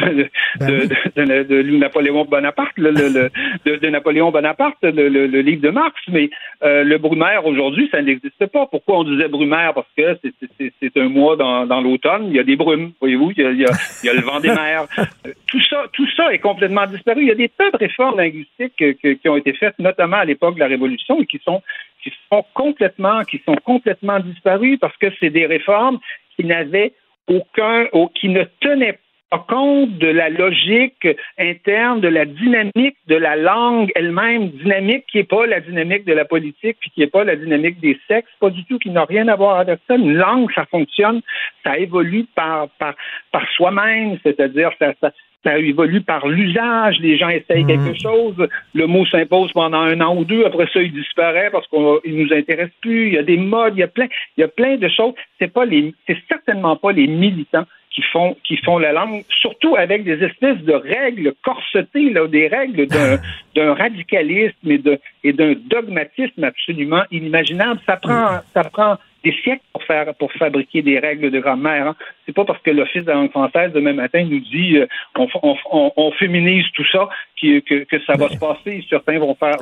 ben 0.59 0.89
de, 1.15 1.61
Napoléon 1.77 2.25
Bonaparte, 2.25 2.73
le, 2.75 2.91
de, 2.91 3.87
Napoléon 3.87 4.29
Bonaparte, 4.29 4.75
le, 4.81 5.07
livre 5.39 5.61
de 5.61 5.69
Marx, 5.69 5.95
mais 6.09 6.29
euh, 6.63 6.83
le 6.83 6.97
Brumaire 6.97 7.45
aujourd'hui, 7.45 7.87
ça 7.91 8.01
n'existe 8.01 8.45
pas. 8.47 8.65
Pourquoi 8.65 8.99
on 8.99 9.03
disait 9.05 9.29
Brumaire? 9.29 9.73
Parce 9.73 9.87
que 9.97 10.19
c'est 10.59 10.97
un 10.97 11.07
mois 11.07 11.37
dans, 11.37 11.81
l'automne, 11.81 12.25
il 12.27 12.35
y 12.35 12.39
a 12.39 12.43
des 12.43 12.57
brumes, 12.57 12.91
voyez-vous, 12.99 13.31
il 13.37 13.57
y 13.57 13.65
a, 13.65 14.13
le 14.13 14.21
vent 14.21 14.41
des 14.41 14.49
mers. 14.49 14.85
Tout 15.47 15.61
ça, 15.61 15.85
tout 15.93 16.07
ça 16.15 16.31
est 16.31 16.37
complètement 16.37 16.85
disparu. 16.85 17.21
Il 17.21 17.27
y 17.27 17.31
a 17.31 17.35
des 17.35 17.49
tas 17.49 17.71
de 17.71 17.77
réformes 17.77 18.17
linguistiques 18.17 18.75
qui 18.77 19.29
ont 19.29 19.35
été 19.37 19.53
faites, 19.53 19.79
notamment 19.79 20.17
à 20.17 20.25
l'époque 20.25 20.55
de 20.55 20.59
la 20.59 20.67
Révolution, 20.67 21.19
et 21.19 21.25
qui 21.25 21.39
sont 21.43 21.63
qui 22.03 22.11
sont 22.29 22.45
complètement, 22.53 23.23
qui 23.23 23.41
sont 23.45 23.55
complètement 23.63 24.19
disparus 24.19 24.79
parce 24.79 24.95
que 24.97 25.07
c'est 25.19 25.29
des 25.29 25.45
réformes 25.45 25.99
qui 26.35 26.45
n'avaient 26.45 26.93
aucun, 27.27 27.87
qui 28.15 28.29
ne 28.29 28.43
tenaient 28.59 28.99
pas 29.29 29.45
compte 29.47 29.97
de 29.99 30.07
la 30.07 30.29
logique 30.29 31.07
interne, 31.37 32.01
de 32.01 32.07
la 32.07 32.25
dynamique 32.25 32.97
de 33.07 33.15
la 33.15 33.35
langue 33.35 33.91
elle-même, 33.95 34.49
dynamique 34.49 35.05
qui 35.11 35.17
n'est 35.17 35.23
pas 35.23 35.45
la 35.45 35.59
dynamique 35.59 36.05
de 36.05 36.13
la 36.13 36.25
politique, 36.25 36.77
puis 36.79 36.89
qui 36.91 36.99
n'est 37.01 37.07
pas 37.07 37.23
la 37.23 37.35
dynamique 37.35 37.79
des 37.79 37.99
sexes, 38.07 38.31
pas 38.39 38.49
du 38.49 38.63
tout, 38.65 38.79
qui 38.79 38.89
n'a 38.89 39.05
rien 39.05 39.27
à 39.27 39.35
voir 39.35 39.59
avec 39.59 39.79
ça. 39.87 39.95
Une 39.95 40.13
langue, 40.13 40.51
ça 40.53 40.65
fonctionne, 40.65 41.21
ça 41.63 41.77
évolue 41.77 42.25
par, 42.35 42.69
par, 42.79 42.95
par 43.31 43.47
soi-même, 43.51 44.17
c'est-à-dire 44.23 44.71
ça, 44.79 44.93
ça, 45.01 45.11
ça 45.43 45.57
évolue 45.57 46.01
par 46.01 46.27
l'usage. 46.27 46.99
Les 46.99 47.17
gens 47.17 47.29
essayent 47.29 47.63
mhm. 47.63 47.67
quelque 47.67 48.01
chose. 48.01 48.47
Le 48.73 48.87
mot 48.87 49.05
s'impose 49.05 49.51
pendant 49.53 49.81
un 49.81 49.99
an 50.01 50.15
ou 50.15 50.25
deux. 50.25 50.45
Après 50.45 50.67
ça, 50.73 50.81
il 50.81 50.91
disparaît 50.91 51.49
parce 51.51 51.67
qu'il 51.67 52.15
nous 52.15 52.33
intéresse 52.33 52.71
plus. 52.81 53.07
Il 53.07 53.13
y 53.13 53.17
a 53.17 53.23
des 53.23 53.37
modes. 53.37 53.73
Il 53.75 53.79
y 53.79 53.83
a 53.83 53.87
plein, 53.87 54.07
il 54.37 54.41
y 54.41 54.43
a 54.43 54.47
plein 54.47 54.77
de 54.77 54.87
choses. 54.89 55.13
C'est 55.39 55.51
pas 55.51 55.65
les, 55.65 55.93
c'est 56.07 56.17
certainement 56.27 56.75
pas 56.75 56.91
les 56.91 57.07
militants 57.07 57.65
qui 57.91 58.03
font, 58.03 58.37
qui 58.43 58.57
font 58.57 58.77
la 58.77 58.91
langue, 58.91 59.23
surtout 59.29 59.75
avec 59.75 60.03
des 60.03 60.23
espèces 60.23 60.59
de 60.59 60.73
règles 60.73 61.33
corsetées, 61.43 62.11
là, 62.11 62.27
des 62.27 62.47
règles 62.47 62.85
d'un, 62.85 63.17
d'un 63.55 63.73
radicalisme 63.73 64.69
et, 64.69 64.77
de, 64.77 64.99
et 65.23 65.33
d'un 65.33 65.53
dogmatisme 65.53 66.43
absolument 66.43 67.01
inimaginable. 67.11 67.79
Ça 67.85 67.97
prend, 67.97 68.39
ça 68.53 68.63
prend 68.63 68.97
des 69.23 69.33
siècles 69.43 69.63
pour 69.73 69.83
faire 69.83 70.13
pour 70.15 70.31
fabriquer 70.33 70.81
des 70.81 70.99
règles 70.99 71.31
de 71.31 71.39
grammaire. 71.39 71.87
Hein. 71.87 71.95
C'est 72.25 72.33
pas 72.33 72.45
parce 72.45 72.61
que 72.61 72.71
l'Office 72.71 73.03
de 73.03 73.07
la 73.07 73.15
langue 73.15 73.31
française 73.31 73.71
demain 73.73 73.93
matin 73.93 74.23
nous 74.23 74.39
dit 74.39 74.77
euh, 74.77 74.87
on, 75.15 76.11
féminise 76.11 76.65
tout 76.73 76.85
ça 76.91 77.09
que, 77.41 77.59
que, 77.59 78.03
ça 78.05 78.13
va 78.13 78.29
se 78.29 78.37
passer. 78.37 78.83
Certains 78.89 79.19
vont 79.19 79.35
faire 79.35 79.57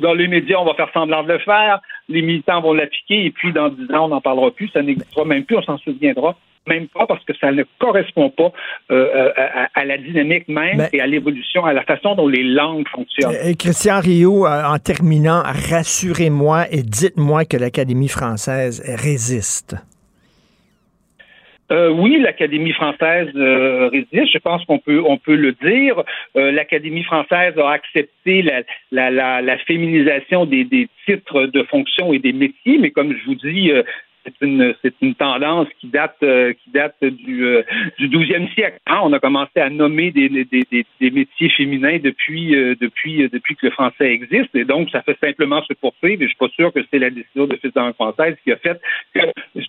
dans 0.00 0.14
les 0.14 0.26
médias, 0.26 0.58
on 0.58 0.64
va 0.64 0.74
faire 0.74 0.90
semblant 0.92 1.22
de 1.22 1.32
le 1.32 1.38
faire, 1.38 1.80
les 2.08 2.20
militants 2.22 2.60
vont 2.60 2.72
l'appliquer, 2.72 3.26
et 3.26 3.30
puis 3.30 3.52
dans 3.52 3.68
dix 3.68 3.92
ans, 3.94 4.06
on 4.06 4.08
n'en 4.08 4.20
parlera 4.20 4.50
plus, 4.50 4.68
ça 4.68 4.82
n'existera 4.82 5.24
même 5.24 5.44
plus, 5.44 5.56
on 5.56 5.62
s'en 5.62 5.78
souviendra 5.78 6.34
même 6.66 6.88
pas 6.88 7.06
parce 7.06 7.24
que 7.24 7.32
ça 7.40 7.52
ne 7.52 7.64
correspond 7.78 8.30
pas 8.30 8.52
euh, 8.90 9.30
à, 9.74 9.84
la 9.84 9.98
dynamique 9.98 10.48
même 10.48 10.88
et 10.92 11.00
à 11.00 11.06
l'évolution, 11.06 11.64
à 11.64 11.72
la 11.72 11.82
façon 11.82 12.14
dont 12.14 12.28
les 12.28 12.42
langues 12.42 12.86
fonctionnent. 12.88 13.34
Euh, 13.34 13.54
Christian 13.58 14.00
Rio, 14.00 14.46
euh, 14.46 14.64
en 14.64 14.78
terminant, 14.78 15.42
rassurez-moi 15.42 16.66
et 16.70 16.82
dites-moi 16.82 17.44
que 17.44 17.56
l'Académie 17.56 18.08
française 18.08 18.82
résiste. 19.02 19.76
oui, 21.70 22.20
l'Académie 22.20 22.72
française 22.72 23.28
résiste. 23.34 24.32
Je 24.32 24.38
pense 24.38 24.64
qu'on 24.66 24.78
peut 24.78 25.02
on 25.04 25.18
peut 25.18 25.34
le 25.34 25.52
dire. 25.52 26.02
L'Académie 26.34 27.02
française 27.02 27.54
a 27.58 27.70
accepté 27.70 28.42
la, 28.42 29.10
la, 29.10 29.42
la, 29.42 29.58
féminisation 29.58 30.46
des, 30.46 30.64
des, 30.64 30.88
titres 31.06 31.46
de 31.46 31.62
fonction 31.64 32.12
et 32.12 32.20
des 32.20 32.32
métiers, 32.32 32.78
mais 32.78 32.90
comme 32.92 33.12
je 33.12 33.24
vous 33.26 33.34
dis, 33.34 33.72
c'est 34.26 34.46
une 34.46 34.74
c'est 34.82 34.94
une 35.00 35.14
tendance 35.14 35.68
qui 35.80 35.88
date 35.88 36.16
euh, 36.22 36.52
qui 36.52 36.70
date 36.70 36.96
du 37.02 37.44
euh, 37.44 37.62
du 37.98 38.08
12e 38.08 38.52
siècle. 38.54 38.78
Hein. 38.86 39.00
On 39.02 39.12
a 39.12 39.18
commencé 39.18 39.60
à 39.60 39.70
nommer 39.70 40.10
des, 40.10 40.28
des, 40.28 40.44
des, 41.00 41.10
métiers 41.10 41.48
féminins 41.50 41.98
depuis 42.02 42.54
euh, 42.54 42.74
depuis 42.80 43.28
depuis 43.28 43.56
que 43.56 43.66
le 43.66 43.72
français 43.72 44.12
existe 44.12 44.54
et 44.54 44.64
donc 44.64 44.90
ça 44.90 45.02
fait 45.02 45.16
simplement 45.20 45.62
se 45.62 45.74
poursuivre. 45.74 46.22
Et 46.22 46.24
je 46.24 46.28
suis 46.28 46.36
pas 46.36 46.48
sûr 46.48 46.72
que 46.72 46.80
c'est 46.90 46.98
la 46.98 47.10
décision 47.10 47.46
de 47.46 47.56
fils 47.56 47.72
de 47.72 47.92
française 47.92 48.36
qui 48.44 48.52
a 48.52 48.56
fait 48.56 48.80
que 49.14 49.20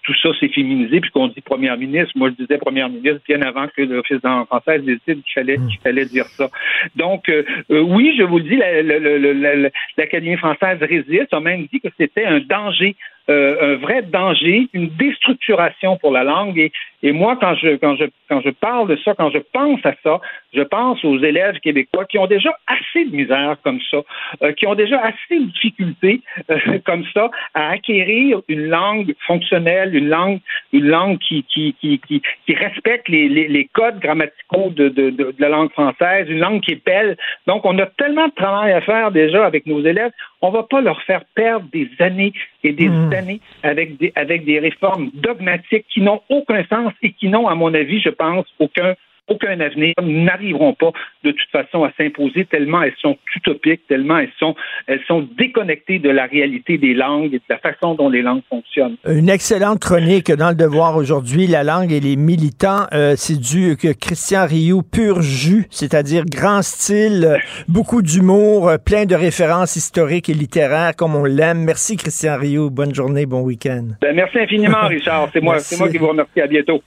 tout 0.03 0.15
ça 0.21 0.29
s'est 0.39 0.49
féminisé 0.49 0.99
puis 1.01 1.11
qu'on 1.11 1.27
dit 1.27 1.41
première 1.41 1.77
ministre. 1.77 2.13
Moi 2.15 2.29
je 2.29 2.43
disais 2.43 2.57
première 2.57 2.89
ministre 2.89 3.21
bien 3.27 3.41
avant 3.41 3.67
que 3.67 4.01
fils 4.03 4.21
de 4.21 4.45
française 4.45 4.83
décide 4.83 5.23
qu'il 5.23 5.33
fallait 5.33 5.57
qu'il 5.57 5.79
fallait 5.83 6.05
dire 6.05 6.25
ça. 6.25 6.49
Donc 6.95 7.31
oui, 7.69 8.15
je 8.17 8.23
vous 8.23 8.39
le 8.39 8.43
dis, 8.43 9.69
l'Académie 9.97 10.37
française 10.37 10.79
résiste. 10.81 11.33
On 11.33 11.37
a 11.37 11.41
même 11.41 11.67
dit 11.71 11.79
que 11.79 11.89
c'était 11.97 12.25
un 12.25 12.39
danger 12.39 12.95
euh, 13.29 13.73
un 13.73 13.75
vrai 13.75 14.01
danger, 14.03 14.67
une 14.73 14.89
déstructuration 14.89 15.97
pour 15.97 16.11
la 16.11 16.23
langue. 16.23 16.57
Et, 16.57 16.71
et 17.03 17.11
moi, 17.11 17.37
quand 17.39 17.55
je, 17.55 17.75
quand, 17.75 17.95
je, 17.95 18.05
quand 18.29 18.41
je 18.41 18.49
parle 18.49 18.87
de 18.87 18.95
ça, 19.03 19.13
quand 19.15 19.29
je 19.29 19.39
pense 19.53 19.85
à 19.85 19.93
ça, 20.03 20.19
je 20.53 20.61
pense 20.61 21.03
aux 21.03 21.19
élèves 21.19 21.59
québécois 21.59 22.05
qui 22.05 22.17
ont 22.17 22.27
déjà 22.27 22.57
assez 22.67 23.05
de 23.05 23.15
misère 23.15 23.57
comme 23.63 23.79
ça, 23.91 23.97
euh, 24.41 24.53
qui 24.53 24.65
ont 24.65 24.75
déjà 24.75 24.99
assez 25.01 25.39
de 25.39 25.45
difficultés 25.45 26.21
euh, 26.49 26.79
comme 26.85 27.03
ça 27.13 27.29
à 27.53 27.69
acquérir 27.71 28.41
une 28.47 28.67
langue 28.67 29.13
fonctionnelle, 29.25 29.95
une 29.95 30.09
langue, 30.09 30.39
une 30.71 30.87
langue 30.87 31.17
qui, 31.19 31.43
qui, 31.43 31.75
qui, 31.79 31.99
qui, 31.99 32.21
qui 32.45 32.53
respecte 32.55 33.09
les, 33.09 33.27
les, 33.27 33.69
codes 33.73 33.99
grammaticaux 33.99 34.69
de, 34.69 34.89
de, 34.89 35.09
de, 35.09 35.23
de 35.31 35.35
la 35.39 35.49
langue 35.49 35.71
française, 35.71 36.27
une 36.29 36.39
langue 36.39 36.61
qui 36.61 36.71
est 36.71 36.85
belle. 36.85 37.17
Donc, 37.45 37.65
on 37.65 37.77
a 37.79 37.85
tellement 37.85 38.27
de 38.27 38.33
travail 38.33 38.71
à 38.71 38.81
faire 38.81 39.11
déjà 39.11 39.45
avec 39.45 39.65
nos 39.65 39.81
élèves 39.81 40.11
on 40.41 40.51
va 40.51 40.63
pas 40.63 40.81
leur 40.81 41.01
faire 41.03 41.23
perdre 41.35 41.67
des 41.71 41.89
années 41.99 42.33
et 42.63 42.73
des 42.73 42.89
hmm. 42.89 43.13
années 43.13 43.41
avec 43.63 43.97
des, 43.97 44.11
avec 44.15 44.45
des 44.45 44.59
réformes 44.59 45.09
dogmatiques 45.13 45.85
qui 45.93 46.01
n'ont 46.01 46.21
aucun 46.29 46.63
sens 46.65 46.93
et 47.01 47.11
qui 47.13 47.29
n'ont, 47.29 47.47
à 47.47 47.55
mon 47.55 47.73
avis, 47.73 47.99
je 47.99 48.09
pense, 48.09 48.45
aucun 48.59 48.95
aucun 49.27 49.59
avenir, 49.59 49.93
n'arriveront 50.01 50.73
pas 50.73 50.91
de 51.23 51.31
toute 51.31 51.49
façon 51.51 51.83
à 51.83 51.91
s'imposer 51.97 52.45
tellement 52.45 52.81
elles 52.83 52.95
sont 53.01 53.17
utopiques, 53.35 53.81
tellement 53.87 54.19
elles 54.19 54.31
sont, 54.39 54.55
elles 54.87 55.01
sont 55.07 55.27
déconnectées 55.37 55.99
de 55.99 56.09
la 56.09 56.25
réalité 56.25 56.77
des 56.77 56.93
langues 56.93 57.33
et 57.33 57.37
de 57.37 57.43
la 57.49 57.57
façon 57.57 57.95
dont 57.95 58.09
les 58.09 58.21
langues 58.21 58.43
fonctionnent. 58.49 58.97
Une 59.07 59.29
excellente 59.29 59.79
chronique 59.79 60.31
dans 60.31 60.49
le 60.49 60.55
Devoir 60.55 60.97
aujourd'hui, 60.97 61.47
la 61.47 61.63
langue 61.63 61.91
et 61.91 61.99
les 61.99 62.15
militants. 62.15 62.87
Euh, 62.93 63.13
c'est 63.15 63.39
du 63.39 63.77
que 63.77 63.93
Christian 63.93 64.45
Rioux 64.45 64.81
pur 64.81 65.21
jus, 65.21 65.65
c'est-à-dire 65.69 66.23
grand 66.25 66.61
style, 66.61 67.37
beaucoup 67.67 68.01
d'humour, 68.01 68.71
plein 68.85 69.05
de 69.05 69.15
références 69.15 69.75
historiques 69.75 70.29
et 70.29 70.33
littéraires 70.33 70.95
comme 70.95 71.15
on 71.15 71.25
l'aime. 71.25 71.63
Merci 71.63 71.97
Christian 71.97 72.37
Rioux, 72.37 72.69
bonne 72.69 72.93
journée, 72.93 73.25
bon 73.25 73.41
week-end. 73.41 73.89
Ben, 74.01 74.15
merci 74.15 74.39
infiniment 74.39 74.87
Richard, 74.87 75.29
c'est 75.33 75.41
moi, 75.41 75.59
c'est 75.59 75.77
moi 75.77 75.89
qui 75.89 75.97
vous 75.97 76.07
remercie. 76.07 76.41
À 76.41 76.47
bientôt 76.47 76.81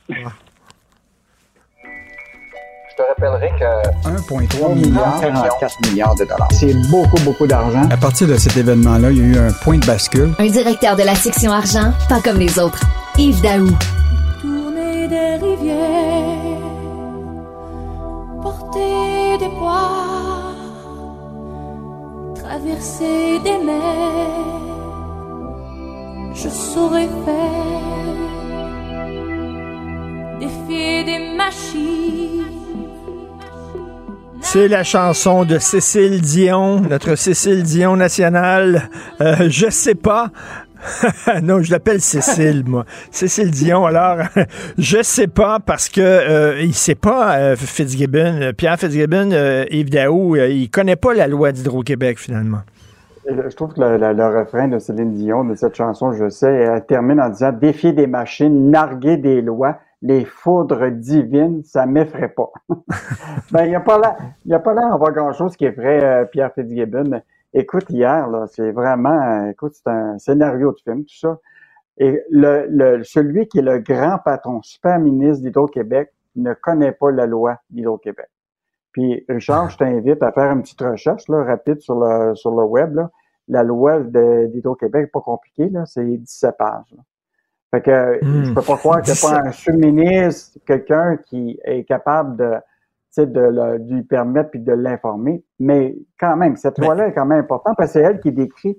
te 3.00 3.08
rappellerai 3.08 3.50
que 3.58 4.08
1,3 4.08 4.74
milliard, 4.74 5.20
44 5.20 5.88
milliards 5.88 6.14
de 6.14 6.24
dollars. 6.24 6.48
C'est 6.52 6.74
beaucoup, 6.90 7.20
beaucoup 7.24 7.46
d'argent. 7.46 7.82
À 7.90 7.96
partir 7.96 8.28
de 8.28 8.36
cet 8.36 8.56
événement-là, 8.56 9.10
il 9.10 9.18
y 9.18 9.20
a 9.20 9.24
eu 9.24 9.38
un 9.38 9.52
point 9.52 9.78
de 9.78 9.86
bascule. 9.86 10.34
Un 10.38 10.46
directeur 10.46 10.96
de 10.96 11.02
la 11.02 11.14
section 11.14 11.52
argent, 11.52 11.92
pas 12.08 12.20
comme 12.20 12.38
les 12.38 12.58
autres. 12.58 12.80
Yves 13.16 13.40
Daou. 13.42 13.70
Tourner 14.40 15.08
des 15.08 15.36
rivières, 15.36 15.76
porter 18.42 19.38
des 19.38 19.48
poids, 19.58 20.52
traverser 22.34 23.38
des 23.44 23.64
mers, 23.64 24.60
je 26.34 26.48
saurais 26.48 27.08
faire 27.24 28.20
défier 30.40 31.04
des 31.04 31.36
machines 31.36 32.49
c'est 34.40 34.68
la 34.68 34.82
chanson 34.82 35.44
de 35.44 35.58
Cécile 35.58 36.20
Dion, 36.20 36.80
notre 36.80 37.14
Cécile 37.14 37.62
Dion 37.62 37.96
nationale. 37.96 38.88
Euh, 39.20 39.48
je 39.48 39.70
sais 39.70 39.94
pas. 39.94 40.30
non, 41.42 41.62
je 41.62 41.70
l'appelle 41.70 42.00
Cécile, 42.00 42.64
moi. 42.66 42.84
Cécile 43.10 43.50
Dion. 43.50 43.86
Alors, 43.86 44.18
je 44.78 45.02
sais 45.02 45.28
pas 45.28 45.60
parce 45.60 45.88
que 45.88 46.00
euh, 46.00 46.60
il 46.60 46.74
sait 46.74 46.94
pas 46.94 47.36
euh, 47.36 47.56
Fitzgibbon, 47.56 48.52
Pierre 48.56 48.78
Fitzgibbon, 48.78 49.30
Yves 49.70 49.90
Daou, 49.90 50.36
il 50.36 50.70
connaît 50.70 50.96
pas 50.96 51.14
la 51.14 51.26
loi 51.28 51.52
d'Hydro-Québec 51.52 52.18
finalement. 52.18 52.60
Je 53.28 53.54
trouve 53.54 53.74
que 53.74 53.80
le, 53.80 54.38
refrain 54.40 54.66
de 54.66 54.78
Céline 54.78 55.14
Dion 55.14 55.44
de 55.44 55.54
cette 55.54 55.76
chanson, 55.76 56.12
je 56.12 56.28
sais, 56.28 56.52
elle 56.52 56.84
termine 56.86 57.20
en 57.20 57.28
disant 57.28 57.52
défier 57.52 57.92
des 57.92 58.06
machines, 58.06 58.70
narguer 58.70 59.18
des 59.18 59.42
lois 59.42 59.78
les 60.02 60.24
foudres 60.24 60.90
divines, 60.90 61.62
ça 61.64 61.86
m'effraie 61.86 62.28
pas. 62.28 62.50
ben, 63.52 63.64
il 63.64 63.70
n'y 63.70 63.74
a 63.74 63.80
pas 63.80 63.98
là, 63.98 64.16
il 64.44 64.50
y 64.50 64.54
a 64.54 64.58
pas 64.58 64.74
là 64.74 64.96
voir 64.96 65.12
grand-chose 65.12 65.56
qui 65.56 65.66
effraie 65.66 66.02
euh, 66.02 66.24
Pierre 66.24 66.52
Fitzgibbon. 66.54 67.22
Écoute, 67.52 67.86
hier, 67.90 68.28
là, 68.28 68.46
c'est 68.46 68.70
vraiment, 68.70 69.10
euh, 69.10 69.50
écoute, 69.50 69.74
c'est 69.74 69.90
un 69.90 70.18
scénario 70.18 70.72
de 70.72 70.78
film, 70.80 71.04
tout 71.04 71.18
ça. 71.18 71.38
Et 71.98 72.22
le, 72.30 72.66
le, 72.68 73.04
celui 73.04 73.46
qui 73.48 73.58
est 73.58 73.62
le 73.62 73.78
grand 73.78 74.18
patron, 74.24 74.62
super 74.62 74.98
ministre 74.98 75.42
d'Hydro-Québec, 75.42 76.10
ne 76.36 76.54
connaît 76.54 76.92
pas 76.92 77.10
la 77.10 77.26
loi 77.26 77.58
d'Hydro-Québec. 77.70 78.28
Puis, 78.92 79.24
Richard, 79.28 79.70
je 79.70 79.76
t'invite 79.76 80.22
à 80.22 80.32
faire 80.32 80.50
une 80.52 80.62
petite 80.62 80.80
recherche, 80.80 81.28
là, 81.28 81.44
rapide 81.44 81.80
sur 81.80 81.96
le, 81.96 82.34
sur 82.34 82.52
le 82.52 82.64
web, 82.64 82.94
là. 82.94 83.10
La 83.48 83.64
loi 83.64 84.00
d'Hydro-Québec, 84.00 85.10
pas 85.12 85.20
compliquée, 85.20 85.68
là, 85.68 85.84
c'est 85.84 86.04
17 86.04 86.56
pages. 86.56 86.94
Fait 87.70 87.80
que 87.82 88.24
hmm. 88.24 88.44
je 88.44 88.52
peux 88.52 88.62
pas 88.62 88.76
croire 88.76 88.98
a 88.98 89.00
pas 89.00 89.48
un 89.48 89.52
sous-ministre, 89.52 90.58
quelqu'un 90.66 91.18
qui 91.18 91.58
est 91.64 91.84
capable 91.84 92.36
de, 92.36 92.54
de, 93.18 93.24
de 93.24 93.94
lui 93.94 94.02
permettre 94.02 94.50
puis 94.50 94.60
de 94.60 94.72
l'informer. 94.72 95.44
Mais 95.58 95.96
quand 96.18 96.36
même, 96.36 96.56
cette 96.56 96.78
loi-là 96.78 97.08
est 97.08 97.12
quand 97.12 97.26
même 97.26 97.40
importante 97.40 97.76
parce 97.76 97.92
que 97.92 98.00
c'est 98.00 98.04
elle 98.04 98.20
qui 98.20 98.32
décrit 98.32 98.76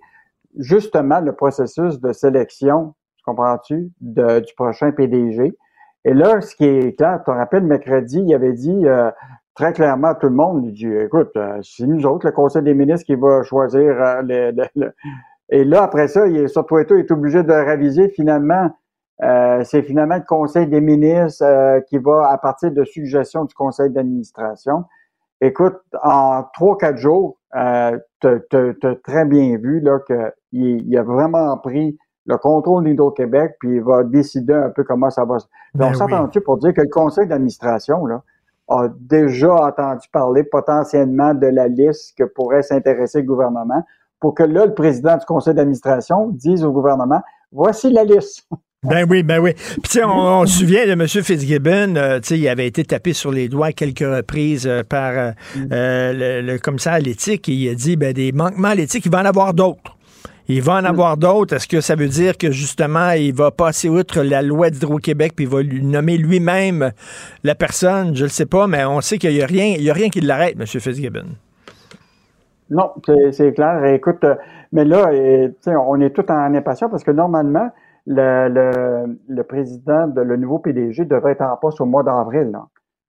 justement 0.57 1.19
le 1.21 1.33
processus 1.33 1.99
de 1.99 2.11
sélection, 2.11 2.93
comprends-tu, 3.25 3.91
du 3.99 4.53
prochain 4.55 4.91
PDG. 4.91 5.53
Et 6.03 6.13
là, 6.13 6.41
ce 6.41 6.55
qui 6.55 6.65
est 6.65 6.97
clair, 6.97 7.19
tu 7.19 7.25
te 7.25 7.31
rappelles, 7.31 7.63
mercredi, 7.63 8.23
il 8.25 8.33
avait 8.33 8.53
dit 8.53 8.85
euh, 8.85 9.11
très 9.53 9.73
clairement 9.73 10.09
à 10.09 10.15
tout 10.15 10.27
le 10.27 10.35
monde, 10.35 10.65
il 10.65 10.73
dit, 10.73 10.87
écoute, 10.87 11.31
euh, 11.35 11.59
c'est 11.61 11.85
nous 11.85 12.05
autres, 12.05 12.25
le 12.25 12.31
Conseil 12.31 12.63
des 12.63 12.73
ministres, 12.73 13.05
qui 13.05 13.15
va 13.15 13.43
choisir 13.43 13.81
euh, 13.81 14.21
le, 14.23 14.93
Et 15.49 15.63
là, 15.63 15.83
après 15.83 16.07
ça, 16.07 16.27
il 16.27 16.37
est, 16.37 16.47
sur 16.47 16.65
Twitter, 16.65 16.95
il 16.95 17.01
est 17.01 17.11
obligé 17.11 17.43
de 17.43 17.53
réviser 17.53 18.09
finalement 18.09 18.71
euh, 19.23 19.63
c'est 19.63 19.83
finalement 19.83 20.15
le 20.15 20.25
Conseil 20.27 20.67
des 20.67 20.81
ministres 20.81 21.43
euh, 21.43 21.79
qui 21.81 21.97
va, 21.97 22.29
à 22.29 22.37
partir 22.37 22.71
de 22.71 22.83
suggestions 22.83 23.45
du 23.45 23.53
Conseil 23.53 23.89
d'administration, 23.91 24.85
écoute, 25.41 25.77
en 26.03 26.43
trois, 26.53 26.77
quatre 26.77 26.97
jours, 26.97 27.37
euh, 27.55 27.97
tu 28.19 28.27
as 28.27 28.95
très 29.03 29.25
bien 29.25 29.57
vu 29.57 29.79
là 29.81 29.99
qu'il 30.07 30.33
il 30.53 30.97
a 30.97 31.03
vraiment 31.03 31.57
pris 31.57 31.97
le 32.25 32.37
contrôle 32.37 32.85
d'Hydro-Québec, 32.85 33.55
puis 33.59 33.77
il 33.77 33.83
va 33.83 34.03
décider 34.03 34.53
un 34.53 34.69
peu 34.69 34.83
comment 34.83 35.09
ça 35.09 35.25
va 35.25 35.39
se... 35.39 35.45
Ben 35.73 35.89
on 35.89 35.93
s'entend-tu 35.93 36.41
pour 36.41 36.57
dire 36.57 36.73
que 36.73 36.81
le 36.81 36.87
conseil 36.87 37.27
d'administration, 37.27 38.05
là, 38.05 38.23
a 38.67 38.87
déjà 38.99 39.53
entendu 39.53 40.07
parler 40.11 40.43
potentiellement 40.43 41.33
de 41.33 41.47
la 41.47 41.67
liste 41.67 42.17
que 42.17 42.23
pourrait 42.23 42.61
s'intéresser 42.61 43.21
le 43.21 43.27
gouvernement, 43.27 43.83
pour 44.19 44.35
que 44.35 44.43
là, 44.43 44.65
le 44.65 44.73
président 44.73 45.17
du 45.17 45.25
conseil 45.25 45.55
d'administration 45.55 46.27
dise 46.29 46.63
au 46.63 46.71
gouvernement, 46.71 47.21
voici 47.51 47.91
la 47.91 48.03
liste. 48.03 48.47
Ben 48.83 49.05
oui, 49.07 49.21
ben 49.21 49.39
oui. 49.39 49.53
Puis 49.53 49.81
tu 49.83 49.99
sais, 49.99 50.03
on, 50.03 50.43
se 50.47 50.57
souvient 50.57 50.87
de 50.87 50.93
M. 50.93 51.07
Fitzgibbon, 51.07 51.95
euh, 51.97 52.19
tu 52.19 52.29
sais, 52.29 52.39
il 52.39 52.49
avait 52.49 52.65
été 52.65 52.83
tapé 52.83 53.13
sur 53.13 53.31
les 53.31 53.47
doigts 53.47 53.73
quelques 53.73 53.99
reprises 53.99 54.65
euh, 54.65 54.81
par 54.81 55.11
euh, 55.15 55.33
le, 55.55 56.41
le, 56.41 56.57
commissaire 56.57 56.93
à 56.93 56.99
l'éthique 56.99 57.47
et 57.47 57.51
il 57.51 57.69
a 57.69 57.75
dit, 57.75 57.95
ben 57.95 58.11
des 58.11 58.31
manquements 58.31 58.69
à 58.69 58.75
l'éthique, 58.75 59.05
il 59.05 59.11
va 59.11 59.21
en 59.21 59.25
avoir 59.25 59.53
d'autres. 59.53 59.95
Il 60.47 60.63
va 60.63 60.77
en 60.77 60.83
avoir 60.83 61.17
d'autres. 61.17 61.57
Est-ce 61.57 61.67
que 61.67 61.79
ça 61.79 61.93
veut 61.93 62.07
dire 62.07 62.39
que 62.39 62.49
justement, 62.49 63.11
il 63.11 63.35
va 63.35 63.51
passer 63.51 63.87
outre 63.87 64.23
la 64.23 64.41
loi 64.41 64.71
d'Hydro-Québec 64.71 65.33
puis 65.35 65.45
il 65.45 65.51
va 65.51 65.61
lui 65.61 65.85
nommer 65.85 66.17
lui-même 66.17 66.91
la 67.43 67.53
personne? 67.53 68.15
Je 68.15 68.23
ne 68.23 68.29
sais 68.29 68.47
pas, 68.47 68.65
mais 68.65 68.83
on 68.83 68.99
sait 69.01 69.19
qu'il 69.19 69.31
n'y 69.31 69.43
a 69.43 69.45
rien, 69.45 69.75
il 69.77 69.83
y 69.83 69.91
a 69.91 69.93
rien 69.93 70.09
qui 70.09 70.21
l'arrête, 70.21 70.55
M. 70.59 70.65
Fitzgibbon. 70.65 71.27
Non, 72.71 72.89
c'est 73.31 73.53
clair. 73.53 73.85
Écoute, 73.93 74.25
mais 74.71 74.85
là, 74.85 75.11
on 75.67 76.01
est 76.01 76.09
tout 76.09 76.31
en 76.31 76.55
impatience 76.55 76.89
parce 76.89 77.03
que 77.03 77.11
normalement, 77.11 77.69
le, 78.05 79.17
le, 79.27 79.43
président, 79.43 80.07
de, 80.07 80.21
le 80.21 80.37
nouveau 80.37 80.59
PDG 80.59 81.05
devrait 81.05 81.33
être 81.33 81.41
en 81.41 81.57
poste 81.57 81.81
au 81.81 81.85
mois 81.85 82.03
d'avril. 82.03 82.51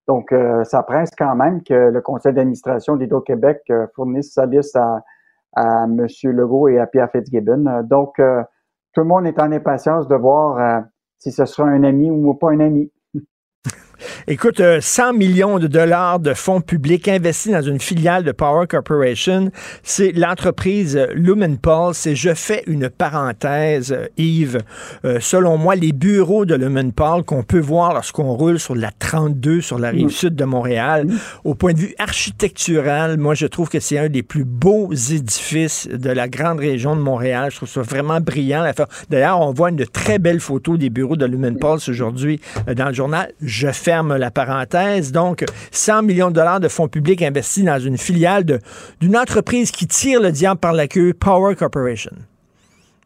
Donc, 0.07 0.31
euh, 0.31 0.63
ça 0.63 0.83
presse 0.83 1.11
quand 1.17 1.35
même 1.35 1.63
que 1.63 1.73
le 1.73 2.01
conseil 2.01 2.33
d'administration 2.33 2.97
d'Hydro-Québec 2.97 3.61
euh, 3.69 3.87
fournisse 3.95 4.33
sa 4.33 4.45
liste 4.45 4.75
à, 4.75 5.01
à 5.55 5.85
M. 5.85 6.07
Legault 6.23 6.67
et 6.67 6.79
à 6.79 6.87
Pierre 6.87 7.09
Fitzgibbon. 7.11 7.83
Donc, 7.83 8.19
euh, 8.19 8.43
tout 8.93 9.01
le 9.01 9.07
monde 9.07 9.25
est 9.25 9.39
en 9.39 9.51
impatience 9.51 10.07
de 10.07 10.15
voir 10.15 10.83
si 11.17 11.31
ce 11.31 11.45
sera 11.45 11.67
un 11.67 11.83
ami 11.83 12.11
ou 12.11 12.33
pas 12.35 12.51
un 12.51 12.59
ami. 12.59 12.91
Écoute, 14.27 14.61
100 14.79 15.09
euh, 15.09 15.13
millions 15.13 15.59
de 15.59 15.67
dollars 15.67 16.19
de 16.19 16.33
fonds 16.33 16.61
publics 16.61 17.07
investis 17.07 17.51
dans 17.51 17.61
une 17.61 17.79
filiale 17.79 18.23
de 18.23 18.31
Power 18.31 18.67
Corporation. 18.67 19.51
C'est 19.83 20.11
l'entreprise 20.11 21.07
Lumenpulse. 21.13 22.07
Et 22.07 22.15
je 22.15 22.33
fais 22.33 22.63
une 22.67 22.89
parenthèse, 22.89 23.97
Yves. 24.17 24.59
Euh, 25.05 25.19
selon 25.19 25.57
moi, 25.57 25.75
les 25.75 25.91
bureaux 25.91 26.45
de 26.45 26.55
Lumenpulse 26.55 27.23
qu'on 27.25 27.43
peut 27.43 27.59
voir 27.59 27.93
lorsqu'on 27.93 28.33
roule 28.33 28.59
sur 28.59 28.75
la 28.75 28.91
32 28.91 29.61
sur 29.61 29.79
la 29.79 29.89
rive 29.89 30.07
mm. 30.07 30.09
sud 30.09 30.35
de 30.35 30.45
Montréal, 30.45 31.05
mm. 31.07 31.17
au 31.43 31.55
point 31.55 31.73
de 31.73 31.79
vue 31.79 31.95
architectural, 31.97 33.17
moi, 33.17 33.35
je 33.35 33.45
trouve 33.45 33.69
que 33.69 33.79
c'est 33.79 33.97
un 33.97 34.09
des 34.09 34.23
plus 34.23 34.45
beaux 34.45 34.91
édifices 34.93 35.87
de 35.87 36.09
la 36.09 36.27
grande 36.27 36.59
région 36.59 36.95
de 36.95 37.01
Montréal. 37.01 37.51
Je 37.51 37.57
trouve 37.57 37.69
ça 37.69 37.81
vraiment 37.81 38.19
brillant. 38.19 38.69
D'ailleurs, 39.09 39.41
on 39.41 39.53
voit 39.53 39.69
une 39.69 39.85
très 39.85 40.19
belle 40.19 40.39
photo 40.39 40.77
des 40.77 40.89
bureaux 40.89 41.15
de 41.15 41.25
Lumenpulse 41.25 41.89
aujourd'hui 41.89 42.39
euh, 42.67 42.73
dans 42.73 42.87
le 42.87 42.93
journal. 42.93 43.31
Je 43.41 43.71
fais 43.71 43.92
ferme 43.93 44.17
la 44.17 44.31
parenthèse. 44.31 45.11
Donc, 45.11 45.43
100 45.71 46.01
millions 46.01 46.29
de 46.29 46.33
dollars 46.33 46.59
de 46.59 46.67
fonds 46.67 46.87
publics 46.87 47.21
investis 47.21 47.63
dans 47.63 47.77
une 47.77 47.97
filiale 47.97 48.43
d'une 48.99 49.15
entreprise 49.15 49.69
qui 49.69 49.85
tire 49.85 50.19
le 50.19 50.31
diable 50.31 50.59
par 50.59 50.73
la 50.73 50.87
queue, 50.87 51.13
Power 51.13 51.55
Corporation. 51.55 52.15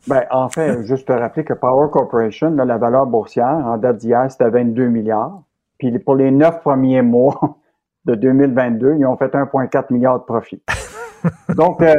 Ben, 0.08 0.24
en 0.32 0.48
fait, 0.48 0.86
juste 0.86 1.10
te 1.10 1.12
rappeler 1.12 1.44
que 1.44 1.54
Power 1.54 1.90
Corporation, 1.92 2.52
la 2.52 2.78
valeur 2.78 3.06
boursière, 3.06 3.64
en 3.66 3.78
date 3.78 3.98
d'hier, 3.98 4.28
c'était 4.30 4.50
22 4.50 4.88
milliards. 4.88 5.42
Puis 5.78 6.00
pour 6.00 6.16
les 6.16 6.32
neuf 6.32 6.62
premiers 6.62 7.02
mois 7.02 7.58
de 8.06 8.16
2022, 8.16 8.96
ils 8.98 9.06
ont 9.06 9.18
fait 9.18 9.34
1,4 9.34 9.92
milliard 9.92 10.20
de 10.20 10.24
profit. 10.24 10.62
Donc, 11.56 11.82
euh, 11.82 11.96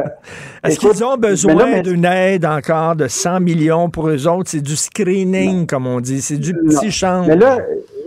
est-ce 0.65 0.79
qu'ils 0.79 1.05
ont 1.05 1.19
besoin 1.19 1.83
d'une 1.83 2.07
aide 2.07 2.47
encore 2.47 2.97
de 2.97 3.07
100 3.07 3.41
millions 3.41 3.91
pour 3.91 4.09
eux 4.09 4.27
autres? 4.27 4.49
C'est 4.49 4.63
du 4.63 4.77
screening, 4.77 5.67
comme 5.67 5.87
on 5.87 6.01
dit. 6.01 6.23
C'est 6.23 6.39
du 6.39 6.55
petit 6.55 6.91
champ. 6.91 7.27
Mais 7.27 7.37
là, 7.37 7.59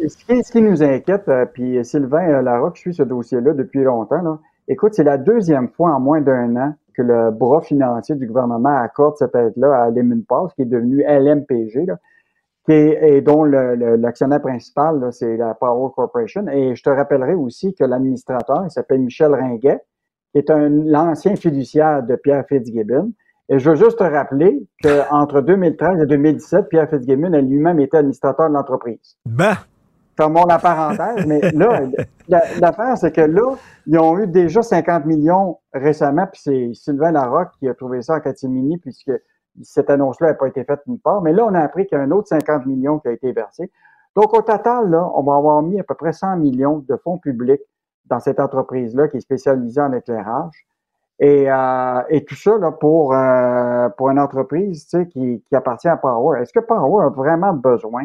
ce 0.09 0.51
qui, 0.51 0.61
nous 0.61 0.83
inquiète, 0.83 1.27
euh, 1.27 1.45
puis 1.45 1.83
Sylvain 1.83 2.29
euh, 2.29 2.41
Larocque 2.41 2.77
suit 2.77 2.93
ce 2.93 3.03
dossier-là 3.03 3.53
depuis 3.53 3.83
longtemps. 3.83 4.21
Là. 4.21 4.39
Écoute, 4.67 4.93
c'est 4.93 5.03
la 5.03 5.17
deuxième 5.17 5.69
fois 5.69 5.91
en 5.91 5.99
moins 5.99 6.21
d'un 6.21 6.55
an 6.55 6.73
que 6.93 7.01
le 7.01 7.31
bras 7.31 7.61
financier 7.61 8.15
du 8.15 8.27
gouvernement 8.27 8.81
accorde 8.81 9.15
cette 9.17 9.35
aide-là 9.35 9.83
à 9.83 9.89
Lemon 9.89 10.21
Pass, 10.27 10.53
qui 10.55 10.63
est 10.63 10.65
devenu 10.65 11.03
LMPG. 11.03 11.85
Là. 11.85 11.97
qui 12.65 12.73
est, 12.73 13.15
et 13.15 13.21
dont 13.21 13.43
l'actionnaire 13.43 14.41
principal, 14.41 15.07
c'est 15.11 15.37
la 15.37 15.53
Power 15.53 15.91
Corporation. 15.95 16.47
Et 16.47 16.75
je 16.75 16.83
te 16.83 16.89
rappellerai 16.89 17.33
aussi 17.33 17.73
que 17.73 17.83
l'administrateur, 17.83 18.63
il 18.65 18.71
s'appelle 18.71 19.01
Michel 19.01 19.33
Ringuet, 19.33 19.79
qui 20.33 20.39
est 20.39 20.49
l'ancien 20.49 21.35
fiduciaire 21.35 22.03
de 22.03 22.15
Pierre 22.15 22.45
Fitzgibbon. 22.47 23.11
Et 23.49 23.59
je 23.59 23.69
veux 23.69 23.75
juste 23.75 23.99
te 23.99 24.03
rappeler 24.03 24.65
qu'entre 24.81 25.41
2013 25.41 26.03
et 26.03 26.05
2017, 26.05 26.69
Pierre 26.69 26.89
Fitzgibbon 26.89 27.33
a 27.33 27.41
lui-même 27.41 27.79
été 27.79 27.97
administrateur 27.97 28.49
de 28.49 28.53
l'entreprise. 28.53 29.17
Ben! 29.25 29.55
Fermons 30.21 30.45
la 30.45 30.59
parenthèse, 30.59 31.25
mais 31.25 31.41
là, 31.51 31.81
l'affaire, 32.59 32.95
c'est 32.95 33.11
que 33.11 33.21
là, 33.21 33.55
ils 33.87 33.97
ont 33.97 34.19
eu 34.19 34.27
déjà 34.27 34.61
50 34.61 35.05
millions 35.05 35.57
récemment, 35.73 36.27
puis 36.31 36.39
c'est 36.43 36.71
Sylvain 36.75 37.11
Larocque 37.11 37.53
qui 37.57 37.67
a 37.67 37.73
trouvé 37.73 38.03
ça 38.03 38.17
en 38.17 38.19
catimini, 38.19 38.77
puisque 38.77 39.11
cette 39.63 39.89
annonce-là 39.89 40.27
n'a 40.27 40.33
pas 40.35 40.45
été 40.45 40.63
faite 40.63 40.81
nulle 40.85 40.99
part. 40.99 41.23
Mais 41.23 41.33
là, 41.33 41.43
on 41.43 41.55
a 41.55 41.59
appris 41.59 41.87
qu'il 41.87 41.97
y 41.97 42.01
a 42.01 42.03
un 42.03 42.11
autre 42.11 42.27
50 42.27 42.67
millions 42.67 42.99
qui 42.99 43.07
a 43.07 43.13
été 43.13 43.31
versé. 43.31 43.71
Donc, 44.15 44.31
au 44.35 44.43
total, 44.43 44.91
là, 44.91 45.09
on 45.15 45.23
va 45.23 45.37
avoir 45.37 45.63
mis 45.63 45.79
à 45.79 45.83
peu 45.83 45.95
près 45.95 46.13
100 46.13 46.37
millions 46.37 46.85
de 46.87 46.95
fonds 46.97 47.17
publics 47.17 47.63
dans 48.05 48.19
cette 48.19 48.39
entreprise-là 48.39 49.07
qui 49.07 49.17
est 49.17 49.21
spécialisée 49.21 49.81
en 49.81 49.91
éclairage. 49.91 50.67
Et, 51.17 51.51
euh, 51.51 52.01
et 52.09 52.25
tout 52.25 52.35
ça 52.35 52.59
là, 52.59 52.71
pour, 52.71 53.15
euh, 53.15 53.89
pour 53.97 54.11
une 54.11 54.19
entreprise 54.19 54.85
tu 54.87 54.99
sais, 54.99 55.07
qui, 55.07 55.43
qui 55.49 55.55
appartient 55.55 55.87
à 55.87 55.97
Power. 55.97 56.39
Est-ce 56.39 56.53
que 56.53 56.59
Power 56.59 57.05
a 57.05 57.09
vraiment 57.09 57.53
besoin? 57.53 58.03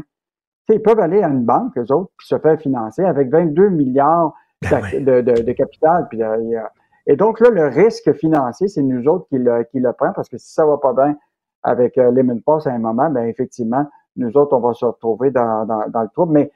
Tu 0.66 0.72
sais, 0.72 0.78
ils 0.78 0.82
peuvent 0.82 1.00
aller 1.00 1.22
à 1.22 1.28
une 1.28 1.44
banque, 1.44 1.76
eux 1.78 1.92
autres, 1.92 2.10
puis 2.16 2.26
se 2.26 2.38
faire 2.38 2.58
financer 2.60 3.04
avec 3.04 3.30
22 3.30 3.68
milliards 3.68 4.34
ben 4.62 4.82
de, 4.92 5.20
de, 5.20 5.42
de, 5.42 5.52
capital. 5.52 6.06
Puis, 6.08 6.22
euh, 6.22 6.60
et 7.06 7.16
donc 7.16 7.40
là, 7.40 7.50
le 7.50 7.66
risque 7.66 8.12
financier, 8.14 8.68
c'est 8.68 8.82
nous 8.82 9.06
autres 9.06 9.26
qui 9.28 9.38
le, 9.38 9.64
qui 9.64 9.80
le 9.80 9.92
prend 9.92 10.12
parce 10.12 10.28
que 10.28 10.38
si 10.38 10.52
ça 10.52 10.66
va 10.66 10.78
pas 10.78 10.92
bien 10.92 11.16
avec 11.62 11.98
euh, 11.98 12.10
Lemon 12.10 12.40
Pass 12.44 12.66
à 12.66 12.70
un 12.70 12.78
moment, 12.78 13.10
ben 13.10 13.26
effectivement, 13.26 13.86
nous 14.16 14.36
autres, 14.36 14.56
on 14.56 14.60
va 14.60 14.72
se 14.72 14.84
retrouver 14.84 15.30
dans, 15.30 15.66
dans, 15.66 15.88
dans 15.88 16.02
le 16.02 16.08
trouble. 16.08 16.32
Mais 16.32 16.50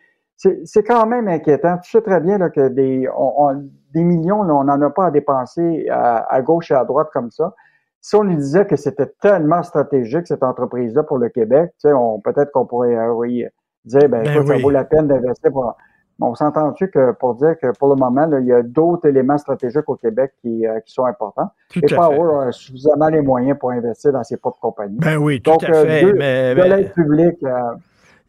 c'est 0.64 0.82
quand 0.82 1.06
même 1.06 1.28
inquiétant. 1.28 1.76
Tu 1.78 1.90
sais 1.90 2.00
très 2.00 2.20
bien 2.20 2.38
là, 2.38 2.48
que 2.48 2.68
des, 2.68 3.08
on, 3.14 3.68
des 3.92 4.02
millions, 4.02 4.42
là, 4.42 4.54
on 4.54 4.64
n'en 4.64 4.80
a 4.80 4.90
pas 4.90 5.06
à 5.06 5.10
dépenser 5.10 5.86
à, 5.90 6.40
gauche 6.42 6.70
et 6.70 6.74
à 6.74 6.84
droite 6.84 7.08
comme 7.12 7.30
ça. 7.30 7.54
Si 8.00 8.16
on 8.16 8.22
lui 8.22 8.36
disait 8.36 8.64
que 8.64 8.76
c'était 8.76 9.12
tellement 9.20 9.62
stratégique, 9.62 10.26
cette 10.26 10.42
entreprise-là, 10.42 11.02
pour 11.02 11.18
le 11.18 11.28
Québec, 11.28 11.72
tu 11.78 11.88
sais, 11.88 11.94
peut-être 12.24 12.50
qu'on 12.52 12.64
pourrait 12.64 12.96
euh, 12.96 13.12
oui, 13.12 13.44
dire, 13.84 14.08
ben, 14.08 14.22
ben 14.22 14.46
ça 14.46 14.58
vaut 14.58 14.70
la 14.70 14.84
peine 14.84 15.08
d'investir 15.08 15.50
pour... 15.52 15.76
On 16.22 16.34
s'entend-tu 16.34 16.90
que 16.90 17.12
pour 17.12 17.34
dire 17.36 17.54
que 17.60 17.68
pour 17.78 17.88
le 17.88 17.94
moment, 17.94 18.26
là, 18.26 18.40
il 18.40 18.46
y 18.46 18.52
a 18.52 18.62
d'autres 18.62 19.08
éléments 19.08 19.38
stratégiques 19.38 19.88
au 19.88 19.96
Québec 19.96 20.32
qui, 20.42 20.66
euh, 20.66 20.78
qui 20.80 20.92
sont 20.92 21.06
importants. 21.06 21.48
et 21.74 21.80
Power 21.80 22.48
a 22.48 22.52
suffisamment 22.52 23.08
les 23.08 23.22
moyens 23.22 23.58
pour 23.58 23.70
investir 23.70 24.12
dans 24.12 24.22
ses 24.22 24.36
propres 24.36 24.60
compagnies. 24.60 24.98
Ben 24.98 25.16
oui, 25.16 25.40
tout 25.40 25.52
Donc, 25.52 25.64
à 25.64 25.72
fait. 25.72 26.04
Euh, 26.04 26.12
mais, 26.14 26.54
de 26.54 26.60
l'aide 26.60 26.92
publique, 26.92 27.38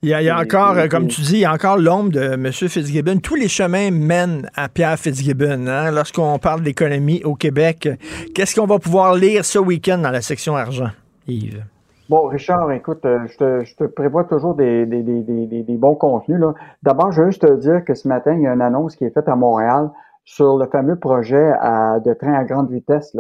il 0.04 0.10
y 0.10 0.30
a, 0.30 0.40
encore, 0.40 0.78
comme 0.90 1.08
tu 1.08 1.22
dis, 1.22 1.34
il 1.34 1.40
y 1.40 1.46
a 1.46 1.54
encore 1.54 1.78
l'ombre 1.78 2.12
de 2.12 2.22
M. 2.22 2.52
Fitzgibbon. 2.52 3.18
Tous 3.18 3.36
les 3.36 3.48
chemins 3.48 3.92
mènent 3.92 4.50
à 4.56 4.68
Pierre 4.68 4.98
Fitzgibbon. 4.98 5.68
Hein? 5.68 5.92
Lorsqu'on 5.92 6.40
parle 6.40 6.62
d'économie 6.62 7.22
au 7.24 7.36
Québec, 7.36 7.88
qu'est-ce 8.34 8.56
qu'on 8.56 8.66
va 8.66 8.80
pouvoir 8.80 9.14
lire 9.14 9.46
ce 9.46 9.60
week-end 9.60 10.00
dans 10.00 10.10
la 10.10 10.22
section 10.22 10.56
argent, 10.56 10.90
Yves? 11.28 11.64
Bon, 12.12 12.28
Richard, 12.28 12.70
écoute, 12.74 13.06
euh, 13.06 13.26
je 13.26 13.74
te, 13.74 13.86
prévois 13.86 14.26
toujours 14.26 14.54
des, 14.54 14.86
bons 15.80 15.96
contenus. 15.96 16.42
D'abord, 16.84 17.14
je 17.14 17.22
veux 17.22 17.28
juste 17.30 17.48
te 17.48 17.54
dire 17.56 17.86
que 17.86 17.94
ce 17.94 18.06
matin, 18.06 18.34
il 18.34 18.42
y 18.42 18.48
a 18.48 18.54
une 18.54 18.62
annonce 18.62 18.98
qui 18.98 19.06
est 19.06 19.12
faite 19.12 19.30
à 19.30 19.38
Montréal 19.38 19.90
sur 20.26 20.58
le 20.58 20.66
fameux 20.66 21.00
projet 21.00 21.52
de 22.04 22.14
train 22.14 22.34
à 22.34 22.44
grande 22.44 22.70
vitesse 22.70 23.16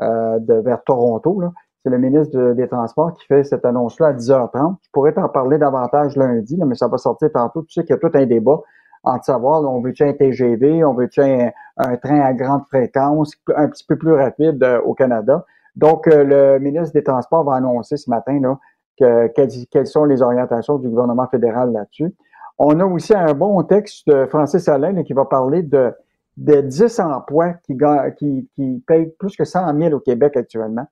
euh, 0.00 0.40
vers 0.48 0.82
Toronto. 0.82 1.40
C'est 1.84 1.90
le 1.90 1.98
ministre 1.98 2.54
des 2.54 2.66
Transports 2.66 3.14
qui 3.14 3.24
fait 3.26 3.44
cette 3.44 3.64
annonce-là 3.64 4.08
à 4.08 4.12
10h30. 4.12 4.74
Je 4.82 4.88
pourrais 4.92 5.12
t'en 5.12 5.28
parler 5.28 5.58
davantage 5.58 6.16
lundi, 6.16 6.58
mais 6.66 6.74
ça 6.74 6.88
va 6.88 6.98
sortir 6.98 7.30
tantôt. 7.32 7.62
Tu 7.62 7.74
sais 7.74 7.82
qu'il 7.82 7.94
y 7.94 7.96
a 7.96 7.98
tout 7.98 8.10
un 8.12 8.26
débat 8.26 8.58
entre 9.04 9.24
savoir, 9.24 9.62
on 9.62 9.80
veut-tu 9.80 10.02
un 10.02 10.14
TGV, 10.14 10.82
on 10.82 10.94
veut-tu 10.94 11.20
un, 11.20 11.96
train 12.02 12.20
à 12.20 12.32
grande 12.32 12.62
fréquence, 12.66 13.36
un 13.54 13.68
petit 13.68 13.84
peu 13.86 13.96
plus 13.96 14.14
rapide 14.14 14.60
euh, 14.64 14.80
au 14.80 14.94
Canada? 14.94 15.46
Donc, 15.76 16.06
euh, 16.06 16.24
le 16.24 16.58
ministre 16.58 16.92
des 16.92 17.02
Transports 17.02 17.44
va 17.44 17.54
annoncer 17.54 17.96
ce 17.96 18.10
matin 18.10 18.38
là, 18.40 18.58
que, 18.98 19.28
quelles, 19.70 19.86
sont 19.86 20.04
les 20.04 20.22
orientations 20.22 20.78
du 20.78 20.88
gouvernement 20.88 21.26
fédéral 21.28 21.72
là-dessus. 21.72 22.14
On 22.58 22.78
a 22.80 22.84
aussi 22.84 23.14
un 23.14 23.32
bon 23.34 23.62
texte 23.62 24.06
de 24.08 24.26
Francis 24.26 24.68
Alain 24.68 25.02
qui 25.02 25.14
va 25.14 25.24
parler 25.24 25.62
de, 25.62 25.92
de 26.36 26.60
10 26.60 27.00
emplois 27.00 27.54
qui, 27.64 27.76
qui, 28.18 28.48
qui 28.54 28.84
payent 28.86 29.12
plus 29.18 29.34
que 29.36 29.44
100 29.44 29.78
000 29.78 29.94
au 29.94 30.00
Québec 30.00 30.36
actuellement. 30.36 30.86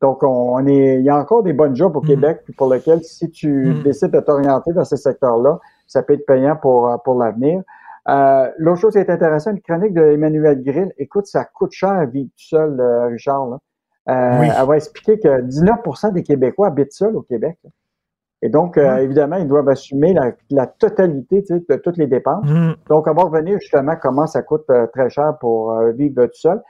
Donc, 0.00 0.24
on 0.24 0.66
est, 0.66 0.98
il 0.98 1.04
y 1.04 1.10
a 1.10 1.16
encore 1.16 1.44
des 1.44 1.52
bonnes 1.52 1.76
jobs 1.76 1.96
au 1.96 2.02
mm. 2.02 2.06
Québec 2.06 2.40
pour 2.56 2.72
lesquels, 2.72 3.04
si 3.04 3.30
tu 3.30 3.48
mm. 3.48 3.82
décides 3.82 4.10
de 4.10 4.20
t'orienter 4.20 4.72
dans 4.72 4.84
ces 4.84 4.96
secteurs-là, 4.96 5.60
ça 5.86 6.02
peut 6.02 6.14
être 6.14 6.26
payant 6.26 6.56
pour, 6.56 7.00
pour 7.04 7.18
l'avenir. 7.18 7.62
Euh, 8.08 8.50
L'autre 8.58 8.80
chose 8.80 8.92
qui 8.94 8.98
est 8.98 9.10
intéressante, 9.10 9.54
une 9.54 9.62
chronique 9.62 9.94
de 9.94 10.02
Emmanuel 10.02 10.62
Grill. 10.62 10.92
Écoute, 10.98 11.26
ça 11.26 11.44
coûte 11.44 11.72
cher 11.72 11.90
à 11.90 12.06
vivre 12.06 12.28
tout 12.30 12.44
seul, 12.44 12.80
euh, 12.80 13.06
Richard. 13.06 13.46
Là. 13.46 13.58
Euh, 14.08 14.42
Elle 14.42 14.66
va 14.66 14.76
expliquer 14.76 15.18
que 15.18 15.42
19% 15.42 16.12
des 16.12 16.22
Québécois 16.22 16.68
habitent 16.68 16.92
seuls 16.92 17.16
au 17.16 17.22
Québec. 17.22 17.58
Et 18.44 18.48
donc, 18.48 18.76
euh, 18.76 18.96
évidemment, 18.96 19.36
ils 19.36 19.46
doivent 19.46 19.68
assumer 19.68 20.12
la, 20.12 20.32
la 20.50 20.66
totalité 20.66 21.42
de 21.42 21.76
toutes 21.76 21.96
les 21.96 22.08
dépenses. 22.08 22.44
Mm. 22.48 22.72
Donc, 22.88 23.06
on 23.06 23.14
va 23.14 23.22
revenir 23.22 23.58
justement 23.60 23.94
comment 24.00 24.26
ça 24.26 24.42
coûte 24.42 24.68
très 24.92 25.10
cher 25.10 25.36
pour 25.40 25.80
vivre 25.94 26.26
tout 26.26 26.32
seul. 26.34 26.60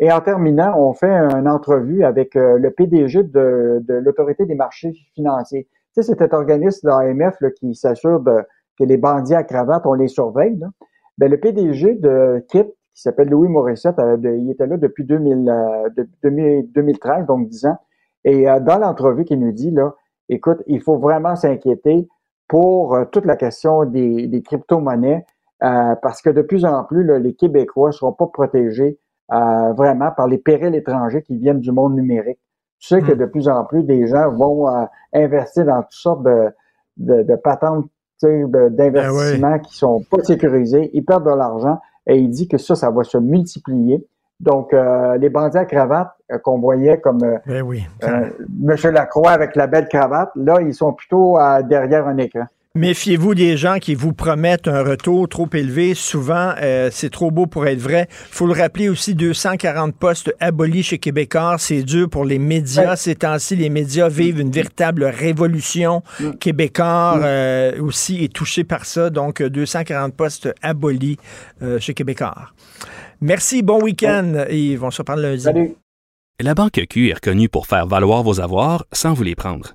Et 0.00 0.10
en 0.10 0.20
terminant, 0.22 0.74
on 0.78 0.94
fait 0.94 1.12
une 1.12 1.46
entrevue 1.46 2.04
avec 2.04 2.34
euh, 2.34 2.58
le 2.58 2.70
PDG 2.70 3.22
de, 3.22 3.82
l'Autorité 3.86 4.46
des 4.46 4.54
marchés 4.54 4.94
financiers. 5.14 5.68
Tu 5.94 6.02
sais, 6.02 6.02
c'est 6.02 6.18
cet 6.18 6.32
organisme 6.32 6.88
de 6.88 6.88
l'AMF 6.88 7.36
qui 7.56 7.74
s'assure 7.74 8.22
que 8.78 8.84
les 8.84 8.96
bandits 8.96 9.34
à 9.34 9.44
cravate, 9.44 9.84
on 9.84 9.92
les 9.92 10.08
surveille. 10.08 10.56
Là. 10.56 10.68
Ben, 11.18 11.30
le 11.30 11.38
PDG 11.38 11.96
de 11.96 12.42
KIP, 12.48 12.68
qui 13.00 13.04
s'appelle 13.04 13.28
Louis 13.28 13.48
Morissette, 13.48 13.98
euh, 13.98 14.16
il 14.22 14.50
était 14.50 14.66
là 14.66 14.76
depuis 14.76 15.04
2000, 15.04 15.52
2013, 16.74 17.22
euh, 17.22 17.26
donc 17.26 17.48
10 17.48 17.66
ans. 17.66 17.78
Et 18.24 18.44
dans 18.44 18.78
l'entrevue, 18.78 19.24
qu'il 19.24 19.40
nous 19.40 19.52
dit, 19.52 19.70
là, 19.70 19.94
écoute, 20.28 20.58
il 20.66 20.82
faut 20.82 20.98
vraiment 20.98 21.36
s'inquiéter 21.36 22.06
pour 22.48 22.98
toute 23.10 23.24
la 23.24 23.36
question 23.36 23.86
des, 23.86 24.26
des 24.26 24.42
crypto-monnaies, 24.42 25.24
parce 25.60 26.20
que 26.20 26.28
de 26.28 26.42
plus 26.42 26.66
en 26.66 26.84
plus, 26.84 27.02
les 27.18 27.32
Québécois 27.32 27.88
ne 27.88 27.92
seront 27.92 28.12
pas 28.12 28.26
protégés 28.26 28.98
euh, 29.32 29.72
vraiment 29.74 30.10
par 30.10 30.26
les 30.26 30.38
périls 30.38 30.74
étrangers 30.74 31.22
qui 31.22 31.36
viennent 31.36 31.60
du 31.60 31.70
monde 31.70 31.94
numérique. 31.94 32.40
Tu 32.80 32.88
sais 32.88 33.00
que 33.00 33.12
hmm. 33.12 33.18
de 33.18 33.26
plus 33.26 33.48
en 33.48 33.64
plus, 33.64 33.84
des 33.84 34.08
gens 34.08 34.32
vont 34.32 34.68
euh, 34.68 34.86
investir 35.12 35.66
dans 35.66 35.82
toutes 35.82 35.92
sortes 35.92 36.24
de, 36.24 36.48
de, 36.96 37.22
de 37.22 37.36
patentes 37.36 37.86
d'investissement 38.22 39.52
ben 39.52 39.58
qui 39.60 39.76
sont 39.76 40.02
pas 40.10 40.22
sécurisés. 40.24 40.90
Ils 40.92 41.04
perdent 41.04 41.24
de 41.24 41.34
l'argent 41.34 41.78
et 42.06 42.18
il 42.18 42.30
dit 42.30 42.48
que 42.48 42.58
ça, 42.58 42.74
ça 42.74 42.90
va 42.90 43.04
se 43.04 43.18
multiplier. 43.18 44.06
Donc, 44.40 44.72
euh, 44.72 45.18
les 45.18 45.28
bandits 45.28 45.58
à 45.58 45.66
cravate 45.66 46.08
qu'on 46.42 46.58
voyait 46.58 46.98
comme 46.98 47.18
ben 47.18 47.62
oui. 47.62 47.86
Monsieur 48.48 48.90
Lacroix 48.90 49.32
avec 49.32 49.54
la 49.54 49.66
belle 49.66 49.86
cravate, 49.88 50.30
là, 50.34 50.60
ils 50.62 50.72
sont 50.74 50.92
plutôt 50.94 51.36
derrière 51.68 52.06
un 52.06 52.16
écran. 52.16 52.46
Méfiez-vous 52.76 53.34
des 53.34 53.56
gens 53.56 53.80
qui 53.80 53.96
vous 53.96 54.12
promettent 54.12 54.68
un 54.68 54.84
retour 54.84 55.28
trop 55.28 55.48
élevé. 55.54 55.94
Souvent, 55.94 56.54
euh, 56.62 56.88
c'est 56.92 57.10
trop 57.10 57.32
beau 57.32 57.48
pour 57.48 57.66
être 57.66 57.80
vrai. 57.80 58.06
faut 58.08 58.46
le 58.46 58.52
rappeler 58.52 58.88
aussi, 58.88 59.16
240 59.16 59.92
postes 59.96 60.32
abolis 60.38 60.84
chez 60.84 60.98
Québécois. 60.98 61.56
C'est 61.58 61.82
dur 61.82 62.08
pour 62.08 62.24
les 62.24 62.38
médias. 62.38 62.94
Ces 62.94 63.16
temps-ci, 63.16 63.56
les 63.56 63.70
médias 63.70 64.08
vivent 64.08 64.38
une 64.38 64.52
véritable 64.52 65.02
révolution. 65.02 66.04
Québécois 66.38 67.18
euh, 67.20 67.82
aussi 67.82 68.22
est 68.22 68.32
touché 68.32 68.62
par 68.62 68.84
ça. 68.84 69.10
Donc, 69.10 69.42
240 69.42 70.14
postes 70.14 70.54
abolis 70.62 71.16
euh, 71.62 71.80
chez 71.80 71.92
Québécois. 71.92 72.36
Merci, 73.20 73.62
bon 73.62 73.82
week-end. 73.82 74.44
Et 74.48 74.78
on 74.80 74.92
se 74.92 74.98
reparle 74.98 75.22
lundi. 75.22 75.42
Salut. 75.42 75.74
La 76.38 76.54
Banque 76.54 76.80
Q 76.88 77.08
est 77.08 77.14
reconnue 77.14 77.48
pour 77.48 77.66
faire 77.66 77.88
valoir 77.88 78.22
vos 78.22 78.40
avoirs 78.40 78.86
sans 78.92 79.12
vous 79.12 79.24
les 79.24 79.34
prendre. 79.34 79.74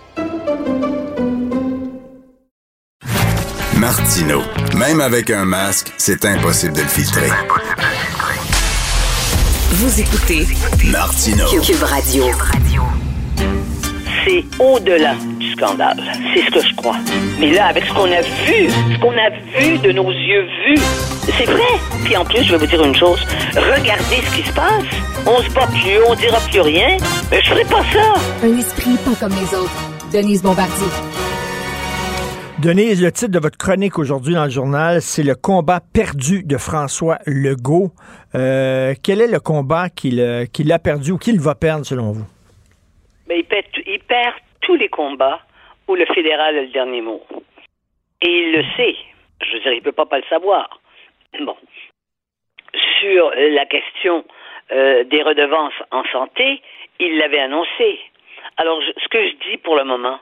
Martino. 3.81 4.43
Même 4.77 5.01
avec 5.01 5.31
un 5.31 5.43
masque, 5.43 5.91
c'est 5.97 6.23
impossible 6.25 6.73
de 6.73 6.81
le 6.81 6.87
filtrer. 6.87 7.29
Vous 9.71 9.99
écoutez 9.99 10.45
Martino. 10.91 11.45
Cube 11.47 11.81
Radio. 11.81 12.25
C'est 14.23 14.45
au-delà 14.59 15.15
du 15.39 15.51
scandale. 15.53 15.99
C'est 16.31 16.45
ce 16.45 16.51
que 16.51 16.67
je 16.67 16.75
crois. 16.75 16.97
Mais 17.39 17.53
là, 17.53 17.69
avec 17.69 17.85
ce 17.85 17.93
qu'on 17.93 18.03
a 18.03 18.21
vu, 18.21 18.69
ce 18.69 18.99
qu'on 18.99 19.13
a 19.13 19.31
vu 19.59 19.79
de 19.79 19.91
nos 19.93 20.11
yeux 20.11 20.45
vus, 20.67 20.81
c'est 21.35 21.45
vrai. 21.45 21.73
Puis 22.03 22.15
en 22.15 22.23
plus, 22.23 22.43
je 22.43 22.51
vais 22.51 22.57
vous 22.59 22.67
dire 22.67 22.85
une 22.85 22.95
chose. 22.95 23.25
Regardez 23.55 24.21
ce 24.29 24.35
qui 24.35 24.47
se 24.47 24.53
passe. 24.53 24.83
On 25.25 25.41
se 25.41 25.49
bat 25.55 25.65
plus, 25.65 25.97
on 26.07 26.13
dira 26.13 26.39
plus 26.51 26.61
rien. 26.61 26.97
Mais 27.31 27.41
je 27.41 27.49
ferai 27.49 27.65
pas 27.65 27.83
ça. 27.91 28.13
Un 28.43 28.59
esprit 28.59 28.95
pas 29.03 29.15
comme 29.19 29.33
les 29.33 29.57
autres. 29.57 29.71
Denise 30.13 30.43
Bombardier. 30.43 30.87
Denise, 32.61 33.03
le 33.03 33.11
titre 33.11 33.31
de 33.31 33.39
votre 33.39 33.57
chronique 33.57 33.97
aujourd'hui 33.97 34.35
dans 34.35 34.43
le 34.43 34.51
journal, 34.51 35.01
c'est 35.01 35.23
le 35.23 35.33
combat 35.33 35.79
perdu 35.81 36.43
de 36.43 36.57
François 36.57 37.17
Legault. 37.25 37.89
Euh, 38.35 38.93
quel 39.03 39.19
est 39.19 39.31
le 39.31 39.39
combat 39.39 39.89
qu'il 39.89 40.19
euh, 40.19 40.45
qu'il 40.45 40.71
a 40.71 40.77
perdu 40.77 41.13
ou 41.13 41.17
qu'il 41.17 41.39
va 41.39 41.55
perdre 41.55 41.87
selon 41.87 42.11
vous? 42.11 42.27
Mais 43.27 43.39
il 43.39 43.45
perd, 43.45 44.35
tous 44.61 44.75
les 44.75 44.89
combats 44.89 45.39
où 45.87 45.95
le 45.95 46.05
fédéral 46.13 46.55
a 46.55 46.61
le 46.61 46.67
dernier 46.67 47.01
mot. 47.01 47.23
Et 48.21 48.29
il 48.29 48.51
le 48.51 48.63
sait. 48.77 48.95
Je 49.41 49.53
veux 49.53 49.59
dire, 49.61 49.71
il 49.73 49.79
ne 49.79 49.83
peut 49.83 49.91
pas 49.91 50.05
pas 50.05 50.19
le 50.19 50.25
savoir. 50.29 50.79
Bon. 51.39 51.57
Sur 52.99 53.31
la 53.35 53.65
question 53.65 54.23
euh, 54.71 55.03
des 55.05 55.23
redevances 55.23 55.81
en 55.89 56.03
santé, 56.11 56.61
il 56.99 57.17
l'avait 57.17 57.39
annoncé. 57.39 57.99
Alors, 58.57 58.79
ce 59.03 59.07
que 59.07 59.29
je 59.29 59.49
dis 59.49 59.57
pour 59.57 59.75
le 59.75 59.83
moment, 59.83 60.19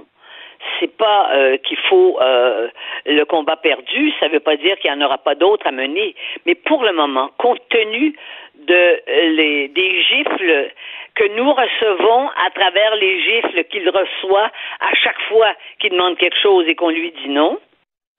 c'est 0.80 0.96
pas 0.96 1.32
euh, 1.34 1.58
qu'il 1.58 1.78
faut 1.90 2.20
euh, 2.22 2.68
le 3.06 3.24
combat 3.26 3.56
perdu, 3.58 4.12
ça 4.20 4.28
veut 4.28 4.40
pas 4.40 4.56
dire 4.58 4.78
qu'il 4.80 4.92
n'y 4.92 5.02
en 5.02 5.06
aura 5.06 5.18
pas 5.18 5.36
d'autres 5.36 5.68
à 5.68 5.72
mener, 5.72 6.16
mais 6.46 6.56
pour 6.56 6.84
le 6.84 6.94
moment, 6.94 7.30
compte 7.38 7.62
tenu 7.70 8.16
de 8.56 8.74
euh, 8.74 9.00
les 9.08 9.68
des 9.70 10.02
gifles 10.04 10.72
que 11.16 11.28
nous 11.36 11.52
recevons 11.52 12.30
à 12.46 12.50
travers 12.52 12.96
les 12.96 13.22
gifles 13.22 13.64
qu'il 13.66 13.90
reçoit 13.90 14.52
à 14.80 14.94
chaque 14.96 15.22
fois 15.30 15.54
qu'il 15.80 15.92
demande 15.92 16.18
quelque 16.18 16.40
chose 16.40 16.68
et 16.68 16.76
qu'on 16.76 16.90
lui 16.90 17.12
dit 17.12 17.30
non, 17.30 17.58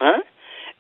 hein? 0.01 0.23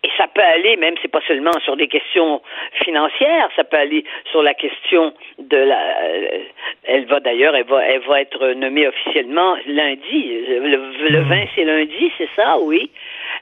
Et 0.02 0.08
ça 0.16 0.26
peut 0.28 0.40
aller, 0.42 0.76
même 0.76 0.94
c'est 1.02 1.10
pas 1.10 1.20
seulement 1.28 1.52
sur 1.62 1.76
des 1.76 1.86
questions 1.86 2.40
financières, 2.84 3.50
ça 3.54 3.64
peut 3.64 3.76
aller 3.76 4.02
sur 4.30 4.42
la 4.42 4.54
question 4.54 5.12
de 5.38 5.56
la. 5.58 5.78
euh, 6.04 6.38
Elle 6.84 7.04
va 7.04 7.20
d'ailleurs, 7.20 7.54
elle 7.54 7.66
va, 7.66 7.84
elle 7.84 8.00
va 8.00 8.20
être 8.22 8.46
nommée 8.54 8.86
officiellement 8.88 9.56
lundi. 9.66 10.38
Le, 10.48 11.08
le 11.10 11.20
20 11.20 11.44
c'est 11.54 11.64
lundi, 11.64 12.10
c'est 12.16 12.30
ça, 12.34 12.58
oui. 12.58 12.90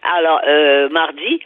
Alors 0.02 0.40
euh, 0.48 0.89
mardi, 0.89 1.40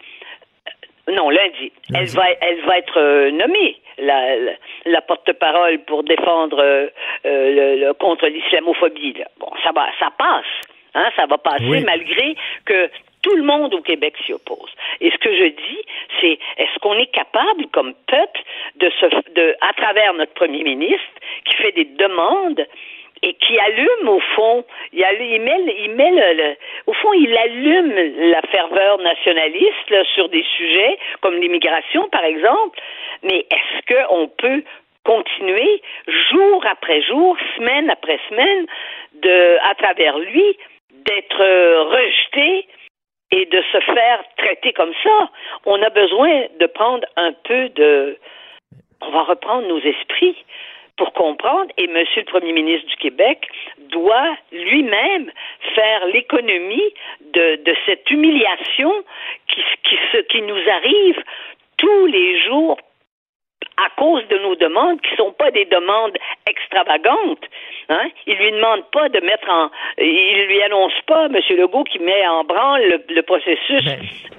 euh, 1.09 1.13
non 1.13 1.29
lundi, 1.29 1.73
elle 1.95 2.07
va, 2.07 2.25
elle 2.41 2.61
va 2.63 2.79
être 2.79 2.99
euh, 2.99 3.31
nommée 3.33 3.77
la, 3.99 4.37
la, 4.37 4.53
la 4.87 5.01
porte-parole 5.03 5.79
pour 5.81 6.05
défendre 6.05 6.59
euh, 6.59 6.87
euh, 7.27 7.75
le, 7.77 7.85
le- 7.87 7.93
contre 7.95 8.27
l'islamophobie. 8.29 9.23
Bon, 9.39 9.51
ça 9.63 9.73
va, 9.73 9.89
ça 10.01 10.09
passe. 10.17 10.47
Hein, 10.95 11.11
ça 11.17 11.27
va 11.27 11.37
passer 11.39 11.65
Oui. 11.69 11.83
malgré 11.85 12.35
que 12.67 12.91
tout 13.23 13.35
le 13.37 13.43
monde 13.43 13.73
au 13.75 13.81
Québec 13.83 14.15
s'y 14.27 14.33
oppose. 14.33 14.71
Et 15.01 15.11
ce 15.11 15.17
que 15.19 15.35
je 15.35 15.45
dis, 15.45 15.79
c'est 16.21 16.39
est-ce 16.59 16.79
qu'on 16.81 16.95
est 16.99 17.07
capable, 17.13 17.67
comme 17.73 17.95
peuple, 18.07 18.41
de 18.77 18.91
se, 19.01 19.07
de, 19.33 19.55
à 19.61 19.73
travers 19.75 20.13
notre 20.15 20.35
premier 20.35 20.63
ministre, 20.65 21.15
qui 21.45 21.55
fait 21.57 21.73
des 21.73 21.85
demandes 21.85 22.67
et 23.25 23.35
qui 23.35 23.57
allume 23.61 24.09
au 24.09 24.19
fond, 24.35 24.65
il, 24.93 25.05
allume- 25.05 25.31
il 25.35 25.41
met, 25.41 25.77
il 25.85 25.91
met 25.93 26.11
le, 26.11 26.33
le- 26.43 26.57
au 26.89 26.93
fond, 26.93 27.13
il 27.13 27.37
allume 27.37 27.93
la 28.33 28.43
ferveur 28.43 28.99
nationaliste 28.99 29.91
là, 29.91 30.03
sur 30.15 30.29
des 30.29 30.45
sujets 30.57 30.99
comme 31.21 31.37
l'immigration, 31.41 32.09
par 32.09 32.25
exemple. 32.25 32.81
Mais 33.23 33.47
est-ce 33.51 33.95
qu'on 33.95 34.27
peut 34.27 34.65
continuer 35.05 35.83
jour 36.33 36.65
après 36.69 37.01
jour, 37.03 37.37
semaine 37.57 37.91
après 37.91 38.19
semaine, 38.29 38.67
de, 39.15 39.59
à 39.63 39.75
travers 39.77 40.19
lui, 40.19 40.57
d'être 40.91 41.41
euh, 41.41 41.83
rejeté 41.85 42.67
et 43.33 43.47
de 43.47 43.63
se 43.73 43.81
faire 43.81 44.23
traiter 44.37 44.73
comme 44.73 44.93
ça. 45.03 45.31
On 45.65 45.83
a 45.83 45.91
besoin 45.91 46.45
de 46.61 46.67
prendre 46.67 47.07
un 47.17 47.33
peu 47.33 47.69
de... 47.71 48.19
On 49.01 49.11
va 49.11 49.23
reprendre 49.23 49.67
nos 49.67 49.81
esprits 49.81 50.37
pour 50.97 51.13
comprendre, 51.15 51.73
et 51.79 51.89
Monsieur 51.89 52.21
le 52.21 52.27
Premier 52.27 52.53
ministre 52.53 52.87
du 52.87 52.97
Québec 52.97 53.49
doit 53.89 54.37
lui-même 54.53 55.33
faire 55.75 56.07
l'économie 56.07 56.95
de, 57.33 57.75
cette 57.87 58.09
humiliation 58.11 58.93
qui 59.49 60.43
nous 60.43 60.69
arrive 60.69 61.25
tous 61.79 62.07
les 62.07 62.41
jours 62.43 62.77
à 63.79 63.89
cause 63.97 64.27
de 64.29 64.39
nos 64.39 64.55
demandes 64.57 65.01
qui 65.01 65.15
sont 65.17 65.33
pas 65.33 65.51
des 65.51 65.65
demandes 65.65 66.17
extravagantes. 66.47 67.45
Hein? 67.89 68.11
Il 68.27 68.37
lui 68.37 68.53
demande 68.53 68.85
pas 68.93 69.09
de 69.09 69.21
mettre 69.21 69.49
en, 69.51 69.71
il 69.99 70.45
lui 70.47 70.63
annonce 70.63 70.93
pas, 71.07 71.29
Monsieur 71.29 71.57
Legault, 71.57 71.85
qui 71.85 71.99
met 71.99 72.27
en 72.27 72.45
branle 72.45 72.83
le, 72.83 73.15
le 73.15 73.23
processus 73.23 73.85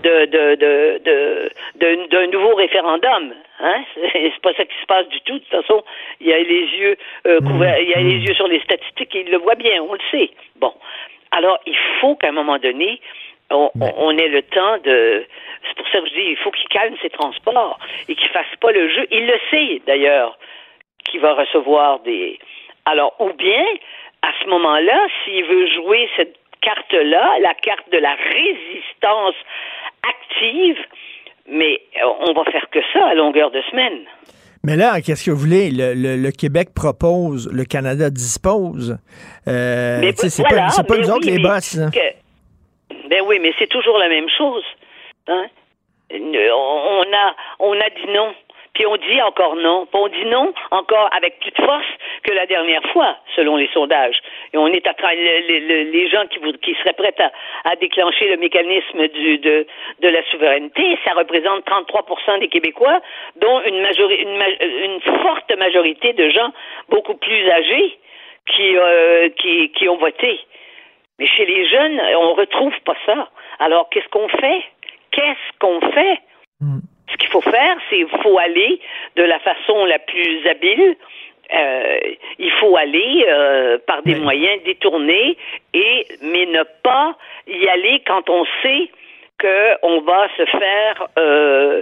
de, 0.04 0.26
de, 0.26 0.56
de, 0.56 1.02
de, 1.04 1.52
de- 1.76 2.08
d'un 2.08 2.28
nouveau 2.28 2.56
référendum. 2.56 3.34
Hein? 3.60 3.84
C'est 4.14 4.42
pas 4.42 4.54
ça 4.54 4.66
qui 4.66 4.76
se 4.80 4.86
passe 4.86 5.08
du 5.10 5.22
tout. 5.22 5.34
De 5.34 5.40
toute 5.40 5.50
façon, 5.64 5.84
il 6.22 6.28
y 6.28 6.34
a 6.34 6.38
les 6.40 6.66
yeux 6.78 6.98
euh, 7.28 7.40
couverts, 7.42 7.80
il 7.80 7.90
y 7.90 7.94
a 7.94 8.00
les 8.02 8.18
yeux 8.26 8.34
sur 8.36 8.48
les 8.48 8.60
statistiques, 8.62 9.16
et 9.16 9.22
il 9.22 9.32
le 9.32 9.38
voit 9.38 9.56
bien, 9.56 9.82
on 9.84 9.94
le 9.94 10.00
sait. 10.12 10.30
Bon, 10.58 10.74
alors 11.32 11.58
il 11.66 11.76
faut 12.00 12.16
qu'à 12.16 12.30
un 12.30 12.34
moment 12.34 12.58
donné, 12.60 13.00
on, 13.52 13.70
on- 13.80 13.94
on 13.98 14.18
ait 14.18 14.28
le 14.30 14.42
temps 14.44 14.78
de. 14.84 15.26
C'est 15.68 15.76
pour 15.78 15.88
ça 15.90 16.00
que 16.02 16.08
je 16.10 16.14
dis, 16.14 16.30
il 16.32 16.38
faut 16.44 16.52
qu'il 16.52 16.68
calme 16.70 16.96
ses 17.02 17.10
transports 17.10 17.80
et 18.10 18.16
qu'il 18.16 18.30
fasse 18.30 18.54
pas 18.60 18.72
le 18.72 18.90
jeu. 18.90 19.06
Il 19.12 19.26
le 19.28 19.36
sait 19.52 19.82
d'ailleurs 19.88 20.38
qu'il 21.06 21.20
va 21.22 21.34
recevoir 21.34 22.00
des. 22.00 22.40
Alors, 22.86 23.16
ou 23.20 23.32
bien, 23.34 23.64
à 24.24 24.30
ce 24.44 24.50
moment-là, 24.50 25.08
s'il 25.24 25.44
veut 25.46 25.68
jouer 25.68 26.10
cette 26.18 26.36
carte-là, 26.62 27.38
la 27.42 27.54
carte 27.56 27.90
de 27.92 27.98
la 27.98 28.16
résistance 28.16 29.36
active, 30.08 30.78
mais 31.50 31.80
euh, 32.02 32.08
on 32.28 32.34
va 32.34 32.44
faire 32.52 32.70
que 32.72 32.80
ça 32.94 33.06
à 33.08 33.14
longueur 33.14 33.52
de 33.52 33.62
semaine. 33.72 34.00
Mais 34.66 34.78
là, 34.78 35.02
qu'est-ce 35.02 35.26
que 35.26 35.32
vous 35.32 35.38
voulez? 35.40 35.70
Le, 35.72 35.94
le- 35.94 36.16
le 36.16 36.32
Québec 36.32 36.70
propose, 36.74 37.52
le 37.52 37.66
Canada 37.66 38.10
dispose. 38.10 38.98
Euh, 39.48 40.02
c'est 40.16 40.38
voilà, 40.42 40.68
pas, 40.76 40.84
pas 40.84 40.98
nous 40.98 41.04
oui, 41.04 41.12
autres 41.12 41.28
les 41.28 41.40
boss. 41.40 41.78
que- 41.94 42.23
ben 43.14 43.22
oui, 43.28 43.38
mais 43.40 43.54
c'est 43.60 43.68
toujours 43.68 43.98
la 44.00 44.10
même 44.10 44.30
chose. 44.30 44.66
Hein? 45.28 45.46
On 46.12 47.04
a, 47.14 47.36
on 47.60 47.80
a 47.80 47.90
dit 47.90 48.08
non, 48.10 48.34
puis 48.74 48.86
on 48.88 48.98
dit 48.98 49.22
encore 49.22 49.56
non, 49.56 49.86
puis 49.86 50.02
on 50.02 50.08
dit 50.08 50.26
non 50.26 50.52
encore 50.72 51.10
avec 51.16 51.40
plus 51.40 51.52
de 51.52 51.62
force 51.64 51.86
que 52.24 52.32
la 52.34 52.46
dernière 52.48 52.82
fois, 52.92 53.18
selon 53.36 53.56
les 53.56 53.70
sondages. 53.74 54.18
Et 54.54 54.58
on 54.58 54.68
est 54.68 54.86
à 54.88 54.94
tra- 54.94 55.16
le- 55.16 55.48
le- 55.48 55.68
le- 55.68 55.92
les 55.92 56.10
gens 56.10 56.26
qui, 56.28 56.40
vou- 56.40 56.54
qui 56.54 56.74
seraient 56.76 56.94
prêts 56.94 57.14
à, 57.66 57.76
déclencher 57.76 58.30
le 58.30 58.38
mécanisme 58.38 59.08
du, 59.10 59.38
de, 59.38 59.68
de 60.02 60.08
la 60.08 60.24
souveraineté, 60.32 60.98
ça 61.06 61.14
représente 61.14 61.66
33% 61.68 62.40
des 62.40 62.48
Québécois, 62.48 63.00
dont 63.36 63.62
une, 63.66 63.82
majori- 63.84 64.22
une, 64.22 64.42
une 64.86 65.02
forte 65.22 65.56
majorité 65.58 66.14
de 66.14 66.30
gens 66.30 66.52
beaucoup 66.90 67.16
plus 67.16 67.50
âgés 67.50 67.98
qui, 68.56 68.76
euh, 68.76 69.30
qui 69.76 69.88
ont 69.88 69.98
voté. 69.98 70.40
Mais 71.20 71.28
chez 71.28 71.46
les 71.46 71.68
jeunes, 71.68 72.02
on 72.18 72.34
retrouve 72.34 72.74
pas 72.86 72.96
ça. 73.06 73.30
Alors, 73.60 73.90
qu'est-ce 73.90 74.08
qu'on 74.10 74.28
fait? 74.30 74.64
Qu'est-ce 75.12 75.60
qu'on 75.60 75.80
fait? 75.92 76.20
Ce 77.12 77.18
qu'il 77.18 77.30
faut 77.30 77.42
faire, 77.42 77.78
c'est 77.90 77.98
qu'il 77.98 78.22
faut 78.22 78.40
aller 78.40 78.80
de 79.16 79.24
la 79.24 79.40
façon 79.40 79.86
la 79.86 80.00
plus 80.00 80.48
habile. 80.48 80.96
Euh, 81.54 82.00
il 82.40 82.52
faut 82.54 82.76
aller 82.78 83.26
euh, 83.28 83.78
par 83.86 84.02
des 84.02 84.16
moyens 84.16 84.64
détournés 84.64 85.38
et 85.74 86.08
mais 86.22 86.46
ne 86.48 86.64
pas 86.82 87.16
y 87.48 87.68
aller 87.68 88.02
quand 88.08 88.28
on 88.30 88.46
sait 88.64 88.90
qu'on 89.40 90.02
va 90.02 90.28
se 90.38 90.46
faire 90.46 91.08
euh, 91.20 91.82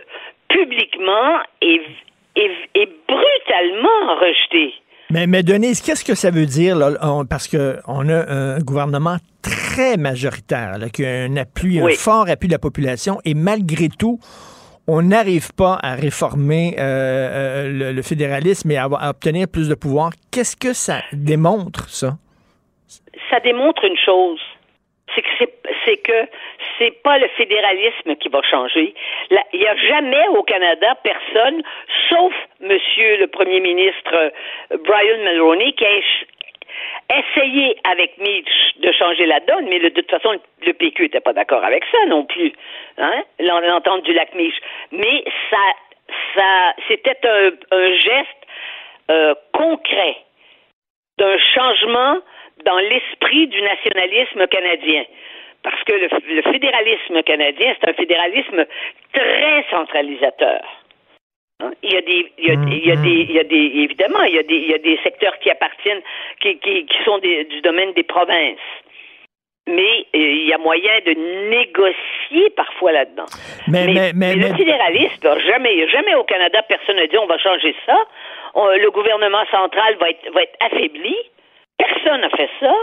publiquement 0.50 1.40
et, 1.62 1.82
et, 2.36 2.52
et 2.76 2.90
brutalement 3.08 4.16
rejeter. 4.16 4.74
Mais, 5.12 5.28
mais 5.28 5.44
Denise, 5.44 5.82
qu'est-ce 5.82 6.06
que 6.06 6.16
ça 6.16 6.32
veut 6.32 6.46
dire? 6.46 6.76
Là, 6.76 6.92
On- 7.02 7.26
parce 7.26 7.48
qu'on 7.48 8.10
a 8.10 8.32
un 8.32 8.60
gouvernement 8.60 9.18
très 9.42 9.98
majoritaire, 9.98 10.78
là, 10.78 10.90
qui 10.90 11.06
a 11.06 11.10
un 11.24 11.36
appui, 11.38 11.82
Oui. 11.82 11.94
un 11.94 11.96
fort 11.96 12.30
appui 12.30 12.48
de 12.48 12.54
la 12.54 12.60
population, 12.60 13.20
et 13.26 13.34
malgré 13.34 13.90
tout, 13.90 14.20
on 14.88 15.02
n'arrive 15.02 15.54
pas 15.54 15.78
à 15.84 15.96
réformer 15.96 16.76
euh, 16.78 16.82
euh, 16.82 17.70
le, 17.70 17.92
le 17.94 18.02
fédéralisme 18.02 18.72
et 18.72 18.78
à, 18.78 18.86
à 18.86 19.10
obtenir 19.10 19.48
plus 19.48 19.68
de 19.70 19.76
pouvoir. 19.76 20.12
Qu'est-ce 20.32 20.56
que 20.56 20.74
ça 20.74 21.02
démontre, 21.14 21.90
ça? 21.90 22.18
ça 23.30 23.40
démontre 23.42 23.84
une 23.86 23.98
chose. 24.04 24.40
C'est 25.16 25.22
que 25.22 25.52
c'est 25.86 25.98
que 25.98 26.30
c'est 26.82 27.04
pas 27.04 27.20
le 27.20 27.28
fédéralisme 27.38 28.16
qui 28.16 28.30
va 28.30 28.42
changer. 28.42 28.96
Il 29.30 29.60
n'y 29.60 29.68
a 29.68 29.76
jamais 29.76 30.28
au 30.30 30.44
Canada 30.44 30.96
personne, 31.04 31.62
sauf 32.10 32.34
Monsieur 32.60 33.18
le 33.18 33.28
Premier 33.28 33.60
ministre 33.60 34.14
euh, 34.14 34.30
Brian 34.84 35.18
Mulroney, 35.20 35.74
qui 35.74 35.86
a 35.86 37.20
essayé 37.20 37.78
avec 37.84 38.18
Mitch 38.18 38.80
de 38.80 38.92
changer 38.94 39.26
la 39.26 39.40
donne, 39.42 39.68
mais 39.70 39.80
de 39.80 39.90
toute 39.90 40.10
façon, 40.10 40.40
le 40.66 40.74
PQ 40.74 41.04
n'était 41.04 41.20
pas 41.20 41.34
d'accord 41.34 41.64
avec 41.64 41.84
ça 41.92 42.06
non 42.08 42.24
plus, 42.24 42.52
hein, 42.98 43.24
l'entente 43.40 44.04
du 44.04 44.14
lac 44.14 44.34
Mitch. 44.34 44.56
Mais 44.92 45.24
ça, 45.50 45.58
ça, 46.36 46.74
c'était 46.88 47.18
un, 47.28 47.94
geste 47.96 48.48
euh, 49.12 49.36
concret 49.54 50.18
d'un 51.20 51.38
changement 51.54 52.18
dans 52.66 52.78
l'esprit 52.78 53.48
du 53.48 53.62
nationalisme 53.62 54.48
canadien. 54.48 55.04
Parce 55.64 55.84
que 55.84 55.94
le, 55.94 56.42
fédéralisme 56.42 57.22
canadien, 57.24 57.76
c'est 57.80 57.90
un 57.90 57.94
fédéralisme 57.94 58.66
très 59.14 59.66
centralisateur. 59.70 60.62
Hein? 61.62 61.72
Il 61.84 61.94
y 61.94 61.98
a 61.98 62.02
des, 62.02 62.32
il 62.40 62.48
y 62.48 62.52
a, 62.52 62.54
il 62.54 62.88
y 62.88 62.92
a 62.92 62.96
des, 62.96 63.10
il 63.10 63.32
y 63.32 63.40
a 63.40 63.44
des, 63.44 63.72
évidemment, 63.84 64.24
il 64.24 64.36
y 64.36 64.40
a 64.40 64.44
des, 64.44 64.56
il 64.56 64.72
y 64.72 64.74
a 64.74 64.80
des 64.80 64.98
secteurs 65.04 65.38
qui 65.40 65.52
appartiennent, 65.52 66.02
qui, 66.40 66.58
qui, 66.58 66.86
qui 66.86 67.04
sont 67.06 67.20
des, 67.20 67.46
du 67.46 67.62
domaine 67.62 67.94
des 67.94 68.04
provinces. 68.04 68.58
Mais 69.68 70.08
euh, 70.16 70.18
il 70.18 70.48
y 70.48 70.54
a 70.54 70.58
moyen 70.58 71.00
de 71.06 71.14
négocier 71.50 72.50
parfois 72.56 72.94
là-dedans. 72.94 73.28
Mais, 73.68 73.86
mais, 73.86 74.12
mais, 74.16 74.36
le 74.36 74.56
fédéralisme, 74.56 75.40
jamais, 75.46 75.88
jamais 75.90 76.16
au 76.16 76.24
Canada, 76.24 76.64
personne 76.64 76.96
n'a 76.96 77.06
dit 77.06 77.18
on 77.20 77.28
va 77.28 77.38
changer 77.38 77.76
ça. 77.86 77.96
le 78.56 78.90
gouvernement 78.90 79.46
central 79.52 79.98
va 80.00 80.10
être, 80.10 80.32
va 80.34 80.42
être 80.42 80.58
affaibli. 80.60 81.16
Personne 81.78 82.22
n'a 82.22 82.30
fait 82.32 82.50
ça. 82.60 82.74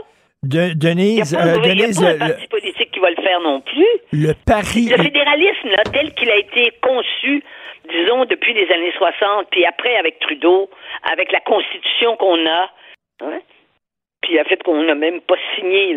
De, 0.45 0.73
Denise, 0.75 1.33
il 1.33 1.45
n'y 1.45 1.51
a 1.51 1.55
pas, 1.55 1.61
Denise, 1.61 2.03
a 2.03 2.07
pas 2.07 2.25
un 2.25 2.29
parti 2.29 2.47
politique 2.47 2.91
qui 2.93 3.01
va 3.01 3.11
le 3.11 3.17
faire 3.17 3.41
non 3.41 3.61
plus. 3.61 3.87
Le 4.13 4.33
pari. 4.47 4.89
Le 4.89 5.03
fédéralisme, 5.03 5.69
là, 5.71 5.83
tel 5.93 6.15
qu'il 6.15 6.31
a 6.31 6.37
été 6.37 6.73
conçu, 6.81 7.43
disons, 7.91 8.25
depuis 8.25 8.55
les 8.55 8.71
années 8.71 8.93
60, 8.97 9.49
puis 9.51 9.65
après 9.67 9.97
avec 9.97 10.21
Trudeau, 10.21 10.71
avec 11.11 11.33
la 11.33 11.41
constitution 11.41 12.17
qu'on 12.17 12.47
a, 12.47 12.71
hein, 13.23 13.41
puis 14.23 14.35
le 14.35 14.45
fait 14.45 14.63
qu'on 14.63 14.83
n'a 14.83 14.95
même 14.95 15.21
pas 15.23 15.37
signé 15.57 15.95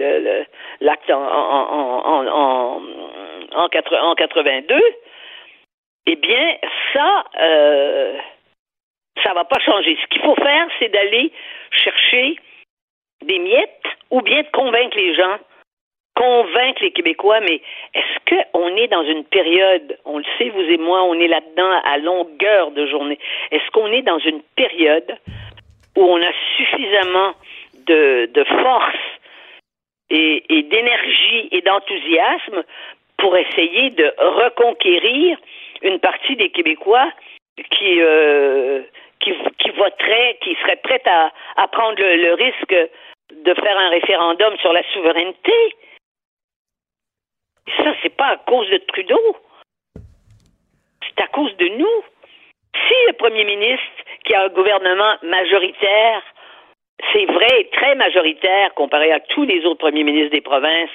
l'acte 0.79 1.11
en, 1.11 1.21
en, 1.21 2.31
en, 2.33 2.81
en, 3.53 3.69
82, 4.15 4.81
eh 6.07 6.15
bien, 6.15 6.57
ça, 6.93 7.25
euh, 7.41 8.17
ça 9.23 9.33
va 9.33 9.45
pas 9.45 9.59
changer. 9.59 9.97
Ce 10.01 10.07
qu'il 10.07 10.21
faut 10.23 10.35
faire, 10.35 10.67
c'est 10.79 10.89
d'aller 10.89 11.31
chercher 11.71 12.37
des 13.23 13.39
miettes 13.39 13.85
ou 14.09 14.21
bien 14.21 14.41
de 14.41 14.49
convaincre 14.51 14.97
les 14.97 15.15
gens, 15.15 15.37
convaincre 16.15 16.83
les 16.83 16.91
Québécois, 16.91 17.39
mais 17.39 17.61
est-ce 17.93 18.35
qu'on 18.51 18.75
est 18.75 18.87
dans 18.87 19.03
une 19.03 19.23
période, 19.23 19.97
on 20.05 20.17
le 20.17 20.25
sait, 20.37 20.49
vous 20.49 20.61
et 20.61 20.77
moi, 20.77 21.03
on 21.03 21.19
est 21.19 21.27
là-dedans 21.27 21.81
à 21.83 21.97
longueur 21.97 22.71
de 22.71 22.85
journée, 22.85 23.17
est-ce 23.51 23.69
qu'on 23.71 23.91
est 23.91 24.01
dans 24.01 24.19
une 24.19 24.41
période 24.55 25.17
où 25.97 26.03
on 26.03 26.21
a 26.21 26.31
suffisamment 26.57 27.33
de, 27.87 28.43
force 28.61 28.95
et, 30.09 30.43
d'énergie 30.49 31.49
et 31.51 31.61
d'enthousiasme 31.61 32.63
pour 33.17 33.35
essayer 33.37 33.89
de 33.91 34.13
reconquérir 34.17 35.37
une 35.81 35.99
partie 35.99 36.35
des 36.35 36.49
Québécois 36.49 37.11
qui, 37.71 38.01
euh, 38.01 38.81
qui, 39.19 39.31
voteraient, 39.71 40.37
qui 40.41 40.55
seraient 40.61 40.79
prêts 40.83 41.01
à, 41.05 41.31
à 41.57 41.67
prendre 41.67 42.01
le 42.01 42.33
risque 42.33 42.75
de 43.43 43.53
faire 43.53 43.77
un 43.77 43.89
référendum 43.89 44.57
sur 44.57 44.73
la 44.73 44.83
souveraineté. 44.93 45.75
Ça, 47.77 47.93
c'est 48.01 48.15
pas 48.15 48.27
à 48.27 48.37
cause 48.37 48.69
de 48.69 48.77
Trudeau. 48.77 49.37
C'est 51.07 51.23
à 51.23 51.27
cause 51.27 51.55
de 51.57 51.67
nous. 51.67 52.03
Si 52.73 52.95
le 53.07 53.13
premier 53.13 53.43
ministre, 53.43 53.85
qui 54.23 54.33
a 54.33 54.43
un 54.43 54.49
gouvernement 54.49 55.15
majoritaire, 55.23 56.23
c'est 57.11 57.25
vrai, 57.25 57.69
très 57.73 57.95
majoritaire 57.95 58.73
comparé 58.75 59.11
à 59.11 59.19
tous 59.19 59.43
les 59.43 59.65
autres 59.65 59.79
premiers 59.79 60.03
ministres 60.03 60.31
des 60.31 60.41
provinces, 60.41 60.89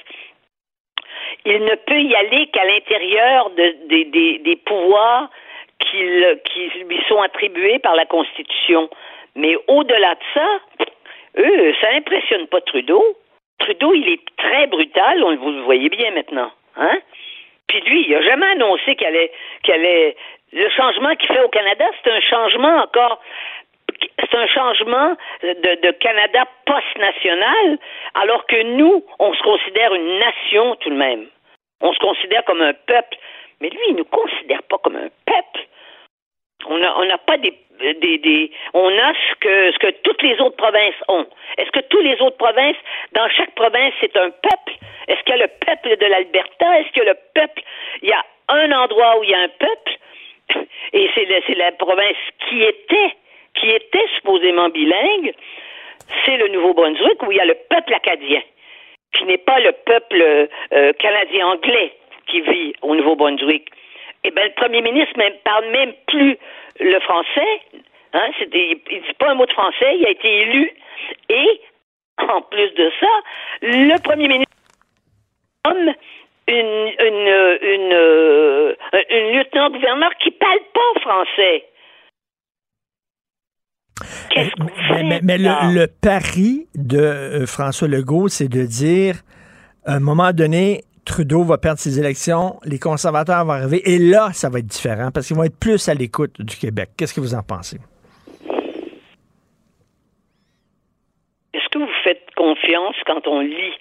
il 1.45 1.65
ne 1.65 1.75
peut 1.75 2.01
y 2.01 2.15
aller 2.15 2.47
qu'à 2.49 2.65
l'intérieur 2.65 3.51
des 3.51 4.61
pouvoirs 4.65 5.31
qui, 5.81 5.99
qui 6.45 6.69
lui 6.85 7.01
sont 7.09 7.21
attribués 7.21 7.79
par 7.79 7.95
la 7.95 8.07
Constitution. 8.07 8.89
Mais 9.35 9.57
au-delà 9.69 10.15
de 10.15 10.21
ça, 10.35 10.61
eux, 11.39 11.75
ça 11.81 11.89
impressionne 11.95 12.47
pas 12.47 12.61
Trudeau. 12.61 13.03
Trudeau, 13.59 13.95
il 13.95 14.09
est 14.09 14.21
très 14.37 14.67
brutal, 14.67 15.23
on, 15.25 15.35
vous 15.37 15.51
le 15.51 15.63
voyez 15.63 15.89
bien 15.89 16.11
maintenant. 16.13 16.51
Hein? 16.77 16.99
Puis 17.69 17.81
lui, 17.81 18.05
il 18.07 18.13
n'a 18.13 18.23
jamais 18.23 18.47
annoncé 18.47 18.95
qu'elle 18.97 19.17
est. 19.17 20.17
Le 20.53 20.69
changement 20.71 21.15
qu'il 21.17 21.29
fait 21.29 21.43
au 21.43 21.49
Canada, 21.49 21.87
c'est 22.03 22.11
un 22.11 22.21
changement 22.21 22.77
encore. 22.79 23.21
C'est 24.21 24.35
un 24.35 24.47
changement 24.47 25.17
de, 25.43 25.81
de 25.81 25.91
Canada 25.93 26.45
post-national, 26.67 27.79
alors 28.15 28.47
que 28.47 28.63
nous, 28.63 29.05
on 29.19 29.35
se 29.35 29.43
considère 29.43 29.95
une 29.95 30.19
nation 30.19 30.77
tout 30.77 30.91
de 30.91 30.95
même. 30.95 31.27
On 31.81 31.93
se 31.93 31.99
considère 31.99 32.45
comme 32.45 32.63
un 32.63 32.75
peuple. 32.75 33.17
Mais 33.61 33.71
lui, 33.71 33.81
il 33.89 33.93
ne 33.95 33.99
nous 33.99 34.05
considère 34.05 34.63
pas 34.65 34.79
comme 34.79 34.97
un 34.97 35.09
peuple. 35.25 35.67
On 36.69 36.79
n'a 36.79 36.99
on 36.99 37.19
pas 37.27 37.37
des, 37.39 37.55
on 38.75 38.89
a 38.99 39.13
ce 39.13 39.35
que, 39.41 39.73
ce 39.73 39.79
que 39.79 39.91
toutes 40.03 40.23
les 40.23 40.41
autres 40.41 40.57
provinces 40.57 40.95
ont. 41.09 41.27
Est-ce 41.59 41.71
que 41.71 41.87
toutes 41.89 42.05
les 42.05 42.21
autres 42.21 42.37
provinces, 42.37 42.77
dans 43.13 43.29
chaque 43.29 43.55
province, 43.55 43.93
c'est 44.01 44.17
un 44.17 44.31
peuple? 44.31 44.73
Est-ce 45.09 45.21
qu'il 45.23 45.37
y 45.37 45.41
a 45.41 45.47
le 45.47 45.51
peuple 45.65 45.97
de 45.97 46.07
l'Alberta? 46.07 46.81
Est-ce 46.81 46.93
que 46.93 47.05
le 47.05 47.15
peuple, 47.35 47.63
il 48.03 48.09
y 48.09 48.13
a 48.13 48.25
un 48.49 48.73
endroit 48.73 49.19
où 49.19 49.25
il 49.25 49.31
y 49.31 49.35
a 49.35 49.41
un 49.41 49.49
peuple? 49.49 49.99
Et 50.93 51.11
c'est 51.15 51.27
c'est 51.47 51.55
la 51.55 51.73
province 51.73 52.17
qui 52.49 52.63
était, 52.63 53.15
qui 53.55 53.69
était 53.69 54.07
supposément 54.17 54.69
bilingue. 54.69 55.35
C'est 56.25 56.37
le 56.37 56.49
Nouveau-Brunswick 56.49 57.23
où 57.23 57.33
il 57.33 57.39
y 57.39 57.41
a 57.41 57.45
le 57.45 57.57
peuple 57.69 57.95
acadien, 57.95 58.43
qui 59.13 59.25
n'est 59.25 59.39
pas 59.39 59.59
le 59.61 59.73
peuple 59.73 60.49
euh, 60.73 60.93
canadien-anglais 60.95 61.93
qui 62.29 62.41
vit 62.41 62.75
au 62.83 62.95
Nouveau-Brunswick 62.95 63.71
eh 64.25 64.31
bien, 64.31 64.45
le 64.45 64.55
premier 64.55 64.83
ministre 64.83 65.15
ne 65.17 65.31
parle 65.45 65.71
même 65.71 65.93
plus 66.09 66.37
le 66.81 67.01
français. 67.01 67.61
Hein, 68.13 68.29
il 68.41 68.49
ne 68.49 69.01
dit 69.07 69.15
pas 69.19 69.31
un 69.31 69.35
mot 69.35 69.47
de 69.47 69.53
français. 69.53 69.97
Il 69.99 70.07
a 70.07 70.11
été 70.11 70.41
élu. 70.43 70.71
Et, 71.29 71.61
en 72.19 72.41
plus 72.43 72.71
de 72.75 72.91
ça, 72.99 73.07
le 73.63 73.99
premier 74.01 74.29
ministre 74.29 74.53
une, 75.69 75.95
une, 76.49 77.29
une, 77.63 78.75
une 79.11 79.37
lieutenant-gouverneur 79.37 80.11
qui 80.23 80.31
ne 80.31 80.35
parle 80.35 80.61
pas 80.73 81.01
français. 81.01 81.65
Mais, 84.91 85.21
mais, 85.23 85.39
le, 85.39 85.75
le, 85.75 85.87
pari 85.87 86.69
de 86.75 86.99
euh, 86.99 87.47
François 87.47 87.89
Legault, 87.89 88.29
c'est 88.29 88.49
de 88.49 88.63
dire, 88.63 89.17
à 89.87 89.95
un 89.95 90.01
moment 90.01 90.33
donné, 90.33 90.83
Trudeau 91.07 91.45
va 91.45 91.57
perdre 91.57 91.79
ses 91.79 92.01
élections, 92.01 92.59
les 92.65 92.81
conservateurs 92.81 93.45
vont 93.45 93.53
arriver, 93.53 93.81
et 93.85 93.99
là, 93.99 94.33
ça 94.33 94.51
va 94.51 94.59
être 94.59 94.67
différent 94.67 95.11
parce 95.15 95.29
qu'ils 95.29 95.37
vont 95.37 95.45
être 95.45 95.59
plus 95.59 95.89
à 95.89 95.95
l'écoute 95.95 96.43
du 96.43 96.57
Québec. 96.57 96.91
Qu'est-ce 96.99 97.15
que 97.15 97.21
vous 97.21 97.35
en 97.35 97.43
pensez? 97.43 97.79
Est-ce 101.55 101.69
que 101.71 101.79
vous 101.79 101.95
faites 102.03 102.27
confiance 102.35 102.97
quand 103.07 103.27
on 103.29 103.41
lit, 103.41 103.75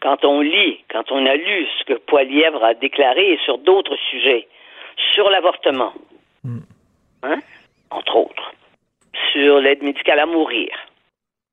quand 0.00 0.24
on 0.24 0.40
lit, 0.40 0.84
quand 0.90 1.10
on 1.12 1.24
a 1.24 1.36
lu 1.36 1.66
ce 1.78 1.84
que 1.84 1.98
Poilièvre 1.98 2.64
a 2.64 2.74
déclaré 2.74 3.38
sur 3.44 3.58
d'autres 3.58 3.96
sujets, 4.10 4.48
sur 5.14 5.30
l'avortement, 5.30 5.92
hmm. 6.42 6.58
hein? 7.22 7.38
entre 7.90 8.16
autres, 8.16 8.52
sur 9.32 9.60
l'aide 9.60 9.84
médicale 9.84 10.18
à 10.18 10.26
mourir, 10.26 10.70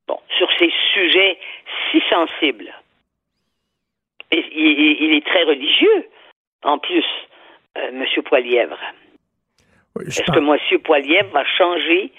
bon, 0.07 0.18
sur 0.39 0.49
ces 0.57 0.72
sujets 0.91 1.38
si 1.91 2.01
sensibles 2.10 2.73
il, 4.31 5.15
est 5.15 5.26
très 5.26 5.43
religieux, 5.43 6.07
en 6.64 6.77
plus, 6.77 7.06
euh, 7.77 7.89
M. 7.89 8.06
Poilièvre. 8.23 8.77
Est-ce 10.06 10.23
que 10.23 10.39
M. 10.39 10.80
Poilièvre 10.81 11.30
va 11.31 11.45
changer 11.57 12.11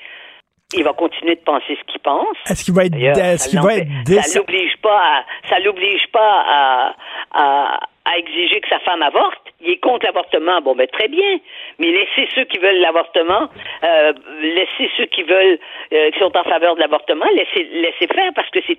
il 0.72 0.84
va 0.84 0.92
continuer 0.92 1.34
de 1.34 1.40
penser 1.40 1.76
ce 1.76 1.92
qu'il 1.92 2.00
pense. 2.00 2.36
Est-ce 2.48 2.64
qu'il 2.64 2.74
va 2.74 2.84
être, 2.84 2.96
est-ce 2.96 3.48
qu'il 3.48 3.60
va 3.60 3.74
être 3.74 3.88
Ça 4.22 4.38
l'oblige 4.38 4.76
pas 4.82 4.98
à, 4.98 5.24
ça 5.48 5.58
l'oblige 5.58 6.06
pas 6.12 6.44
à, 6.46 6.94
à, 7.32 7.80
à, 8.04 8.18
exiger 8.18 8.60
que 8.60 8.68
sa 8.68 8.78
femme 8.80 9.02
avorte. 9.02 9.48
Il 9.60 9.70
est 9.70 9.78
contre 9.78 10.06
l'avortement. 10.06 10.60
Bon, 10.60 10.74
ben 10.74 10.86
très 10.86 11.08
bien. 11.08 11.40
Mais 11.78 11.90
laissez 11.90 12.28
ceux 12.34 12.44
qui 12.44 12.58
veulent 12.58 12.80
l'avortement, 12.80 13.48
euh, 13.82 14.12
laissez 14.42 14.90
ceux 14.96 15.06
qui 15.06 15.22
veulent, 15.22 15.58
euh, 15.92 16.10
qui 16.12 16.18
sont 16.18 16.36
en 16.36 16.44
faveur 16.44 16.76
de 16.76 16.80
l'avortement, 16.80 17.26
laissez, 17.34 17.64
laissez 17.72 18.06
faire 18.06 18.32
parce 18.34 18.48
que 18.50 18.60
c'est, 18.66 18.78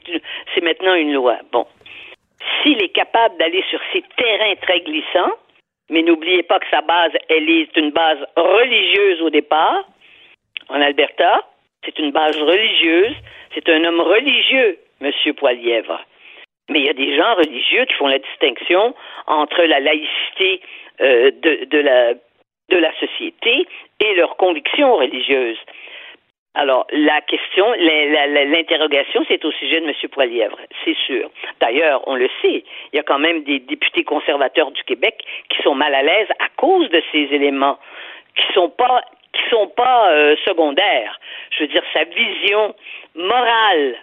c'est 0.56 0.62
maintenant 0.64 0.94
une 0.94 1.14
loi. 1.14 1.38
Bon 1.52 1.66
s'il 2.62 2.82
est 2.82 2.90
capable 2.90 3.38
d'aller 3.38 3.64
sur 3.70 3.80
ces 3.94 4.04
terrains 4.18 4.56
très 4.62 4.82
glissants, 4.82 5.34
mais 5.90 6.02
n'oubliez 6.02 6.44
pas 6.44 6.60
que 6.60 6.70
sa 6.70 6.82
base, 6.82 7.12
elle 7.30 7.50
est 7.50 7.76
une 7.76 7.92
base 7.92 8.20
religieuse 8.36 9.22
au 9.22 9.30
départ, 9.30 9.86
en 10.70 10.82
Alberta, 10.82 11.44
c'est 11.84 11.98
une 12.00 12.12
base 12.12 12.38
religieuse, 12.38 13.16
c'est 13.54 13.68
un 13.70 13.84
homme 13.84 14.00
religieux, 14.00 14.78
M. 15.02 15.12
Poilièvre. 15.36 16.00
Mais 16.70 16.80
il 16.80 16.86
y 16.86 16.90
a 16.90 16.94
des 16.94 17.18
gens 17.18 17.36
religieux 17.36 17.86
qui 17.86 17.94
font 17.96 18.08
la 18.08 18.20
distinction 18.20 18.96
entre 19.28 19.64
la 19.64 19.80
laïcité 19.80 20.62
euh, 21.02 21.32
de, 21.32 21.80
la 22.78 22.94
société 23.00 23.68
et 24.00 24.16
leurs 24.16 24.38
convictions 24.38 24.96
religieuses. 24.96 25.60
Alors, 26.54 26.86
la 26.92 27.22
question, 27.22 27.66
l'interrogation, 27.72 29.24
c'est 29.30 29.44
au 29.46 29.52
sujet 29.54 29.80
de 29.80 29.86
M. 29.86 29.94
Poilièvre, 30.12 30.58
c'est 30.84 30.98
sûr. 31.06 31.30
D'ailleurs, 31.62 32.06
on 32.08 32.16
le 32.16 32.28
sait, 32.42 32.66
il 32.92 32.98
y 32.98 33.00
a 33.00 33.04
quand 33.04 33.20
même 33.20 33.44
des 33.44 33.60
députés 33.60 34.04
conservateurs 34.04 34.72
du 34.72 34.84
Québec 34.84 35.24
qui 35.50 35.62
sont 35.64 35.76
mal 35.76 35.96
à 35.96 36.04
l'aise 36.04 36.28
à 36.40 36.50
cause 36.58 36.90
de 36.90 37.02
ces 37.14 37.30
éléments, 37.34 37.80
qui 38.36 38.54
sont 38.54 38.70
pas 38.70 39.02
qui 39.34 39.50
sont 39.50 39.68
pas 39.68 40.12
euh, 40.12 40.36
secondaires. 40.46 41.18
Je 41.52 41.64
veux 41.64 41.70
dire, 41.70 41.84
sa 41.94 42.04
vision 42.04 42.76
morale, 43.16 43.96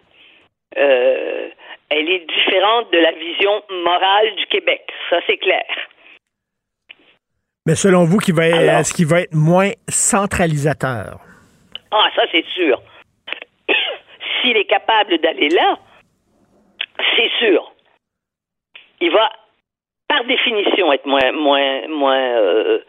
euh, 0.78 1.48
elle 1.90 2.08
est 2.08 2.26
différente 2.26 2.90
de 2.90 2.98
la 2.98 3.12
vision 3.12 3.62
morale 3.84 4.34
du 4.36 4.46
Québec. 4.46 4.90
Ça, 5.10 5.18
c'est 5.26 5.36
clair. 5.36 5.66
Mais 7.66 7.74
selon 7.74 8.04
vous, 8.04 8.16
qui 8.16 8.32
va 8.32 8.46
est-ce 8.46 8.94
qu'il 8.94 9.06
va 9.06 9.20
être 9.20 9.34
moins 9.34 9.72
centralisateur? 9.86 11.27
Ah, 11.90 12.10
ça, 12.14 12.22
c'est 12.30 12.46
sûr. 12.46 12.80
S'il 14.42 14.56
est 14.56 14.64
capable 14.64 15.18
d'aller 15.18 15.48
là, 15.48 15.78
c'est 17.16 17.30
sûr. 17.38 17.72
Il 19.00 19.10
va, 19.10 19.30
par 20.08 20.24
définition, 20.24 20.92
être 20.92 21.06
moins, 21.06 21.32
moins, 21.32 21.88
moins. 21.88 22.18
Euh, 22.18 22.80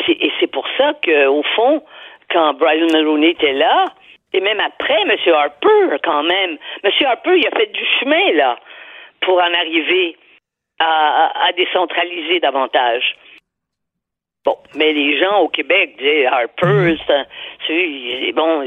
et 0.00 0.32
c'est 0.40 0.50
pour 0.50 0.66
ça 0.76 0.94
qu'au 1.04 1.42
fond, 1.54 1.82
quand 2.30 2.54
Brian 2.54 2.86
Mulroney 2.92 3.30
était 3.30 3.52
là, 3.52 3.86
et 4.32 4.40
même 4.40 4.60
après, 4.60 5.00
M. 5.02 5.16
Harper, 5.34 5.96
quand 6.02 6.22
même, 6.22 6.56
M. 6.82 6.90
Harper, 7.04 7.36
il 7.36 7.46
a 7.46 7.50
fait 7.50 7.72
du 7.72 7.84
chemin, 7.98 8.32
là, 8.32 8.58
pour 9.20 9.36
en 9.38 9.54
arriver 9.54 10.16
à, 10.78 11.46
à 11.46 11.52
décentraliser 11.52 12.40
davantage. 12.40 13.16
Bon, 14.44 14.56
mais 14.74 14.92
les 14.92 15.18
gens 15.18 15.40
au 15.40 15.48
Québec 15.48 15.96
disaient 15.98 16.26
Harper, 16.26 16.96
c'est 17.66 18.32
bon, 18.32 18.62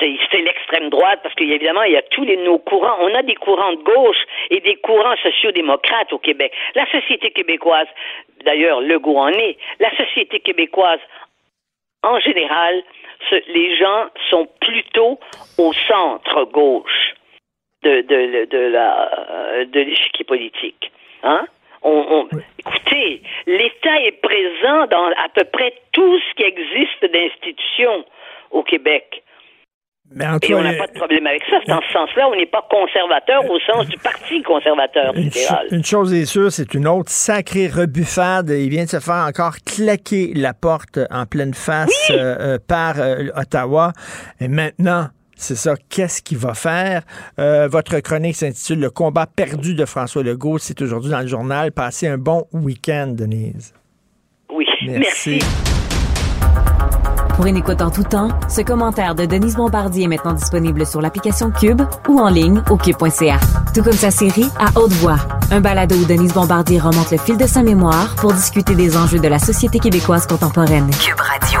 c'est 0.00 0.40
l'extrême 0.40 0.88
droite 0.88 1.20
parce 1.22 1.34
qu'évidemment, 1.34 1.82
il 1.82 1.92
y 1.92 1.96
a 1.96 2.02
tous 2.02 2.24
les, 2.24 2.38
nos 2.38 2.58
courants. 2.58 2.96
On 3.00 3.14
a 3.14 3.22
des 3.22 3.34
courants 3.34 3.72
de 3.72 3.82
gauche 3.82 4.24
et 4.50 4.60
des 4.60 4.76
courants 4.76 5.16
sociaux-démocrates 5.22 6.12
au 6.12 6.18
Québec. 6.18 6.52
La 6.74 6.90
société 6.90 7.30
québécoise, 7.30 7.86
d'ailleurs, 8.44 8.80
le 8.80 8.98
goût 8.98 9.18
en 9.18 9.28
est, 9.28 9.58
la 9.78 9.94
société 9.96 10.40
québécoise, 10.40 11.00
en 12.02 12.18
général, 12.20 12.82
les 13.48 13.76
gens 13.76 14.06
sont 14.30 14.48
plutôt 14.60 15.18
au 15.58 15.72
centre 15.72 16.44
gauche 16.44 17.14
de, 17.82 18.00
de, 18.00 18.44
de, 18.46 18.58
la, 18.58 19.64
de 19.66 19.80
l'échiquier 19.80 20.24
politique. 20.24 20.90
Hein? 21.22 21.46
On, 21.82 22.28
Écoutez, 22.58 23.22
l'État 23.46 24.00
est 24.02 24.20
présent 24.20 24.86
dans 24.86 25.06
à 25.06 25.28
peu 25.34 25.44
près 25.44 25.72
tout 25.92 26.18
ce 26.18 26.34
qui 26.34 26.42
existe 26.42 27.12
d'institutions 27.12 28.04
au 28.50 28.62
Québec. 28.62 29.22
Et 30.48 30.54
on 30.54 30.62
n'a 30.62 30.74
pas 30.74 30.86
de 30.86 30.92
problème 30.92 31.26
avec 31.26 31.42
ça. 31.50 31.58
Dans 31.66 31.80
ce 31.82 31.92
sens-là, 31.92 32.28
on 32.28 32.36
n'est 32.36 32.46
pas 32.46 32.64
conservateur 32.70 33.44
au 33.50 33.58
sens 33.60 33.88
du 33.88 33.96
Parti 33.98 34.40
conservateur 34.42 35.12
une, 35.16 35.30
une 35.72 35.84
chose 35.84 36.14
est 36.14 36.26
sûre, 36.26 36.52
c'est 36.52 36.74
une 36.74 36.86
autre 36.86 37.10
sacrée 37.10 37.66
rebuffade. 37.66 38.50
Il 38.50 38.70
vient 38.70 38.84
de 38.84 38.88
se 38.88 39.00
faire 39.00 39.26
encore 39.28 39.56
claquer 39.66 40.32
la 40.34 40.54
porte 40.54 41.00
en 41.10 41.26
pleine 41.26 41.54
face 41.54 42.10
euh, 42.10 42.36
euh, 42.38 42.58
par 42.68 43.00
euh, 43.00 43.26
Ottawa. 43.34 43.92
Et 44.40 44.46
maintenant, 44.46 45.08
c'est 45.36 45.54
ça. 45.54 45.74
Qu'est-ce 45.88 46.22
qu'il 46.22 46.38
va 46.38 46.54
faire? 46.54 47.02
Euh, 47.38 47.68
votre 47.68 48.00
chronique 48.00 48.36
s'intitule 48.36 48.80
Le 48.80 48.90
combat 48.90 49.26
perdu 49.26 49.74
de 49.74 49.84
François 49.84 50.22
Legault. 50.22 50.58
C'est 50.58 50.80
aujourd'hui 50.82 51.10
dans 51.10 51.20
le 51.20 51.26
journal. 51.26 51.72
Passez 51.72 52.08
un 52.08 52.18
bon 52.18 52.46
week-end, 52.52 53.08
Denise. 53.08 53.74
Oui, 54.50 54.66
merci. 54.86 55.38
Pour 57.36 57.44
une 57.44 57.58
écoute 57.58 57.82
en 57.82 57.90
tout 57.90 58.02
temps, 58.02 58.30
ce 58.48 58.62
commentaire 58.62 59.14
de 59.14 59.26
Denise 59.26 59.56
Bombardier 59.56 60.04
est 60.04 60.08
maintenant 60.08 60.32
disponible 60.32 60.86
sur 60.86 61.02
l'application 61.02 61.50
Cube 61.50 61.82
ou 62.08 62.18
en 62.18 62.30
ligne 62.30 62.62
au 62.70 62.78
cube.ca. 62.78 63.38
Tout 63.74 63.82
comme 63.82 63.92
sa 63.92 64.10
série 64.10 64.46
À 64.58 64.78
haute 64.80 64.92
voix, 64.92 65.18
un 65.50 65.60
balado 65.60 65.96
où 65.96 66.06
Denise 66.06 66.32
Bombardier 66.32 66.80
remonte 66.80 67.10
le 67.10 67.18
fil 67.18 67.36
de 67.36 67.46
sa 67.46 67.62
mémoire 67.62 68.14
pour 68.16 68.32
discuter 68.32 68.74
des 68.74 68.96
enjeux 68.96 69.18
de 69.18 69.28
la 69.28 69.38
société 69.38 69.80
québécoise 69.80 70.26
contemporaine. 70.26 70.90
Cube 70.92 71.20
Radio. 71.20 71.60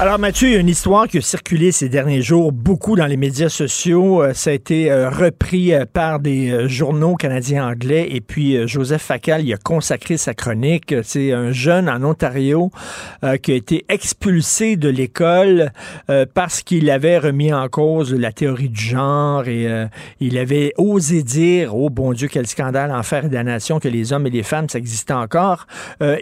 Alors 0.00 0.18
Mathieu, 0.18 0.48
il 0.48 0.54
y 0.54 0.56
a 0.56 0.58
une 0.58 0.68
histoire 0.68 1.06
qui 1.06 1.18
a 1.18 1.20
circulé 1.20 1.70
ces 1.70 1.88
derniers 1.88 2.20
jours 2.20 2.50
beaucoup 2.50 2.96
dans 2.96 3.06
les 3.06 3.16
médias 3.16 3.48
sociaux. 3.48 4.24
Euh, 4.24 4.34
ça 4.34 4.50
a 4.50 4.52
été 4.52 4.90
euh, 4.90 5.08
repris 5.08 5.72
euh, 5.72 5.84
par 5.86 6.18
des 6.18 6.68
journaux 6.68 7.14
canadiens 7.14 7.68
anglais 7.68 8.08
et 8.10 8.20
puis 8.20 8.66
Joseph 8.66 9.02
Facal 9.02 9.44
y 9.44 9.54
a 9.54 9.56
consacré 9.56 10.16
sa 10.16 10.34
chronique. 10.34 10.92
C'est 11.04 11.32
un 11.32 11.52
jeune 11.52 11.88
en 11.88 12.02
Ontario 12.02 12.72
qui 13.42 13.52
a 13.52 13.54
été 13.54 13.84
expulsé 13.88 14.76
de 14.76 14.88
l'école 14.88 15.70
parce 16.34 16.62
qu'il 16.62 16.90
avait 16.90 17.18
remis 17.18 17.52
en 17.52 17.68
cause 17.68 18.12
la 18.12 18.32
théorie 18.32 18.68
du 18.68 18.82
genre 18.82 19.46
et 19.46 19.68
il 20.20 20.38
avait 20.38 20.72
osé 20.76 21.22
dire, 21.22 21.76
oh 21.76 21.90
bon 21.90 22.12
Dieu, 22.12 22.28
quel 22.28 22.46
scandale, 22.46 22.90
enfer 22.90 23.26
et 23.26 23.28
damnation, 23.28 23.78
que 23.78 23.88
les 23.88 24.12
hommes 24.12 24.26
et 24.26 24.30
les 24.30 24.42
femmes, 24.42 24.68
ça 24.68 24.78
existe 24.78 25.10
encore. 25.10 25.66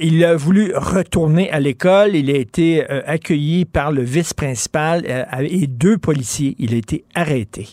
il 0.00 0.24
a 0.24 0.36
voulu 0.36 0.72
retourner 0.76 1.50
à 1.50 1.60
l'école. 1.60 2.14
Il 2.14 2.30
a 2.30 2.36
été 2.36 2.84
accueilli 2.86 3.61
par 3.64 3.92
le 3.92 4.02
vice-principal 4.02 5.02
euh, 5.08 5.24
et 5.40 5.66
deux 5.66 5.98
policiers. 5.98 6.54
Il 6.58 6.74
a 6.74 6.78
été 6.78 7.04
arrêté. 7.14 7.66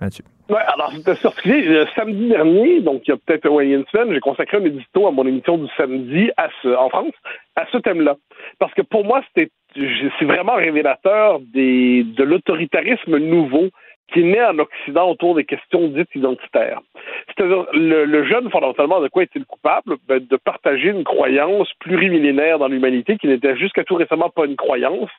Mathieu. 0.00 0.24
Ouais, 0.48 0.62
alors 0.66 0.90
c'était 0.94 1.14
circulé 1.16 1.60
le 1.60 1.86
samedi 1.94 2.28
dernier, 2.28 2.80
donc 2.80 3.02
il 3.06 3.10
y 3.10 3.12
a 3.12 3.18
peut-être 3.18 3.46
un 3.46 3.58
une 3.60 3.84
semaine, 3.92 4.14
j'ai 4.14 4.20
consacré 4.20 4.56
un 4.56 4.64
édito 4.64 5.06
à 5.06 5.10
mon 5.10 5.26
émission 5.26 5.58
du 5.58 5.68
samedi 5.76 6.30
à 6.38 6.48
ce, 6.62 6.68
en 6.68 6.88
France 6.88 7.12
à 7.54 7.66
ce 7.70 7.76
thème-là. 7.76 8.16
Parce 8.58 8.72
que 8.72 8.80
pour 8.80 9.04
moi, 9.04 9.22
c'était 9.28 9.50
c'est 9.74 10.24
vraiment 10.24 10.54
révélateur 10.54 11.40
des, 11.40 12.02
de 12.02 12.24
l'autoritarisme 12.24 13.18
nouveau 13.18 13.68
qui 14.12 14.24
naît 14.24 14.44
en 14.44 14.58
Occident 14.58 15.10
autour 15.10 15.34
des 15.34 15.44
questions 15.44 15.88
dites 15.88 16.14
identitaires. 16.14 16.80
C'est-à-dire, 17.26 17.66
le, 17.72 18.24
jeune, 18.24 18.50
fondamentalement, 18.50 19.00
de 19.00 19.08
quoi 19.08 19.22
est-il 19.22 19.44
coupable? 19.44 19.96
Ben, 20.08 20.18
de 20.18 20.36
partager 20.36 20.88
une 20.88 21.04
croyance 21.04 21.70
plurimillénaire 21.80 22.58
dans 22.58 22.68
l'humanité 22.68 23.16
qui 23.18 23.28
n'était 23.28 23.56
jusqu'à 23.56 23.84
tout 23.84 23.96
récemment 23.96 24.30
pas 24.30 24.46
une 24.46 24.56
croyance, 24.56 25.10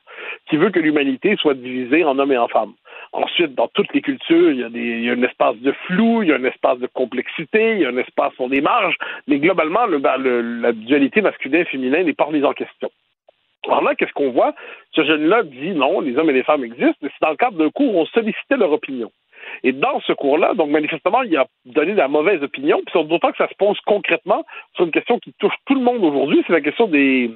qui 0.48 0.56
veut 0.56 0.70
que 0.70 0.80
l'humanité 0.80 1.36
soit 1.36 1.54
divisée 1.54 2.04
en 2.04 2.18
hommes 2.18 2.32
et 2.32 2.38
en 2.38 2.48
femmes. 2.48 2.72
Ensuite, 3.12 3.54
dans 3.54 3.68
toutes 3.68 3.92
les 3.94 4.02
cultures, 4.02 4.50
il 4.50 4.60
y, 4.60 4.64
a 4.64 4.68
des, 4.68 4.80
il 4.80 5.04
y 5.04 5.10
a 5.10 5.12
un 5.12 5.22
espace 5.22 5.56
de 5.58 5.72
flou, 5.86 6.22
il 6.22 6.28
y 6.28 6.32
a 6.32 6.36
un 6.36 6.44
espace 6.44 6.78
de 6.78 6.86
complexité, 6.88 7.72
il 7.74 7.80
y 7.80 7.84
a 7.84 7.88
un 7.88 7.96
espace 7.96 8.34
sur 8.34 8.48
des 8.48 8.60
marges, 8.60 8.96
mais 9.26 9.38
globalement, 9.38 9.86
le, 9.86 9.98
le, 9.98 10.60
la 10.60 10.72
dualité 10.72 11.20
masculin-féminin 11.20 12.04
n'est 12.04 12.12
pas 12.12 12.24
remise 12.24 12.44
en 12.44 12.52
question. 12.52 12.90
Alors 13.66 13.82
là, 13.82 13.94
qu'est-ce 13.94 14.12
qu'on 14.12 14.30
voit? 14.30 14.54
Ce 14.92 15.04
jeune-là 15.04 15.42
dit 15.42 15.70
non, 15.70 16.00
les 16.00 16.16
hommes 16.16 16.30
et 16.30 16.34
les 16.34 16.42
femmes 16.42 16.64
existent, 16.64 16.96
mais 17.02 17.10
c'est 17.10 17.24
dans 17.24 17.30
le 17.30 17.36
cadre 17.36 17.58
d'un 17.58 17.70
cours 17.70 17.94
où 17.94 18.00
on 18.00 18.06
sollicitait 18.06 18.56
leur 18.56 18.72
opinion. 18.72 19.10
Et 19.62 19.72
dans 19.72 20.00
ce 20.00 20.12
cours-là, 20.12 20.54
donc 20.54 20.70
manifestement, 20.70 21.22
il 21.22 21.36
a 21.36 21.46
donné 21.64 21.92
de 21.92 21.98
la 21.98 22.08
mauvaise 22.08 22.42
opinion, 22.42 22.80
puis 22.86 23.04
d'autant 23.04 23.30
que 23.30 23.38
ça 23.38 23.48
se 23.48 23.54
pose 23.54 23.78
concrètement 23.86 24.44
sur 24.74 24.84
une 24.84 24.90
question 24.90 25.18
qui 25.18 25.32
touche 25.38 25.54
tout 25.66 25.74
le 25.74 25.80
monde 25.80 26.04
aujourd'hui, 26.04 26.42
c'est 26.46 26.52
la 26.52 26.60
question 26.60 26.86
des, 26.86 27.30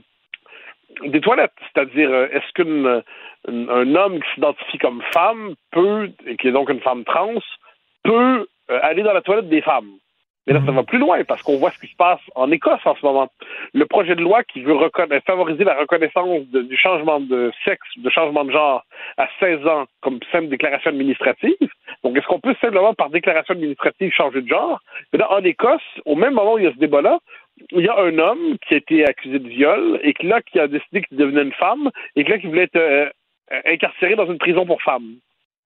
toilettes. 1.22 1.52
C'est-à-dire, 1.72 2.10
euh, 2.10 2.28
est-ce 2.30 2.52
qu'un 2.54 3.94
homme 3.94 4.20
qui 4.20 4.30
s'identifie 4.34 4.78
comme 4.78 5.02
femme 5.12 5.54
peut, 5.72 6.10
et 6.26 6.36
qui 6.36 6.48
est 6.48 6.52
donc 6.52 6.70
une 6.70 6.80
femme 6.80 7.04
trans, 7.04 7.34
peut 8.02 8.46
euh, 8.70 8.78
aller 8.82 9.02
dans 9.02 9.12
la 9.12 9.22
toilette 9.22 9.48
des 9.48 9.62
femmes? 9.62 9.90
Mais 10.46 10.52
là, 10.52 10.60
ça 10.64 10.72
va 10.72 10.82
plus 10.82 10.98
loin 10.98 11.24
parce 11.24 11.42
qu'on 11.42 11.56
voit 11.56 11.70
ce 11.70 11.78
qui 11.78 11.86
se 11.86 11.96
passe 11.96 12.20
en 12.34 12.50
Écosse 12.50 12.84
en 12.84 12.94
ce 12.94 13.04
moment. 13.04 13.28
Le 13.72 13.86
projet 13.86 14.14
de 14.14 14.20
loi 14.20 14.44
qui 14.44 14.60
veut 14.60 14.76
favoriser 15.26 15.64
la 15.64 15.74
reconnaissance 15.74 16.42
du 16.48 16.76
changement 16.76 17.20
de 17.20 17.50
sexe, 17.64 17.88
de 17.96 18.10
changement 18.10 18.44
de 18.44 18.52
genre 18.52 18.84
à 19.16 19.26
16 19.40 19.66
ans 19.66 19.84
comme 20.02 20.20
simple 20.30 20.48
déclaration 20.48 20.90
administrative. 20.90 21.56
Donc, 22.02 22.16
est-ce 22.18 22.26
qu'on 22.26 22.40
peut 22.40 22.54
simplement 22.60 22.92
par 22.92 23.08
déclaration 23.08 23.54
administrative 23.54 24.12
changer 24.12 24.42
de 24.42 24.48
genre? 24.48 24.80
Mais 25.12 25.18
là, 25.18 25.32
en 25.32 25.42
Écosse, 25.42 25.80
au 26.04 26.14
même 26.14 26.34
moment 26.34 26.54
où 26.54 26.58
il 26.58 26.64
y 26.64 26.68
a 26.68 26.72
ce 26.72 26.78
débat-là, 26.78 27.18
il 27.72 27.84
y 27.84 27.88
a 27.88 27.98
un 27.98 28.18
homme 28.18 28.58
qui 28.66 28.74
a 28.74 28.76
été 28.78 29.06
accusé 29.06 29.38
de 29.38 29.48
viol 29.48 29.98
et 30.02 30.12
qui 30.12 30.26
là, 30.26 30.42
qui 30.42 30.58
a 30.58 30.66
décidé 30.66 31.02
qu'il 31.02 31.16
devenait 31.16 31.42
une 31.42 31.52
femme 31.52 31.90
et 32.16 32.24
qui 32.24 32.30
là, 32.30 32.38
qui 32.38 32.48
voulait 32.48 32.64
être 32.64 32.76
euh, 32.76 33.08
incarcéré 33.64 34.16
dans 34.16 34.26
une 34.26 34.38
prison 34.38 34.66
pour 34.66 34.82
femmes. 34.82 35.14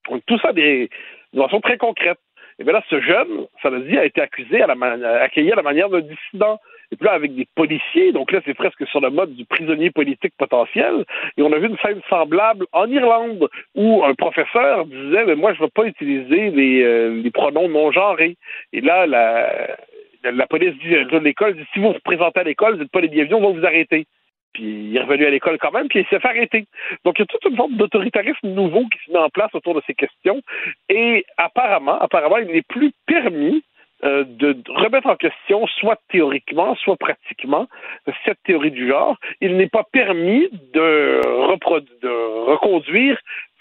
Donc, 0.08 0.22
tout 0.26 0.38
ça 0.38 0.52
des, 0.52 0.88
de 1.32 1.42
façon 1.42 1.60
très 1.60 1.78
concrète. 1.78 2.18
Et 2.58 2.64
bien 2.64 2.72
là, 2.72 2.82
ce 2.90 3.00
jeune, 3.00 3.46
ça 3.62 3.70
veut 3.70 3.80
dire, 3.80 4.00
a 4.00 4.04
été 4.04 4.20
accusé, 4.20 4.60
à 4.60 4.66
la 4.66 5.22
accueilli 5.22 5.52
à 5.52 5.56
la 5.56 5.62
manière 5.62 5.88
d'un 5.88 6.00
dissident. 6.00 6.58
Et 6.90 6.96
puis 6.96 7.04
là, 7.04 7.12
avec 7.12 7.34
des 7.34 7.46
policiers, 7.54 8.12
donc 8.12 8.32
là, 8.32 8.40
c'est 8.44 8.54
presque 8.54 8.86
sur 8.88 9.00
le 9.00 9.10
mode 9.10 9.34
du 9.34 9.44
prisonnier 9.44 9.90
politique 9.90 10.32
potentiel. 10.38 11.04
Et 11.36 11.42
on 11.42 11.52
a 11.52 11.58
vu 11.58 11.68
une 11.68 11.76
scène 11.78 12.00
semblable 12.08 12.66
en 12.72 12.90
Irlande, 12.90 13.48
où 13.74 14.02
un 14.04 14.14
professeur 14.14 14.86
disait, 14.86 15.26
mais 15.26 15.36
moi, 15.36 15.52
je 15.52 15.58
ne 15.58 15.64
veux 15.64 15.70
pas 15.70 15.84
utiliser 15.84 16.50
les, 16.50 16.82
euh, 16.82 17.20
les 17.22 17.30
pronoms 17.30 17.68
non-genrés. 17.68 18.36
Et 18.72 18.80
là, 18.80 19.06
la, 19.06 19.76
la 20.24 20.46
police 20.46 20.74
dit, 20.78 20.96
l'école 21.22 21.56
dit, 21.56 21.66
si 21.74 21.78
vous 21.78 21.92
vous 21.92 21.98
présentez 22.04 22.40
à 22.40 22.44
l'école, 22.44 22.74
vous 22.74 22.80
n'êtes 22.80 22.90
pas 22.90 23.00
les 23.00 23.08
bienvenus, 23.08 23.36
on 23.36 23.52
va 23.52 23.58
vous 23.60 23.66
arrêter. 23.66 24.06
Puis 24.52 24.64
il 24.64 24.96
est 24.96 25.00
revenu 25.00 25.26
à 25.26 25.30
l'école 25.30 25.58
quand 25.58 25.72
même, 25.72 25.88
puis 25.88 26.00
il 26.00 26.06
s'est 26.06 26.20
fait 26.20 26.28
arrêter. 26.28 26.66
Donc 27.04 27.18
il 27.18 27.22
y 27.22 27.24
a 27.24 27.26
toute 27.26 27.44
une 27.44 27.56
forme 27.56 27.76
d'autoritarisme 27.76 28.48
nouveau 28.48 28.86
qui 28.88 28.98
se 29.06 29.12
met 29.12 29.18
en 29.18 29.28
place 29.28 29.54
autour 29.54 29.74
de 29.74 29.82
ces 29.86 29.94
questions. 29.94 30.40
Et 30.88 31.24
apparemment, 31.36 31.98
apparemment, 32.00 32.38
il 32.38 32.48
n'est 32.48 32.62
plus 32.62 32.92
permis 33.06 33.62
euh, 34.04 34.22
de 34.24 34.56
remettre 34.68 35.08
en 35.08 35.16
question, 35.16 35.66
soit 35.66 36.00
théoriquement, 36.08 36.76
soit 36.76 36.96
pratiquement, 36.96 37.66
cette 38.24 38.40
théorie 38.44 38.70
du 38.70 38.88
genre. 38.88 39.16
Il 39.40 39.56
n'est 39.56 39.68
pas 39.68 39.82
permis 39.90 40.48
de, 40.72 41.20
de 42.02 42.44
reconduire 42.46 43.18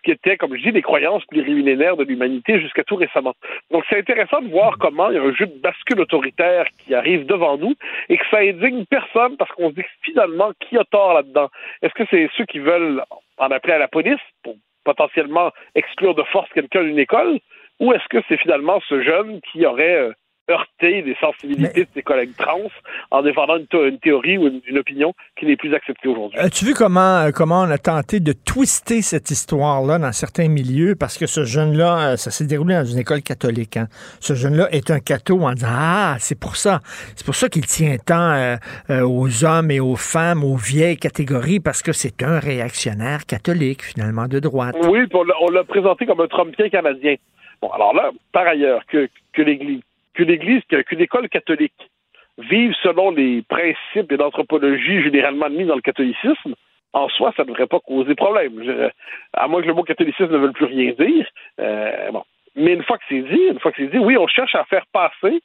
qui 0.07 0.11
étaient, 0.11 0.37
comme 0.37 0.55
je 0.55 0.63
dis, 0.63 0.71
des 0.71 0.81
croyances 0.81 1.25
plurimillénaires 1.25 1.97
de 1.97 2.05
l'humanité 2.05 2.61
jusqu'à 2.61 2.85
tout 2.85 2.95
récemment. 2.95 3.33
Donc, 3.71 3.83
c'est 3.89 3.99
intéressant 3.99 4.41
de 4.41 4.49
voir 4.49 4.77
comment 4.79 5.09
il 5.09 5.15
y 5.15 5.17
a 5.17 5.21
un 5.21 5.33
jeu 5.33 5.47
de 5.47 5.59
bascule 5.59 5.99
autoritaire 5.99 6.65
qui 6.79 6.95
arrive 6.95 7.25
devant 7.25 7.57
nous 7.57 7.73
et 8.07 8.17
que 8.17 8.23
ça 8.31 8.37
indigne 8.37 8.85
personne 8.85 9.35
parce 9.35 9.51
qu'on 9.51 9.69
se 9.71 9.75
dit 9.75 9.83
finalement 10.03 10.51
qui 10.61 10.77
a 10.77 10.85
tort 10.85 11.13
là-dedans? 11.13 11.49
Est-ce 11.81 11.93
que 11.93 12.05
c'est 12.09 12.29
ceux 12.37 12.45
qui 12.45 12.59
veulent 12.59 13.03
en 13.37 13.51
appeler 13.51 13.73
à 13.73 13.79
la 13.79 13.89
police 13.89 14.21
pour 14.43 14.55
potentiellement 14.85 15.51
exclure 15.75 16.15
de 16.15 16.23
force 16.23 16.49
quelqu'un 16.53 16.85
d'une 16.85 16.99
école? 16.99 17.39
Ou 17.81 17.91
est-ce 17.91 18.07
que 18.09 18.23
c'est 18.29 18.37
finalement 18.37 18.79
ce 18.87 19.01
jeune 19.01 19.41
qui 19.51 19.65
aurait 19.65 19.97
euh, 19.97 20.13
heurter 20.49 21.01
les 21.01 21.15
sensibilités 21.19 21.81
de 21.81 21.89
ses 21.93 22.01
collègues 22.01 22.35
trans 22.37 22.69
en 23.11 23.21
défendant 23.21 23.57
une, 23.57 23.99
théorie 23.99 24.37
ou 24.37 24.47
une, 24.47 24.77
opinion 24.77 25.13
qui 25.37 25.45
n'est 25.45 25.57
plus 25.57 25.73
acceptée 25.73 26.07
aujourd'hui. 26.07 26.39
As-tu 26.39 26.65
vu 26.65 26.73
comment, 26.73 27.17
euh, 27.17 27.31
comment 27.31 27.61
on 27.61 27.69
a 27.69 27.77
tenté 27.77 28.19
de 28.19 28.33
twister 28.33 29.01
cette 29.01 29.29
histoire-là 29.31 29.99
dans 29.99 30.11
certains 30.11 30.47
milieux? 30.47 30.95
Parce 30.95 31.17
que 31.17 31.25
ce 31.25 31.43
jeune-là, 31.43 32.11
euh, 32.11 32.15
ça 32.15 32.31
s'est 32.31 32.45
déroulé 32.45 32.75
dans 32.75 32.85
une 32.85 32.99
école 32.99 33.21
catholique. 33.21 33.77
Hein. 33.77 33.87
Ce 34.19 34.33
jeune-là 34.35 34.69
est 34.71 34.91
un 34.91 34.99
catho 34.99 35.41
en 35.41 35.53
disant 35.53 35.67
Ah, 35.69 36.15
c'est 36.19 36.39
pour 36.39 36.55
ça. 36.55 36.79
C'est 37.15 37.25
pour 37.25 37.35
ça 37.35 37.49
qu'il 37.49 37.65
tient 37.65 37.97
tant 37.97 38.31
euh, 38.31 38.57
aux 39.01 39.43
hommes 39.43 39.71
et 39.71 39.79
aux 39.79 39.95
femmes, 39.95 40.43
aux 40.43 40.55
vieilles 40.55 40.97
catégories, 40.97 41.59
parce 41.59 41.81
que 41.81 41.91
c'est 41.91 42.23
un 42.23 42.39
réactionnaire 42.39 43.25
catholique, 43.25 43.83
finalement, 43.83 44.27
de 44.27 44.39
droite. 44.39 44.75
Oui, 44.87 44.99
on 45.13 45.51
l'a 45.51 45.63
présenté 45.63 46.05
comme 46.05 46.21
un 46.21 46.27
Trumpien 46.27 46.69
canadien. 46.69 47.15
Bon, 47.61 47.69
alors 47.69 47.93
là, 47.93 48.11
par 48.31 48.47
ailleurs, 48.47 48.81
que, 48.87 49.09
que 49.33 49.41
l'Église 49.41 49.81
qu'une 50.17 50.31
église, 50.31 50.63
qu'une 50.87 51.01
école 51.01 51.29
catholique 51.29 51.91
vive 52.39 52.73
selon 52.81 53.11
les 53.11 53.43
principes 53.43 54.11
et 54.11 54.17
l'anthropologie 54.17 55.03
généralement 55.03 55.45
admis 55.45 55.65
dans 55.65 55.75
le 55.75 55.81
catholicisme, 55.81 56.55
en 56.93 57.07
soi, 57.09 57.33
ça 57.37 57.43
ne 57.43 57.49
devrait 57.49 57.67
pas 57.67 57.79
causer 57.79 58.15
problème. 58.15 58.91
à 59.33 59.47
moins 59.47 59.61
que 59.61 59.67
le 59.67 59.73
mot 59.75 59.83
catholicisme 59.83 60.31
ne 60.31 60.37
veuille 60.37 60.53
plus 60.53 60.65
rien 60.65 60.91
dire. 60.93 61.27
Euh, 61.59 62.11
bon. 62.11 62.23
Mais 62.55 62.73
une 62.73 62.83
fois 62.83 62.97
que 62.97 63.03
c'est 63.07 63.21
dit, 63.21 63.43
une 63.51 63.59
fois 63.59 63.71
que 63.71 63.77
c'est 63.77 63.91
dit, 63.91 63.99
oui, 63.99 64.17
on 64.17 64.25
cherche 64.27 64.55
à 64.55 64.63
faire 64.65 64.85
passer 64.91 65.41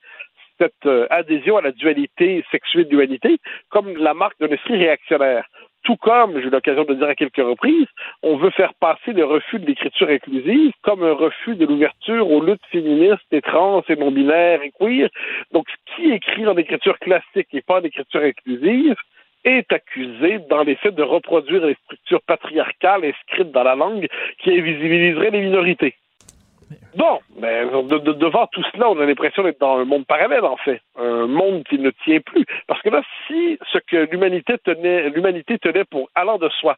cette 0.59 0.87
euh, 0.87 1.07
adhésion 1.11 1.59
à 1.59 1.63
la 1.63 1.73
dualité 1.73 2.45
sexuelle 2.51 2.89
dualité 2.89 3.39
comme 3.69 3.95
la 3.99 4.15
marque 4.15 4.39
d'un 4.41 4.49
esprit 4.49 4.77
réactionnaire 4.77 5.45
tout 5.83 5.97
comme, 5.97 6.39
j'ai 6.39 6.47
eu 6.47 6.51
l'occasion 6.51 6.85
de 6.85 6.91
le 6.91 6.97
dire 6.97 7.09
à 7.09 7.15
quelques 7.15 7.37
reprises, 7.37 7.89
on 8.23 8.37
veut 8.37 8.51
faire 8.51 8.75
passer 8.75 9.13
le 9.13 9.25
refus 9.25 9.59
de 9.59 9.67
l'écriture 9.67 10.09
inclusive 10.09 10.73
comme 10.83 11.03
un 11.03 11.13
refus 11.13 11.57
de 11.57 11.67
l'ouverture 11.67 12.31
aux 12.31 12.43
luttes 12.43 12.65
féministes 12.71 13.33
et 13.33 13.43
trans 13.43 13.83
et 13.89 13.97
non-binaires 13.97 14.63
et 14.63 14.73
queer. 14.79 15.09
Donc, 15.53 15.67
qui 15.95 16.13
écrit 16.13 16.47
en 16.47 16.57
écriture 16.57 16.99
classique 16.99 17.49
et 17.53 17.63
pas 17.63 17.81
en 17.81 17.85
écriture 17.85 18.23
inclusive 18.23 18.97
est 19.45 19.73
accusé 19.73 20.39
dans 20.49 20.63
les 20.63 20.77
faits 20.77 20.95
de 20.95 21.03
reproduire 21.03 21.67
les 21.67 21.77
structures 21.85 22.23
patriarcales 22.23 23.05
inscrites 23.05 23.51
dans 23.51 23.65
la 23.65 23.75
langue 23.75 24.07
qui 24.39 24.51
invisibiliseraient 24.51 25.31
les 25.31 25.41
minorités. 25.41 25.95
Bon, 26.97 27.21
mais 27.39 27.65
devant 27.65 28.47
tout 28.49 28.63
cela, 28.73 28.91
on 28.91 29.01
a 29.01 29.07
l'impression 29.07 29.43
d'être 29.43 29.61
dans 29.61 29.79
un 29.79 29.85
monde 29.85 30.07
parallèle, 30.07 30.45
en 30.45 30.57
fait. 30.57 30.81
Un 30.99 31.27
monde 31.27 31.65
qui 31.65 31.79
ne 31.79 31.91
tient 32.05 32.21
plus. 32.21 32.45
Parce 32.67 32.81
que 32.83 32.91
là, 32.91 33.03
si 33.27 33.59
ce 33.73 33.79
que 33.79 34.09
l'humanité 34.11 34.57
tenait, 34.59 35.09
l'humanité 35.11 35.59
tenait 35.59 35.85
pour 35.85 36.11
allant 36.15 36.39
de 36.39 36.49
soi, 36.49 36.77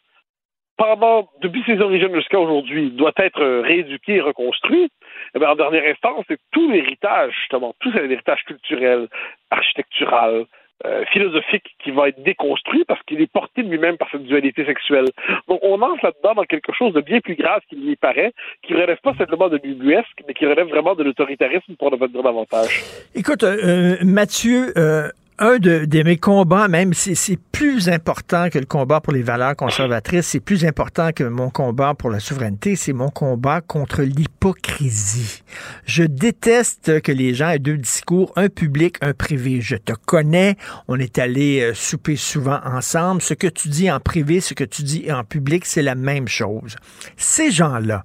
pendant, 0.77 1.29
depuis 1.41 1.63
ses 1.67 1.81
origines 1.81 2.15
jusqu'à 2.15 2.39
aujourd'hui, 2.39 2.91
doit 2.91 3.13
être 3.17 3.45
rééduqué 3.63 4.17
et 4.17 4.21
reconstruit, 4.21 4.89
eh 5.35 5.39
bien, 5.39 5.51
en 5.51 5.55
dernière 5.55 5.85
instance, 5.89 6.25
c'est 6.29 6.41
tout 6.53 6.71
l'héritage, 6.71 7.33
justement, 7.41 7.75
tout 7.81 7.93
l'héritage 7.93 8.43
culturel, 8.45 9.09
architectural, 9.51 10.47
euh, 10.85 11.05
philosophique 11.13 11.77
qui 11.83 11.93
va 11.93 12.09
être 12.09 12.23
déconstruit 12.23 12.85
parce 12.87 13.03
qu'il 13.05 13.21
est 13.21 13.31
porté 13.31 13.63
lui-même 13.63 13.97
par 13.97 14.09
cette 14.11 14.25
dualité 14.25 14.67
sexuelle. 14.67 15.07
Donc 15.49 15.61
on 15.63 15.81
entre 15.81 16.05
là-dedans 16.05 16.35
dans 16.35 16.45
quelque 16.45 16.73
chose 16.73 16.93
de 16.93 17.01
bien 17.01 17.21
plus 17.21 17.37
grave 17.37 17.61
qu'il 17.69 17.81
n'y 17.81 17.97
paraît, 17.97 18.33
qui 18.63 18.75
relève 18.75 18.99
pas 19.03 19.15
simplement 19.15 19.49
de 19.49 19.61
l'ubuesque, 19.63 20.23
mais 20.27 20.35
qui 20.35 20.47
relève 20.47 20.69
vraiment 20.69 20.95
de 20.95 21.05
l'autoritarisme 21.05 21.75
pour 21.79 21.97
pas 21.97 22.09
dire 22.09 22.23
davantage. 22.23 22.83
Écoute, 23.15 23.45
euh, 23.45 23.57
euh 23.63 23.97
Mathieu, 24.05 24.73
euh, 24.77 25.09
un 25.39 25.59
de, 25.59 26.03
mes 26.05 26.17
combats, 26.17 26.69
même, 26.69 26.95
c'est 26.95 27.39
plus 27.51 27.89
important 27.89 28.51
que 28.51 28.59
le 28.59 28.67
combat 28.67 29.01
pour 29.01 29.13
les 29.13 29.23
valeurs 29.23 29.57
conservatrices, 29.57 30.29
c'est 30.29 30.41
plus 30.41 30.65
important 30.65 31.11
que 31.13 31.25
mon 31.25 31.51
combat 31.51 31.95
pour 31.95 32.11
la 32.11 32.21
souveraineté, 32.21 32.77
c'est 32.77 32.93
mon 32.93 33.11
combat 33.11 33.61
contre 33.61 34.03
l'hypocrisie. 34.03 35.43
Je 35.87 36.05
déteste 36.05 37.01
que 37.03 37.11
les 37.11 37.35
gens 37.35 37.49
aient 37.49 37.59
deux 37.59 37.77
discours, 37.77 38.33
un 38.37 38.49
public, 38.49 38.97
un 39.01 39.13
privé. 39.13 39.61
Je 39.61 39.77
te 39.77 39.93
connais, 39.93 40.57
on 40.87 41.01
est 41.01 41.19
allé 41.19 41.61
euh, 41.61 41.75
souper 41.75 42.17
souvent 42.17 42.61
ensemble. 42.65 43.21
Ce 43.21 43.35
que 43.35 43.49
tu 43.49 43.69
dis 43.69 43.91
en 43.91 43.99
privé, 43.99 44.41
ce 44.41 44.55
que 44.55 44.65
tu 44.65 44.83
dis 44.83 45.11
en 45.11 45.25
public, 45.25 45.67
c'est 45.67 45.83
la 45.83 45.97
même 45.97 46.29
chose. 46.29 46.77
Ces 47.17 47.51
gens-là, 47.51 48.05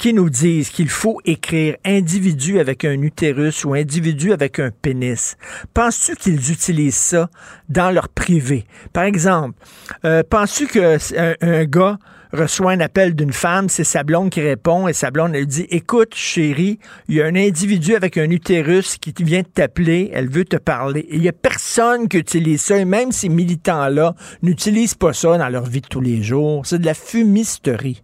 qui 0.00 0.14
nous 0.14 0.30
disent 0.30 0.70
qu'il 0.70 0.88
faut 0.88 1.20
écrire 1.26 1.76
individu 1.84 2.58
avec 2.58 2.86
un 2.86 3.02
utérus 3.02 3.66
ou 3.66 3.74
individu 3.74 4.32
avec 4.32 4.58
un 4.58 4.70
pénis. 4.70 5.36
Penses-tu 5.74 6.16
qu'ils 6.16 6.50
utilisent 6.50 6.94
ça 6.94 7.28
dans 7.68 7.90
leur 7.90 8.08
privé? 8.08 8.64
Par 8.94 9.04
exemple, 9.04 9.58
euh, 10.06 10.22
penses-tu 10.22 10.68
qu'un 10.68 10.96
un 11.42 11.64
gars 11.66 11.98
reçoit 12.32 12.72
un 12.72 12.80
appel 12.80 13.14
d'une 13.14 13.34
femme, 13.34 13.68
c'est 13.68 13.84
sa 13.84 14.02
blonde 14.02 14.30
qui 14.30 14.40
répond 14.40 14.88
et 14.88 14.94
sa 14.94 15.10
blonde 15.10 15.34
elle 15.34 15.46
dit 15.46 15.66
Écoute, 15.68 16.14
chérie, 16.14 16.78
il 17.08 17.16
y 17.16 17.20
a 17.20 17.26
un 17.26 17.36
individu 17.36 17.94
avec 17.94 18.16
un 18.16 18.30
utérus 18.30 18.96
qui 18.96 19.12
vient 19.22 19.42
de 19.42 19.48
t'appeler, 19.48 20.10
elle 20.14 20.30
veut 20.30 20.46
te 20.46 20.56
parler. 20.56 21.06
il 21.10 21.20
n'y 21.20 21.28
a 21.28 21.32
personne 21.32 22.08
qui 22.08 22.16
utilise 22.16 22.62
ça, 22.62 22.78
et 22.78 22.86
même 22.86 23.12
ces 23.12 23.28
militants-là 23.28 24.14
n'utilisent 24.40 24.94
pas 24.94 25.12
ça 25.12 25.36
dans 25.36 25.48
leur 25.50 25.66
vie 25.66 25.82
de 25.82 25.88
tous 25.88 26.00
les 26.00 26.22
jours. 26.22 26.64
C'est 26.64 26.78
de 26.78 26.86
la 26.86 26.94
fumisterie. 26.94 28.02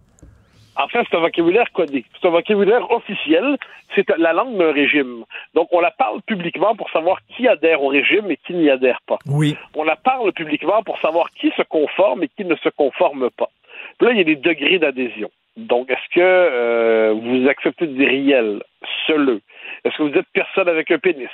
En 0.77 0.87
fait, 0.87 1.05
c'est 1.09 1.17
un 1.17 1.21
vocabulaire 1.21 1.71
codé. 1.71 2.05
C'est 2.13 2.27
un 2.27 2.31
vocabulaire 2.31 2.89
officiel. 2.91 3.57
C'est 3.95 4.07
la 4.17 4.31
langue 4.31 4.57
d'un 4.57 4.71
régime. 4.71 5.23
Donc, 5.55 5.69
on 5.71 5.79
la 5.79 5.89
parle 5.89 6.21
publiquement 6.21 6.75
pour 6.75 6.89
savoir 6.91 7.19
qui 7.35 7.47
adhère 7.47 7.81
au 7.81 7.87
régime 7.87 8.29
et 8.29 8.37
qui 8.37 8.53
n'y 8.53 8.69
adhère 8.69 8.99
pas. 9.07 9.17
Oui. 9.25 9.57
On 9.75 9.83
la 9.83 9.95
parle 9.95 10.31
publiquement 10.33 10.83
pour 10.83 10.99
savoir 10.99 11.31
qui 11.31 11.51
se 11.57 11.63
conforme 11.63 12.23
et 12.23 12.27
qui 12.27 12.45
ne 12.45 12.55
se 12.55 12.69
conforme 12.69 13.29
pas. 13.31 13.49
Puis 13.97 14.07
là, 14.07 14.13
il 14.13 14.17
y 14.19 14.21
a 14.21 14.23
des 14.23 14.35
degrés 14.35 14.77
d'adhésion. 14.77 15.31
Donc, 15.55 15.89
est-ce 15.89 16.13
que 16.13 16.21
euh, 16.21 17.13
vous 17.13 17.47
acceptez 17.47 17.87
de 17.87 17.93
dire 17.93 18.09
riel, 18.09 18.61
seul? 19.07 19.39
Est-ce 19.83 19.97
que 19.97 20.03
vous 20.03 20.15
êtes 20.15 20.27
personne 20.31 20.69
avec 20.69 20.91
un 20.91 20.99
pénis? 20.99 21.29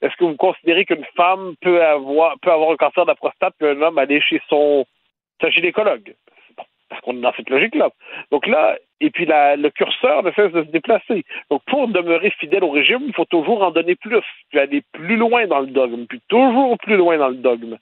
Est-ce 0.00 0.16
que 0.16 0.24
vous 0.24 0.36
considérez 0.36 0.86
qu'une 0.86 1.04
femme 1.14 1.54
peut 1.60 1.84
avoir 1.84 2.38
peut 2.40 2.50
avoir 2.50 2.70
un 2.70 2.76
cancer 2.76 3.04
de 3.04 3.10
la 3.10 3.14
prostate 3.14 3.54
puis 3.58 3.68
un 3.68 3.80
homme 3.82 3.98
aller 3.98 4.20
chez 4.22 4.40
son 4.48 4.86
sa 5.40 5.50
gynécologue? 5.50 6.14
parce 6.88 7.00
qu'on 7.02 7.16
est 7.16 7.20
dans 7.20 7.32
cette 7.34 7.50
logique-là. 7.50 7.90
Donc 8.30 8.46
là, 8.46 8.76
et 9.00 9.10
puis 9.10 9.26
la, 9.26 9.56
le 9.56 9.70
curseur 9.70 10.22
ne 10.22 10.30
cesse 10.32 10.52
de 10.52 10.64
se 10.64 10.70
déplacer. 10.70 11.24
Donc 11.50 11.62
pour 11.66 11.88
demeurer 11.88 12.30
fidèle 12.38 12.64
au 12.64 12.70
régime, 12.70 13.02
il 13.06 13.14
faut 13.14 13.24
toujours 13.24 13.62
en 13.62 13.70
donner 13.70 13.94
plus, 13.94 14.22
puis 14.50 14.58
aller 14.58 14.82
plus 14.92 15.16
loin 15.16 15.46
dans 15.46 15.60
le 15.60 15.68
dogme, 15.68 16.06
puis 16.06 16.20
toujours 16.28 16.76
plus 16.78 16.96
loin 16.96 17.18
dans 17.18 17.28
le 17.28 17.36
dogme. 17.36 17.76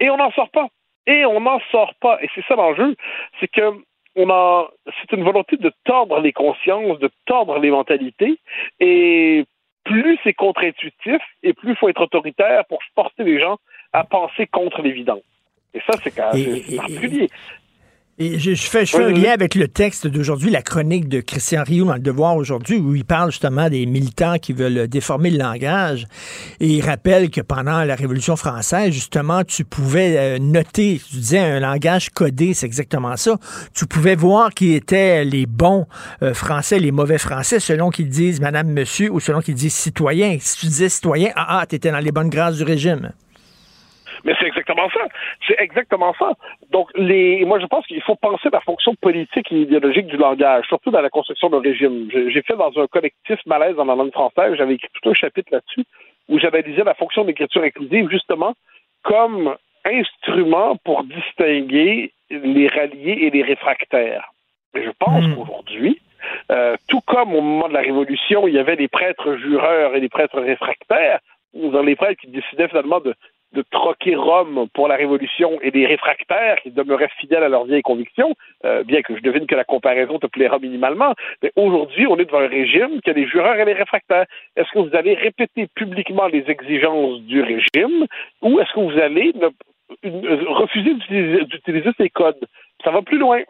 Et 0.00 0.10
on 0.10 0.16
n'en 0.16 0.30
sort 0.32 0.50
pas. 0.50 0.68
Et 1.06 1.24
on 1.24 1.40
n'en 1.40 1.60
sort 1.70 1.94
pas. 2.00 2.18
Et 2.22 2.28
c'est 2.34 2.44
ça 2.46 2.56
l'enjeu, 2.56 2.96
c'est 3.40 3.48
que 3.48 3.72
on 4.16 4.30
a, 4.30 4.70
c'est 4.86 5.14
une 5.14 5.24
volonté 5.24 5.58
de 5.58 5.70
tordre 5.84 6.20
les 6.20 6.32
consciences, 6.32 6.98
de 6.98 7.10
tordre 7.26 7.58
les 7.58 7.70
mentalités, 7.70 8.38
et 8.80 9.44
plus 9.84 10.18
c'est 10.24 10.32
contre-intuitif, 10.32 11.20
et 11.42 11.52
plus 11.52 11.72
il 11.72 11.76
faut 11.76 11.90
être 11.90 12.00
autoritaire 12.00 12.64
pour 12.64 12.78
forcer 12.94 13.24
les 13.24 13.38
gens 13.38 13.58
à 13.92 14.04
penser 14.04 14.46
contre 14.46 14.80
l'évident. 14.80 15.20
Et 15.74 15.80
ça, 15.80 15.98
c'est 16.02 16.10
quand 16.10 16.32
même 16.32 16.76
particulier. 16.76 17.28
Et 18.18 18.38
je, 18.38 18.54
fais, 18.54 18.86
je 18.86 18.96
fais 18.96 19.04
un 19.04 19.10
lien 19.10 19.32
avec 19.32 19.54
le 19.54 19.68
texte 19.68 20.06
d'aujourd'hui, 20.06 20.50
la 20.50 20.62
chronique 20.62 21.06
de 21.06 21.20
Christian 21.20 21.62
Rioux 21.62 21.84
dans 21.84 21.96
Le 21.96 22.00
Devoir 22.00 22.36
aujourd'hui, 22.36 22.78
où 22.78 22.94
il 22.94 23.04
parle 23.04 23.30
justement 23.30 23.68
des 23.68 23.84
militants 23.84 24.38
qui 24.38 24.54
veulent 24.54 24.88
déformer 24.88 25.28
le 25.28 25.36
langage. 25.36 26.06
Et 26.58 26.66
il 26.66 26.80
rappelle 26.80 27.28
que 27.28 27.42
pendant 27.42 27.84
la 27.84 27.94
Révolution 27.94 28.34
française, 28.36 28.90
justement, 28.90 29.44
tu 29.44 29.66
pouvais 29.66 30.16
euh, 30.16 30.38
noter, 30.38 30.98
tu 31.06 31.16
disais 31.16 31.40
un 31.40 31.60
langage 31.60 32.08
codé, 32.08 32.54
c'est 32.54 32.64
exactement 32.64 33.18
ça. 33.18 33.36
Tu 33.74 33.84
pouvais 33.84 34.16
voir 34.16 34.48
qui 34.54 34.72
étaient 34.72 35.22
les 35.26 35.44
bons 35.44 35.86
euh, 36.22 36.32
français, 36.32 36.78
les 36.78 36.92
mauvais 36.92 37.18
français, 37.18 37.60
selon 37.60 37.90
qu'ils 37.90 38.08
disent 38.08 38.40
madame, 38.40 38.72
monsieur, 38.72 39.10
ou 39.12 39.20
selon 39.20 39.42
qu'ils 39.42 39.56
disent 39.56 39.74
citoyen. 39.74 40.38
Si 40.40 40.60
tu 40.60 40.66
disais 40.66 40.88
citoyen, 40.88 41.32
ah, 41.36 41.58
ah, 41.60 41.66
t'étais 41.66 41.90
dans 41.90 41.98
les 41.98 42.12
bonnes 42.12 42.30
grâces 42.30 42.56
du 42.56 42.64
régime. 42.64 43.12
Mais 44.26 44.34
c'est 44.40 44.48
exactement 44.48 44.90
ça. 44.90 45.06
C'est 45.46 45.58
exactement 45.60 46.12
ça. 46.18 46.32
Donc, 46.72 46.90
les, 46.96 47.44
moi, 47.44 47.60
je 47.60 47.66
pense 47.66 47.86
qu'il 47.86 48.02
faut 48.02 48.16
penser 48.16 48.48
la 48.52 48.60
fonction 48.60 48.96
politique 48.96 49.52
et 49.52 49.60
idéologique 49.60 50.08
du 50.08 50.16
langage, 50.16 50.66
surtout 50.66 50.90
dans 50.90 51.00
la 51.00 51.10
construction 51.10 51.48
d'un 51.48 51.60
régime. 51.60 52.10
J'ai 52.10 52.42
fait 52.42 52.56
dans 52.56 52.72
un 52.76 52.88
collectif 52.88 53.38
malaise 53.46 53.76
dans 53.76 53.84
la 53.84 53.94
langue 53.94 54.12
française, 54.12 54.54
j'avais 54.58 54.74
écrit 54.74 54.88
tout 55.00 55.08
un 55.08 55.14
chapitre 55.14 55.52
là-dessus, 55.52 55.84
où 56.28 56.40
j'analysais 56.40 56.82
la 56.82 56.94
fonction 56.94 57.24
d'écriture 57.24 57.62
inclusive, 57.62 58.10
justement, 58.10 58.54
comme 59.04 59.54
instrument 59.84 60.76
pour 60.84 61.04
distinguer 61.04 62.12
les 62.28 62.66
ralliés 62.66 63.18
et 63.20 63.30
les 63.30 63.44
réfractaires. 63.44 64.32
Et 64.74 64.82
je 64.82 64.90
pense 64.98 65.24
hmm. 65.24 65.36
qu'aujourd'hui, 65.36 66.00
euh, 66.50 66.76
tout 66.88 67.00
comme 67.06 67.32
au 67.32 67.40
moment 67.40 67.68
de 67.68 67.74
la 67.74 67.82
Révolution, 67.82 68.48
il 68.48 68.54
y 68.54 68.58
avait 68.58 68.74
des 68.74 68.88
prêtres 68.88 69.36
jureurs 69.36 69.94
et 69.94 70.00
des 70.00 70.08
prêtres 70.08 70.40
réfractaires, 70.40 71.20
dans 71.54 71.82
les 71.82 71.94
prêtres 71.94 72.20
qui 72.20 72.26
décidaient 72.26 72.68
finalement 72.68 72.98
de, 72.98 73.14
de 73.52 73.62
troquer 73.70 74.16
Rome 74.16 74.66
pour 74.74 74.88
la 74.88 74.96
Révolution 74.96 75.58
et 75.62 75.70
des 75.70 75.86
réfractaires 75.86 76.56
qui 76.62 76.70
demeuraient 76.70 77.10
fidèles 77.18 77.42
à 77.42 77.48
leurs 77.48 77.64
vieilles 77.64 77.82
convictions, 77.82 78.34
euh, 78.64 78.82
bien 78.84 79.02
que 79.02 79.16
je 79.16 79.22
devine 79.22 79.46
que 79.46 79.54
la 79.54 79.64
comparaison 79.64 80.18
te 80.18 80.26
plaira 80.26 80.58
minimalement, 80.58 81.14
mais 81.42 81.52
aujourd'hui, 81.56 82.06
on 82.06 82.18
est 82.18 82.24
devant 82.24 82.40
un 82.40 82.48
régime 82.48 83.00
qui 83.00 83.10
a 83.10 83.12
les 83.12 83.26
jureurs 83.26 83.56
et 83.56 83.64
les 83.64 83.72
réfractaires. 83.72 84.26
Est-ce 84.56 84.70
que 84.72 84.78
vous 84.78 84.96
allez 84.96 85.14
répéter 85.14 85.68
publiquement 85.74 86.26
les 86.26 86.44
exigences 86.48 87.20
du 87.20 87.40
régime 87.40 88.06
ou 88.42 88.60
est-ce 88.60 88.72
que 88.72 88.80
vous 88.80 89.00
allez 89.00 89.32
refuser 90.02 90.94
d'utiliser 91.44 91.90
ces 91.96 92.10
codes? 92.10 92.44
Ça 92.84 92.90
va 92.90 93.02
plus 93.02 93.18
loin 93.18 93.40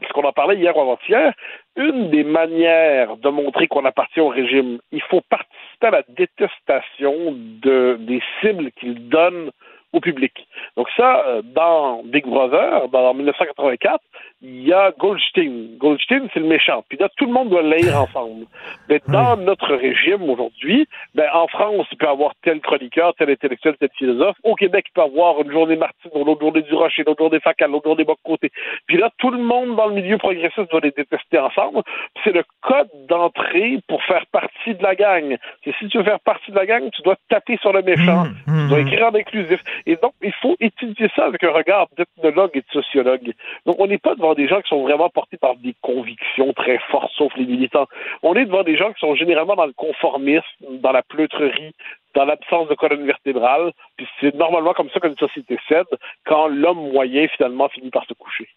parce 0.00 0.12
qu'on 0.12 0.24
en 0.24 0.32
parlait 0.32 0.56
hier 0.56 0.76
ou 0.76 0.80
avant-hier, 0.80 1.32
une 1.76 2.10
des 2.10 2.24
manières 2.24 3.16
de 3.16 3.28
montrer 3.28 3.68
qu'on 3.68 3.84
appartient 3.84 4.20
au 4.20 4.28
régime, 4.28 4.78
il 4.92 5.02
faut 5.02 5.20
participer 5.28 5.86
à 5.86 5.90
la 5.90 6.02
détestation 6.08 7.14
de, 7.62 7.96
des 8.00 8.22
cibles 8.40 8.70
qu'il 8.72 9.08
donne 9.08 9.50
au 9.92 10.00
public. 10.00 10.32
Donc 10.76 10.88
ça, 10.96 11.24
euh, 11.26 11.42
dans 11.42 12.02
Big 12.04 12.24
Brother, 12.24 12.88
dans 12.88 13.14
1984, 13.14 14.00
il 14.42 14.66
y 14.66 14.72
a 14.72 14.92
Goldstein. 14.98 15.76
Goldstein, 15.78 16.28
c'est 16.32 16.40
le 16.40 16.46
méchant. 16.46 16.84
Puis 16.88 16.96
là, 16.98 17.08
tout 17.16 17.26
le 17.26 17.32
monde 17.32 17.50
doit 17.50 17.62
lire 17.62 18.00
ensemble. 18.00 18.46
Mais 18.88 19.00
dans 19.08 19.36
notre 19.36 19.74
régime 19.74 20.28
aujourd'hui, 20.30 20.86
ben, 21.14 21.28
en 21.34 21.46
France, 21.48 21.86
il 21.92 21.98
peut 21.98 22.06
y 22.06 22.08
avoir 22.08 22.32
tel 22.42 22.60
chroniqueur, 22.60 23.14
tel 23.18 23.30
intellectuel, 23.30 23.76
tel 23.78 23.90
philosophe. 23.98 24.36
Au 24.44 24.54
Québec, 24.54 24.86
il 24.88 24.92
peut 24.92 25.02
y 25.02 25.04
avoir 25.04 25.40
une 25.42 25.50
journée 25.50 25.76
Martine, 25.76 26.10
une 26.14 26.28
autre 26.28 26.40
journée 26.40 26.62
du 26.62 26.74
Rocher, 26.74 27.02
une 27.02 27.12
autre 27.12 27.22
journée 27.22 27.40
Facal, 27.40 27.68
une 27.68 27.76
autre 27.76 27.88
journée 27.88 28.04
Boc-Côté. 28.04 28.50
Puis 28.86 28.96
là, 28.96 29.10
tout 29.18 29.30
le 29.30 29.42
monde 29.42 29.76
dans 29.76 29.86
le 29.86 29.94
milieu 29.94 30.16
progressiste 30.18 30.70
doit 30.70 30.80
les 30.82 30.92
détester 30.92 31.38
ensemble. 31.38 31.82
C'est 32.24 32.32
le 32.32 32.44
code 32.62 32.88
d'entrée 33.08 33.80
pour 33.88 34.02
faire 34.04 34.24
partie 34.32 34.74
de 34.74 34.82
la 34.82 34.94
gang. 34.94 35.36
Et 35.66 35.72
si 35.78 35.88
tu 35.88 35.98
veux 35.98 36.04
faire 36.04 36.20
partie 36.20 36.50
de 36.50 36.56
la 36.56 36.66
gang, 36.66 36.88
tu 36.92 37.02
dois 37.02 37.16
taper 37.28 37.58
sur 37.58 37.72
le 37.72 37.82
méchant. 37.82 38.24
Mmh, 38.24 38.52
mmh, 38.52 38.62
tu 38.62 38.68
dois 38.68 38.80
écrire 38.80 39.06
en 39.06 39.14
inclusif. 39.14 39.60
Et 39.86 39.96
donc, 39.96 40.12
il 40.22 40.32
faut 40.40 40.56
étudier 40.60 41.08
ça 41.14 41.26
avec 41.26 41.42
un 41.44 41.50
regard 41.50 41.88
d'ethnologue 41.96 42.50
et 42.54 42.60
de 42.60 42.72
sociologue. 42.72 43.32
Donc, 43.66 43.76
on 43.78 43.86
n'est 43.86 43.98
pas 43.98 44.14
devant 44.14 44.34
des 44.34 44.48
gens 44.48 44.60
qui 44.60 44.68
sont 44.68 44.82
vraiment 44.82 45.08
portés 45.08 45.36
par 45.36 45.56
des 45.56 45.74
convictions 45.82 46.52
très 46.52 46.78
fortes, 46.90 47.12
sauf 47.16 47.32
les 47.36 47.46
militants. 47.46 47.86
On 48.22 48.34
est 48.34 48.44
devant 48.44 48.62
des 48.62 48.76
gens 48.76 48.92
qui 48.92 49.00
sont 49.00 49.14
généralement 49.14 49.56
dans 49.56 49.66
le 49.66 49.72
conformisme, 49.72 50.44
dans 50.82 50.92
la 50.92 51.02
pleutrerie, 51.02 51.74
dans 52.14 52.24
l'absence 52.24 52.68
de 52.68 52.74
colonne 52.74 53.06
vertébrale. 53.06 53.72
Puis 53.96 54.06
c'est 54.20 54.34
normalement 54.34 54.74
comme 54.74 54.88
ça 54.90 55.00
qu'une 55.00 55.16
société 55.16 55.58
cède 55.68 55.86
quand 56.26 56.48
l'homme 56.48 56.92
moyen 56.92 57.28
finalement 57.36 57.68
finit 57.68 57.90
par 57.90 58.04
se 58.06 58.14
coucher. 58.14 58.48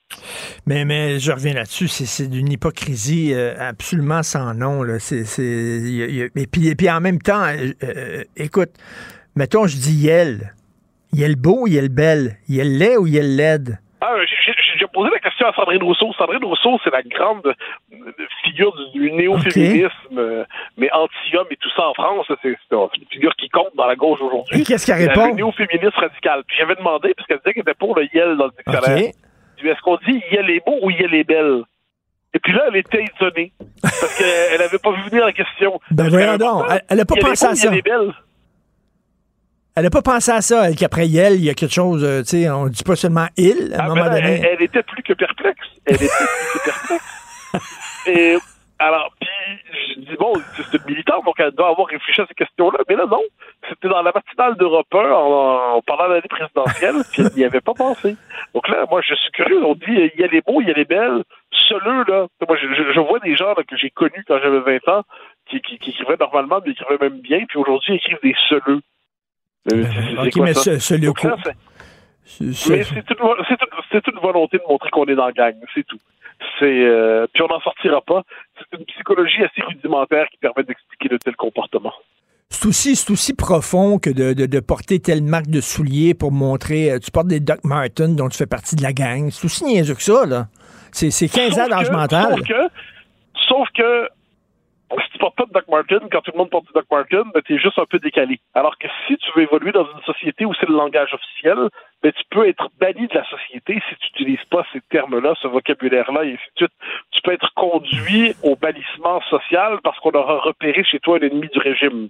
Mais, 0.65 0.85
mais 0.85 1.19
je 1.19 1.31
reviens 1.31 1.53
là-dessus, 1.53 1.87
c'est 1.87 2.29
d'une 2.29 2.51
hypocrisie 2.51 3.33
euh, 3.33 3.53
absolument 3.59 4.23
sans 4.23 4.53
nom. 4.53 4.83
Là. 4.83 4.95
Et, 4.95 6.47
puis, 6.47 6.67
et 6.67 6.75
puis 6.75 6.89
en 6.89 7.01
même 7.01 7.19
temps, 7.19 7.43
euh, 7.43 7.73
euh, 7.83 8.23
écoute, 8.37 8.71
mettons, 9.35 9.67
je 9.67 9.75
dis 9.77 10.09
Yel. 11.13 11.29
Yel 11.29 11.35
beau, 11.35 11.67
Yel 11.67 11.89
belle. 11.89 12.37
Yel 12.47 12.77
laid 12.77 12.97
ou 12.97 13.07
Yel 13.07 13.35
laide? 13.35 13.79
Ah, 14.01 14.15
j'ai 14.77 14.87
posé 14.87 15.09
la 15.11 15.19
question 15.19 15.47
à 15.47 15.53
Sandrine 15.53 15.81
Rousseau. 15.81 16.11
Sandrine 16.17 16.43
Rousseau, 16.43 16.77
c'est 16.83 16.91
la 16.91 17.01
grande 17.03 17.53
figure 18.43 18.75
du, 18.93 19.11
néo-féminisme, 19.13 20.45
mais 20.77 20.89
anti-homme 20.91 21.47
et 21.51 21.55
tout 21.55 21.69
ça 21.73 21.87
en 21.87 21.93
France. 21.93 22.25
C'est 22.41 22.49
une 22.49 23.07
figure 23.09 23.33
qui 23.37 23.47
compte 23.47 23.73
dans 23.77 23.87
la 23.87 23.95
gauche 23.95 24.19
aujourd'hui. 24.19 24.59
Et 24.59 24.63
qu'est-ce 24.65 24.85
qu'elle 24.85 25.07
répond? 25.07 25.27
Le 25.27 25.35
néo-féministe 25.35 25.95
radical. 25.95 26.43
Puis 26.45 26.57
j'avais 26.59 26.75
demandé, 26.75 27.13
parce 27.15 27.27
qu'elle 27.27 27.37
disait 27.37 27.53
qu'elle 27.53 27.61
était 27.61 27.73
pour 27.75 27.95
le 27.95 28.05
Yel 28.13 28.35
dans 28.35 28.45
le 28.45 28.51
dictionnaire. 28.51 29.11
Est-ce 29.63 29.81
qu'on 29.81 29.97
dit 30.05 30.21
Yel 30.31 30.49
est 30.49 30.65
beau 30.65 30.77
ou 30.81 30.89
Yel 30.89 31.13
est 31.15 31.23
belle? 31.23 31.61
Et 32.33 32.39
puis 32.39 32.51
là, 32.51 32.65
elle 32.67 32.75
était 32.75 33.05
étonnée. 33.05 33.53
Parce 33.81 34.17
qu'elle 34.17 34.59
n'avait 34.59 34.79
pas 34.79 34.91
vu 34.91 35.09
venir 35.09 35.25
la 35.25 35.31
question. 35.31 35.79
Ben 35.91 36.09
voyons 36.09 36.35
donc. 36.35 36.65
Elle 36.89 36.97
n'a 36.97 37.05
pas 37.05 37.15
pensé 37.15 37.45
à 37.45 37.55
ça. 37.55 37.69
Yel 37.69 37.77
est 37.77 37.81
belle? 37.81 38.13
Elle 39.75 39.85
n'a 39.85 39.89
pas 39.89 40.03
pensé 40.03 40.31
à 40.31 40.41
ça, 40.41 40.69
elle, 40.69 40.75
qu'après 40.75 41.11
elle, 41.11 41.33
il 41.35 41.45
y 41.45 41.49
a 41.49 41.55
quelque 41.55 41.73
chose, 41.73 42.03
euh, 42.03 42.21
tu 42.21 42.43
sais, 42.43 42.49
on 42.49 42.65
ne 42.65 42.69
dit 42.69 42.83
pas 42.83 42.95
seulement 42.95 43.25
il, 43.37 43.73
à 43.73 43.83
un 43.83 43.85
ah, 43.85 43.87
moment 43.87 44.05
donné. 44.05 44.41
Elle, 44.43 44.61
était 44.61 44.83
plus 44.83 45.01
que 45.01 45.13
perplexe. 45.13 45.67
Elle 45.85 45.95
était 45.95 46.05
plus 46.07 46.59
que 46.59 46.65
perplexe. 46.65 47.03
Et 48.05 48.37
alors, 48.77 49.11
puis, 49.19 49.29
je 49.95 49.99
dis, 50.01 50.15
bon, 50.19 50.33
c'est 50.57 50.77
une 50.77 50.85
militante, 50.85 51.25
donc 51.25 51.35
elle 51.39 51.51
doit 51.51 51.69
avoir 51.69 51.87
réfléchi 51.87 52.21
à 52.21 52.25
ces 52.27 52.33
questions-là. 52.33 52.79
Mais 52.89 52.95
là, 52.95 53.05
non. 53.05 53.21
C'était 53.69 53.87
dans 53.87 54.01
la 54.01 54.11
matinale 54.11 54.57
d'Europe 54.57 54.93
1 54.93 54.97
en, 54.97 55.81
pendant 55.81 56.07
l'année 56.07 56.21
présidentielle, 56.29 56.95
puis 57.11 57.23
elle 57.23 57.33
n'y 57.35 57.45
avait 57.45 57.61
pas 57.61 57.73
pensé. 57.73 58.15
Donc 58.53 58.67
là, 58.67 58.85
moi, 58.89 59.01
je 59.01 59.15
suis 59.15 59.31
curieux. 59.31 59.63
On 59.65 59.75
dit, 59.75 59.85
il 59.87 60.19
y 60.19 60.23
a 60.23 60.27
les 60.27 60.41
beaux, 60.41 60.61
il 60.61 60.67
y 60.67 60.71
a 60.71 60.73
les 60.73 60.85
belles. 60.85 61.23
Seuleux, 61.51 62.03
là. 62.07 62.27
Moi, 62.47 62.57
je, 62.57 62.99
vois 62.99 63.19
des 63.19 63.35
gens 63.35 63.55
que 63.55 63.77
j'ai 63.77 63.89
connus 63.89 64.23
quand 64.27 64.37
j'avais 64.43 64.59
20 64.59 64.87
ans 64.89 65.03
qui, 65.49 65.61
qui, 65.61 65.79
qui, 65.79 65.91
écrivaient 65.91 66.17
normalement, 66.19 66.59
mais 66.65 66.73
qui 66.73 66.81
écrivaient 66.81 67.09
même 67.09 67.21
bien, 67.21 67.45
puis 67.47 67.57
aujourd'hui, 67.57 67.93
ils 67.93 67.97
écrivent 67.97 68.19
des 68.21 68.35
seuleux. 68.49 68.81
Euh, 69.71 69.85
ok, 70.25 70.35
mais 70.37 70.53
coup. 71.13 71.27
Mais 72.39 72.83
c'est 72.83 74.07
une, 74.07 74.19
volonté 74.21 74.57
de 74.57 74.63
montrer 74.67 74.89
qu'on 74.89 75.05
est 75.05 75.15
dans 75.15 75.27
le 75.27 75.33
gang, 75.33 75.53
c'est 75.73 75.85
tout. 75.85 75.99
C'est 76.59 76.65
euh, 76.65 77.27
puis 77.33 77.43
on 77.43 77.47
n'en 77.47 77.61
sortira 77.61 78.01
pas. 78.01 78.23
C'est 78.57 78.77
une 78.77 78.85
psychologie 78.85 79.43
assez 79.43 79.61
rudimentaire 79.61 80.27
qui 80.29 80.37
permet 80.37 80.63
d'expliquer 80.63 81.09
de 81.09 81.17
tels 81.17 81.35
comportements. 81.35 81.93
C'est 82.49 82.67
aussi, 82.67 82.91
aussi 83.09 83.33
profond 83.33 83.97
que 83.97 84.09
de, 84.09 84.33
de, 84.33 84.59
porter 84.59 84.99
telle 84.99 85.23
marque 85.23 85.47
de 85.47 85.61
souliers 85.61 86.13
pour 86.13 86.31
montrer. 86.31 86.91
Euh, 86.91 86.99
tu 86.99 87.09
portes 87.09 87.27
des 87.27 87.39
Doc 87.39 87.59
Martens 87.63 88.15
dont 88.15 88.29
tu 88.29 88.37
fais 88.37 88.45
partie 88.45 88.75
de 88.75 88.83
la 88.83 88.93
gang. 88.93 89.29
C'est 89.31 89.45
aussi 89.45 89.63
niaiseux 89.63 89.95
que 89.95 90.03
ça, 90.03 90.25
là. 90.25 90.47
C'est 90.91 91.09
15 91.09 91.59
ans 91.59 91.67
d'âge 91.67 91.89
mental. 91.89 92.35
Sauf 92.35 92.47
que, 92.47 92.69
sauf 93.47 93.67
que 93.75 94.07
si 95.01 95.09
tu 95.11 95.17
portes 95.17 95.35
pas 95.35 95.45
de 95.45 95.51
Doc 95.51 95.67
Martin, 95.69 95.99
quand 96.11 96.21
tout 96.21 96.31
le 96.33 96.37
monde 96.37 96.49
porte 96.49 96.65
du 96.65 96.73
Doc 96.73 96.85
Martin, 96.91 97.23
ben, 97.33 97.41
tu 97.43 97.55
es 97.55 97.57
juste 97.57 97.79
un 97.79 97.85
peu 97.85 97.99
décalé. 97.99 98.39
Alors 98.53 98.77
que 98.77 98.87
si 99.07 99.17
tu 99.17 99.31
veux 99.35 99.43
évoluer 99.43 99.71
dans 99.71 99.85
une 99.85 100.01
société 100.05 100.45
où 100.45 100.53
c'est 100.53 100.67
le 100.67 100.75
langage 100.75 101.13
officiel, 101.13 101.69
ben, 102.01 102.11
tu 102.11 102.23
peux 102.29 102.47
être 102.47 102.69
banni 102.79 103.07
de 103.07 103.15
la 103.15 103.25
société 103.25 103.81
si 103.89 103.95
tu 103.95 104.23
n'utilises 104.23 104.45
pas 104.49 104.65
ces 104.73 104.81
termes-là, 104.89 105.33
ce 105.41 105.47
vocabulaire-là, 105.47 106.25
et 106.25 106.33
ainsi 106.33 106.43
de 106.55 106.65
suite. 106.65 106.73
Tu 107.11 107.21
peux 107.21 107.31
être 107.31 107.53
conduit 107.55 108.35
au 108.43 108.55
bannissement 108.55 109.21
social 109.29 109.79
parce 109.83 109.99
qu'on 109.99 110.11
aura 110.11 110.39
repéré 110.39 110.83
chez 110.83 110.99
toi 110.99 111.17
un 111.17 111.25
ennemi 111.25 111.47
du 111.47 111.59
régime. 111.59 112.09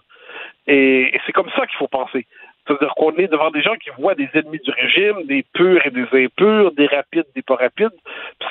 Et, 0.68 1.14
c'est 1.26 1.32
comme 1.32 1.50
ça 1.56 1.68
qu'il 1.68 1.78
faut 1.78 1.88
penser. 1.88 2.26
C'est-à-dire 2.66 2.94
qu'on 2.96 3.12
est 3.18 3.28
devant 3.28 3.52
des 3.52 3.62
gens 3.62 3.76
qui 3.76 3.90
voient 3.98 4.16
des 4.16 4.30
ennemis 4.34 4.60
du 4.60 4.72
régime, 4.72 5.26
des 5.26 5.44
purs 5.54 5.86
et 5.86 5.92
des 5.92 6.08
impurs, 6.26 6.72
des 6.72 6.88
rapides, 6.88 7.26
des 7.36 7.42
pas 7.42 7.56
rapides. 7.56 7.92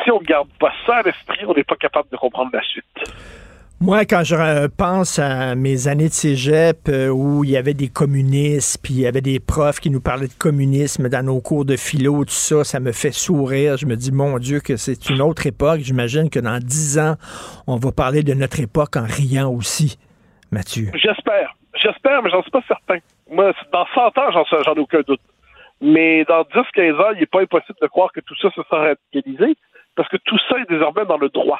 Si 0.04 0.10
on 0.10 0.20
ne 0.20 0.24
garde 0.24 0.48
pas 0.60 0.72
ça 0.86 0.96
à 0.96 1.02
l'esprit, 1.02 1.44
on 1.46 1.54
n'est 1.54 1.64
pas 1.64 1.76
capable 1.76 2.10
de 2.10 2.16
comprendre 2.16 2.50
la 2.52 2.62
suite. 2.62 2.84
Moi, 3.84 4.04
quand 4.04 4.22
je 4.22 4.68
pense 4.68 5.18
à 5.18 5.56
mes 5.56 5.88
années 5.88 6.06
de 6.06 6.12
cégep 6.12 6.88
euh, 6.88 7.08
où 7.08 7.42
il 7.42 7.50
y 7.50 7.56
avait 7.56 7.74
des 7.74 7.88
communistes, 7.88 8.78
puis 8.80 8.94
il 8.94 9.00
y 9.00 9.08
avait 9.08 9.20
des 9.20 9.40
profs 9.40 9.80
qui 9.80 9.90
nous 9.90 10.00
parlaient 10.00 10.28
de 10.28 10.38
communisme 10.38 11.08
dans 11.08 11.26
nos 11.26 11.40
cours 11.40 11.64
de 11.64 11.74
philo, 11.74 12.24
tout 12.24 12.30
ça, 12.30 12.62
ça 12.62 12.78
me 12.78 12.92
fait 12.92 13.10
sourire. 13.10 13.76
Je 13.76 13.86
me 13.86 13.96
dis, 13.96 14.12
mon 14.12 14.38
Dieu, 14.38 14.60
que 14.60 14.76
c'est 14.76 15.10
une 15.10 15.20
autre 15.20 15.48
époque. 15.48 15.80
J'imagine 15.80 16.30
que 16.30 16.38
dans 16.38 16.60
dix 16.60 16.96
ans, 17.00 17.16
on 17.66 17.74
va 17.74 17.90
parler 17.90 18.22
de 18.22 18.34
notre 18.34 18.60
époque 18.60 18.94
en 18.94 19.02
riant 19.02 19.50
aussi. 19.50 19.98
Mathieu. 20.52 20.92
J'espère. 20.94 21.56
J'espère, 21.74 22.22
mais 22.22 22.30
j'en 22.30 22.42
suis 22.42 22.52
pas 22.52 22.62
certain. 22.68 22.98
Moi, 23.32 23.52
dans 23.72 23.86
100 23.96 24.00
ans, 24.16 24.44
j'en 24.64 24.74
ai 24.74 24.78
aucun 24.78 25.00
doute. 25.00 25.20
Mais 25.80 26.24
dans 26.26 26.42
10-15 26.42 27.00
ans, 27.00 27.10
il 27.14 27.18
n'est 27.18 27.26
pas 27.26 27.40
impossible 27.40 27.78
de 27.82 27.88
croire 27.88 28.12
que 28.12 28.20
tout 28.20 28.36
ça 28.40 28.48
se 28.54 28.62
sera 28.62 28.94
radicalisé, 28.94 29.56
parce 29.96 30.08
que 30.08 30.18
tout 30.18 30.38
ça 30.48 30.58
est 30.60 30.70
désormais 30.70 31.04
dans 31.04 31.18
le 31.18 31.30
droit. 31.30 31.58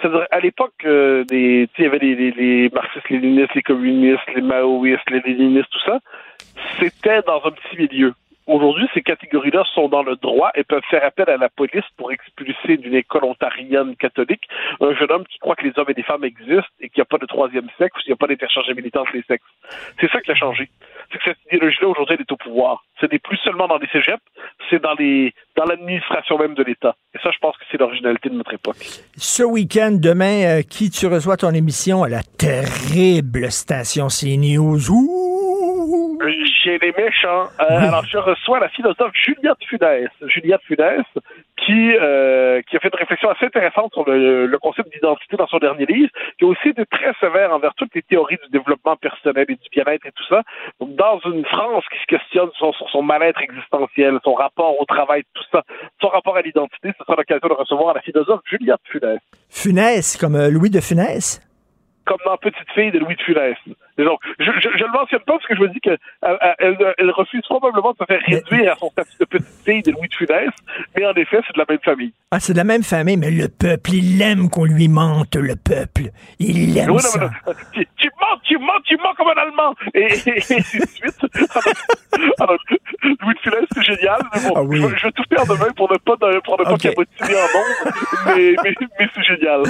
C'est-à-dire, 0.00 0.26
à 0.30 0.40
l'époque, 0.40 0.74
euh, 0.84 1.24
il 1.30 1.68
y 1.78 1.84
avait 1.84 1.98
les, 1.98 2.30
les, 2.30 2.70
marxistes-léninistes, 2.70 3.54
les 3.54 3.62
communistes, 3.62 4.34
les 4.34 4.42
maoïstes, 4.42 5.10
les 5.10 5.20
léninistes, 5.20 5.70
tout 5.70 5.84
ça. 5.84 5.98
C'était 6.78 7.22
dans 7.22 7.42
un 7.44 7.50
petit 7.50 7.76
milieu. 7.76 8.14
Aujourd'hui, 8.48 8.86
ces 8.94 9.02
catégories-là 9.02 9.62
sont 9.74 9.90
dans 9.90 10.02
le 10.02 10.16
droit 10.16 10.50
et 10.54 10.64
peuvent 10.64 10.82
faire 10.90 11.04
appel 11.04 11.28
à 11.28 11.36
la 11.36 11.50
police 11.50 11.84
pour 11.98 12.10
expulser 12.10 12.78
d'une 12.78 12.94
école 12.94 13.24
ontarienne 13.24 13.94
catholique 13.96 14.48
un 14.80 14.94
jeune 14.94 15.12
homme 15.12 15.26
qui 15.26 15.38
croit 15.38 15.54
que 15.54 15.66
les 15.66 15.72
hommes 15.76 15.90
et 15.90 15.92
les 15.94 16.02
femmes 16.02 16.24
existent 16.24 16.72
et 16.80 16.88
qu'il 16.88 16.98
n'y 16.98 17.02
a 17.02 17.04
pas 17.04 17.18
de 17.18 17.26
troisième 17.26 17.68
sexe, 17.76 18.00
qu'il 18.00 18.10
n'y 18.10 18.14
a 18.14 18.16
pas 18.16 18.26
d'interchangeabilité 18.26 18.98
entre 18.98 19.12
les 19.12 19.22
sexes. 19.24 19.44
C'est 20.00 20.10
ça 20.10 20.22
qui 20.22 20.30
a 20.30 20.34
changé. 20.34 20.70
C'est 21.12 21.18
que 21.18 21.24
cette 21.24 21.36
idéologie-là, 21.52 21.88
aujourd'hui, 21.88 22.14
elle 22.14 22.22
est 22.22 22.32
au 22.32 22.38
pouvoir. 22.38 22.84
Ce 23.02 23.04
n'est 23.04 23.18
plus 23.18 23.36
seulement 23.44 23.68
dans 23.68 23.76
les 23.76 23.88
cégeps, 23.88 24.22
c'est 24.70 24.80
dans 24.80 24.94
les 24.94 25.34
dans 25.54 25.66
l'administration 25.66 26.38
même 26.38 26.54
de 26.54 26.62
l'État. 26.62 26.96
Et 27.14 27.18
ça, 27.18 27.30
je 27.30 27.38
pense 27.40 27.54
que 27.58 27.64
c'est 27.70 27.78
l'originalité 27.78 28.30
de 28.30 28.34
notre 28.34 28.54
époque. 28.54 28.78
Ce 29.16 29.42
week-end, 29.42 29.90
demain, 29.92 30.60
euh, 30.60 30.62
qui 30.62 30.88
tu 30.88 31.06
reçois 31.06 31.36
ton 31.36 31.50
émission 31.50 32.02
à 32.02 32.08
la 32.08 32.22
terrible 32.22 33.50
station 33.50 34.06
CNews? 34.06 34.90
Ouh! 34.90 36.18
Chez 36.68 36.78
les 36.78 36.92
méchants. 36.92 37.48
Euh, 37.60 37.88
alors, 37.88 38.04
je 38.04 38.18
reçois 38.18 38.60
la 38.60 38.68
philosophe 38.68 39.12
Juliette 39.14 39.56
Funès. 39.66 40.10
Juliette 40.26 40.60
Funès, 40.66 41.02
qui, 41.56 41.96
euh, 41.96 42.60
qui 42.68 42.76
a 42.76 42.80
fait 42.80 42.88
une 42.92 42.98
réflexion 42.98 43.30
assez 43.30 43.46
intéressante 43.46 43.90
sur 43.94 44.04
le, 44.06 44.44
le 44.44 44.58
concept 44.58 44.92
d'identité 44.92 45.38
dans 45.38 45.46
son 45.46 45.56
dernier 45.56 45.86
livre, 45.86 46.10
qui 46.38 46.44
a 46.44 46.48
aussi 46.48 46.68
été 46.68 46.84
très 46.84 47.14
sévère 47.20 47.54
envers 47.54 47.72
toutes 47.74 47.94
les 47.94 48.02
théories 48.02 48.36
du 48.44 48.50
développement 48.50 48.96
personnel 48.96 49.46
et 49.48 49.54
du 49.54 49.68
bien-être 49.72 50.04
et 50.04 50.12
tout 50.12 50.26
ça. 50.28 50.42
Donc, 50.78 50.94
dans 50.96 51.18
une 51.24 51.46
France 51.46 51.84
qui 51.90 51.98
se 52.00 52.06
questionne 52.18 52.50
sur, 52.58 52.74
sur 52.74 52.90
son 52.90 53.00
mal-être 53.00 53.40
existentiel, 53.40 54.18
son 54.22 54.34
rapport 54.34 54.78
au 54.78 54.84
travail, 54.84 55.22
tout 55.32 55.44
ça, 55.50 55.62
son 56.02 56.08
rapport 56.08 56.36
à 56.36 56.42
l'identité, 56.42 56.92
ce 56.98 57.02
sera 57.02 57.16
l'occasion 57.16 57.48
de 57.48 57.54
recevoir 57.54 57.94
la 57.94 58.02
philosophe 58.02 58.42
Juliette 58.44 58.84
Funès. 58.84 59.20
Funès, 59.48 60.18
comme 60.18 60.36
euh, 60.36 60.50
Louis 60.50 60.68
de 60.68 60.80
Funès? 60.80 61.40
Comme 62.08 62.18
dans 62.24 62.38
Petite 62.38 62.70
fille 62.74 62.90
de 62.90 62.98
Louis 62.98 63.16
de 63.16 63.22
Funès. 63.22 63.56
Donc, 63.98 64.20
je, 64.38 64.44
je, 64.44 64.68
je, 64.78 64.84
le 64.84 64.92
mentionne 64.92 65.20
pas 65.20 65.34
parce 65.34 65.46
que 65.46 65.54
je 65.54 65.60
me 65.60 65.68
dis 65.68 65.80
qu'elle 65.80 65.98
elle, 66.58 66.94
elle, 66.96 67.10
refuse 67.10 67.42
probablement 67.42 67.92
de 67.92 67.98
se 67.98 68.04
faire 68.06 68.20
réduire 68.26 68.72
à 68.72 68.76
son 68.76 68.88
statut 68.90 69.18
de 69.20 69.24
petite 69.26 69.64
fille 69.64 69.82
de 69.82 69.90
Louis 69.92 70.08
de 70.08 70.14
Funès, 70.14 70.50
mais 70.96 71.04
en 71.04 71.12
effet, 71.12 71.40
c'est 71.46 71.52
de 71.52 71.58
la 71.58 71.66
même 71.68 71.80
famille. 71.84 72.12
Ah, 72.30 72.40
c'est 72.40 72.54
de 72.54 72.58
la 72.58 72.64
même 72.64 72.82
famille, 72.82 73.18
mais 73.18 73.30
le 73.30 73.48
peuple, 73.48 73.92
il 73.92 74.22
aime 74.22 74.48
qu'on 74.48 74.64
lui 74.64 74.88
mente, 74.88 75.36
le 75.36 75.54
peuple. 75.56 76.10
Il 76.38 76.78
aime 76.78 76.92
oui, 76.92 77.00
ça. 77.00 77.18
Non, 77.20 77.30
non, 77.46 77.52
tu, 77.74 77.86
tu, 77.96 78.10
mens, 78.18 78.38
tu 78.44 78.58
mens, 78.58 78.80
tu 78.84 78.96
mens 78.96 79.14
comme 79.14 79.28
un 79.28 79.42
Allemand. 79.42 79.74
Et, 79.94 80.06
et, 80.06 80.38
et 80.38 80.40
suite. 80.42 81.20
Bon, 84.48 84.52
ah 84.56 84.62
oui. 84.62 84.80
je, 84.80 84.96
je, 84.96 85.06
vais 85.06 85.12
tout 85.12 85.22
faire 85.28 85.46
demain 85.46 85.70
pour 85.76 85.90
ne 85.92 85.98
pas, 85.98 86.16
pour 86.44 86.58
ne 86.58 86.64
pas 86.64 86.72
okay. 86.72 86.88
cabotiner 86.90 87.34
en 87.34 87.58
monde, 87.58 87.92
mais, 88.26 88.54
mais, 88.64 88.74
mais 88.98 89.06
c'est 89.14 89.22
génial. 89.24 89.62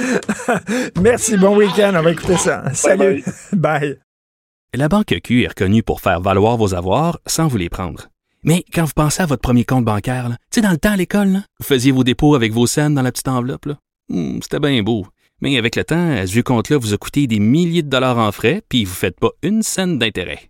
Merci, 1.01 1.37
bon 1.37 1.55
week-end. 1.57 1.93
On 1.95 2.01
va 2.01 2.11
écouter 2.11 2.37
ça. 2.37 2.61
Bye 2.61 2.75
Salut. 2.75 3.23
bye. 3.51 3.79
bye. 3.79 3.99
La 4.75 4.87
Banque 4.87 5.15
Q 5.23 5.43
est 5.43 5.47
reconnue 5.47 5.83
pour 5.83 5.99
faire 6.01 6.21
valoir 6.21 6.57
vos 6.57 6.75
avoirs 6.75 7.19
sans 7.25 7.47
vous 7.47 7.57
les 7.57 7.69
prendre. 7.69 8.07
Mais 8.43 8.63
quand 8.73 8.85
vous 8.85 8.93
pensez 8.95 9.21
à 9.21 9.25
votre 9.25 9.41
premier 9.41 9.65
compte 9.65 9.83
bancaire, 9.83 10.29
tu 10.29 10.35
sais, 10.51 10.61
dans 10.61 10.71
le 10.71 10.77
temps 10.77 10.91
à 10.91 10.95
l'école, 10.97 11.39
vous 11.59 11.65
faisiez 11.65 11.91
vos 11.91 12.03
dépôts 12.03 12.35
avec 12.35 12.53
vos 12.53 12.67
scènes 12.67 12.93
dans 12.93 13.01
la 13.01 13.11
petite 13.11 13.27
enveloppe. 13.27 13.67
Hmm, 14.09 14.39
C'était 14.41 14.59
bien 14.59 14.81
beau. 14.83 15.05
Mais 15.41 15.57
avec 15.57 15.75
le 15.75 15.83
temps, 15.83 16.11
à 16.11 16.27
ce 16.27 16.39
compte-là 16.39 16.77
vous 16.77 16.93
a 16.93 16.97
coûté 16.97 17.25
des 17.27 17.39
milliers 17.39 17.81
de 17.81 17.89
dollars 17.89 18.17
en 18.17 18.31
frais, 18.31 18.61
puis 18.69 18.85
vous 18.85 18.91
ne 18.91 18.95
faites 18.95 19.19
pas 19.19 19.31
une 19.41 19.63
scène 19.63 19.97
d'intérêt. 19.97 20.49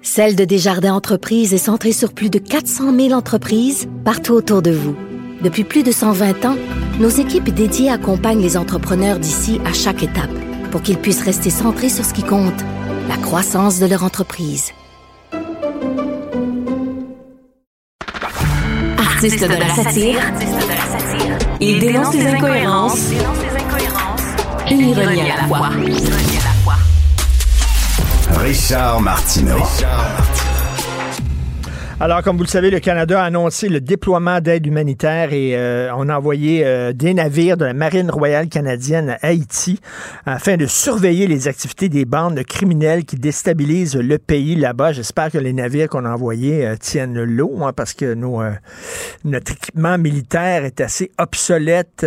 Celle 0.13 0.35
de 0.35 0.43
Desjardins 0.43 0.93
Entreprises 0.93 1.53
est 1.53 1.57
centrée 1.57 1.93
sur 1.93 2.11
plus 2.11 2.29
de 2.29 2.37
400 2.37 2.93
000 2.93 3.11
entreprises 3.13 3.87
partout 4.03 4.33
autour 4.33 4.61
de 4.61 4.69
vous. 4.69 4.93
Depuis 5.41 5.63
plus 5.63 5.83
de 5.83 5.93
120 5.93 6.43
ans, 6.43 6.57
nos 6.99 7.07
équipes 7.07 7.49
dédiées 7.49 7.89
accompagnent 7.89 8.41
les 8.41 8.57
entrepreneurs 8.57 9.19
d'ici 9.19 9.61
à 9.63 9.71
chaque 9.71 10.03
étape 10.03 10.29
pour 10.69 10.81
qu'ils 10.81 10.97
puissent 10.97 11.23
rester 11.23 11.49
centrés 11.49 11.87
sur 11.87 12.03
ce 12.03 12.13
qui 12.13 12.23
compte, 12.23 12.59
la 13.07 13.15
croissance 13.15 13.79
de 13.79 13.85
leur 13.85 14.03
entreprise. 14.03 14.73
Artiste 18.97 19.43
de 19.43 19.59
la 19.59 19.69
satire, 19.69 20.19
il 21.61 21.79
dénonce 21.79 22.13
les 22.13 22.27
incohérences 22.27 23.11
et 24.69 24.75
ironie 24.75 25.21
à 25.21 25.47
la. 25.47 26.50
Richard 28.37 29.01
Martineau. 29.01 30.50
Alors, 32.03 32.23
comme 32.23 32.35
vous 32.35 32.43
le 32.43 32.49
savez, 32.49 32.71
le 32.71 32.79
Canada 32.79 33.21
a 33.21 33.25
annoncé 33.25 33.69
le 33.69 33.79
déploiement 33.79 34.41
d'aide 34.41 34.65
humanitaire 34.65 35.33
et 35.33 35.55
euh, 35.55 35.93
on 35.95 36.09
a 36.09 36.17
envoyé 36.17 36.65
euh, 36.65 36.93
des 36.93 37.13
navires 37.13 37.57
de 37.57 37.65
la 37.65 37.75
Marine 37.75 38.09
royale 38.09 38.49
canadienne 38.49 39.11
à 39.11 39.27
Haïti 39.27 39.79
afin 40.25 40.57
de 40.57 40.65
surveiller 40.65 41.27
les 41.27 41.47
activités 41.47 41.89
des 41.89 42.05
bandes 42.05 42.41
criminelles 42.43 43.05
qui 43.05 43.17
déstabilisent 43.17 43.97
le 43.97 44.17
pays 44.17 44.55
là-bas. 44.55 44.93
J'espère 44.93 45.29
que 45.29 45.37
les 45.37 45.53
navires 45.53 45.89
qu'on 45.89 46.05
a 46.05 46.09
envoyés 46.09 46.65
euh, 46.65 46.75
tiennent 46.75 47.21
l'eau 47.21 47.59
hein, 47.61 47.71
parce 47.71 47.93
que 47.93 48.15
notre 48.15 49.51
équipement 49.51 49.99
militaire 49.99 50.65
est 50.65 50.81
assez 50.81 51.11
obsolète 51.19 52.03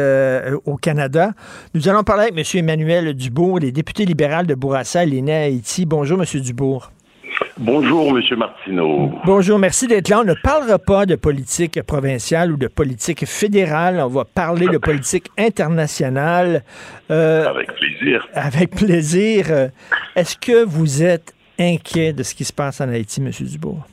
au 0.65 0.75
Canada. 0.75 1.35
Nous 1.73 1.89
allons 1.89 2.03
parler 2.03 2.33
avec 2.33 2.37
M. 2.37 2.59
Emmanuel 2.59 3.15
Dubourg, 3.15 3.61
les 3.61 3.71
députés 3.71 4.07
libéral 4.07 4.49
de 4.49 4.57
Bourassa, 4.57 5.05
il 5.05 5.15
est 5.15 5.23
né 5.23 5.35
à 5.37 5.43
Haïti. 5.43 5.87
Bonjour, 5.87 6.21
M. 6.21 6.41
Dubourg. 6.41 6.91
Bonjour, 7.59 8.19
M. 8.19 8.37
Martineau. 8.37 9.13
Bonjour, 9.25 9.61
merci 9.61 9.87
d'être 9.87 10.09
là. 10.09 10.21
On 10.21 10.25
ne 10.25 10.35
parlera 10.35 10.77
pas 10.79 11.07
de 11.07 11.15
politique 11.15 11.81
provinciale 11.83 12.51
ou 12.51 12.57
de 12.57 12.67
politique 12.67 13.25
fédérale. 13.27 14.01
On 14.01 14.09
va 14.09 14.25
parler 14.25 14.67
de 14.67 14.79
politique 14.79 15.29
internationale. 15.39 16.65
Euh, 17.13 17.47
avec 17.47 17.73
plaisir. 17.75 18.27
Avec 18.35 18.71
plaisir. 18.71 19.47
Est-ce 20.17 20.37
que 20.37 20.65
vous 20.65 21.05
êtes 21.05 21.33
inquiet 21.61 22.13
de 22.13 22.25
ce 22.25 22.35
qui 22.35 22.45
se 22.45 22.53
passe 22.53 22.81
en 22.81 22.89
Haïti, 22.89 23.21
M. 23.21 23.31
Dubourg? 23.31 23.87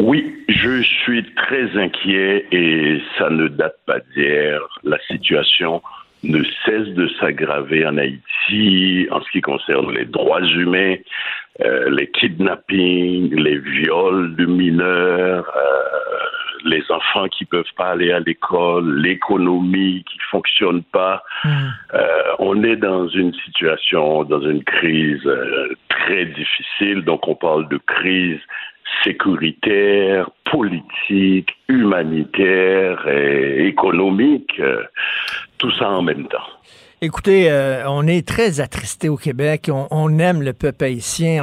Oui, 0.00 0.34
je 0.48 0.82
suis 0.82 1.24
très 1.36 1.70
inquiet 1.78 2.46
et 2.50 3.00
ça 3.18 3.30
ne 3.30 3.46
date 3.46 3.76
pas 3.86 4.00
d'hier. 4.14 4.60
La 4.82 4.98
situation 5.06 5.80
ne 6.22 6.42
cesse 6.64 6.88
de 6.88 7.08
s'aggraver 7.18 7.86
en 7.86 7.96
Haïti 7.96 9.08
en 9.10 9.20
ce 9.20 9.30
qui 9.30 9.40
concerne 9.40 9.92
les 9.92 10.04
droits 10.04 10.42
humains, 10.42 10.96
euh, 11.64 11.90
les 11.90 12.08
kidnappings, 12.08 13.34
les 13.34 13.58
viols 13.58 14.36
de 14.36 14.46
mineurs, 14.46 15.50
euh, 15.56 16.18
les 16.64 16.82
enfants 16.90 17.26
qui 17.28 17.46
peuvent 17.46 17.72
pas 17.76 17.90
aller 17.90 18.12
à 18.12 18.20
l'école, 18.20 19.00
l'économie 19.00 20.04
qui 20.04 20.18
fonctionne 20.30 20.82
pas. 20.82 21.22
Hmm. 21.44 21.48
Euh, 21.94 22.22
on 22.38 22.62
est 22.62 22.76
dans 22.76 23.08
une 23.08 23.32
situation, 23.32 24.24
dans 24.24 24.42
une 24.42 24.62
crise 24.62 25.28
très 25.88 26.26
difficile. 26.26 27.02
Donc 27.02 27.26
on 27.28 27.34
parle 27.34 27.68
de 27.68 27.78
crise 27.78 28.40
sécuritaire, 29.04 30.30
politique, 30.50 31.56
humanitaire 31.68 33.06
et 33.08 33.66
économique, 33.66 34.60
tout 35.60 35.70
ça 35.78 35.88
en 35.88 36.02
même 36.02 36.26
temps. 36.26 36.38
Écoutez, 37.02 37.50
euh, 37.50 37.88
on 37.88 38.06
est 38.06 38.28
très 38.28 38.60
attristé 38.60 39.08
au 39.08 39.16
Québec. 39.16 39.70
On, 39.72 40.18
aime 40.18 40.42
le 40.42 40.52
peuple 40.52 40.84
haïtien. 40.84 41.42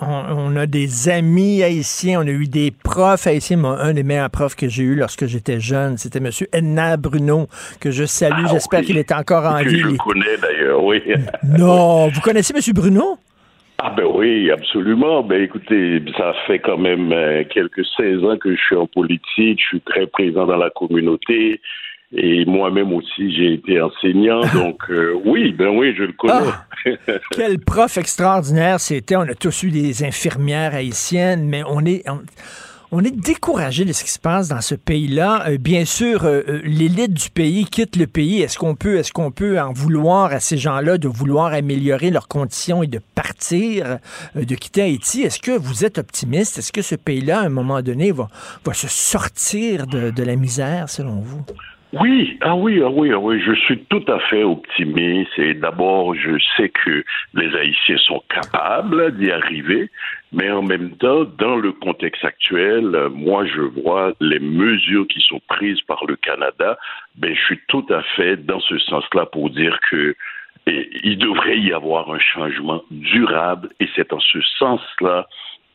On, 0.00 0.56
a 0.56 0.66
des 0.66 1.08
amis 1.08 1.64
haïtiens. 1.64 2.20
On 2.22 2.26
a 2.26 2.30
eu 2.30 2.46
des 2.46 2.70
profs 2.70 3.26
haïtiens. 3.26 3.64
un 3.64 3.92
des 3.92 4.04
meilleurs 4.04 4.30
profs 4.30 4.54
que 4.54 4.68
j'ai 4.68 4.84
eu 4.84 4.94
lorsque 4.94 5.26
j'étais 5.26 5.58
jeune, 5.58 5.96
c'était 5.96 6.18
M. 6.18 6.30
Edna 6.52 6.96
Bruno, 6.96 7.48
que 7.80 7.90
je 7.90 8.04
salue. 8.04 8.44
Ah, 8.44 8.50
J'espère 8.52 8.82
qu'il 8.82 8.98
est 8.98 9.10
encore 9.10 9.46
en 9.46 9.58
vie. 9.64 9.80
Je 9.80 9.86
le 9.88 9.96
connais 9.96 10.36
d'ailleurs, 10.40 10.84
oui. 10.84 11.02
non, 11.58 12.06
vous 12.06 12.20
connaissez 12.20 12.54
M. 12.54 12.60
Bruno? 12.72 13.18
Ah 13.80 13.90
ben 13.96 14.06
oui, 14.12 14.50
absolument. 14.50 15.22
Ben 15.22 15.42
écoutez, 15.42 16.02
ça 16.16 16.34
fait 16.46 16.58
quand 16.58 16.78
même 16.78 17.12
euh, 17.12 17.44
quelques 17.48 17.84
16 17.96 18.24
ans 18.24 18.36
que 18.36 18.54
je 18.54 18.60
suis 18.60 18.76
en 18.76 18.86
politique. 18.86 19.60
Je 19.60 19.66
suis 19.66 19.80
très 19.80 20.06
présent 20.06 20.46
dans 20.46 20.56
la 20.56 20.70
communauté. 20.70 21.60
Et 22.12 22.46
moi-même 22.46 22.92
aussi, 22.94 23.34
j'ai 23.36 23.54
été 23.54 23.80
enseignant, 23.80 24.40
donc 24.54 24.78
euh, 24.90 25.14
oui, 25.26 25.52
ben 25.52 25.68
oui, 25.68 25.94
je 25.96 26.04
le 26.04 26.12
connais. 26.12 26.32
Ah! 26.34 26.64
quel 27.32 27.58
prof 27.58 27.98
extraordinaire 27.98 28.80
c'était. 28.80 29.16
On 29.16 29.22
a 29.22 29.34
tous 29.34 29.64
eu 29.64 29.70
des 29.70 30.04
infirmières 30.04 30.74
haïtiennes, 30.74 31.46
mais 31.46 31.62
on 31.66 31.84
est... 31.84 32.04
On, 32.90 33.04
est 33.04 33.14
découragé 33.14 33.84
de 33.84 33.92
ce 33.92 34.02
qui 34.02 34.10
se 34.10 34.18
passe 34.18 34.48
dans 34.48 34.62
ce 34.62 34.74
pays-là. 34.74 35.46
Euh, 35.50 35.58
bien 35.58 35.84
sûr, 35.84 36.24
euh, 36.24 36.62
l'élite 36.64 37.12
du 37.12 37.28
pays 37.28 37.66
quitte 37.66 37.96
le 37.96 38.06
pays. 38.06 38.40
Est-ce 38.40 38.56
qu'on 38.56 38.74
peut, 38.74 38.96
est-ce 38.96 39.12
qu'on 39.12 39.30
peut 39.30 39.60
en 39.60 39.74
vouloir 39.74 40.32
à 40.32 40.40
ces 40.40 40.56
gens-là 40.56 40.96
de 40.96 41.06
vouloir 41.06 41.52
améliorer 41.52 42.08
leurs 42.08 42.28
conditions 42.28 42.82
et 42.82 42.86
de 42.86 43.00
partir, 43.14 43.98
de 44.34 44.54
quitter 44.54 44.80
Haïti? 44.80 45.20
Est-ce 45.20 45.38
que 45.38 45.50
vous 45.50 45.84
êtes 45.84 45.98
optimiste? 45.98 46.56
Est-ce 46.56 46.72
que 46.72 46.80
ce 46.80 46.94
pays-là, 46.94 47.40
à 47.40 47.44
un 47.44 47.50
moment 47.50 47.82
donné, 47.82 48.10
va, 48.10 48.28
va 48.64 48.72
se 48.72 48.88
sortir 48.88 49.86
de, 49.86 50.08
de 50.08 50.22
la 50.22 50.36
misère, 50.36 50.88
selon 50.88 51.20
vous? 51.20 51.44
Oui, 51.94 52.36
ah 52.42 52.54
oui, 52.54 52.82
ah 52.84 52.90
oui, 52.90 53.10
ah 53.12 53.18
oui, 53.18 53.40
je 53.40 53.54
suis 53.54 53.78
tout 53.84 54.04
à 54.08 54.18
fait 54.20 54.42
optimiste 54.42 55.38
et 55.38 55.54
d'abord 55.54 56.14
je 56.14 56.38
sais 56.56 56.68
que 56.68 57.02
les 57.32 57.56
Haïtiens 57.56 57.96
sont 57.96 58.22
capables 58.28 59.16
d'y 59.16 59.30
arriver, 59.30 59.90
mais 60.30 60.50
en 60.50 60.62
même 60.62 60.90
temps, 60.98 61.24
dans 61.38 61.56
le 61.56 61.72
contexte 61.72 62.24
actuel, 62.24 63.08
moi 63.14 63.46
je 63.46 63.62
vois 63.62 64.12
les 64.20 64.38
mesures 64.38 65.06
qui 65.08 65.20
sont 65.20 65.40
prises 65.48 65.80
par 65.82 66.04
le 66.06 66.16
Canada, 66.16 66.78
ben 67.16 67.34
je 67.34 67.40
suis 67.40 67.60
tout 67.68 67.86
à 67.88 68.02
fait 68.16 68.36
dans 68.36 68.60
ce 68.60 68.78
sens-là 68.78 69.24
pour 69.24 69.48
dire 69.48 69.78
que 69.90 70.14
il 70.66 71.16
devrait 71.16 71.58
y 71.58 71.72
avoir 71.72 72.10
un 72.10 72.18
changement 72.18 72.82
durable 72.90 73.70
et 73.80 73.88
c'est 73.96 74.12
en 74.12 74.20
ce 74.20 74.42
sens-là 74.58 75.26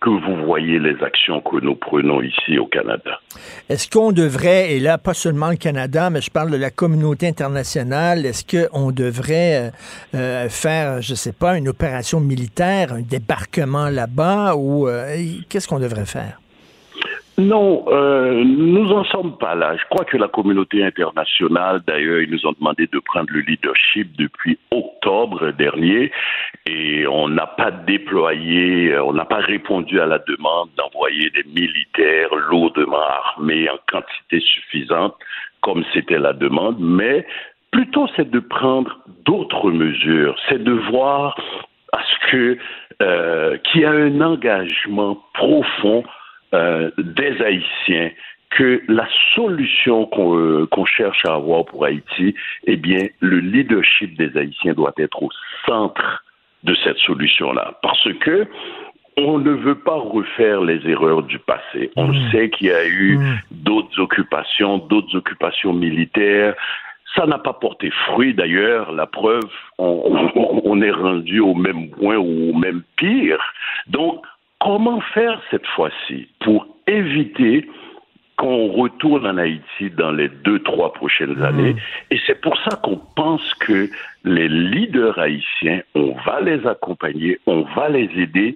que 0.04 0.10
vous 0.10 0.46
voyez 0.46 0.80
les 0.80 1.02
actions 1.02 1.40
que 1.40 1.64
nous 1.64 1.76
prenons 1.76 2.22
ici 2.22 2.60
au 2.60 2.66
Canada. 2.66 3.22
Est-ce 3.70 3.90
qu'on 3.90 4.12
devrait, 4.12 4.74
et 4.74 4.80
là 4.82 4.98
pas 4.98 5.14
seulement 5.14 5.50
le 5.50 5.56
Canada, 5.56 6.10
mais 6.10 6.20
je 6.20 6.30
parle 6.30 6.52
de 6.52 6.58
la 6.58 6.72
communauté 6.72 7.26
internationale, 7.26 8.26
est-ce 8.26 8.44
qu'on 8.44 8.92
devrait 8.92 9.56
euh, 9.56 9.70
euh, 10.16 10.50
faire, 10.50 11.02
je 11.02 11.12
ne 11.12 11.16
sais 11.16 11.32
pas, 11.32 11.58
une 11.58 11.70
opération 11.70 12.20
militaire, 12.20 12.92
un 12.92 13.02
débarquement 13.02 13.88
là-bas, 13.88 14.56
ou 14.56 14.90
euh, 14.90 15.16
qu'est-ce 15.48 15.70
qu'on 15.70 15.80
devrait 15.80 16.06
faire? 16.06 16.43
Non, 17.38 17.86
euh, 17.88 18.44
nous 18.44 18.92
en 18.92 19.04
sommes 19.06 19.38
pas 19.40 19.56
là. 19.56 19.76
Je 19.76 19.84
crois 19.90 20.06
que 20.06 20.18
la 20.18 20.28
communauté 20.28 20.84
internationale, 20.84 21.82
d'ailleurs, 21.88 22.20
ils 22.20 22.30
nous 22.30 22.46
ont 22.46 22.54
demandé 22.60 22.86
de 22.86 23.00
prendre 23.00 23.32
le 23.32 23.40
leadership 23.40 24.16
depuis 24.18 24.60
octobre 24.70 25.52
dernier 25.52 26.12
et 26.68 27.08
on 27.08 27.30
n'a 27.30 27.48
pas 27.48 27.72
déployé, 27.72 28.92
euh, 28.92 29.04
on 29.04 29.14
n'a 29.14 29.26
pas 29.26 29.40
répondu 29.40 30.00
à 30.00 30.06
la 30.06 30.20
demande 30.20 30.70
d'envoyer 30.78 31.32
des 31.32 31.44
militaires 31.44 32.36
lourdement 32.50 33.02
armés 33.02 33.68
en 33.68 33.80
quantité 33.92 34.40
suffisante 34.40 35.16
comme 35.62 35.84
c'était 35.92 36.20
la 36.20 36.34
demande, 36.34 36.78
mais 36.80 37.26
plutôt 37.72 38.08
c'est 38.16 38.30
de 38.30 38.40
prendre 38.40 39.00
d'autres 39.26 39.72
mesures, 39.72 40.36
c'est 40.50 40.64
de 40.64 40.74
voir 40.92 41.36
à 41.94 42.00
ce 42.04 42.32
que 42.32 42.58
euh, 43.02 43.58
qu'il 43.58 43.82
y 43.82 43.86
a 43.86 43.92
un 43.92 44.22
engagement 44.22 45.18
profond 45.34 46.04
euh, 46.54 46.92
des 46.98 47.42
Haïtiens 47.42 48.12
que 48.52 48.84
la 48.88 49.08
solution 49.34 50.08
euh, 50.18 50.68
qu'on 50.68 50.86
cherche 50.86 51.26
à 51.26 51.34
avoir 51.34 51.66
pour 51.66 51.86
Haïti, 51.86 52.36
eh 52.66 52.76
bien, 52.76 53.08
le 53.20 53.40
leadership 53.40 54.16
des 54.18 54.38
Haïtiens 54.38 54.74
doit 54.74 54.94
être 54.98 55.24
au 55.24 55.30
centre 55.66 56.24
de 56.64 56.76
cette 56.84 56.98
solution-là. 57.00 57.80
Parce 57.82 58.08
que 58.20 58.48
on 59.18 59.38
ne 59.38 59.52
veut 59.52 59.80
pas 59.80 59.96
refaire 59.96 60.62
les 60.62 60.88
erreurs 60.90 61.24
du 61.24 61.38
passé. 61.40 61.92
On 61.96 62.08
mmh. 62.08 62.32
sait 62.32 62.50
qu'il 62.50 62.68
y 62.68 62.72
a 62.72 62.86
eu 62.86 63.18
mmh. 63.18 63.40
d'autres 63.52 64.00
occupations, 64.00 64.80
d'autres 64.80 65.16
occupations 65.16 65.74
militaires. 65.74 66.56
Ça 67.16 67.28
n'a 67.28 67.38
pas 67.38 67.54
porté 67.54 67.92
fruit 68.08 68.34
d'ailleurs. 68.34 68.92
La 68.92 69.06
preuve, 69.06 69.44
on, 69.78 70.32
on, 70.64 70.82
est 70.82 70.92
rendu 70.92 71.40
au 71.40 71.54
même 71.54 71.90
point 71.90 72.18
ou 72.18 72.52
au 72.52 72.58
même 72.58 72.82
pire. 72.96 73.40
Donc, 73.88 74.26
Comment 74.64 75.02
faire 75.14 75.42
cette 75.52 75.68
fois-ci 75.76 76.30
pour 76.40 76.66
éviter 76.88 77.68
qu'on 78.38 78.72
retourne 78.72 79.28
en 79.28 79.38
Haïti 79.38 79.90
dans 79.98 80.12
les 80.12 80.30
deux, 80.30 80.60
trois 80.60 80.94
prochaines 80.94 81.36
hmm. 81.36 81.44
années? 81.44 81.76
Et 82.12 82.20
c'est 82.26 82.40
pour 82.40 82.58
ça 82.62 82.78
qu'on 82.78 83.00
pense 83.16 83.54
que 83.56 83.90
les 84.24 84.48
leaders 84.48 85.20
haïtiens, 85.20 85.82
on 85.96 86.16
va 86.26 86.40
les 86.40 86.66
accompagner, 86.66 87.40
on 87.46 87.64
va 87.76 87.90
les 87.90 88.10
aider 88.16 88.56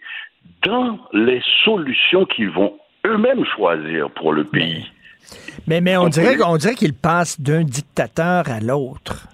dans 0.64 0.98
les 1.12 1.42
solutions 1.66 2.26
qu'ils 2.26 2.52
vont 2.52 2.74
eux-mêmes 3.06 3.44
choisir 3.56 4.10
pour 4.12 4.32
le 4.32 4.46
pays. 4.46 4.90
Mais, 5.68 5.82
mais 5.82 5.98
on, 5.98 6.08
dirait, 6.08 6.38
on 6.42 6.56
dirait 6.56 6.76
qu'ils 6.76 6.94
passent 6.94 7.40
d'un 7.40 7.64
dictateur 7.64 8.50
à 8.50 8.62
l'autre. 8.62 9.28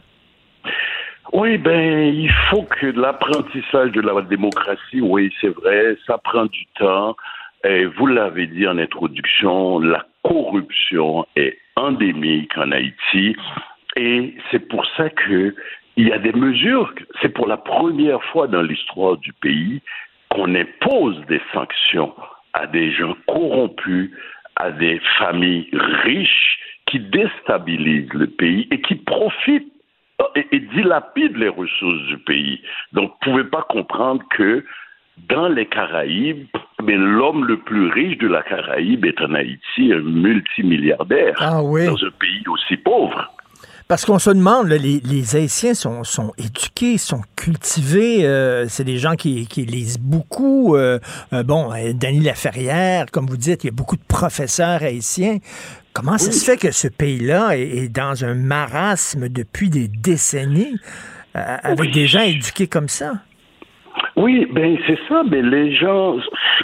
Oui, 1.34 1.58
ben, 1.58 2.14
il 2.14 2.32
faut 2.52 2.62
que 2.62 2.86
l'apprentissage 2.86 3.92
de 3.92 4.02
la 4.02 4.22
démocratie, 4.22 5.02
oui, 5.02 5.34
c'est 5.42 5.50
vrai, 5.50 5.98
ça 6.06 6.20
prend 6.20 6.46
du 6.46 6.66
temps. 6.78 7.16
Et 7.64 7.86
vous 7.86 8.06
l'avez 8.06 8.46
dit 8.46 8.68
en 8.68 8.78
introduction, 8.78 9.80
la 9.80 10.06
corruption 10.24 11.26
est 11.36 11.58
endémique 11.76 12.56
en 12.56 12.72
Haïti. 12.72 13.36
Et 13.96 14.36
c'est 14.52 14.68
pour 14.68 14.86
ça 14.96 15.10
que 15.10 15.56
il 15.98 16.08
y 16.08 16.12
a 16.12 16.20
des 16.20 16.34
mesures. 16.34 16.94
C'est 17.20 17.30
pour 17.30 17.48
la 17.48 17.58
première 17.58 18.24
fois 18.26 18.48
dans 18.48 18.62
l'histoire 18.62 19.18
du 19.18 19.34
pays 19.34 19.82
qu'on 20.30 20.54
impose 20.54 21.20
des 21.30 21.42
sanctions 21.52 22.14
à 22.54 22.68
des 22.68 22.92
gens 22.92 23.16
corrompus, 23.28 24.12
à 24.58 24.70
des 24.70 25.02
familles 25.18 25.68
riches 25.74 26.60
qui 26.86 27.00
déstabilisent 27.00 28.14
le 28.14 28.28
pays 28.28 28.68
et 28.70 28.82
qui 28.82 28.96
profitent 28.96 29.73
et, 30.36 30.60
dilapide 30.60 31.38
les 31.38 31.50
ressources 31.50 32.02
du 32.08 32.18
pays. 32.18 32.62
Donc, 32.92 33.14
vous 33.24 33.32
ne 33.32 33.36
pouvez 33.36 33.50
pas 33.50 33.64
comprendre 33.64 34.24
que 34.30 34.64
dans 35.30 35.48
les 35.48 35.66
Caraïbes, 35.68 36.48
mais 36.82 36.98
l'homme 36.98 37.46
le 37.46 37.58
plus 37.58 37.88
riche 37.90 38.18
de 38.18 38.28
la 38.28 38.42
Caraïbe 38.42 39.06
est 39.06 39.22
en 39.22 39.34
Haïti, 39.34 39.92
un 39.94 40.02
multimilliardaire, 40.02 41.36
ah 41.40 41.62
dans 41.62 42.06
un 42.06 42.12
pays 42.20 42.44
aussi 42.48 42.78
pauvre. 42.78 43.32
Parce 43.94 44.06
qu'on 44.06 44.18
se 44.18 44.32
demande, 44.32 44.70
les, 44.70 45.36
Haïtiens 45.36 45.76
sont, 45.76 46.04
sont, 46.04 46.34
éduqués, 46.40 46.98
sont 46.98 47.22
cultivés, 47.36 48.26
euh, 48.26 48.68
c'est 48.68 48.84
des 48.84 48.98
gens 48.98 49.16
qui, 49.16 49.46
lisent 49.56 50.00
beaucoup. 50.00 50.76
Euh, 50.76 50.98
euh, 51.32 51.44
bon, 51.44 51.70
Denis 51.94 52.22
Laferrière, 52.22 53.06
comme 53.12 53.28
vous 53.28 53.38
dites, 53.38 53.64
il 53.64 53.68
y 53.68 53.70
a 53.70 53.72
beaucoup 53.72 53.96
de 53.96 54.02
professeurs 54.08 54.82
haïtiens. 54.82 55.38
Comment 55.94 56.18
ça 56.18 56.32
se 56.32 56.44
fait 56.44 56.58
que 56.58 56.72
ce 56.72 56.88
pays-là 56.88 57.56
est, 57.56 57.88
dans 57.88 58.26
un 58.26 58.34
marasme 58.34 59.30
depuis 59.30 59.70
des 59.70 59.88
décennies 59.88 60.76
avec 61.36 61.94
des 61.94 62.08
gens 62.08 62.22
éduqués 62.22 62.66
comme 62.66 62.90
ça? 62.90 63.22
Oui, 64.16 64.46
ben 64.52 64.78
c'est 64.86 65.00
ça, 65.08 65.24
mais 65.30 65.42
les 65.42 65.76
gens, 65.76 66.18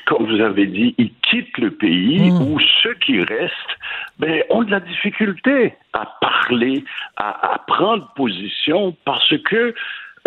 comme 0.06 0.28
vous 0.28 0.42
avez 0.42 0.68
dit, 0.68 0.94
ils 0.98 1.14
quittent 1.30 1.58
le 1.58 1.72
pays 1.72 2.32
hmm. 2.32 2.42
ou 2.42 2.60
ceux 2.84 2.94
qui 2.96 3.20
restent 3.22 3.78
ben, 4.20 4.44
ont 4.50 4.64
de 4.64 4.72
la 4.72 4.80
difficulté 4.80 5.74
à 5.94 6.06
parler, 6.22 6.84
à, 7.18 7.62
prendre 7.68 8.12
position 8.16 8.96
parce 9.06 9.36
que 9.44 9.74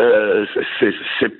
euh, 0.00 0.46
c'est 0.80 1.32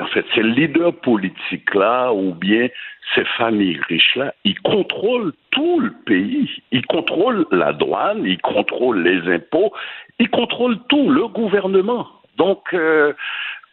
en 0.00 0.06
fait, 0.06 0.24
ces 0.34 0.42
leaders 0.42 0.94
politiques-là 1.00 2.12
ou 2.12 2.32
bien 2.32 2.68
ces 3.14 3.24
familles 3.36 3.80
riches-là, 3.88 4.34
ils 4.44 4.58
contrôlent 4.60 5.32
tout 5.50 5.80
le 5.80 5.92
pays. 6.06 6.50
Ils 6.72 6.86
contrôlent 6.86 7.46
la 7.50 7.72
douane, 7.72 8.24
ils 8.24 8.40
contrôlent 8.40 9.02
les 9.02 9.32
impôts, 9.32 9.72
ils 10.18 10.30
contrôlent 10.30 10.78
tout, 10.88 11.10
le 11.10 11.28
gouvernement. 11.28 12.06
Donc, 12.36 12.62
euh, 12.72 13.12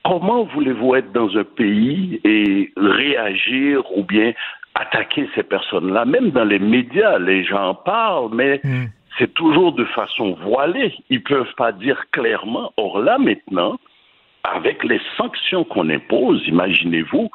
Comment 0.03 0.43
voulez-vous 0.45 0.95
être 0.95 1.11
dans 1.11 1.37
un 1.37 1.43
pays 1.43 2.19
et 2.23 2.71
réagir 2.75 3.83
ou 3.95 4.03
bien 4.03 4.33
attaquer 4.75 5.29
ces 5.35 5.43
personnes-là? 5.43 6.05
Même 6.05 6.31
dans 6.31 6.43
les 6.43 6.59
médias, 6.59 7.19
les 7.19 7.43
gens 7.43 7.75
parlent, 7.75 8.33
mais 8.33 8.61
hmm. 8.63 8.85
c'est 9.19 9.33
toujours 9.33 9.73
de 9.73 9.85
façon 9.85 10.33
voilée. 10.43 10.93
Ils 11.09 11.19
ne 11.19 11.23
peuvent 11.23 11.53
pas 11.55 11.71
dire 11.71 12.03
clairement. 12.11 12.73
Or 12.77 12.99
là, 12.99 13.19
maintenant, 13.19 13.77
avec 14.43 14.83
les 14.83 14.99
sanctions 15.17 15.63
qu'on 15.63 15.89
impose, 15.89 16.41
imaginez-vous, 16.47 17.29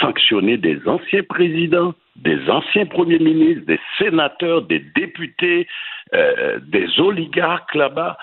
sanctionner 0.00 0.56
des 0.56 0.80
anciens 0.86 1.24
présidents, 1.24 1.92
des 2.16 2.38
anciens 2.48 2.86
premiers 2.86 3.18
ministres, 3.18 3.66
des 3.66 3.80
sénateurs, 3.98 4.62
des 4.62 4.80
députés, 4.94 5.66
euh, 6.14 6.58
des 6.62 6.88
oligarques 7.00 7.74
là-bas 7.74 8.16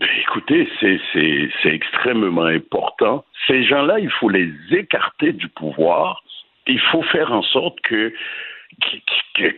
écoutez, 0.00 0.68
c'est 0.80 1.40
extrêmement 1.64 2.44
important. 2.44 3.24
Ces 3.46 3.64
gens-là, 3.64 3.98
il 4.00 4.10
faut 4.10 4.28
les 4.28 4.52
écarter 4.70 5.32
du 5.32 5.48
pouvoir. 5.48 6.22
Il 6.66 6.80
faut 6.80 7.02
faire 7.02 7.32
en 7.32 7.42
sorte 7.42 7.80
que, 7.82 8.12
que, 9.34 9.48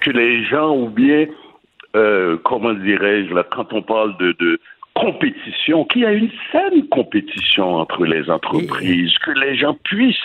que, 0.00 0.10
les 0.10 0.44
gens, 0.44 0.76
ou 0.76 0.88
bien, 0.88 1.26
euh, 1.96 2.36
comment 2.44 2.74
dirais-je, 2.74 3.32
quand 3.50 3.72
on 3.72 3.82
parle 3.82 4.16
de, 4.18 4.32
de 4.38 4.60
compétition, 4.94 5.84
qu'il 5.84 6.02
y 6.02 6.06
a 6.06 6.12
une 6.12 6.30
saine 6.50 6.88
compétition 6.88 7.76
entre 7.76 8.04
les 8.04 8.28
entreprises, 8.28 9.16
que 9.18 9.30
les 9.30 9.56
gens 9.56 9.74
puissent, 9.84 10.16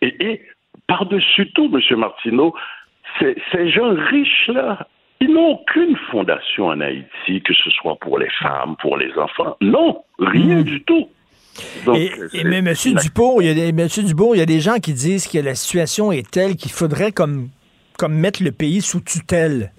et, 0.00 0.14
et 0.20 0.42
par-dessus 0.88 1.50
tout, 1.52 1.70
M. 1.72 1.98
Martineau, 1.98 2.54
ces 3.20 3.70
gens 3.70 3.94
riches-là, 3.94 4.86
ils 5.20 5.32
n'ont 5.32 5.52
aucune 5.52 5.96
fondation 6.10 6.66
en 6.66 6.80
Haïti, 6.80 7.42
que 7.42 7.54
ce 7.54 7.70
soit 7.70 7.96
pour 7.96 8.18
les 8.18 8.30
femmes, 8.42 8.76
pour 8.80 8.96
les 8.96 9.12
enfants. 9.14 9.56
Non, 9.60 10.04
rien 10.18 10.60
hmm. 10.60 10.64
du 10.64 10.82
tout. 10.82 11.08
et, 11.94 12.44
mais 12.44 12.58
M. 12.58 12.74
Dupont, 13.00 13.40
il 13.40 13.46
y 13.46 13.50
a 13.50 13.54
des, 13.54 13.72
Monsieur 13.72 14.02
Dubourg, 14.02 14.36
il 14.36 14.40
y 14.40 14.42
a 14.42 14.46
des 14.46 14.60
gens 14.60 14.76
qui 14.76 14.92
disent 14.92 15.26
que 15.26 15.38
la 15.38 15.54
situation 15.54 16.12
est 16.12 16.30
telle 16.30 16.56
qu'il 16.56 16.70
faudrait 16.70 17.12
comme, 17.12 17.48
comme 17.98 18.14
mettre 18.14 18.42
le 18.42 18.52
pays 18.52 18.82
sous 18.82 19.00
tutelle, 19.00 19.72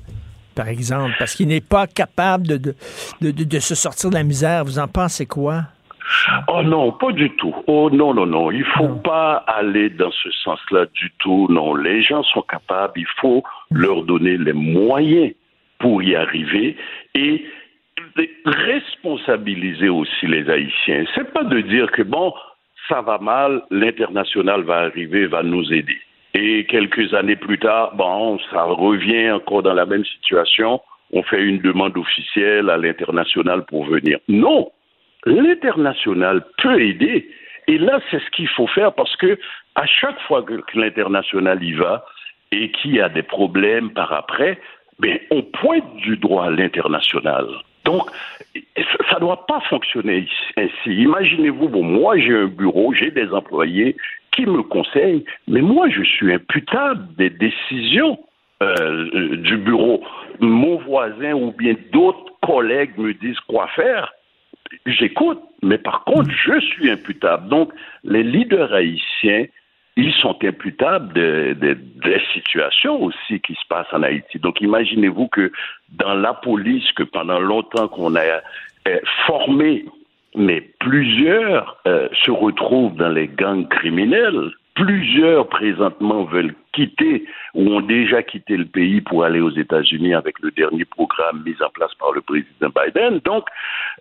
par 0.55 0.69
exemple, 0.69 1.14
parce 1.19 1.35
qu'il 1.35 1.49
n'est 1.49 1.61
pas 1.61 1.85
capable 1.85 2.47
de, 2.47 2.76
de, 3.22 3.31
de, 3.31 3.59
se 3.59 3.76
sortir 3.76 4.09
de 4.09 4.15
la 4.15 4.23
misère. 4.23 4.65
Vous 4.65 4.80
en 4.80 4.88
pensez 4.88 5.27
quoi? 5.27 5.65
Oh 6.48 6.64
non, 6.64 6.92
pas 6.92 7.12
du 7.12 7.30
tout. 7.32 7.54
Oh 7.68 7.90
non, 7.92 8.14
non, 8.14 8.26
non. 8.26 8.52
Il 8.52 8.64
faut 8.64 8.96
pas 8.96 9.44
aller 9.48 9.90
dans 9.90 10.12
ce 10.12 10.32
sens-là 10.32 10.86
du 10.94 11.12
tout. 11.20 11.48
Non, 11.50 11.76
les 11.76 12.02
gens 12.02 12.24
sont 12.24 12.42
capables. 12.42 12.94
Il 12.96 13.08
faut 13.20 13.44
leur 13.72 14.04
donner 14.04 14.38
les 14.38 14.54
moyens 14.54 15.34
pour 15.80 16.02
y 16.02 16.16
arriver 16.16 16.76
et 17.14 17.46
responsabiliser 18.46 19.90
aussi 19.90 20.28
les 20.28 20.50
Haïtiens. 20.50 21.06
C'est 21.14 21.32
pas 21.32 21.44
de 21.44 21.62
dire 21.62 21.92
que 21.92 22.02
bon, 22.02 22.34
ça 22.88 23.02
va 23.02 23.18
mal, 23.20 23.62
l'international 23.70 24.64
va 24.64 24.78
arriver, 24.78 25.28
va 25.28 25.44
nous 25.44 25.72
aider. 25.74 25.98
Et 26.34 26.66
quelques 26.66 27.14
années 27.14 27.36
plus 27.36 27.58
tard, 27.58 27.96
bon, 27.96 28.40
ça 28.52 28.64
revient 28.64 29.32
encore 29.32 29.64
dans 29.64 29.74
la 29.74 29.86
même 29.86 30.06
situation. 30.06 30.82
On 31.12 31.24
fait 31.24 31.42
une 31.42 31.60
demande 31.60 31.98
officielle 31.98 32.70
à 32.70 32.78
l'international 32.78 33.66
pour 33.66 33.86
venir. 33.86 34.20
Non, 34.28 34.70
L'international 35.26 36.44
peut 36.61 36.81
aider. 36.81 37.30
Et 37.68 37.77
là, 37.77 37.99
c'est 38.10 38.19
ce 38.19 38.30
qu'il 38.31 38.48
faut 38.48 38.68
faire 38.68 38.94
parce 38.94 39.15
que 39.18 39.38
à 39.76 39.85
chaque 39.85 40.19
fois 40.22 40.44
que 40.44 40.53
l'international 40.73 41.64
y 41.64 41.73
va 41.73 42.06
et 42.52 42.72
qu'il 42.72 42.95
y 42.95 43.02
a 43.02 43.10
des 43.10 43.23
problèmes 43.23 43.91
par 43.91 44.11
après, 44.14 44.60
ben, 44.99 45.19
on 45.31 45.44
pointe 45.44 45.95
du 45.98 46.18
droit 46.18 46.45
à 46.45 46.49
l'international. 46.49 47.45
Donc, 47.85 48.03
ça 49.10 49.15
ne 49.15 49.19
doit 49.19 49.45
pas 49.45 49.61
fonctionner 49.69 50.27
ainsi. 50.57 50.89
Imaginez-vous, 50.89 51.69
bon, 51.69 51.84
moi 51.84 52.18
j'ai 52.18 52.35
un 52.35 52.48
bureau, 52.48 52.94
j'ai 52.94 53.11
des 53.11 53.31
employés 53.31 53.95
qui 54.31 54.45
me 54.45 54.61
conseillent, 54.64 55.23
mais 55.48 55.61
moi 55.61 55.89
je 55.89 56.03
suis 56.03 56.34
imputable 56.34 57.07
des 57.15 57.30
décisions 57.30 58.19
euh, 58.61 59.38
du 59.38 59.57
bureau. 59.57 60.03
Mon 60.39 60.77
voisin 60.77 61.34
ou 61.34 61.52
bien 61.52 61.76
d'autres 61.91 62.34
collègues 62.41 62.98
me 62.98 63.14
disent 63.14 63.39
quoi 63.41 63.68
faire 63.68 64.11
j'écoute, 64.85 65.39
mais 65.61 65.77
par 65.77 66.03
contre, 66.03 66.30
je 66.31 66.60
suis 66.60 66.89
imputable. 66.89 67.49
Donc, 67.49 67.72
les 68.03 68.23
leaders 68.23 68.73
haïtiens, 68.73 69.45
ils 69.95 70.14
sont 70.14 70.38
imputables 70.44 71.11
des 71.14 72.22
situations 72.34 73.02
aussi 73.02 73.39
qui 73.41 73.53
se 73.53 73.68
passent 73.68 73.91
en 73.91 74.03
Haïti. 74.03 74.38
Donc, 74.38 74.61
imaginez-vous 74.61 75.27
que 75.27 75.52
dans 75.89 76.14
la 76.14 76.34
police, 76.34 76.91
que 76.91 77.03
pendant 77.03 77.39
longtemps 77.39 77.88
qu'on 77.88 78.15
a 78.15 78.22
euh, 78.22 78.99
formé, 79.26 79.85
mais 80.35 80.61
plusieurs 80.80 81.77
euh, 81.88 82.07
se 82.23 82.30
retrouvent 82.30 82.95
dans 82.95 83.10
les 83.10 83.27
gangs 83.27 83.68
criminels. 83.68 84.52
Plusieurs 84.78 85.48
présentement 85.49 86.24
veulent 86.24 86.54
quitter 86.72 87.26
ou 87.56 87.68
ont 87.74 87.82
déjà 87.82 88.22
quitté 88.22 88.56
le 88.56 88.66
pays 88.66 89.02
pour 89.02 89.24
aller 89.24 89.40
aux 89.40 89.49
États-Unis 89.49 90.14
avec 90.14 90.40
le 90.40 90.52
dernier 90.52 90.86
programme 90.86 91.41
mis 91.44 91.56
en 91.62 91.70
place 91.70 91.94
par 91.95 92.12
le 92.12 92.22
président 92.22 92.70
Biden. 92.70 93.20
Donc, 93.26 93.45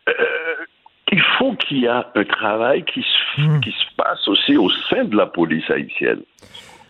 euh, 0.09 0.13
il 1.13 1.23
faut 1.39 1.55
qu'il 1.55 1.79
y 1.79 1.85
ait 1.87 1.89
un 1.89 2.25
travail 2.25 2.85
qui 2.85 3.03
se, 3.03 3.41
hmm. 3.41 3.61
qui 3.61 3.71
se 3.71 3.95
passe 3.97 4.29
aussi 4.29 4.57
au 4.57 4.69
sein 4.91 5.05
de 5.05 5.17
la 5.17 5.27
police 5.27 5.69
haïtienne. 5.71 6.21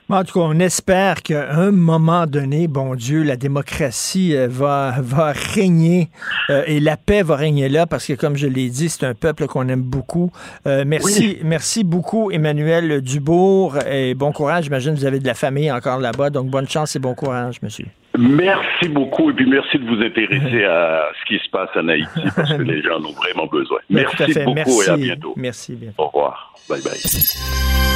En 0.08 0.22
tout 0.22 0.34
cas, 0.34 0.46
on 0.46 0.60
espère 0.60 1.20
qu'à 1.22 1.50
un 1.50 1.72
moment 1.72 2.26
donné, 2.26 2.68
bon 2.68 2.94
Dieu, 2.94 3.24
la 3.24 3.36
démocratie 3.36 4.36
euh, 4.36 4.46
va, 4.48 4.94
va 5.00 5.32
régner 5.32 6.10
euh, 6.48 6.62
et 6.68 6.78
la 6.78 6.96
paix 6.96 7.24
va 7.24 7.34
régner 7.34 7.68
là 7.68 7.86
parce 7.86 8.06
que, 8.06 8.12
comme 8.12 8.36
je 8.36 8.46
l'ai 8.46 8.68
dit, 8.68 8.88
c'est 8.88 9.04
un 9.04 9.14
peuple 9.14 9.46
qu'on 9.48 9.68
aime 9.68 9.82
beaucoup. 9.82 10.30
Euh, 10.68 10.84
merci, 10.86 11.38
merci 11.42 11.82
beaucoup, 11.82 12.30
Emmanuel 12.30 13.00
Dubourg, 13.00 13.78
et 13.90 14.14
bon 14.14 14.30
courage. 14.30 14.64
J'imagine 14.64 14.94
que 14.94 15.00
vous 15.00 15.06
avez 15.06 15.18
de 15.18 15.26
la 15.26 15.34
famille 15.34 15.72
encore 15.72 15.98
là-bas, 15.98 16.30
donc 16.30 16.50
bonne 16.50 16.68
chance 16.68 16.94
et 16.94 17.00
bon 17.00 17.14
courage, 17.14 17.60
monsieur. 17.62 17.86
Merci 18.16 18.88
beaucoup 18.88 19.30
et 19.30 19.34
puis 19.34 19.46
merci 19.46 19.76
de 19.76 19.84
vous 19.84 20.00
intéresser 20.02 20.64
à 20.64 21.08
ce 21.20 21.26
qui 21.26 21.44
se 21.44 21.50
passe 21.50 21.68
en 21.74 21.88
Haïti 21.88 22.08
parce 22.34 22.52
que 22.52 22.62
les 22.62 22.80
gens 22.80 23.00
en 23.00 23.04
ont 23.06 23.12
vraiment 23.12 23.46
besoin. 23.46 23.78
Merci 23.90 24.38
beaucoup 24.44 24.82
et 24.82 24.88
à 24.88 24.96
bientôt. 24.96 25.34
Merci. 25.36 25.74
Bien. 25.74 25.90
Au 25.98 26.06
revoir. 26.06 26.54
Bye 26.68 26.80
bye. 26.82 27.95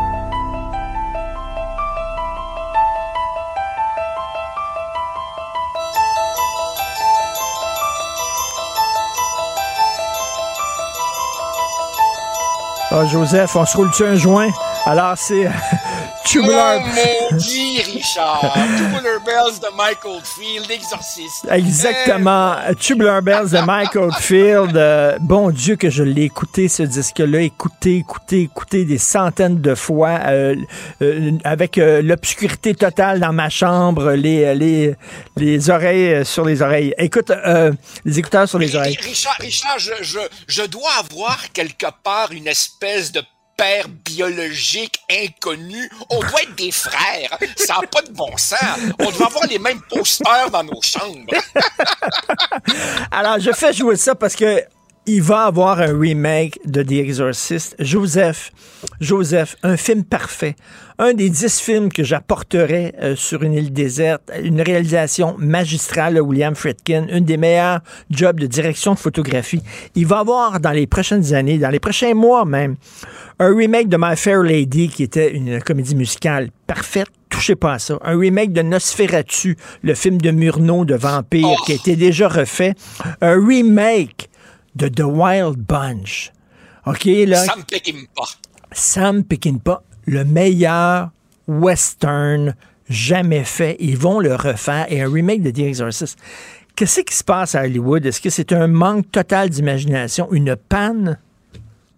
Ah, 12.93 13.05
Joseph, 13.05 13.55
on 13.55 13.65
se 13.65 13.77
roule-tu 13.77 14.03
un 14.03 14.15
joint? 14.15 14.49
Alors, 14.85 15.13
c'est 15.15 15.45
Tubular... 16.25 16.81
Oh, 16.81 17.35
Richard! 17.35 18.53
Tubular 18.77 19.19
Bells 19.25 19.59
de 19.59 19.75
Mike 19.75 20.05
Oldfield, 20.05 20.67
l'exorciste. 20.69 21.47
Exactement. 21.49 22.55
Tubular 22.79 23.21
Bells 23.21 23.49
de 23.49 23.59
Mike 23.59 23.95
Oldfield. 23.95 24.77
Euh, 24.77 25.17
bon 25.19 25.49
Dieu 25.51 25.75
que 25.75 25.89
je 25.89 26.03
l'ai 26.03 26.23
écouté, 26.23 26.67
ce 26.67 26.83
disque-là. 26.83 27.41
Écouté, 27.41 27.97
écouté, 27.97 28.41
écouté 28.41 28.85
des 28.85 28.97
centaines 28.97 29.61
de 29.61 29.75
fois 29.75 30.19
euh, 30.25 30.55
euh, 31.01 31.31
avec 31.43 31.77
l'obscurité 31.77 32.75
totale 32.75 33.19
dans 33.19 33.33
ma 33.33 33.49
chambre, 33.49 34.11
les, 34.11 34.53
les, 34.55 34.95
les 35.37 35.69
oreilles 35.69 36.25
sur 36.25 36.45
les 36.45 36.61
oreilles. 36.61 36.93
Écoute, 36.97 37.31
les 38.05 38.19
écouteurs 38.19 38.47
sur 38.47 38.59
les 38.59 38.75
oreilles. 38.75 38.97
Richard, 39.01 39.37
Richard 39.39 39.79
je, 39.79 39.91
je, 40.01 40.19
je 40.47 40.63
dois 40.63 40.91
avoir 40.99 41.51
quelque 41.53 41.87
part 42.03 42.31
une 42.31 42.47
espèce 42.47 43.11
de 43.11 43.21
biologique 44.05 44.99
inconnu. 45.09 45.89
On 46.09 46.19
doit 46.19 46.41
être 46.43 46.55
des 46.55 46.71
frères. 46.71 47.37
Ça 47.55 47.77
n'a 47.81 47.87
pas 47.87 48.01
de 48.01 48.11
bon 48.11 48.35
sens. 48.37 48.59
On 48.99 49.11
doit 49.11 49.27
avoir 49.27 49.45
les 49.47 49.59
mêmes 49.59 49.81
posters 49.89 50.49
dans 50.51 50.63
nos 50.63 50.81
chambres. 50.81 51.33
Alors, 53.11 53.39
je 53.39 53.51
fais 53.51 53.73
jouer 53.73 53.95
ça 53.95 54.15
parce 54.15 54.35
que 54.35 54.63
il 55.07 55.21
va 55.21 55.45
avoir 55.45 55.79
un 55.79 55.97
remake 55.97 56.59
de 56.65 56.83
The 56.83 56.91
Exorcist. 56.91 57.75
Joseph, 57.79 58.51
Joseph, 58.99 59.55
un 59.63 59.75
film 59.75 60.03
parfait. 60.03 60.55
Un 60.99 61.13
des 61.13 61.29
dix 61.29 61.59
films 61.59 61.91
que 61.91 62.03
j'apporterais 62.03 62.93
euh, 63.01 63.15
sur 63.15 63.41
une 63.41 63.53
île 63.53 63.73
déserte. 63.73 64.21
Une 64.43 64.61
réalisation 64.61 65.35
magistrale 65.39 66.15
de 66.15 66.21
William 66.21 66.53
Friedkin. 66.53 67.07
Une 67.07 67.25
des 67.25 67.37
meilleurs 67.37 67.79
jobs 68.11 68.39
de 68.39 68.45
direction 68.45 68.93
de 68.93 68.99
photographie. 68.99 69.63
Il 69.95 70.05
va 70.05 70.19
avoir 70.19 70.59
dans 70.59 70.71
les 70.71 70.85
prochaines 70.85 71.33
années, 71.33 71.57
dans 71.57 71.69
les 71.71 71.79
prochains 71.79 72.13
mois 72.13 72.45
même, 72.45 72.75
un 73.39 73.55
remake 73.55 73.89
de 73.89 73.97
My 73.99 74.15
Fair 74.15 74.43
Lady 74.43 74.89
qui 74.89 75.01
était 75.01 75.33
une 75.33 75.61
comédie 75.61 75.95
musicale 75.95 76.49
parfaite 76.67 77.07
touchez 77.31 77.55
pas 77.55 77.73
à 77.73 77.79
ça. 77.79 77.97
Un 78.03 78.19
remake 78.19 78.53
de 78.53 78.61
Nosferatu, 78.61 79.57
le 79.81 79.95
film 79.95 80.19
de 80.19 80.29
Murnau 80.29 80.85
de 80.85 80.95
vampire 80.95 81.47
oh! 81.49 81.63
qui 81.65 81.71
a 81.71 81.75
été 81.75 81.95
déjà 81.95 82.27
refait. 82.27 82.75
Un 83.21 83.43
remake 83.43 84.29
de 84.75 84.87
The 84.87 85.03
Wild 85.03 85.57
Bunch. 85.57 86.31
OK, 86.85 87.05
là. 87.05 87.45
Sam 87.45 87.63
Peckinpah. 87.63 88.29
Sam 88.71 89.23
Peckinpah, 89.23 89.83
le 90.05 90.23
meilleur 90.23 91.11
western 91.47 92.55
jamais 92.89 93.43
fait. 93.43 93.77
Ils 93.79 93.97
vont 93.97 94.19
le 94.19 94.35
refaire. 94.35 94.91
Et 94.91 95.01
un 95.01 95.11
remake 95.11 95.43
de 95.43 95.51
The 95.51 95.59
Exorcist. 95.59 96.17
Qu'est-ce 96.75 97.01
qui 97.01 97.15
se 97.15 97.23
passe 97.23 97.55
à 97.55 97.63
Hollywood? 97.63 98.05
Est-ce 98.05 98.21
que 98.21 98.29
c'est 98.29 98.53
un 98.53 98.67
manque 98.67 99.11
total 99.11 99.49
d'imagination, 99.49 100.31
une 100.31 100.55
panne? 100.55 101.19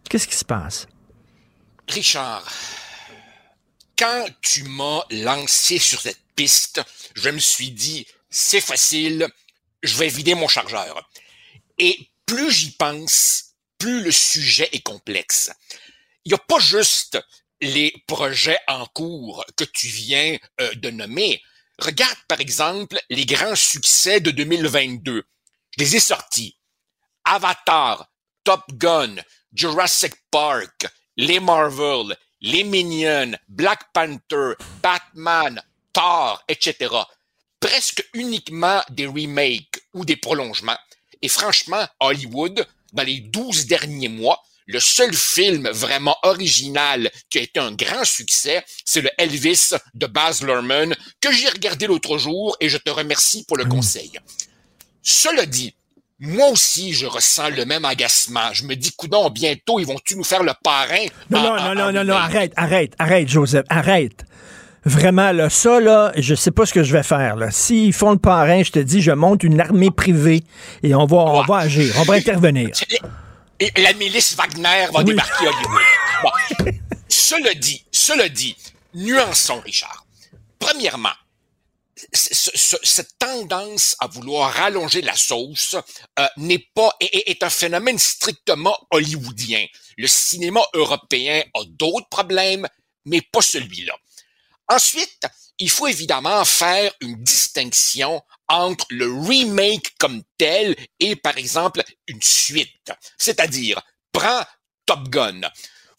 Qu'est-ce 0.09 0.27
qui 0.27 0.35
se 0.35 0.45
passe? 0.45 0.87
Richard, 1.87 2.43
quand 3.97 4.25
tu 4.41 4.63
m'as 4.63 5.03
lancé 5.11 5.77
sur 5.77 6.01
cette 6.01 6.19
piste, 6.35 6.81
je 7.15 7.29
me 7.29 7.39
suis 7.39 7.71
dit, 7.71 8.05
c'est 8.29 8.61
facile, 8.61 9.27
je 9.83 9.97
vais 9.97 10.07
vider 10.07 10.35
mon 10.35 10.47
chargeur. 10.47 11.09
Et 11.77 12.09
plus 12.25 12.51
j'y 12.51 12.71
pense, 12.71 13.55
plus 13.77 14.01
le 14.01 14.11
sujet 14.11 14.69
est 14.71 14.81
complexe. 14.81 15.51
Il 16.25 16.29
n'y 16.29 16.35
a 16.35 16.37
pas 16.39 16.59
juste 16.59 17.19
les 17.61 17.93
projets 18.07 18.59
en 18.67 18.85
cours 18.87 19.45
que 19.55 19.63
tu 19.63 19.87
viens 19.87 20.37
euh, 20.61 20.73
de 20.75 20.89
nommer. 20.89 21.41
Regarde 21.79 22.17
par 22.27 22.39
exemple 22.39 22.99
les 23.09 23.25
grands 23.25 23.55
succès 23.55 24.19
de 24.19 24.31
2022. 24.31 25.23
Je 25.71 25.83
les 25.83 25.95
ai 25.95 25.99
sortis. 25.99 26.57
Avatar, 27.25 28.09
Top 28.43 28.63
Gun, 28.73 29.15
Jurassic 29.53 30.13
Park, 30.29 30.87
les 31.15 31.39
Marvel, 31.39 32.15
les 32.41 32.63
Minions, 32.63 33.37
Black 33.47 33.91
Panther, 33.93 34.53
Batman, 34.81 35.61
Thor, 35.93 36.43
etc. 36.47 36.93
Presque 37.59 38.07
uniquement 38.13 38.81
des 38.89 39.07
remakes 39.07 39.81
ou 39.93 40.03
des 40.03 40.17
prolongements. 40.17 40.79
Et 41.23 41.29
franchement, 41.29 41.87
Hollywood, 42.01 42.67
dans 42.91 43.03
les 43.03 43.21
douze 43.21 43.65
derniers 43.65 44.09
mois, 44.09 44.43
le 44.67 44.79
seul 44.79 45.13
film 45.13 45.69
vraiment 45.69 46.15
original 46.23 47.09
qui 47.29 47.39
a 47.39 47.41
été 47.41 47.59
un 47.59 47.71
grand 47.71 48.05
succès, 48.05 48.63
c'est 48.85 49.01
le 49.01 49.09
Elvis 49.17 49.71
de 49.93 50.05
Baz 50.05 50.43
Luhrmann 50.43 50.93
que 51.21 51.31
j'ai 51.31 51.49
regardé 51.49 51.87
l'autre 51.87 52.17
jour 52.17 52.55
et 52.59 52.69
je 52.69 52.77
te 52.77 52.89
remercie 52.89 53.45
pour 53.45 53.57
le 53.57 53.65
conseil. 53.65 54.11
Cela 55.01 55.45
dit, 55.45 55.73
moi 56.19 56.49
aussi, 56.49 56.93
je 56.93 57.05
ressens 57.05 57.49
le 57.49 57.65
même 57.65 57.85
agacement. 57.85 58.53
Je 58.53 58.63
me 58.65 58.75
dis, 58.75 58.91
coudon, 58.91 59.29
bientôt, 59.29 59.79
ils 59.79 59.85
vont-tu 59.85 60.15
nous 60.15 60.23
faire 60.23 60.43
le 60.43 60.53
parrain? 60.61 61.05
Non, 61.29 61.41
non, 61.41 61.55
non, 61.55 61.75
non, 61.75 61.91
non, 61.91 62.03
non, 62.03 62.15
arrête, 62.15 62.53
arrête, 62.55 62.93
arrête, 62.99 63.27
Joseph, 63.27 63.65
arrête. 63.69 64.23
Vraiment, 64.85 65.31
là, 65.31 65.49
ça, 65.49 65.79
là, 65.79 66.11
je 66.17 66.35
sais 66.35 66.51
pas 66.51 66.65
ce 66.65 66.73
que 66.73 66.83
je 66.83 66.91
vais 66.91 67.03
faire. 67.03 67.37
Là. 67.37 67.51
S'ils 67.51 67.93
font 67.93 68.11
le 68.11 68.17
parrain, 68.17 68.63
je 68.63 68.71
te 68.71 68.79
dis, 68.79 69.01
je 69.01 69.11
monte 69.11 69.43
une 69.43 69.61
armée 69.61 69.91
privée 69.91 70.43
et 70.83 70.93
on 70.93 71.05
va, 71.05 71.17
on 71.17 71.43
va 71.43 71.57
agir, 71.57 71.93
on 71.99 72.03
va 72.03 72.15
intervenir. 72.15 72.69
Et 73.59 73.71
la 73.81 73.93
milice 73.93 74.35
Wagner 74.35 74.87
va 74.93 75.03
débarquer 75.03 75.47
à 75.47 75.49
Hollywood. 75.49 75.81
Bon. 76.23 76.71
cela 77.07 77.53
dit, 77.53 77.85
cela 77.91 78.27
dit, 78.27 78.57
nuançons, 78.93 79.61
Richard. 79.61 80.05
Premièrement, 80.59 81.09
cette 82.11 83.17
tendance 83.17 83.95
à 83.99 84.07
vouloir 84.07 84.51
rallonger 84.51 85.01
la 85.01 85.15
sauce 85.15 85.75
euh, 86.19 86.27
n'est 86.37 86.67
pas 86.75 86.91
est, 86.99 87.29
est, 87.29 87.43
un 87.43 87.49
phénomène 87.49 87.97
strictement 87.97 88.77
hollywoodien. 88.91 89.65
Le 89.97 90.07
cinéma 90.07 90.61
européen 90.73 91.41
a 91.53 91.63
d'autres 91.67 92.09
problèmes, 92.09 92.67
mais 93.05 93.21
pas 93.21 93.41
celui-là. 93.41 93.93
Ensuite, 94.69 95.27
il 95.59 95.69
faut 95.69 95.87
évidemment 95.87 96.43
faire 96.45 96.91
une 97.01 97.21
distinction 97.23 98.21
entre 98.47 98.85
le 98.89 99.11
remake 99.11 99.95
comme 99.99 100.23
tel 100.37 100.75
et, 100.99 101.15
par 101.15 101.37
exemple, 101.37 101.83
une 102.07 102.21
suite. 102.21 102.91
C'est-à-dire, 103.17 103.81
prends 104.11 104.43
Top 104.85 105.09
Gun, 105.09 105.41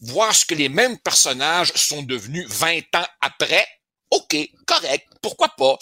voir 0.01 0.35
ce 0.35 0.45
que 0.45 0.55
les 0.55 0.69
mêmes 0.69 0.99
personnages 0.99 1.73
sont 1.75 2.03
devenus 2.03 2.47
20 2.49 2.79
ans 2.97 3.07
après, 3.21 3.67
OK, 4.11 4.37
correct, 4.67 5.09
pourquoi 5.23 5.49
pas. 5.49 5.77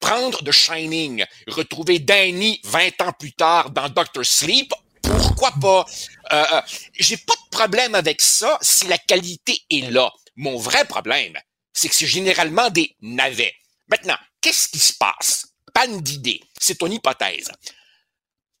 Prendre 0.00 0.42
The 0.44 0.52
Shining, 0.52 1.24
retrouver 1.48 1.98
Danny 1.98 2.60
20 2.64 3.00
ans 3.02 3.12
plus 3.18 3.32
tard 3.32 3.70
dans 3.70 3.88
Doctor 3.88 4.24
Sleep, 4.24 4.72
pourquoi 5.02 5.52
pas. 5.60 5.86
Euh, 6.32 6.44
euh, 6.52 6.60
J'ai 6.94 7.16
pas 7.16 7.34
de 7.34 7.50
problème 7.50 7.94
avec 7.94 8.20
ça 8.20 8.58
si 8.60 8.86
la 8.86 8.98
qualité 8.98 9.58
est 9.70 9.90
là. 9.90 10.12
Mon 10.36 10.58
vrai 10.58 10.84
problème, 10.84 11.36
c'est 11.78 11.88
que 11.88 11.94
c'est 11.94 12.08
généralement 12.08 12.70
des 12.70 12.96
navets. 13.00 13.54
Maintenant, 13.86 14.16
qu'est-ce 14.40 14.68
qui 14.68 14.80
se 14.80 14.94
passe? 14.94 15.46
Panne 15.72 16.00
d'idée. 16.00 16.42
C'est 16.60 16.78
ton 16.78 16.90
hypothèse. 16.90 17.52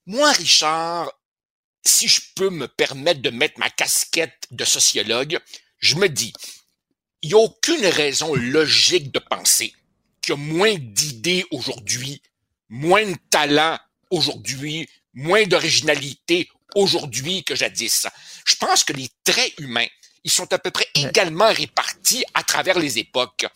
Moi, 0.06 0.30
Richard, 0.30 1.10
si 1.84 2.06
je 2.06 2.20
peux 2.36 2.50
me 2.50 2.68
permettre 2.68 3.20
de 3.20 3.30
mettre 3.30 3.58
ma 3.58 3.70
casquette 3.70 4.46
de 4.52 4.64
sociologue, 4.64 5.40
je 5.80 5.96
me 5.96 6.08
dis, 6.08 6.32
il 7.22 7.30
n'y 7.30 7.34
a 7.34 7.38
aucune 7.38 7.86
raison 7.86 8.36
logique 8.36 9.10
de 9.10 9.18
penser 9.18 9.74
qu'il 10.22 10.34
y 10.34 10.38
a 10.38 10.40
moins 10.40 10.76
d'idées 10.78 11.44
aujourd'hui, 11.50 12.22
moins 12.68 13.04
de 13.04 13.16
talent 13.30 13.80
aujourd'hui, 14.10 14.88
moins 15.12 15.42
d'originalité 15.44 16.48
aujourd'hui 16.76 17.42
que 17.42 17.56
jadis. 17.56 18.06
Je 18.46 18.54
pense 18.54 18.84
que 18.84 18.92
les 18.92 19.08
traits 19.24 19.58
humains 19.58 19.88
ils 20.24 20.30
sont 20.30 20.52
à 20.52 20.58
peu 20.58 20.70
près 20.70 20.86
également 20.94 21.52
répartis 21.52 22.24
à 22.34 22.42
travers 22.42 22.78
les 22.78 22.98
époques. 22.98 23.46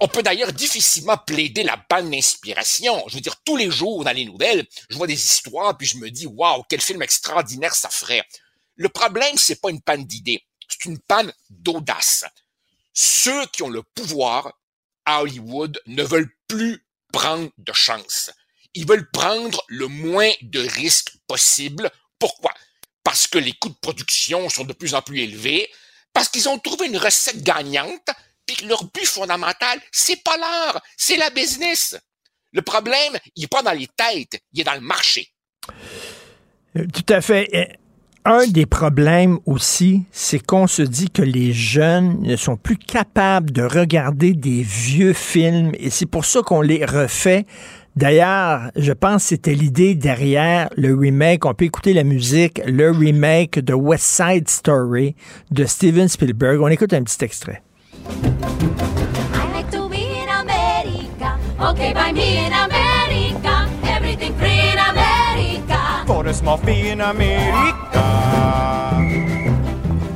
On 0.00 0.08
peut 0.08 0.22
d'ailleurs 0.22 0.52
difficilement 0.52 1.16
plaider 1.16 1.62
la 1.62 1.82
bonne 1.88 2.14
inspiration. 2.14 3.02
Je 3.08 3.14
veux 3.14 3.20
dire, 3.20 3.36
tous 3.44 3.56
les 3.56 3.70
jours 3.70 4.04
dans 4.04 4.12
les 4.12 4.24
nouvelles, 4.24 4.66
je 4.90 4.96
vois 4.96 5.06
des 5.06 5.14
histoires 5.14 5.76
puis 5.76 5.86
je 5.86 5.96
me 5.96 6.10
dis, 6.10 6.26
waouh, 6.26 6.62
quel 6.68 6.80
film 6.80 7.02
extraordinaire 7.02 7.74
ça 7.74 7.88
ferait. 7.88 8.22
Le 8.76 8.88
problème, 8.88 9.36
c'est 9.36 9.60
pas 9.60 9.70
une 9.70 9.82
panne 9.82 10.04
d'idées, 10.04 10.44
c'est 10.68 10.84
une 10.84 10.98
panne 10.98 11.32
d'audace. 11.50 12.24
Ceux 12.92 13.46
qui 13.46 13.62
ont 13.62 13.70
le 13.70 13.82
pouvoir 13.82 14.52
à 15.04 15.22
Hollywood 15.22 15.80
ne 15.86 16.02
veulent 16.02 16.32
plus 16.46 16.84
prendre 17.12 17.50
de 17.56 17.72
chance. 17.72 18.30
Ils 18.74 18.86
veulent 18.86 19.10
prendre 19.10 19.64
le 19.68 19.88
moins 19.88 20.30
de 20.42 20.60
risques 20.60 21.12
possible. 21.26 21.90
Pourquoi? 22.18 22.52
Parce 23.08 23.26
que 23.26 23.38
les 23.38 23.54
coûts 23.54 23.70
de 23.70 23.78
production 23.80 24.50
sont 24.50 24.64
de 24.64 24.74
plus 24.74 24.94
en 24.94 25.00
plus 25.00 25.20
élevés, 25.20 25.66
parce 26.12 26.28
qu'ils 26.28 26.46
ont 26.46 26.58
trouvé 26.58 26.88
une 26.88 26.98
recette 26.98 27.42
gagnante, 27.42 28.06
puis 28.44 28.54
que 28.56 28.66
leur 28.66 28.84
but 28.84 29.06
fondamental, 29.06 29.80
c'est 29.90 30.22
pas 30.22 30.36
l'art, 30.36 30.82
c'est 30.94 31.16
la 31.16 31.30
business. 31.30 31.96
Le 32.52 32.60
problème, 32.60 33.16
il 33.34 33.40
n'est 33.40 33.46
pas 33.46 33.62
dans 33.62 33.72
les 33.72 33.86
têtes, 33.86 34.42
il 34.52 34.60
est 34.60 34.64
dans 34.64 34.74
le 34.74 34.82
marché. 34.82 35.26
Euh, 36.76 36.84
tout 36.92 37.06
à 37.10 37.22
fait. 37.22 37.78
Un 38.26 38.46
des 38.46 38.66
problèmes 38.66 39.38
aussi, 39.46 40.04
c'est 40.12 40.44
qu'on 40.44 40.66
se 40.66 40.82
dit 40.82 41.08
que 41.08 41.22
les 41.22 41.54
jeunes 41.54 42.20
ne 42.20 42.36
sont 42.36 42.58
plus 42.58 42.76
capables 42.76 43.52
de 43.52 43.62
regarder 43.62 44.34
des 44.34 44.60
vieux 44.60 45.14
films 45.14 45.72
et 45.78 45.88
c'est 45.88 46.04
pour 46.04 46.26
ça 46.26 46.42
qu'on 46.42 46.60
les 46.60 46.84
refait 46.84 47.46
D'ailleurs, 47.98 48.70
je 48.76 48.92
pense 48.92 49.24
que 49.24 49.28
c'était 49.30 49.54
l'idée 49.54 49.96
derrière 49.96 50.68
le 50.76 50.94
remake. 50.94 51.44
On 51.44 51.52
peut 51.52 51.64
écouter 51.64 51.92
la 51.92 52.04
musique, 52.04 52.60
le 52.64 52.92
remake 52.92 53.58
de 53.58 53.74
West 53.74 54.04
Side 54.04 54.48
Story 54.48 55.16
de 55.50 55.64
Steven 55.64 56.06
Spielberg. 56.06 56.60
On 56.60 56.68
écoute 56.68 56.92
un 56.92 57.02
petit 57.02 57.24
extrait. 57.24 57.60
I 58.06 59.52
like 59.52 59.68
to 59.72 59.88
be 59.88 59.96
in 59.96 60.28
America. 60.28 61.40
Okay, 61.60 61.92
by 61.92 62.12
me 62.12 62.46
in 62.46 62.52
America. 62.52 63.66
Everything 63.82 64.32
free 64.36 64.60
in 64.60 64.78
America. 64.78 66.06
For 66.06 66.24
a 66.24 66.32
small 66.32 66.58
fee 66.58 66.92
in 66.92 67.00
America. 67.00 68.04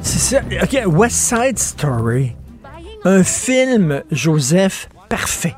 C'est 0.02 0.36
ça. 0.36 0.40
OK, 0.62 0.86
West 0.86 1.16
Side 1.16 1.58
Story. 1.58 2.36
Un 3.04 3.24
film, 3.24 4.04
Joseph, 4.12 4.88
parfait 5.08 5.56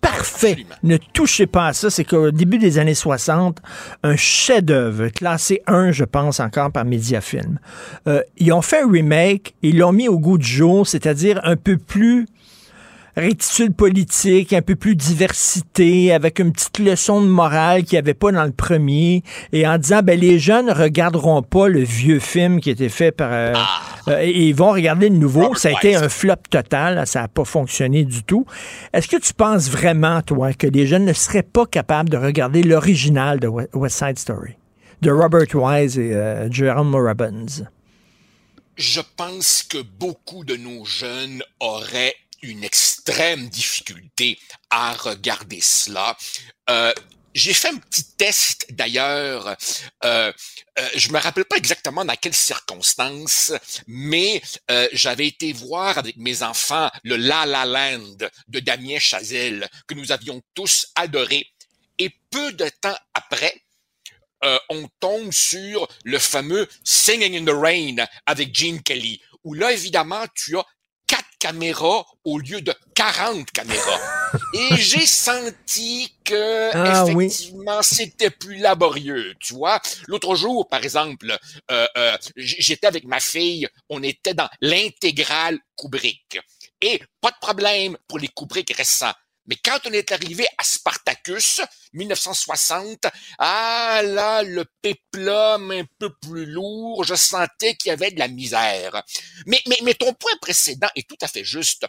parfait. 0.00 0.64
Ne 0.82 0.96
touchez 0.96 1.46
pas 1.46 1.68
à 1.68 1.72
ça. 1.72 1.90
C'est 1.90 2.04
qu'au 2.04 2.30
début 2.30 2.58
des 2.58 2.78
années 2.78 2.94
60, 2.94 3.58
un 4.02 4.16
chef-d'œuvre, 4.16 5.08
classé 5.08 5.62
1, 5.66 5.92
je 5.92 6.04
pense, 6.04 6.40
encore 6.40 6.72
par 6.72 6.84
Mediafilm. 6.84 7.58
Euh, 8.06 8.22
ils 8.36 8.52
ont 8.52 8.62
fait 8.62 8.82
un 8.82 8.90
remake, 8.90 9.54
ils 9.62 9.78
l'ont 9.78 9.92
mis 9.92 10.08
au 10.08 10.18
goût 10.18 10.38
du 10.38 10.46
jour, 10.46 10.86
c'est-à-dire 10.86 11.40
un 11.44 11.56
peu 11.56 11.76
plus 11.76 12.26
rétitude 13.18 13.74
politique, 13.74 14.52
un 14.52 14.62
peu 14.62 14.76
plus 14.76 14.96
diversité, 14.96 16.12
avec 16.12 16.38
une 16.38 16.52
petite 16.52 16.78
leçon 16.78 17.20
de 17.20 17.26
morale 17.26 17.84
qu'il 17.84 17.96
n'y 17.96 17.98
avait 17.98 18.14
pas 18.14 18.32
dans 18.32 18.44
le 18.44 18.52
premier, 18.52 19.22
et 19.52 19.66
en 19.66 19.78
disant, 19.78 20.00
ben, 20.02 20.18
les 20.18 20.38
jeunes 20.38 20.66
ne 20.66 20.74
regarderont 20.74 21.42
pas 21.42 21.68
le 21.68 21.82
vieux 21.82 22.20
film 22.20 22.60
qui 22.60 22.70
a 22.70 22.72
été 22.72 22.88
fait 22.88 23.12
par... 23.12 23.30
Euh, 23.32 23.52
ah. 23.54 23.80
euh, 24.08 24.20
et 24.20 24.48
ils 24.48 24.54
vont 24.54 24.70
regarder 24.70 25.08
le 25.08 25.16
nouveau. 25.16 25.54
ça 25.54 25.68
a 25.68 25.72
été 25.72 25.96
un 25.96 26.08
flop 26.08 26.36
total, 26.50 27.06
ça 27.06 27.22
n'a 27.22 27.28
pas 27.28 27.44
fonctionné 27.44 28.04
du 28.04 28.22
tout. 28.22 28.46
Est-ce 28.92 29.08
que 29.08 29.16
tu 29.16 29.34
penses 29.34 29.68
vraiment, 29.68 30.22
toi, 30.22 30.52
que 30.52 30.66
les 30.66 30.86
jeunes 30.86 31.04
ne 31.04 31.12
seraient 31.12 31.42
pas 31.42 31.66
capables 31.66 32.08
de 32.08 32.16
regarder 32.16 32.62
l'original 32.62 33.40
de 33.40 33.48
West 33.48 33.98
Side 33.98 34.18
Story, 34.18 34.54
de 35.02 35.10
Robert 35.10 35.54
Wise 35.54 35.98
et 35.98 36.14
euh, 36.14 36.50
Jerome 36.50 36.94
Robbins? 36.94 37.64
Je 38.76 39.00
pense 39.16 39.64
que 39.64 39.78
beaucoup 39.98 40.44
de 40.44 40.54
nos 40.54 40.84
jeunes 40.84 41.42
auraient 41.58 42.14
une 42.42 42.64
extrême 42.64 43.48
difficulté 43.48 44.38
à 44.70 44.92
regarder 44.94 45.60
cela. 45.60 46.16
Euh, 46.70 46.92
j'ai 47.34 47.54
fait 47.54 47.68
un 47.68 47.76
petit 47.76 48.04
test 48.16 48.66
d'ailleurs. 48.70 49.56
Euh, 50.04 50.32
euh, 50.78 50.88
je 50.96 51.10
me 51.10 51.18
rappelle 51.18 51.44
pas 51.44 51.56
exactement 51.56 52.04
dans 52.04 52.16
quelles 52.16 52.34
circonstances, 52.34 53.52
mais 53.86 54.42
euh, 54.70 54.88
j'avais 54.92 55.28
été 55.28 55.52
voir 55.52 55.98
avec 55.98 56.16
mes 56.16 56.42
enfants 56.42 56.90
le 57.04 57.16
La 57.16 57.46
La 57.46 57.64
Land 57.64 58.16
de 58.48 58.60
Damien 58.60 58.98
Chazelle 58.98 59.68
que 59.86 59.94
nous 59.94 60.10
avions 60.10 60.42
tous 60.54 60.88
adoré. 60.94 61.46
Et 61.98 62.10
peu 62.30 62.52
de 62.52 62.68
temps 62.80 62.96
après, 63.14 63.62
euh, 64.44 64.58
on 64.68 64.88
tombe 65.00 65.32
sur 65.32 65.88
le 66.04 66.18
fameux 66.18 66.68
Singing 66.84 67.36
in 67.36 67.44
the 67.44 67.56
Rain 67.56 68.06
avec 68.26 68.54
Gene 68.54 68.82
Kelly, 68.82 69.20
où 69.44 69.54
là 69.54 69.72
évidemment 69.72 70.24
tu 70.34 70.56
as 70.56 70.64
caméras 71.38 72.04
au 72.24 72.38
lieu 72.38 72.60
de 72.60 72.74
40 72.94 73.50
caméras. 73.50 74.00
Et 74.54 74.76
j'ai 74.76 75.06
senti 75.06 76.14
que 76.24 76.70
Ah, 76.74 77.04
oui. 77.06 77.26
effectivement 77.26 77.82
c'était 77.82 78.30
plus 78.30 78.56
laborieux, 78.56 79.34
tu 79.40 79.54
vois. 79.54 79.80
L'autre 80.06 80.34
jour, 80.34 80.68
par 80.68 80.84
exemple, 80.84 81.36
euh, 81.70 81.86
euh, 81.96 82.16
j'étais 82.36 82.86
avec 82.86 83.04
ma 83.04 83.20
fille, 83.20 83.66
on 83.88 84.02
était 84.02 84.34
dans 84.34 84.48
l'intégrale 84.60 85.58
Kubrick. 85.76 86.38
Et 86.82 87.00
pas 87.20 87.30
de 87.30 87.36
problème 87.40 87.96
pour 88.06 88.18
les 88.18 88.28
Kubrick 88.28 88.72
récents. 88.76 89.12
Mais 89.48 89.56
quand 89.56 89.78
on 89.86 89.92
est 89.92 90.12
arrivé 90.12 90.46
à 90.58 90.62
Spartacus, 90.62 91.60
1960, 91.94 93.06
ah 93.38 94.00
là, 94.04 94.42
le 94.42 94.64
péplum 94.82 95.70
un 95.72 95.84
peu 95.98 96.10
plus 96.22 96.46
lourd, 96.46 97.02
je 97.04 97.14
sentais 97.14 97.74
qu'il 97.74 97.88
y 97.88 97.92
avait 97.92 98.10
de 98.12 98.18
la 98.18 98.28
misère. 98.28 99.02
Mais, 99.46 99.60
mais, 99.66 99.78
mais 99.82 99.94
ton 99.94 100.12
point 100.14 100.36
précédent 100.40 100.88
est 100.94 101.08
tout 101.08 101.16
à 101.22 101.28
fait 101.28 101.44
juste. 101.44 101.86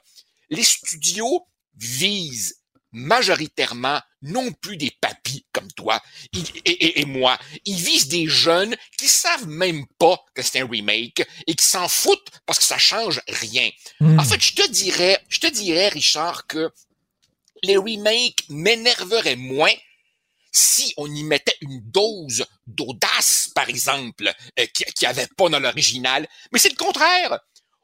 Les 0.50 0.64
studios 0.64 1.46
visent 1.78 2.56
majoritairement 2.92 4.02
non 4.24 4.52
plus 4.52 4.76
des 4.78 4.92
papis 5.00 5.46
comme 5.54 5.72
toi 5.74 6.02
ils- 6.34 6.50
et, 6.66 6.72
et- 6.72 7.02
et 7.02 7.06
moi. 7.06 7.38
Ils 7.66 7.76
visent 7.78 8.08
des 8.08 8.28
jeunes 8.28 8.76
qui 8.98 9.08
savent 9.08 9.48
même 9.48 9.86
pas 10.00 10.20
que 10.34 10.42
c'est 10.42 10.60
un 10.62 10.68
remake 10.68 11.22
et 11.46 11.54
qui 11.54 11.66
s'en 11.66 11.88
foutent 11.88 12.30
parce 12.48 12.58
que 12.60 12.66
ça 12.66 12.80
change 12.80 13.22
rien. 13.28 13.70
Hmm. 14.00 14.20
En 14.20 14.24
fait, 14.24 14.42
je 14.42 14.54
te 14.56 14.68
dirais, 14.70 15.24
je 15.30 15.40
te 15.40 15.48
dirais, 15.48 15.90
Richard, 15.90 16.48
que 16.48 16.72
les 17.64 17.78
remakes 17.78 18.44
m'énerveraient 18.50 19.36
moins 19.36 19.74
si 20.52 20.94
on 20.98 21.06
y 21.14 21.24
mettait 21.24 21.56
une 21.62 21.80
dose 21.82 22.46
d'audace, 22.66 23.50
par 23.54 23.70
exemple, 23.70 24.32
euh, 24.60 24.66
qui 24.74 24.84
qui 24.96 25.06
avait 25.06 25.28
pas 25.38 25.50
dans 25.50 25.60
l'original. 25.60 26.28
Mais 26.52 26.60
c'est 26.60 26.70
le 26.70 26.76
contraire. 26.76 27.40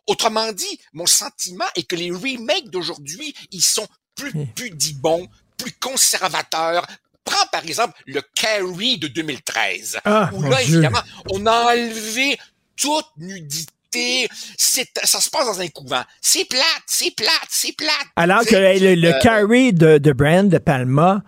Autrement 0.08 0.52
dit, 0.52 0.80
mon 0.94 1.06
sentiment 1.06 1.66
est 1.76 1.84
que 1.84 1.96
les 1.96 2.12
remakes 2.12 2.70
d'aujourd'hui, 2.70 3.34
ils 3.52 3.62
sont 3.64 3.88
plus 4.16 4.34
pudibons, 4.56 5.28
plus 5.58 5.72
conservateurs. 5.74 6.86
Prends 7.24 7.48
par 7.52 7.66
exemple 7.66 8.00
le 8.06 8.22
Carrie 8.22 8.98
de 9.00 9.08
2013, 9.08 10.00
Ah, 10.06 10.30
où 10.34 10.42
là, 10.44 10.64
Dieu. 10.64 10.76
évidemment, 10.76 11.02
on 11.32 11.46
a 11.48 11.74
enlevé 11.74 12.38
toute 12.76 13.08
nudité. 13.18 13.72
Ça 14.58 15.20
se 15.22 15.30
passe 15.30 15.46
dans 15.46 15.62
un 15.62 15.68
couvent. 15.68 16.04
C'est 16.22 16.46
plate, 16.46 16.64
c'est 16.88 17.16
plate, 17.16 17.32
c'est 17.50 17.76
plate. 17.76 18.08
Alors 18.16 18.46
que 18.46 18.56
le, 18.56 18.96
le 18.96 19.14
euh, 19.14 19.20
carry 19.22 19.74
de, 19.74 19.98
de 19.98 20.12
Brand 20.12 20.48
de 20.50 20.58
Palma, 20.58 21.24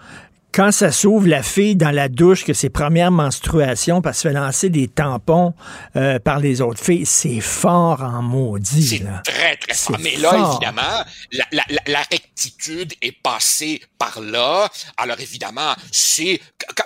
quand 0.57 0.71
ça 0.71 0.91
s'ouvre, 0.91 1.27
la 1.27 1.43
fille 1.43 1.75
dans 1.75 1.91
la 1.91 2.09
douche, 2.09 2.43
que 2.43 2.51
ses 2.51 2.71
premières 2.71 3.11
menstruations, 3.11 4.01
parce 4.01 4.23
qu'elle 4.23 4.31
se 4.31 4.35
fait 4.39 4.43
lancer 4.43 4.69
des 4.71 4.87
tampons 4.87 5.53
euh, 5.95 6.17
par 6.17 6.39
les 6.39 6.61
autres 6.61 6.83
filles, 6.83 7.05
c'est 7.05 7.41
fort 7.41 8.01
en 8.01 8.23
maudit. 8.23 8.97
là. 9.03 9.21
Très, 9.23 9.55
très 9.57 9.75
C'est 9.75 9.91
fort. 9.93 9.99
Mais 9.99 10.15
là, 10.15 10.31
fort. 10.31 10.51
évidemment, 10.53 11.03
la, 11.31 11.45
la, 11.51 11.63
la, 11.85 12.01
rectitude 12.11 12.91
est 13.03 13.11
passée 13.11 13.81
par 13.99 14.19
là. 14.19 14.67
Alors, 14.97 15.19
évidemment, 15.19 15.75
c'est... 15.91 16.41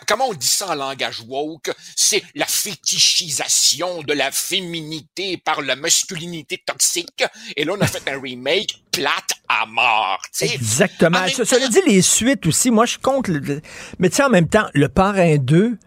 Comment 0.06 0.27
on 0.27 0.34
dit 0.34 0.45
ça 0.48 0.72
en 0.72 0.76
langage 0.76 1.22
woke? 1.26 1.72
C'est 1.95 2.23
la 2.35 2.48
fétichisation 2.48 4.03
de 4.03 4.11
la 4.11 4.31
féminité 4.31 5.38
par 5.38 5.61
la 5.61 5.77
masculinité 5.77 6.61
toxique. 6.65 7.23
Et 7.56 7.64
là, 7.64 7.73
on 7.77 7.81
a 7.81 7.88
fait 7.88 8.03
un 8.10 8.19
remake 8.19 8.81
plate 8.91 9.31
à 9.48 9.65
mort. 9.65 10.19
tu 10.38 10.45
sais. 10.48 10.53
Exactement. 10.56 11.26
Cela 11.30 11.69
dit, 11.69 11.80
les 11.88 12.02
suites 12.02 12.45
aussi, 12.48 12.69
moi, 12.72 12.85
je 12.85 12.98
compte. 12.98 13.30
le- 13.30 13.60
Mais 13.99 14.09
tu 14.09 14.17
sais, 14.17 14.23
en 14.23 14.29
même 14.29 14.47
temps, 14.47 14.67
le 14.73 14.88
parrain 14.89 15.38
2 15.38 15.77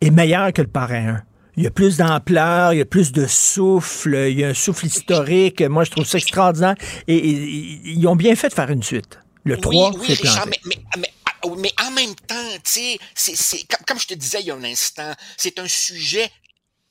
est 0.00 0.10
meilleur 0.10 0.52
que 0.52 0.62
le 0.62 0.68
parrain 0.68 1.08
1. 1.16 1.22
Il 1.58 1.64
y 1.64 1.66
a 1.66 1.70
plus 1.70 1.96
d'ampleur, 1.96 2.74
il 2.74 2.78
y 2.78 2.82
a 2.82 2.84
plus 2.84 3.12
de 3.12 3.26
souffle, 3.26 4.26
il 4.28 4.38
y 4.38 4.44
a 4.44 4.48
un 4.48 4.54
souffle 4.54 4.84
historique. 4.86 5.62
Moi, 5.62 5.84
je 5.84 5.90
trouve 5.90 6.04
ça 6.04 6.18
extraordinaire. 6.18 6.74
Et, 7.08 7.16
et- 7.16 7.30
et- 7.30 7.80
ils 7.92 8.06
ont 8.06 8.16
bien 8.16 8.36
fait 8.36 8.48
de 8.48 8.54
faire 8.54 8.70
une 8.70 8.82
suite. 8.82 9.18
Le 9.44 9.56
3, 9.56 9.90
oui, 9.92 9.96
oui, 10.00 10.04
c'est 10.08 10.22
Richard, 10.22 10.42
planté. 10.44 10.60
mais, 10.66 10.74
mais, 10.96 11.02
mais, 11.46 11.56
mais 11.62 11.72
en 11.86 11.90
même 11.92 12.14
temps, 12.26 12.34
tu 12.62 12.98
sais, 13.14 13.58
comme 13.86 13.98
je 13.98 14.06
te 14.06 14.14
disais 14.14 14.38
il 14.40 14.46
y 14.46 14.50
a 14.50 14.54
un 14.54 14.64
instant, 14.64 15.12
c'est 15.38 15.58
un 15.58 15.68
sujet 15.68 16.28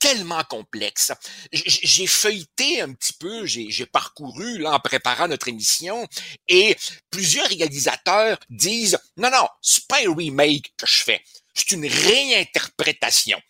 tellement 0.05 0.43
complexe. 0.43 1.11
J'ai 1.51 2.05
feuilleté 2.05 2.81
un 2.81 2.93
petit 2.93 3.13
peu, 3.13 3.47
j'ai, 3.47 3.71
j'ai 3.71 3.87
parcouru 3.87 4.59
là 4.59 4.73
en 4.73 4.79
préparant 4.79 5.27
notre 5.27 5.47
émission, 5.47 6.07
et 6.47 6.77
plusieurs 7.09 7.47
réalisateurs 7.47 8.37
disent 8.47 8.99
non, 9.17 9.31
non, 9.31 9.47
c'est 9.63 9.87
pas 9.87 10.05
un 10.05 10.15
remake 10.15 10.73
que 10.77 10.85
je 10.85 11.03
fais, 11.03 11.23
c'est 11.55 11.71
une 11.71 11.87
réinterprétation. 11.87 13.41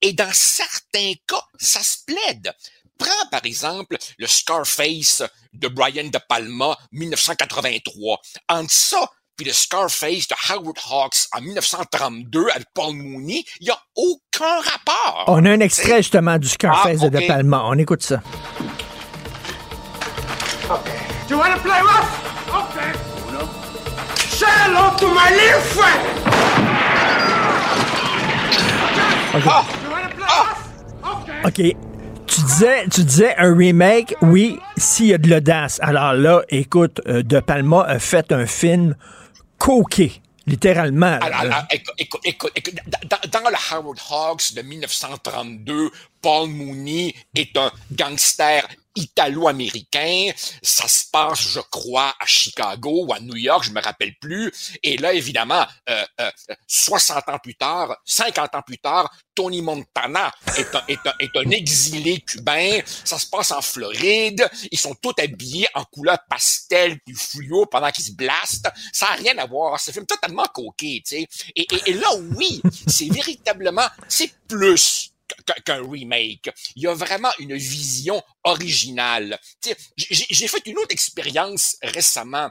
Et 0.00 0.14
dans 0.14 0.32
certains 0.32 1.12
cas, 1.26 1.44
ça 1.60 1.82
se 1.82 1.98
plaide. 2.06 2.54
Prends 2.98 3.28
par 3.30 3.44
exemple 3.44 3.98
le 4.16 4.26
Scarface 4.26 5.22
de 5.52 5.68
Brian 5.68 6.08
De 6.08 6.18
Palma 6.26 6.78
1983. 6.92 8.18
Entre 8.48 8.72
ça 8.72 9.10
puis 9.42 9.50
le 9.50 9.54
Scarface 9.54 10.28
de 10.28 10.34
Howard 10.52 10.78
Hawks 10.90 11.26
en 11.36 11.40
1932 11.40 12.46
avec 12.54 12.66
Paul 12.74 12.94
Mooney, 12.94 13.44
il 13.60 13.64
n'y 13.64 13.70
a 13.70 13.78
aucun 13.96 14.60
rapport. 14.60 15.24
On 15.26 15.44
a 15.44 15.50
un 15.50 15.58
extrait 15.60 15.96
justement 15.98 16.38
du 16.38 16.46
Scarface 16.48 17.00
Ah, 17.02 17.08
de. 17.08 17.18
De 17.18 17.26
Palma. 17.26 17.62
On 17.66 17.76
écoute 17.78 18.02
ça. 18.02 18.20
Do 21.28 21.34
you 21.34 21.38
want 21.38 21.54
to 21.54 21.60
play 21.60 21.80
rough? 21.80 22.08
Okay. 22.48 22.92
Say 24.28 24.46
hello 24.46 24.90
to 24.98 25.08
my 25.08 25.30
little 25.34 25.60
friend. 25.60 26.00
OK. 29.34 29.44
You 29.82 29.90
want 29.90 30.08
to 30.08 30.16
play 30.16 30.26
rough? 30.28 31.44
Okay. 31.46 31.72
OK. 31.72 31.76
Tu 32.26 32.40
disais, 32.42 32.86
tu 32.90 33.04
disais 33.04 33.34
un 33.36 33.54
remake, 33.54 34.14
oui, 34.22 34.58
s'il 34.78 35.06
y 35.06 35.14
a 35.14 35.18
de 35.18 35.28
l'audace. 35.28 35.78
Alors 35.82 36.14
là, 36.14 36.42
écoute, 36.48 37.00
euh, 37.06 37.22
De 37.22 37.40
Palma 37.40 37.82
a 37.82 37.98
fait 37.98 38.32
un 38.32 38.46
film 38.46 38.94
coqué, 39.62 40.20
littéralement. 40.46 41.20
écoute, 41.70 41.94
écoute, 42.24 42.50
écoute, 42.56 42.74
dans, 43.30 43.48
le 43.48 43.56
Howard 43.72 44.00
Hawks 44.10 44.54
de 44.54 44.62
1932, 44.62 45.90
Paul 46.22 46.48
Mooney 46.48 47.14
est 47.34 47.56
un 47.56 47.72
gangster 47.90 48.66
italo-américain. 48.94 50.30
Ça 50.62 50.88
se 50.88 51.04
passe, 51.10 51.40
je 51.40 51.60
crois, 51.60 52.14
à 52.18 52.26
Chicago 52.26 53.06
ou 53.06 53.12
à 53.12 53.20
New 53.20 53.36
York, 53.36 53.64
je 53.64 53.70
me 53.70 53.80
rappelle 53.80 54.14
plus. 54.20 54.52
Et 54.82 54.96
là, 54.96 55.12
évidemment, 55.12 55.64
euh, 55.88 56.04
euh, 56.20 56.30
60 56.66 57.28
ans 57.28 57.38
plus 57.42 57.54
tard, 57.54 57.96
50 58.04 58.54
ans 58.54 58.62
plus 58.62 58.78
tard, 58.78 59.10
Tony 59.34 59.62
Montana 59.62 60.30
est 60.58 60.74
un, 60.74 60.82
est 60.88 61.06
un, 61.06 61.12
est 61.18 61.36
un 61.36 61.50
exilé 61.50 62.20
cubain. 62.20 62.80
Ça 63.04 63.18
se 63.18 63.26
passe 63.26 63.50
en 63.50 63.62
Floride. 63.62 64.46
Ils 64.70 64.78
sont 64.78 64.94
tous 64.94 65.14
habillés 65.18 65.68
en 65.74 65.84
couleur 65.84 66.18
pastel 66.28 66.98
puis 67.00 67.14
fluo 67.14 67.66
pendant 67.66 67.90
qu'ils 67.90 68.04
se 68.04 68.12
blastent. 68.12 68.68
Ça 68.92 69.06
n'a 69.06 69.12
rien 69.14 69.38
à 69.38 69.46
voir. 69.46 69.80
C'est 69.80 69.90
un 69.90 69.94
film 69.94 70.06
totalement 70.06 70.44
coqué, 70.52 71.02
tu 71.06 71.16
sais. 71.16 71.26
Et, 71.56 71.62
et, 71.74 71.90
et 71.90 71.94
là, 71.94 72.08
oui, 72.36 72.60
c'est 72.86 73.10
véritablement, 73.10 73.86
c'est 74.06 74.30
plus 74.46 75.11
qu'un 75.64 75.82
remake. 75.88 76.50
Il 76.76 76.82
y 76.82 76.86
a 76.86 76.94
vraiment 76.94 77.30
une 77.38 77.56
vision 77.56 78.22
originale. 78.44 79.38
J'ai 79.96 80.48
fait 80.48 80.66
une 80.66 80.78
autre 80.78 80.92
expérience 80.92 81.76
récemment. 81.82 82.50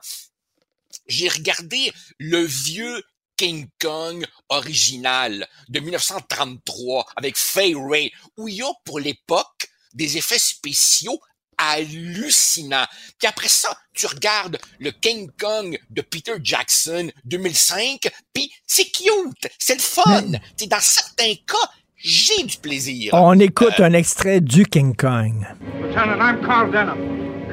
J'ai 1.08 1.30
regardé 1.30 1.94
le 2.20 2.44
vieux 2.44 3.03
King 3.38 3.68
Kong 3.80 4.26
original 4.49 5.48
de 5.70 5.80
1933 5.80 7.08
avec 7.16 7.38
Fay 7.38 7.74
Ray, 7.76 8.12
où 8.38 8.48
il 8.48 8.56
y 8.56 8.62
a 8.62 8.72
pour 8.86 8.99
l'époque 8.99 9.68
des 9.94 10.18
effets 10.18 10.38
spéciaux 10.38 11.20
hallucinants. 11.58 12.88
Puis 13.20 13.28
après 13.28 13.48
ça, 13.48 13.76
tu 13.94 14.06
regardes 14.08 14.60
le 14.80 14.91
King 14.91 15.30
Kong 15.40 15.80
de 15.90 16.02
Peter 16.02 16.36
Jackson 16.41 17.12
2005, 17.26 18.10
puis 18.34 18.52
c'est 18.66 18.90
cute, 18.91 19.48
c'est 19.60 19.76
le 19.76 19.82
fun. 19.82 20.32
Dans 20.68 20.80
certains 20.80 21.36
cas, 21.48 21.72
j'ai 22.03 22.44
du 22.44 22.57
plaisir. 22.57 23.14
On 23.14 23.38
écoute 23.40 23.80
Euh, 23.80 23.86
un 23.86 23.94
extrait 23.94 24.41
du 24.41 24.65
King 24.65 24.95
Kong. 24.95 25.45
Lieutenant, 25.82 26.19
I'm 26.19 26.41
Carl 26.45 26.72
Denham. 26.72 26.98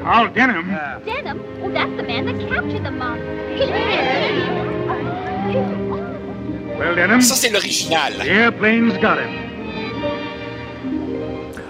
Carl 0.03 0.33
Denham? 0.33 0.67
Denham? 1.05 1.39
Oh, 1.63 1.71
that's 1.71 1.91
the 1.97 2.03
man 2.03 2.25
that 2.27 2.39
captured 2.49 2.85
the 2.85 2.91
monster. 2.91 3.25
Well, 6.79 6.95
Denham? 6.95 7.21
Ça, 7.21 7.35
c'est 7.35 7.51
l'original. 7.51 8.13
The 8.19 8.29
airplane's 8.29 8.95
got 8.99 9.19
him. 9.19 9.48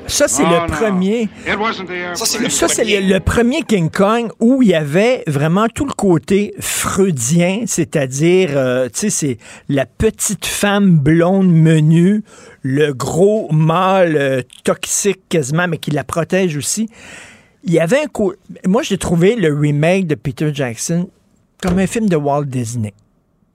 Ça, 0.09 0.27
c'est 0.27 0.43
Oh, 0.45 0.51
le 0.51 0.61
no. 0.61 0.67
premier. 0.67 1.29
Ça, 2.15 2.25
c'est 2.27 2.39
le 2.39 2.49
premier. 2.49 3.01
le, 3.01 3.15
le 3.15 3.21
premier 3.21 3.63
King 3.63 3.91
Kong 3.91 4.31
où 4.41 4.63
il 4.63 4.69
y 4.69 4.75
avait 4.75 5.23
vraiment 5.27 5.69
tout 5.69 5.85
le 5.85 5.93
côté 5.93 6.55
freudien, 6.61 7.63
c'est-à-dire, 7.67 8.51
euh, 8.55 8.89
tu 8.89 8.99
sais, 8.99 9.11
c'est 9.11 9.39
la 9.69 9.87
petite 9.87 10.47
femme 10.47 10.99
blonde 10.99 11.53
menue, 11.53 12.23
le 12.63 12.93
gros 12.93 13.49
mâle 13.53 14.17
euh, 14.17 14.43
toxique 14.65 15.21
quasiment, 15.29 15.69
mais 15.69 15.79
qui 15.79 15.91
la 15.91 16.05
protège 16.05 16.57
aussi. 16.57 16.89
Il 17.65 17.73
y 17.73 17.81
avait 17.81 17.99
un. 18.03 18.07
Moi, 18.67 18.83
j'ai 18.83 18.99
trouvé 18.99 19.37
le 19.37 19.53
remake 19.55 20.07
de 20.07 20.15
Peter 20.15 20.51
Jackson 20.55 21.09
comme 21.63 21.79
un 21.79 21.87
film 21.87 22.09
de 22.09 22.17
Walt 22.17 22.45
Disney. 22.45 22.95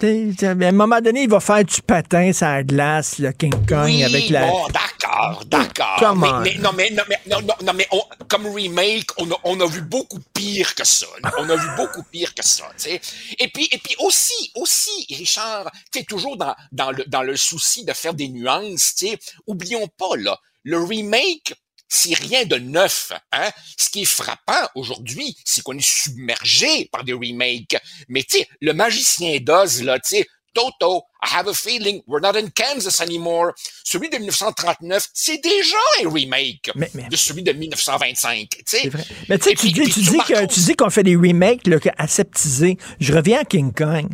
T'sais, 0.03 0.33
t'sais, 0.35 0.47
À 0.47 0.51
un 0.51 0.71
moment 0.73 0.99
donné, 0.99 1.23
il 1.23 1.29
va 1.29 1.39
faire 1.39 1.63
du 1.63 1.81
patin 1.81 2.33
sur 2.33 2.45
la 2.45 2.61
glace, 2.61 3.19
le 3.19 3.31
King 3.31 3.53
Kong, 3.65 3.85
Oui, 3.85 4.03
avec 4.03 4.29
la... 4.29 4.47
bon, 4.47 4.67
d'accord, 4.67 5.43
d'accord. 5.45 6.15
Mais, 6.17 6.51
mais- 6.51 6.57
non, 6.59 6.71
mais, 6.75 6.89
non, 6.89 7.03
mais, 7.07 7.17
non, 7.63 7.73
mais 7.73 7.87
on- 7.89 8.03
comme 8.27 8.47
remake, 8.47 9.07
on 9.17 9.31
a, 9.31 9.35
on 9.45 9.57
a 9.61 9.65
vu 9.65 9.79
beaucoup 9.81 10.19
pire 10.33 10.75
que 10.75 10.83
ça. 10.83 11.05
là. 11.23 11.31
On 11.37 11.49
a 11.49 11.55
vu 11.55 11.67
beaucoup 11.77 12.03
pire 12.11 12.33
que 12.35 12.43
ça, 12.45 12.65
tu 12.77 12.83
sais. 12.89 13.01
Et 13.39 13.47
puis, 13.47 13.69
et 13.71 13.77
puis 13.77 13.95
aussi, 13.99 14.51
aussi, 14.55 15.05
Richard, 15.09 15.71
tu 15.89 15.99
es 15.99 16.03
toujours 16.03 16.35
dans, 16.35 16.53
dans, 16.73 16.91
le, 16.91 17.05
dans 17.07 17.23
le 17.23 17.37
souci 17.37 17.85
de 17.85 17.93
faire 17.93 18.13
des 18.13 18.27
nuances, 18.27 18.95
tu 18.97 19.07
sais. 19.07 19.17
Oublions 19.47 19.87
pas, 19.97 20.17
là, 20.17 20.37
le 20.63 20.79
remake, 20.83 21.53
c'est 21.93 22.15
rien 22.15 22.45
de 22.45 22.55
neuf. 22.57 23.11
Hein? 23.31 23.51
Ce 23.77 23.89
qui 23.89 24.01
est 24.01 24.05
frappant 24.05 24.67
aujourd'hui, 24.75 25.37
c'est 25.45 25.63
qu'on 25.63 25.77
est 25.77 25.87
submergé 25.87 26.89
par 26.91 27.03
des 27.03 27.13
remakes. 27.13 27.77
Mais 28.07 28.23
tu 28.23 28.43
le 28.61 28.73
magicien 28.73 29.39
d'Oz, 29.39 29.83
là, 29.83 29.99
tu 29.99 30.25
Toto, 30.53 31.03
I 31.23 31.37
have 31.37 31.47
a 31.47 31.53
feeling 31.53 32.01
we're 32.07 32.19
not 32.21 32.35
in 32.35 32.49
Kansas 32.49 32.99
anymore. 33.01 33.53
Celui 33.83 34.09
de 34.09 34.17
1939, 34.17 35.07
c'est 35.13 35.41
déjà 35.41 35.77
un 36.03 36.09
remake 36.09 36.71
de 36.75 37.15
celui 37.15 37.43
de 37.43 37.53
1925. 37.53 38.49
tu 38.49 38.63
sais. 38.65 38.89
Mais 39.29 39.37
tu 39.37 39.49
sais, 39.49 39.55
dis, 39.55 39.73
tu 39.73 40.59
dis 40.59 40.75
qu'on 40.75 40.89
fait 40.89 41.03
des 41.03 41.15
remakes 41.15 41.67
là, 41.67 41.77
aseptisés. 41.97 42.77
Je 42.99 43.13
reviens 43.13 43.41
à 43.41 43.45
King 43.45 43.71
Kong. 43.73 44.07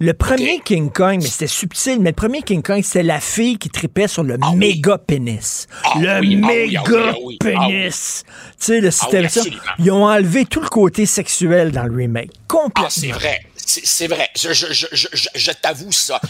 Le 0.00 0.14
premier 0.14 0.60
King 0.64 0.90
Kong, 0.90 1.20
mais 1.20 1.28
c'était 1.28 1.46
subtil, 1.48 2.00
mais 2.00 2.10
le 2.10 2.16
premier 2.16 2.42
King 2.42 2.62
Kong, 2.62 2.82
c'était 2.82 3.02
la 3.02 3.20
fille 3.20 3.58
qui 3.58 3.68
tripait 3.68 4.08
sur 4.08 4.22
le 4.22 4.38
méga 4.56 4.98
pénis. 4.98 5.66
le 6.00 6.08
Ah 6.08 6.14
ah 6.16 6.20
oui, 6.20 6.36
méga 6.36 6.82
ah 6.86 7.14
oui, 7.22 7.38
ah 7.42 7.46
ah 7.46 7.66
pénis. 7.66 8.24
Tu 8.60 8.64
sais, 8.64 8.80
là, 8.80 8.90
c'était 8.90 9.24
Ah 9.24 9.28
ça. 9.28 9.42
Ils 9.78 9.90
ont 9.90 10.04
enlevé 10.04 10.44
tout 10.44 10.60
le 10.60 10.68
côté 10.68 11.06
sexuel 11.06 11.72
dans 11.72 11.84
le 11.84 11.96
remake. 11.96 12.30
Complètement. 12.46 12.84
Ah, 12.86 12.90
c'est 12.90 13.10
vrai. 13.10 13.40
C'est 13.68 14.06
vrai. 14.08 14.30
Je, 14.36 14.52
je, 14.52 14.72
je, 14.72 14.86
je, 14.92 15.08
je- 15.12 15.28
je 15.34 15.50
t'avoue 15.52 15.92
ça. 15.92 16.20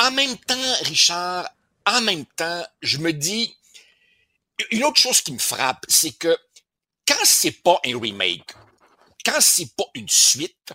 En 0.00 0.10
même 0.12 0.36
temps, 0.38 0.74
Richard, 0.82 1.48
en 1.86 2.00
même 2.02 2.24
temps, 2.36 2.64
je 2.82 2.98
me 2.98 3.12
dis, 3.12 3.54
une 4.70 4.84
autre 4.84 5.00
chose 5.00 5.20
qui 5.20 5.32
me 5.32 5.38
frappe, 5.38 5.84
c'est 5.88 6.12
que 6.12 6.36
quand 7.06 7.24
c'est 7.24 7.62
pas 7.62 7.80
un 7.84 7.98
remake, 7.98 8.52
quand 9.24 9.40
c'est 9.40 9.74
pas 9.76 9.84
une 9.94 10.08
suite, 10.08 10.72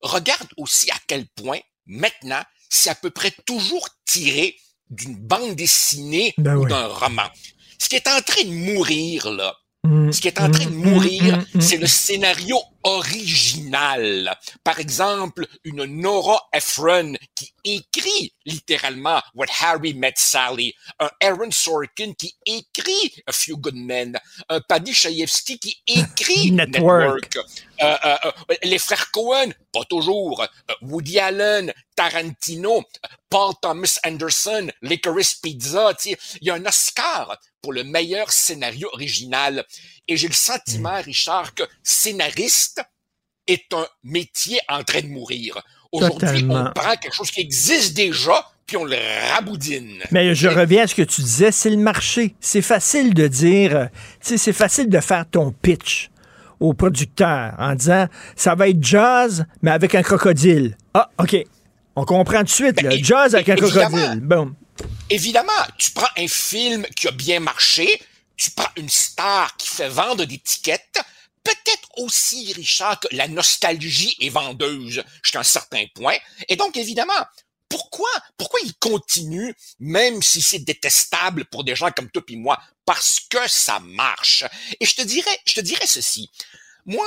regarde 0.00 0.48
aussi 0.56 0.90
à 0.90 0.96
quel 1.06 1.26
point, 1.26 1.58
maintenant, 1.86 2.42
c'est 2.70 2.90
à 2.90 2.94
peu 2.94 3.10
près 3.10 3.30
toujours 3.44 3.86
tiré 4.06 4.56
d'une 4.88 5.16
bande 5.16 5.54
dessinée 5.54 6.32
Ben 6.38 6.56
ou 6.56 6.62
oui. 6.64 6.70
d'un 6.70 6.86
roman. 6.86 7.28
Ce 7.78 7.88
qui 7.90 7.96
est 7.96 8.08
en 8.08 8.22
train 8.22 8.42
de 8.44 8.50
mourir, 8.52 9.30
là, 9.30 9.54
Mm, 9.84 10.10
ce 10.10 10.20
qui 10.20 10.26
est 10.26 10.40
en 10.40 10.50
train 10.50 10.64
de 10.64 10.70
mm, 10.70 10.90
mourir, 10.90 11.36
mm, 11.36 11.44
mm, 11.58 11.60
c'est 11.60 11.76
le 11.76 11.86
scénario 11.86 12.58
original. 12.86 14.38
Par 14.62 14.78
exemple, 14.78 15.46
une 15.64 15.84
Nora 15.84 16.40
Ephron 16.52 17.14
qui 17.34 17.52
écrit 17.64 18.32
littéralement 18.44 19.20
What 19.34 19.46
Harry 19.60 19.92
Met 19.92 20.14
Sally, 20.16 20.72
un 21.00 21.10
Aaron 21.20 21.50
Sorkin 21.50 22.12
qui 22.16 22.36
écrit 22.46 23.12
A 23.26 23.32
Few 23.32 23.56
Good 23.56 23.74
Men, 23.74 24.16
un 24.48 24.60
Paddy 24.60 24.94
Chayefsky 24.94 25.58
qui 25.58 25.76
écrit 25.88 26.50
Network. 26.52 27.34
Network, 27.34 27.46
Euh, 27.82 27.96
euh, 28.04 28.16
euh, 28.24 28.54
les 28.62 28.78
frères 28.78 29.10
Cohen, 29.10 29.50
pas 29.72 29.84
toujours, 29.84 30.46
Woody 30.80 31.18
Allen, 31.18 31.72
Tarantino, 31.94 32.82
Paul 33.28 33.52
Thomas 33.60 33.98
Anderson, 34.04 34.68
Licorice 34.80 35.34
Pizza, 35.34 35.92
il 36.06 36.16
y 36.40 36.50
a 36.50 36.54
un 36.54 36.64
Oscar 36.64 37.36
pour 37.60 37.72
le 37.72 37.84
meilleur 37.84 38.30
scénario 38.32 38.88
original. 38.92 39.64
Et 40.08 40.16
j'ai 40.16 40.28
le 40.28 40.34
sentiment, 40.34 41.00
Richard, 41.02 41.54
que 41.54 41.64
scénariste 41.82 42.82
est 43.46 43.72
un 43.72 43.86
métier 44.04 44.58
en 44.68 44.82
train 44.82 45.00
de 45.00 45.08
mourir. 45.08 45.62
Aujourd'hui, 45.92 46.44
on 46.48 46.70
prend 46.74 46.96
quelque 46.96 47.14
chose 47.14 47.30
qui 47.30 47.40
existe 47.40 47.94
déjà, 47.96 48.44
puis 48.66 48.76
on 48.76 48.84
le 48.84 48.96
raboudine. 49.32 50.02
Mais 50.10 50.34
je 50.34 50.48
reviens 50.48 50.84
à 50.84 50.86
ce 50.86 50.94
que 50.94 51.02
tu 51.02 51.22
disais, 51.22 51.52
c'est 51.52 51.70
le 51.70 51.76
marché. 51.76 52.34
C'est 52.40 52.62
facile 52.62 53.14
de 53.14 53.28
dire, 53.28 53.76
euh, 53.76 53.84
tu 54.20 54.30
sais, 54.30 54.38
c'est 54.38 54.52
facile 54.52 54.88
de 54.88 55.00
faire 55.00 55.24
ton 55.30 55.52
pitch 55.52 56.10
au 56.60 56.74
producteur 56.74 57.54
en 57.58 57.74
disant, 57.74 58.06
ça 58.34 58.54
va 58.54 58.68
être 58.68 58.82
jazz, 58.82 59.44
mais 59.62 59.70
avec 59.70 59.94
un 59.94 60.02
crocodile. 60.02 60.76
Ah, 60.94 61.10
OK. 61.18 61.36
On 61.94 62.04
comprend 62.04 62.38
tout 62.38 62.44
de 62.44 62.50
suite, 62.50 62.82
là. 62.82 62.90
Jazz 63.00 63.34
avec 63.34 63.48
un 63.48 63.54
Ben, 63.54 63.70
crocodile. 63.70 64.20
Bon. 64.20 64.52
Évidemment, 65.08 65.52
tu 65.78 65.90
prends 65.92 66.08
un 66.18 66.28
film 66.28 66.84
qui 66.94 67.08
a 67.08 67.10
bien 67.10 67.40
marché, 67.40 67.88
tu 68.36 68.50
prends 68.50 68.72
une 68.76 68.88
star 68.88 69.56
qui 69.56 69.68
fait 69.68 69.88
vendre 69.88 70.24
des 70.24 70.38
tickets, 70.38 71.00
peut-être 71.42 71.88
aussi, 71.96 72.52
Richard, 72.52 73.00
que 73.00 73.08
la 73.12 73.28
nostalgie 73.28 74.16
est 74.20 74.28
vendeuse 74.28 75.02
jusqu'à 75.22 75.40
un 75.40 75.44
certain 75.44 75.84
point. 75.94 76.16
Et 76.48 76.56
donc, 76.56 76.76
évidemment, 76.76 77.12
pourquoi, 77.68 78.10
pourquoi 78.36 78.60
il 78.64 78.74
continue, 78.74 79.54
même 79.78 80.22
si 80.22 80.40
c'est 80.40 80.60
détestable 80.60 81.44
pour 81.46 81.64
des 81.64 81.74
gens 81.74 81.90
comme 81.90 82.10
toi 82.10 82.22
et 82.28 82.36
moi? 82.36 82.60
Parce 82.84 83.20
que 83.28 83.48
ça 83.48 83.80
marche. 83.80 84.44
Et 84.80 84.86
je 84.86 84.94
te 84.94 85.02
dirais, 85.02 85.38
je 85.46 85.54
te 85.54 85.60
dirais 85.60 85.86
ceci. 85.86 86.30
Moi, 86.84 87.06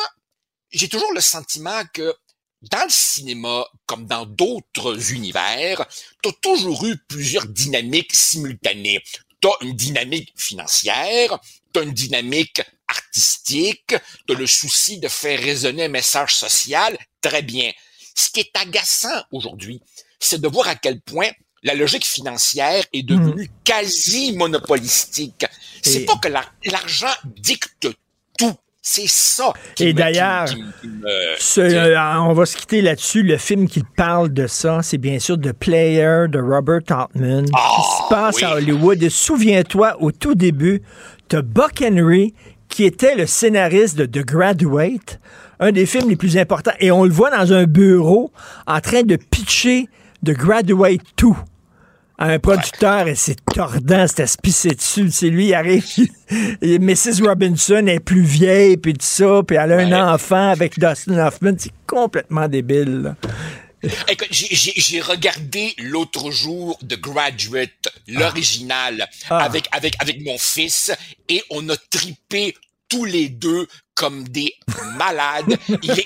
j'ai 0.72 0.90
toujours 0.90 1.14
le 1.14 1.22
sentiment 1.22 1.84
que 1.94 2.14
dans 2.62 2.84
le 2.84 2.90
cinéma, 2.90 3.66
comme 3.86 4.06
dans 4.06 4.26
d'autres 4.26 5.14
univers, 5.14 5.86
tu 6.22 6.30
as 6.30 6.34
toujours 6.42 6.86
eu 6.86 6.98
plusieurs 7.08 7.48
dynamiques 7.48 8.14
simultanées. 8.14 9.02
Tu 9.42 9.48
as 9.48 9.52
une 9.62 9.74
dynamique 9.76 10.34
financière, 10.36 11.40
tu 11.74 11.80
as 11.80 11.84
une 11.84 11.94
dynamique 11.94 12.62
artistique, 12.88 13.96
tu 14.28 14.34
as 14.36 14.38
le 14.38 14.48
souci 14.48 15.00
de 15.00 15.08
faire 15.08 15.40
résonner 15.40 15.86
un 15.86 15.90
message 15.90 16.36
social, 16.36 16.98
très 17.22 17.42
bien. 17.42 17.72
Ce 18.16 18.30
qui 18.30 18.42
est 18.42 18.52
agaçant 18.58 19.24
aujourd'hui, 19.32 19.82
c'est 20.20 20.42
de 20.42 20.48
voir 20.48 20.68
à 20.68 20.76
quel 20.76 21.00
point 21.02 21.30
la 21.64 21.74
logique 21.74 22.06
financière 22.06 22.86
est 22.94 23.04
devenue 23.04 23.50
quasi 23.64 24.34
monopolistique. 24.34 25.46
C'est 25.82 26.02
Et- 26.02 26.06
pas 26.06 26.18
que 26.18 26.28
la- 26.30 26.50
l'argent 26.66 27.14
dicte 27.26 27.88
tout. 28.38 28.54
C'est 28.92 29.08
ça. 29.08 29.54
qui 29.76 29.84
Et 29.90 29.94
d'ailleurs, 29.94 30.48
Ce- 31.38 31.62
euh, 31.62 32.20
on 32.22 32.34
va 32.34 32.46
se 32.48 32.58
quitter 32.58 32.82
là-dessus. 32.82 33.22
Le 33.22 33.38
film 33.38 33.68
qui 33.68 33.84
parle 33.96 34.34
de 34.34 34.48
ça, 34.48 34.80
c'est 34.82 34.98
bien 34.98 35.20
sûr 35.20 35.40
The 35.40 35.52
Player 35.54 36.26
de 36.28 36.40
Robert 36.40 36.82
Altman, 36.90 37.46
qui 37.46 37.52
se 37.52 38.10
passe 38.10 38.42
à 38.42 38.56
Hollywood. 38.56 39.04
Et 39.04 39.10
souviens-toi, 39.12 39.96
au 40.00 40.12
tout 40.12 40.34
début, 40.34 40.82
tu 41.30 41.40
Buck 41.44 41.84
Henry, 41.84 42.34
qui 42.68 42.84
était 42.84 43.14
le 43.16 43.28
scénariste 43.28 43.96
de 43.96 44.06
The 44.08 44.26
Graduate, 44.26 45.20
un 45.60 45.72
des 45.72 45.86
films 45.86 46.10
les 46.10 46.16
plus 46.16 46.36
importants. 46.38 46.74
Et 46.80 46.90
on 46.90 47.04
le 47.04 47.12
voit 47.12 47.30
dans 47.30 47.54
un 47.54 47.66
bureau 47.66 48.32
en 48.66 48.80
train 48.80 49.04
de 49.04 49.18
pitcher 49.18 49.88
The 50.26 50.32
Graduate 50.32 51.02
2 51.18 51.28
à 52.22 52.26
un 52.28 52.38
producteur 52.40 53.08
et 53.08 53.16
c'est 53.16 53.38
tordant, 53.54 54.06
c'est 54.08 54.20
à 54.24 54.28
se 54.28 54.38
pisser 54.38 54.72
dessus. 54.76 55.10
C'est 55.10 55.30
lui, 55.30 55.48
il 55.48 55.54
arrive, 55.54 55.86
et 56.62 56.78
Mrs. 56.78 57.24
Robinson 57.26 57.88
est 57.88 58.00
plus 58.02 58.22
vieille, 58.24 58.76
puis 58.78 58.94
tout 58.94 59.06
ça, 59.06 59.42
puis 59.48 59.56
elle 59.58 59.72
a 59.72 59.78
un 59.78 60.14
enfant 60.14 60.50
avec 60.50 60.78
Dustin 60.78 61.18
Hoffman. 61.26 61.54
C'est 61.58 61.72
complètement 61.88 62.48
débile. 62.48 63.02
là. 63.04 63.16
Écoute, 64.10 64.28
j'ai- 64.32 65.00
regardé 65.00 65.74
l'autre 65.78 66.30
jour 66.32 66.78
The 66.86 67.00
Graduate, 67.00 67.88
l'original, 68.10 69.08
Ah. 69.30 69.38
avec, 69.46 69.68
avec, 69.72 69.94
avec 70.00 70.22
mon 70.26 70.38
fils, 70.38 70.92
et 71.30 71.42
on 71.50 71.68
a 71.70 71.78
tripé 71.90 72.54
tous 72.90 73.06
les 73.06 73.30
deux 73.30 73.68
comme 74.00 74.24
des 74.30 74.56
malades. 74.96 75.58
Il 75.84 76.00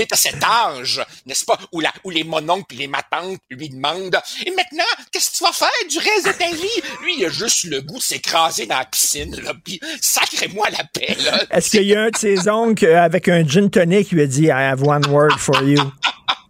est, 0.00 0.12
à, 0.12 0.16
cet 0.16 0.42
âge, 0.42 1.00
n'est-ce 1.26 1.44
pas, 1.44 1.56
où, 1.70 1.80
la, 1.80 1.92
où 2.02 2.10
les 2.10 2.24
mononcles 2.24 2.74
et 2.74 2.78
les 2.78 2.86
matantes 2.88 3.38
lui 3.48 3.68
demandent 3.68 4.20
«Et 4.46 4.50
maintenant, 4.50 4.82
qu'est-ce 5.12 5.30
que 5.30 5.36
tu 5.36 5.44
vas 5.44 5.52
faire 5.52 5.68
du 5.88 5.98
reste 5.98 6.26
de 6.26 6.32
ta 6.32 6.50
vie?» 6.50 6.82
Lui, 7.02 7.14
il 7.18 7.24
a 7.26 7.28
juste 7.28 7.64
le 7.64 7.82
goût 7.82 7.98
de 7.98 8.02
s'écraser 8.02 8.66
dans 8.66 8.78
la 8.78 8.84
piscine, 8.84 9.40
là, 9.42 9.52
sacrez-moi 10.00 10.66
la 10.70 10.82
paix. 10.92 11.16
Est-ce 11.52 11.70
qu'il 11.70 11.84
y 11.84 11.94
a 11.94 12.02
un 12.02 12.10
de 12.10 12.16
ses 12.16 12.48
oncles 12.48 12.86
euh, 12.86 13.00
avec 13.00 13.28
un 13.28 13.46
gin 13.46 13.70
tonic 13.70 14.08
qui 14.08 14.16
lui 14.16 14.22
a 14.22 14.26
dit 14.26 14.46
I 14.46 14.50
have 14.50 14.82
one 14.82 15.06
word 15.06 15.38
for 15.38 15.62
you? 15.62 15.80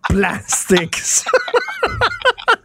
Plastics. 0.09 1.24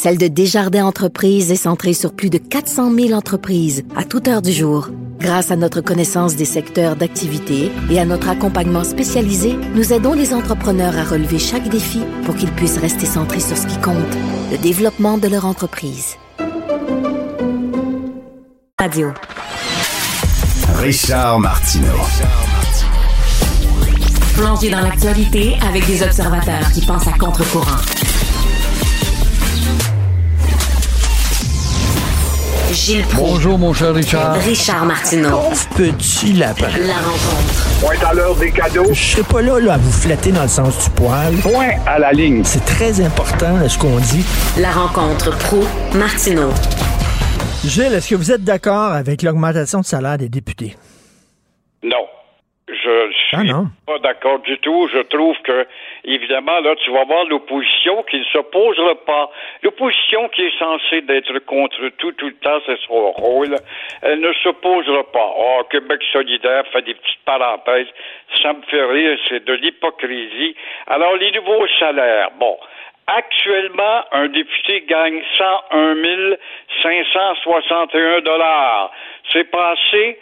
Celle 0.00 0.16
de 0.16 0.28
Desjardins 0.28 0.86
Entreprises 0.86 1.50
est 1.50 1.56
centrée 1.56 1.92
sur 1.92 2.12
plus 2.12 2.30
de 2.30 2.38
400 2.38 2.94
000 2.94 3.10
entreprises 3.14 3.82
à 3.96 4.04
toute 4.04 4.28
heure 4.28 4.42
du 4.42 4.52
jour. 4.52 4.90
Grâce 5.18 5.50
à 5.50 5.56
notre 5.56 5.80
connaissance 5.80 6.36
des 6.36 6.44
secteurs 6.44 6.94
d'activité 6.94 7.72
et 7.90 7.98
à 7.98 8.04
notre 8.04 8.28
accompagnement 8.28 8.84
spécialisé, 8.84 9.56
nous 9.74 9.92
aidons 9.92 10.12
les 10.12 10.32
entrepreneurs 10.32 10.96
à 10.96 11.02
relever 11.02 11.40
chaque 11.40 11.68
défi 11.68 12.00
pour 12.24 12.36
qu'ils 12.36 12.52
puissent 12.52 12.78
rester 12.78 13.06
centrés 13.06 13.40
sur 13.40 13.56
ce 13.56 13.66
qui 13.66 13.76
compte, 13.78 13.96
le 14.52 14.58
développement 14.58 15.18
de 15.18 15.26
leur 15.26 15.44
entreprise. 15.44 16.14
Radio. 18.78 19.12
Richard 20.76 21.40
Martineau. 21.40 21.98
Plongé 24.36 24.70
dans 24.70 24.80
l'actualité 24.80 25.56
avec 25.68 25.84
des 25.88 26.04
observateurs 26.04 26.70
qui 26.72 26.86
pensent 26.86 27.08
à 27.08 27.18
contre-courant. 27.18 28.07
Gilles 32.72 33.04
Bonjour, 33.16 33.58
mon 33.58 33.72
cher 33.72 33.94
Richard. 33.94 34.34
Richard 34.36 34.84
Martineau. 34.84 35.30
Pauvre 35.30 35.68
petit 35.76 36.32
lapin. 36.34 36.68
La 36.86 36.94
rencontre. 36.96 37.80
Point 37.80 38.08
à 38.08 38.14
l'heure 38.14 38.36
des 38.36 38.50
cadeaux. 38.50 38.92
Je 38.92 39.00
serai 39.16 39.22
pas 39.22 39.40
là, 39.42 39.58
là 39.60 39.74
à 39.74 39.76
vous 39.78 39.90
flatter 39.92 40.32
dans 40.32 40.42
le 40.42 40.48
sens 40.48 40.84
du 40.84 40.90
poil. 40.90 41.34
Point 41.42 41.70
à 41.86 41.98
la 41.98 42.12
ligne. 42.12 42.42
C'est 42.44 42.64
très 42.64 43.00
important 43.00 43.56
là, 43.56 43.68
ce 43.68 43.78
qu'on 43.78 43.98
dit. 43.98 44.24
La 44.60 44.70
rencontre 44.70 45.36
pro 45.38 45.60
Martineau. 45.94 46.50
Gilles, 47.64 47.94
est-ce 47.94 48.10
que 48.10 48.14
vous 48.16 48.30
êtes 48.32 48.44
d'accord 48.44 48.92
avec 48.92 49.22
l'augmentation 49.22 49.80
de 49.80 49.84
salaire 49.86 50.18
des 50.18 50.28
députés? 50.28 50.76
Non. 51.82 51.96
Je 52.68 52.74
Ah 53.32 53.38
suis 53.40 53.48
non. 53.50 53.68
pas 53.86 53.98
d'accord 54.02 54.40
du 54.40 54.58
tout. 54.62 54.88
Je 54.92 55.02
trouve 55.08 55.34
que, 55.44 55.66
évidemment, 56.04 56.60
là, 56.60 56.74
tu 56.76 56.90
vas 56.90 57.04
voir 57.04 57.24
l'opposition 57.24 58.02
qui 58.04 58.18
ne 58.18 58.24
s'opposera 58.24 58.94
pas. 59.06 59.30
L'opposition 59.62 60.28
qui 60.28 60.42
est 60.42 60.58
censée 60.58 61.00
d'être 61.02 61.38
contre 61.40 61.88
tout, 61.98 62.12
tout 62.12 62.28
le 62.28 62.34
temps, 62.34 62.60
c'est 62.66 62.78
son 62.86 63.12
rôle. 63.12 63.56
Elle 64.02 64.20
ne 64.20 64.32
s'opposera 64.42 65.04
pas. 65.12 65.34
Oh, 65.36 65.62
Québec 65.70 66.02
solidaire 66.12 66.64
fait 66.72 66.82
des 66.82 66.94
petites 66.94 67.24
parenthèses. 67.24 67.88
Ça 68.42 68.52
me 68.52 68.62
fait 68.62 68.84
rire, 68.84 69.18
c'est 69.28 69.44
de 69.44 69.52
l'hypocrisie. 69.54 70.54
Alors, 70.86 71.16
les 71.16 71.30
nouveaux 71.32 71.66
salaires, 71.78 72.30
bon. 72.38 72.58
Actuellement, 73.06 74.04
un 74.12 74.28
député 74.28 74.84
gagne 74.86 75.22
101 75.38 76.36
561 76.82 78.20
dollars. 78.20 78.92
C'est 79.32 79.50
passé 79.50 80.18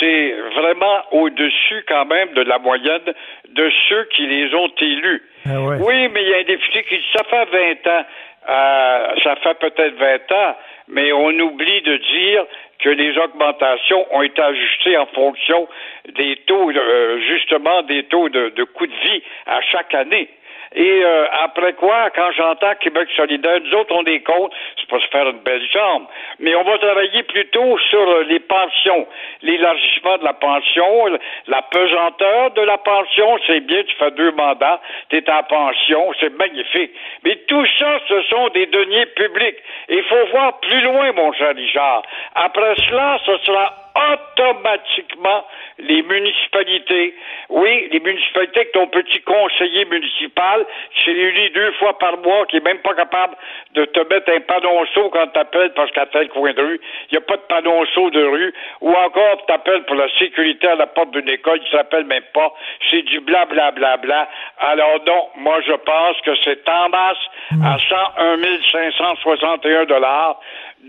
c'est 0.00 0.34
vraiment 0.54 1.02
au-dessus 1.12 1.84
quand 1.88 2.06
même 2.06 2.32
de 2.34 2.42
la 2.42 2.58
moyenne 2.58 3.12
de 3.48 3.70
ceux 3.88 4.04
qui 4.14 4.26
les 4.26 4.54
ont 4.54 4.70
élus. 4.80 5.22
Ah 5.46 5.60
ouais. 5.60 5.76
Oui, 5.80 6.08
mais 6.08 6.22
il 6.22 6.28
y 6.28 6.34
a 6.34 6.38
un 6.38 6.44
député 6.44 6.84
qui 6.84 6.96
dit 6.96 7.06
ça 7.14 7.24
fait 7.24 7.44
20 7.84 7.90
ans, 7.90 8.04
euh, 8.48 9.14
ça 9.22 9.36
fait 9.36 9.58
peut-être 9.58 9.94
20 9.96 10.32
ans, 10.32 10.56
mais 10.88 11.12
on 11.12 11.30
oublie 11.38 11.82
de 11.82 11.96
dire 11.96 12.46
que 12.78 12.88
les 12.88 13.16
augmentations 13.18 14.06
ont 14.14 14.22
été 14.22 14.42
ajustées 14.42 14.96
en 14.96 15.06
fonction 15.06 15.68
des 16.16 16.36
taux, 16.46 16.70
euh, 16.70 17.18
justement, 17.28 17.82
des 17.82 18.04
taux 18.04 18.28
de, 18.28 18.50
de 18.50 18.64
coût 18.64 18.86
de 18.86 18.92
vie 18.92 19.22
à 19.46 19.60
chaque 19.62 19.94
année. 19.94 20.28
Et 20.74 21.04
euh, 21.04 21.26
après 21.44 21.74
quoi, 21.74 22.10
quand 22.10 22.32
j'entends 22.32 22.74
Québec 22.80 23.08
solidaire, 23.16 23.60
nous 23.64 23.74
autres, 23.78 23.94
on 23.94 24.04
est 24.04 24.20
contre, 24.20 24.56
c'est 24.76 24.88
pas 24.88 24.98
se 24.98 25.06
faire 25.08 25.28
une 25.28 25.38
belle 25.38 25.64
jambe, 25.70 26.06
mais 26.40 26.54
on 26.56 26.64
va 26.64 26.78
travailler 26.78 27.22
plutôt 27.22 27.78
sur 27.90 28.00
euh, 28.00 28.24
les 28.24 28.40
pensions, 28.40 29.06
l'élargissement 29.42 30.18
de 30.18 30.24
la 30.24 30.32
pension, 30.32 31.18
la 31.46 31.62
pesanteur 31.62 32.50
de 32.52 32.62
la 32.62 32.78
pension, 32.78 33.38
c'est 33.46 33.60
bien, 33.60 33.84
tu 33.84 33.94
fais 33.96 34.10
deux 34.12 34.32
mandats, 34.32 34.80
tu 35.10 35.18
es 35.18 35.30
en 35.30 35.42
pension, 35.44 36.12
c'est 36.18 36.36
magnifique. 36.36 36.90
Mais 37.24 37.36
tout 37.46 37.66
ça, 37.78 38.00
ce 38.08 38.22
sont 38.22 38.48
des 38.48 38.66
deniers 38.66 39.06
publics. 39.06 39.56
Il 39.88 40.02
faut 40.02 40.26
voir 40.32 40.58
plus 40.58 40.80
loin, 40.80 41.12
mon 41.12 41.32
cher 41.34 41.54
Richard. 41.54 42.02
Après 42.34 42.74
cela, 42.88 43.18
ce 43.24 43.36
sera 43.38 43.83
automatiquement 43.94 45.44
les 45.78 46.02
municipalités. 46.02 47.14
Oui, 47.48 47.88
les 47.92 48.00
municipalités 48.00 48.60
avec 48.60 48.72
ton 48.72 48.86
petit 48.88 49.20
conseiller 49.22 49.84
municipal 49.84 50.66
qui 50.92 51.04
s'est 51.04 51.12
réuni 51.12 51.50
deux 51.50 51.72
fois 51.72 51.96
par 51.98 52.18
mois, 52.18 52.46
qui 52.46 52.56
est 52.56 52.64
même 52.64 52.78
pas 52.78 52.94
capable 52.94 53.36
de 53.74 53.84
te 53.84 54.00
mettre 54.12 54.32
un 54.32 54.40
panonceau 54.40 55.10
quand 55.10 55.26
t'appelles 55.28 55.72
parce 55.74 55.90
qu'à 55.92 56.06
tel 56.06 56.28
coin 56.28 56.52
de 56.52 56.62
rue, 56.62 56.80
il 57.10 57.12
n'y 57.12 57.18
a 57.18 57.20
pas 57.20 57.36
de 57.36 57.42
panonceau 57.42 58.10
de 58.10 58.24
rue, 58.24 58.54
ou 58.80 58.92
encore 58.92 59.46
t'appelles 59.46 59.84
pour 59.84 59.96
la 59.96 60.08
sécurité 60.18 60.66
à 60.68 60.74
la 60.74 60.86
porte 60.86 61.12
d'une 61.12 61.28
école, 61.28 61.60
il 61.64 61.70
s'appelle 61.70 62.04
même 62.04 62.24
pas, 62.32 62.52
c'est 62.90 63.02
du 63.02 63.20
bla 63.20 63.44
bla 63.46 63.70
bla 63.70 63.96
bla. 63.96 64.28
Alors 64.58 65.00
donc, 65.00 65.30
moi 65.36 65.60
je 65.66 65.72
pense 65.72 66.20
que 66.22 66.34
c'est 66.44 66.68
en 66.68 66.88
masse 66.88 67.18
à 67.64 67.78
101 67.78 68.38
561 68.72 69.84
dollars. 69.84 70.40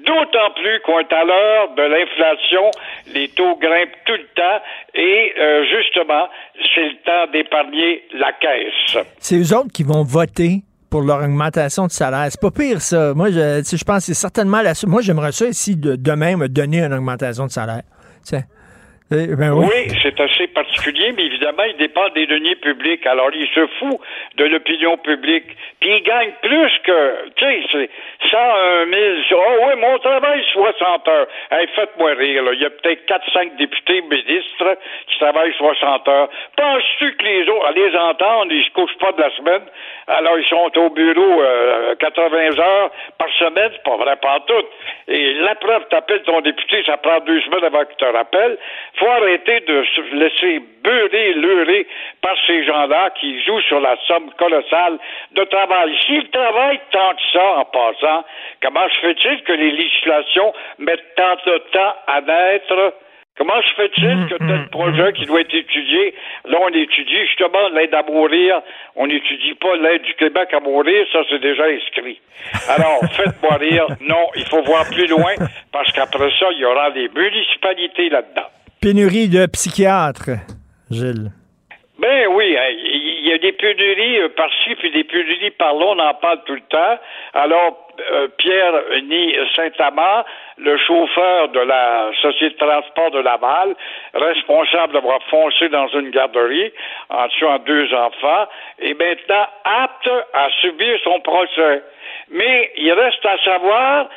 D'autant 0.03 0.51
plus 0.55 0.79
qu'on 0.85 0.99
est 0.99 1.13
à 1.13 1.23
l'heure 1.23 1.73
de 1.75 1.81
l'inflation, 1.83 2.71
les 3.13 3.29
taux 3.29 3.55
grimpent 3.57 3.95
tout 4.05 4.13
le 4.13 4.27
temps 4.35 4.61
et 4.93 5.33
euh, 5.39 5.63
justement, 5.65 6.27
c'est 6.73 6.89
le 6.89 6.95
temps 7.05 7.31
d'épargner 7.31 8.03
la 8.13 8.31
caisse. 8.33 9.03
C'est 9.19 9.37
eux 9.37 9.57
autres 9.57 9.71
qui 9.73 9.83
vont 9.83 10.03
voter 10.03 10.61
pour 10.89 11.01
leur 11.01 11.23
augmentation 11.23 11.87
de 11.87 11.91
salaire. 11.91 12.27
C'est 12.29 12.41
pas 12.41 12.51
pire, 12.51 12.81
ça. 12.81 13.13
Moi, 13.13 13.29
je, 13.29 13.63
je 13.63 13.83
pense 13.83 13.97
que 13.97 14.03
c'est 14.05 14.13
certainement 14.13 14.61
la... 14.61 14.73
Moi, 14.87 15.01
j'aimerais 15.01 15.31
ça 15.31 15.45
ici, 15.47 15.75
de, 15.75 15.95
demain, 15.95 16.37
me 16.37 16.47
donner 16.47 16.83
une 16.83 16.93
augmentation 16.93 17.45
de 17.45 17.51
salaire. 17.51 17.83
Eh, 19.11 19.35
Ben 19.37 19.51
oui. 19.53 19.67
Oui, 19.69 19.95
c'est 20.01 20.19
assez 20.19 20.47
particulier, 20.47 21.11
mais 21.15 21.25
évidemment, 21.25 21.61
il 21.63 21.77
dépend 21.77 22.09
des 22.09 22.25
deniers 22.25 22.55
publics. 22.55 23.05
Alors, 23.05 23.29
il 23.35 23.47
se 23.49 23.67
fout 23.77 23.99
de 24.35 24.45
l'opinion 24.45 24.97
publique. 24.97 25.45
Puis 25.79 25.91
il 25.97 26.01
gagne 26.01 26.31
plus 26.41 26.71
que, 26.83 27.29
tu 27.35 27.45
sais, 27.45 27.61
c'est 27.71 27.89
101 28.31 28.85
000. 28.89 29.03
Oh 29.33 29.67
oui, 29.67 29.79
mon 29.79 29.99
travail, 29.99 30.43
60 30.51 31.07
heures. 31.07 31.27
Hey, 31.51 31.67
faites-moi 31.75 32.13
rire, 32.15 32.43
là. 32.45 32.53
Il 32.53 32.61
y 32.61 32.65
a 32.65 32.71
peut-être 32.71 33.05
4-5 33.05 33.57
députés 33.57 34.01
ministres 34.01 34.75
qui 35.05 35.19
travaillent 35.19 35.53
60 35.53 36.07
heures. 36.07 36.29
Penses-tu 36.57 37.15
que 37.15 37.25
les 37.25 37.47
autres, 37.47 37.65
à 37.67 37.71
les 37.73 37.95
entendre, 37.95 38.51
ils 38.51 38.65
se 38.65 38.71
couchent 38.71 38.97
pas 38.99 39.11
de 39.11 39.21
la 39.21 39.29
semaine? 39.35 39.61
Alors, 40.07 40.39
ils 40.39 40.47
sont 40.47 40.71
au 40.79 40.89
bureau 40.89 41.43
euh, 41.43 41.93
80 41.99 42.57
heures 42.57 42.91
par 43.19 43.29
semaine, 43.37 43.69
c'est 43.71 43.83
pas 43.83 43.97
vrai, 43.97 44.15
pas 44.15 44.39
tout. 44.47 44.65
Et 45.07 45.33
la 45.35 45.53
preuve, 45.53 45.83
t'appelles 45.89 46.23
ton 46.23 46.41
député, 46.41 46.83
ça 46.87 46.97
prend 46.97 47.19
deux 47.19 47.41
semaines 47.41 47.65
avant 47.65 47.85
qu'il 47.85 47.97
te 47.97 48.05
rappelle. 48.05 48.57
Faut 48.97 49.07
arrêter 49.07 49.59
de 49.61 49.83
se 49.83 50.15
laisser 50.15 50.61
beurrer, 50.83 51.33
leurrer 51.33 51.87
par 52.21 52.35
ces 52.47 52.63
gens-là 52.65 53.09
qui 53.19 53.43
jouent 53.43 53.61
sur 53.61 53.79
la 53.79 53.97
somme 54.07 54.31
colossale 54.37 54.97
de 55.33 55.43
travail. 55.45 55.93
S'ils 56.05 56.29
travaillent 56.29 56.79
tant 56.91 57.13
que 57.15 57.21
ça 57.33 57.57
en 57.57 57.65
passant, 57.65 58.25
comment 58.61 58.87
se 58.89 58.99
fait-il 58.99 59.43
que 59.43 59.53
les 59.53 59.71
législations 59.71 60.53
mettent 60.79 61.15
tant 61.15 61.35
de 61.45 61.57
temps 61.71 61.95
à 62.07 62.21
naître? 62.21 62.93
Comment 63.37 63.61
se 63.61 63.73
fait-il 63.75 64.27
que 64.29 64.37
tel 64.37 64.69
projet 64.69 65.11
qui 65.11 65.25
doit 65.25 65.41
être 65.41 65.53
étudié, 65.53 66.13
là 66.45 66.57
on 66.61 66.69
étudie 66.69 67.25
justement 67.27 67.67
l'aide 67.67 67.93
à 67.93 68.01
mourir, 68.03 68.61
on 68.95 69.07
n'étudie 69.07 69.55
pas 69.55 69.75
l'aide 69.75 70.03
du 70.03 70.13
Québec 70.13 70.53
à 70.53 70.61
mourir, 70.61 71.05
ça 71.11 71.19
c'est 71.29 71.41
déjà 71.41 71.65
inscrit. 71.65 72.21
Alors, 72.69 73.01
faites-moi 73.11 73.55
rire, 73.57 73.87
non, 73.99 74.29
il 74.37 74.45
faut 74.45 74.61
voir 74.61 74.85
plus 74.89 75.07
loin, 75.07 75.33
parce 75.73 75.91
qu'après 75.91 76.29
ça, 76.39 76.47
il 76.51 76.59
y 76.59 76.65
aura 76.65 76.91
des 76.91 77.09
municipalités 77.09 78.07
là-dedans. 78.07 78.47
Pénurie 78.85 79.29
de 79.29 79.47
psychiatres, 79.47 80.45
Gilles? 80.91 81.31
Ben 81.97 82.27
oui, 82.29 82.55
hein, 82.55 82.69
il 82.69 83.27
y 83.27 83.33
a 83.33 83.39
des 83.39 83.53
pénuries 83.53 84.19
euh, 84.19 84.29
par-ci, 84.29 84.75
puis 84.75 84.91
des 84.91 85.03
pénuries 85.03 85.49
par-là, 85.57 85.85
on 85.87 85.97
en 85.97 86.13
parle 86.13 86.43
tout 86.45 86.53
le 86.53 86.61
temps. 86.69 86.99
Alors, 87.33 87.87
euh, 88.11 88.27
Pierre 88.37 88.73
Ni 89.09 89.35
Saint-Amand, 89.55 90.23
le 90.59 90.77
chauffeur 90.77 91.49
de 91.49 91.61
la 91.61 92.11
Société 92.21 92.53
de 92.53 92.59
transport 92.59 93.09
de 93.09 93.21
Laval, 93.21 93.75
responsable 94.13 94.93
d'avoir 94.93 95.19
foncé 95.31 95.67
dans 95.69 95.87
une 95.87 96.11
garderie 96.11 96.71
en 97.09 97.27
tuant 97.29 97.57
deux 97.65 97.91
enfants, 97.91 98.45
est 98.77 98.93
maintenant 98.93 99.47
apte 99.63 100.09
à 100.35 100.47
subir 100.61 100.99
son 101.03 101.21
procès. 101.21 101.81
Mais 102.29 102.71
il 102.77 102.93
reste 102.93 103.25
à 103.25 103.37
savoir 103.43 104.09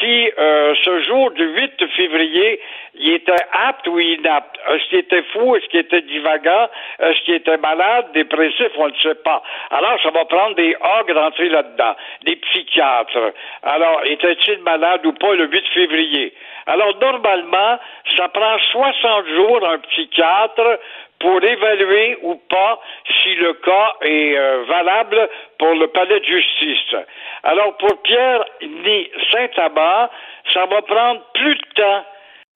si 0.00 0.30
euh, 0.38 0.74
ce 0.84 1.02
jour 1.02 1.30
du 1.32 1.44
8 1.44 1.86
février, 1.96 2.60
il 2.94 3.12
était 3.12 3.32
apte 3.52 3.86
ou 3.86 3.98
inapte. 3.98 4.58
Est-ce 4.70 4.88
qu'il 4.88 4.98
était 4.98 5.22
fou? 5.32 5.54
Est-ce 5.54 5.66
qu'il 5.66 5.80
était 5.80 6.02
divagant? 6.02 6.68
Est-ce 6.98 7.20
qu'il 7.24 7.34
était 7.34 7.58
malade, 7.58 8.06
dépressif? 8.12 8.68
On 8.76 8.88
ne 8.88 8.94
sait 9.02 9.14
pas. 9.16 9.42
Alors, 9.70 9.96
ça 10.02 10.10
va 10.10 10.24
prendre 10.24 10.56
des 10.56 10.74
ogres 11.00 11.14
d'entrer 11.14 11.48
là-dedans, 11.48 11.94
des 12.24 12.36
psychiatres. 12.36 13.32
Alors, 13.62 14.00
était-il 14.04 14.58
malade 14.62 15.06
ou 15.06 15.12
pas 15.12 15.34
le 15.34 15.46
8 15.46 15.64
février? 15.68 16.34
Alors, 16.66 16.94
normalement, 17.00 17.78
ça 18.16 18.28
prend 18.28 18.58
60 18.72 19.26
jours 19.28 19.68
un 19.68 19.78
psychiatre 19.78 20.80
pour 21.20 21.42
évaluer 21.42 22.18
ou 22.22 22.36
pas 22.48 22.80
si 23.22 23.34
le 23.34 23.54
cas 23.54 23.96
est 24.02 24.36
euh, 24.36 24.64
valable 24.68 25.28
pour 25.58 25.74
le 25.74 25.88
palais 25.88 26.20
de 26.20 26.24
justice. 26.24 26.96
Alors 27.42 27.76
pour 27.78 28.00
Pierre 28.02 28.44
ni 28.62 29.10
Saint-Amand, 29.32 30.08
ça 30.52 30.66
va 30.66 30.82
prendre 30.82 31.20
plus 31.34 31.54
de 31.54 31.74
temps 31.74 32.04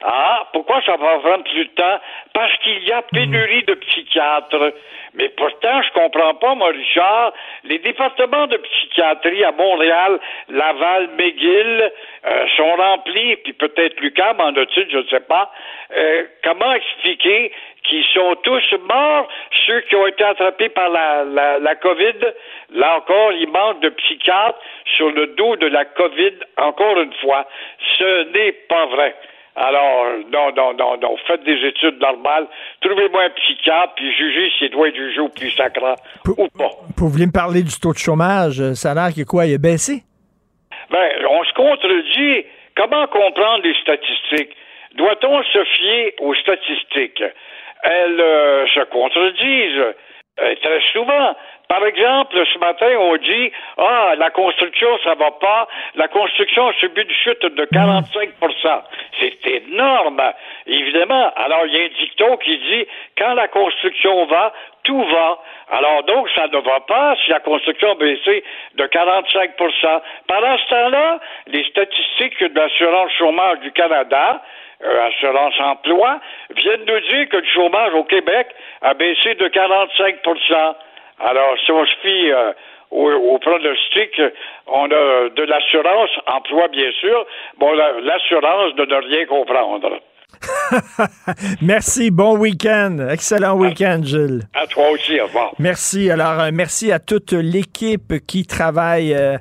Ah, 0.05 0.49
pourquoi 0.53 0.83
ça 0.83 0.97
va 0.97 1.19
prendre 1.19 1.45
plus 1.45 1.65
de 1.65 1.71
temps? 1.71 2.01
Parce 2.35 2.57
qu'il 2.59 2.83
y 2.85 2.93
a 2.93 3.03
pénurie 3.03 3.63
de 3.65 3.75
psychiatres. 3.75 4.73
Mais 5.15 5.29
pourtant, 5.29 5.83
je 5.83 5.93
comprends 5.93 6.35
pas, 6.35 6.55
moi, 6.55 6.71
Richard, 6.71 7.33
les 7.65 7.79
départements 7.79 8.47
de 8.47 8.57
psychiatrie 8.57 9.45
à 9.45 9.53
Montréal, 9.53 10.19
Laval, 10.49 11.11
McGill 11.19 11.93
euh, 12.25 12.47
sont 12.57 12.75
remplis, 12.77 13.37
puis 13.37 13.53
peut-être 13.53 14.01
Lucam 14.01 14.41
en 14.41 14.57
a-t-il, 14.57 14.91
je 14.91 14.99
ne 14.99 15.07
sais 15.09 15.21
pas. 15.21 15.53
Euh, 15.97 16.25
comment 16.43 16.73
expliquer 16.73 17.53
qu'ils 17.85 18.07
sont 18.07 18.37
tous 18.43 18.75
morts, 18.89 19.29
ceux 19.67 19.81
qui 19.83 19.97
ont 19.97 20.07
été 20.07 20.25
attrapés 20.25 20.71
par 20.71 20.89
la, 20.89 21.25
la, 21.25 21.59
la 21.59 21.75
COVID? 21.75 22.33
Là 22.71 22.97
encore, 22.97 23.33
il 23.33 23.49
manque 23.49 23.81
de 23.81 23.91
psychiatres 23.91 24.59
sur 24.97 25.11
le 25.11 25.27
dos 25.29 25.57
de 25.57 25.67
la 25.67 25.85
COVID, 25.85 26.33
encore 26.57 26.99
une 27.01 27.13
fois. 27.15 27.47
Ce 27.99 28.33
n'est 28.33 28.53
pas 28.53 28.87
vrai. 28.87 29.15
Alors, 29.55 30.07
non, 30.33 30.51
non, 30.57 30.73
non, 30.75 30.97
non. 30.97 31.17
Faites 31.27 31.45
des 31.45 31.59
études 31.69 32.01
normales. 32.01 32.47
Trouvez-moi 32.81 33.25
un 33.25 33.31
psychiatre, 33.31 33.93
puis 33.97 34.11
jugez 34.17 34.51
s'il 34.59 34.71
doit 34.71 34.89
être 34.89 34.97
jugé 34.97 35.21
au 35.21 35.29
plus 35.29 35.51
ou 36.39 36.49
pas. 36.57 36.71
Vous 36.97 37.09
voulez 37.09 37.27
me 37.27 37.33
parler 37.33 37.63
du 37.63 37.79
taux 37.79 37.93
de 37.93 37.99
chômage? 37.99 38.61
euh, 38.61 38.75
Ça 38.75 38.93
a 38.93 38.95
l'air 38.95 39.15
que 39.15 39.25
quoi? 39.29 39.45
Il 39.47 39.55
a 39.55 39.59
baissé? 39.59 40.03
Ben, 40.91 41.11
on 41.29 41.45
se 41.45 41.53
contredit. 41.53 42.47
Comment 42.77 43.07
comprendre 43.09 43.63
les 43.65 43.75
statistiques? 43.83 44.57
Doit-on 44.97 45.43
se 45.43 45.65
fier 45.65 46.15
aux 46.21 46.35
statistiques? 46.35 47.23
Elles 47.83 48.21
euh, 48.21 48.67
se 48.69 48.81
contredisent 48.91 49.95
euh, 50.41 50.55
très 50.63 50.81
souvent. 50.93 51.37
Par 51.69 51.85
exemple, 51.87 52.37
ce 52.53 52.59
matin, 52.59 52.89
on 52.99 53.17
dit 53.17 53.53
Ah, 53.77 54.15
la 54.19 54.31
construction, 54.31 54.89
ça 55.05 55.15
va 55.15 55.31
pas. 55.33 55.69
La 55.95 56.09
construction 56.09 56.69
a 56.69 56.73
subi 56.75 57.03
une 57.03 57.11
chute 57.11 57.45
de 57.45 57.65
45% 57.67 58.83
C'est 59.21 59.47
énorme, 59.47 60.23
évidemment. 60.67 61.33
Alors, 61.37 61.67
il 61.67 61.75
y 61.75 61.81
a 61.81 61.85
un 61.85 61.89
dicton 61.99 62.37
qui 62.39 62.57
dit 62.59 62.87
Quand 63.19 63.35
la 63.35 63.49
construction 63.49 64.25
va, 64.27 64.53
tout 64.85 65.03
va. 65.03 65.39
Alors, 65.71 66.03
donc, 66.05 66.29
ça 66.35 66.47
ne 66.49 66.59
va 66.59 66.81
pas 66.81 67.15
si 67.25 67.31
la 67.31 67.41
construction 67.41 67.93
a 67.93 67.95
baissé 67.95 68.43
de 68.75 68.85
45% 68.85 70.01
Pendant 70.29 70.59
ce 70.59 70.69
temps-là, 70.69 71.21
les 71.47 71.65
statistiques 71.65 72.43
de 72.43 72.59
l'assurance 72.59 73.13
chômage 73.13 73.61
du 73.61 73.73
Canada, 73.73 74.43
euh, 74.85 75.07
Assurance 75.09 75.55
Emploi, 75.61 76.21
viennent 76.57 76.85
nous 76.87 77.01
dire 77.01 77.29
que 77.31 77.37
le 77.39 77.47
chômage 77.55 77.93
au 77.95 78.05
Québec 78.05 78.49
a 78.83 78.95
baissé 78.95 79.35
de 79.35 79.47
45% 79.49 80.75
Alors, 81.25 81.55
si 81.65 81.71
on 81.73 81.85
se 81.87 81.95
fie 82.03 82.31
euh, 82.33 82.53
au, 82.91 83.11
au 83.11 83.39
pronostic, 83.39 84.21
on 84.67 84.85
a 84.87 85.29
de 85.31 85.43
l'assurance 85.45 86.11
emploi, 86.27 86.69
bien 86.69 86.91
sûr. 87.01 87.27
Bon, 87.59 87.73
la- 87.73 88.01
l'assurance 88.01 88.75
de 88.75 88.85
ne 88.85 88.95
rien 88.97 89.25
comprendre. 89.27 89.99
merci, 91.63 92.11
bon 92.11 92.37
week-end. 92.37 92.97
Excellent 93.11 93.55
week-end, 93.57 94.01
Gilles. 94.03 94.41
À 94.55 94.67
toi 94.67 94.91
aussi, 94.91 95.21
au 95.21 95.25
revoir. 95.27 95.53
Merci. 95.59 96.11
Alors, 96.11 96.41
euh, 96.41 96.51
merci 96.53 96.91
à 96.93 96.99
toute 96.99 97.33
l'équipe 97.33 98.15
qui 98.27 98.47
travaille 98.47 99.15
euh, 99.15 99.37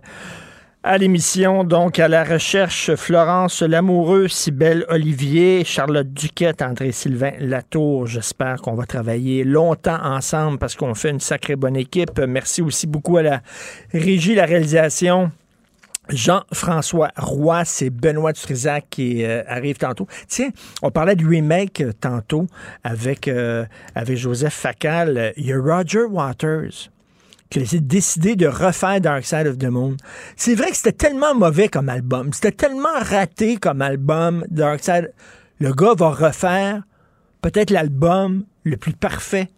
à 0.83 0.97
l'émission. 0.97 1.63
Donc, 1.63 1.99
à 1.99 2.07
la 2.07 2.23
recherche, 2.23 2.95
Florence 2.95 3.61
Lamoureux, 3.61 4.27
Cybelle 4.27 4.85
Olivier, 4.89 5.63
Charlotte 5.63 6.11
Duquette, 6.11 6.61
André-Sylvain 6.61 7.33
Latour. 7.39 8.07
J'espère 8.07 8.61
qu'on 8.61 8.73
va 8.73 8.85
travailler 8.85 9.43
longtemps 9.43 9.99
ensemble 10.03 10.57
parce 10.57 10.75
qu'on 10.75 10.95
fait 10.95 11.11
une 11.11 11.19
sacrée 11.19 11.55
bonne 11.55 11.75
équipe. 11.75 12.19
Merci 12.19 12.61
aussi 12.61 12.87
beaucoup 12.87 13.17
à 13.17 13.23
la 13.23 13.41
régie, 13.93 14.35
la 14.35 14.45
réalisation. 14.45 15.31
Jean-François 16.09 17.11
Roy, 17.15 17.63
c'est 17.63 17.89
Benoît 17.89 18.33
Dutrisac 18.33 18.85
qui 18.89 19.23
euh, 19.23 19.43
arrive 19.47 19.77
tantôt. 19.77 20.07
Tiens, 20.27 20.49
on 20.81 20.89
parlait 20.89 21.15
du 21.15 21.27
remake 21.27 21.79
euh, 21.81 21.93
tantôt 21.93 22.47
avec, 22.83 23.27
euh, 23.27 23.65
avec 23.95 24.17
Joseph 24.17 24.53
Facal. 24.53 25.31
Il 25.37 25.45
y 25.45 25.53
a 25.53 25.59
Roger 25.59 26.03
Waters 26.09 26.89
qui 27.51 27.59
a 27.59 27.79
décidé 27.79 28.35
de 28.35 28.47
refaire 28.47 29.01
Dark 29.01 29.25
Side 29.25 29.45
of 29.45 29.57
the 29.57 29.65
Moon. 29.65 29.97
C'est 30.37 30.55
vrai 30.55 30.71
que 30.71 30.77
c'était 30.77 30.93
tellement 30.93 31.35
mauvais 31.35 31.67
comme 31.67 31.89
album. 31.89 32.31
C'était 32.33 32.53
tellement 32.53 32.97
raté 32.97 33.57
comme 33.57 33.81
album, 33.81 34.45
Dark 34.49 34.81
Side. 34.81 35.13
Le 35.59 35.73
gars 35.73 35.93
va 35.95 36.09
refaire 36.11 36.81
peut-être 37.41 37.69
l'album 37.69 38.45
le 38.63 38.77
plus 38.77 38.93
parfait 38.93 39.49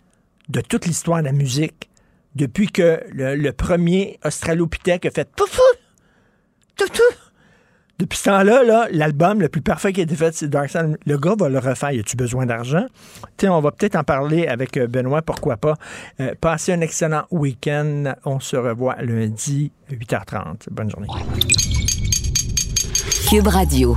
de 0.50 0.60
toute 0.60 0.88
l'histoire 0.88 1.20
de 1.20 1.26
la 1.26 1.32
musique 1.32 1.90
depuis 2.36 2.68
que 2.68 3.00
le, 3.12 3.36
le 3.36 3.54
premier 3.54 4.20
Australopithèque 4.26 5.06
a 5.06 5.12
fait 5.12 5.30
pouf, 5.30 5.60
tout, 6.76 6.88
tout. 6.88 7.23
Depuis 8.00 8.18
ce 8.18 8.24
temps-là, 8.26 8.64
là, 8.64 8.88
l'album 8.92 9.40
le 9.40 9.50
plus 9.50 9.62
parfait 9.62 9.94
qui 9.94 10.00
a 10.00 10.04
été 10.04 10.16
fait, 10.16 10.34
c'est 10.34 10.48
Dark 10.48 10.70
Side. 10.70 10.98
Le 11.06 11.18
gars 11.18 11.36
va 11.38 11.48
le 11.48 11.60
refaire. 11.60 11.92
Y 11.92 12.00
a-tu 12.00 12.18
besoin 12.18 12.46
d'argent? 12.46 12.86
On 13.44 13.60
va 13.60 13.72
peut-être 13.72 13.96
en 13.96 14.04
parler 14.04 14.48
avec 14.48 14.78
euh, 14.78 14.88
Benoît, 14.88 15.22
pourquoi 15.22 15.58
pas. 15.58 15.76
Euh, 16.20 16.34
passez 16.42 16.74
un 16.74 16.82
excellent 16.82 17.26
week-end. 17.30 18.14
On 18.26 18.40
se 18.40 18.56
revoit 18.56 18.96
lundi, 19.02 19.72
8h30. 19.92 20.70
Bonne 20.72 20.90
journée. 20.90 21.08
Cube 23.30 23.48
Radio. 23.48 23.96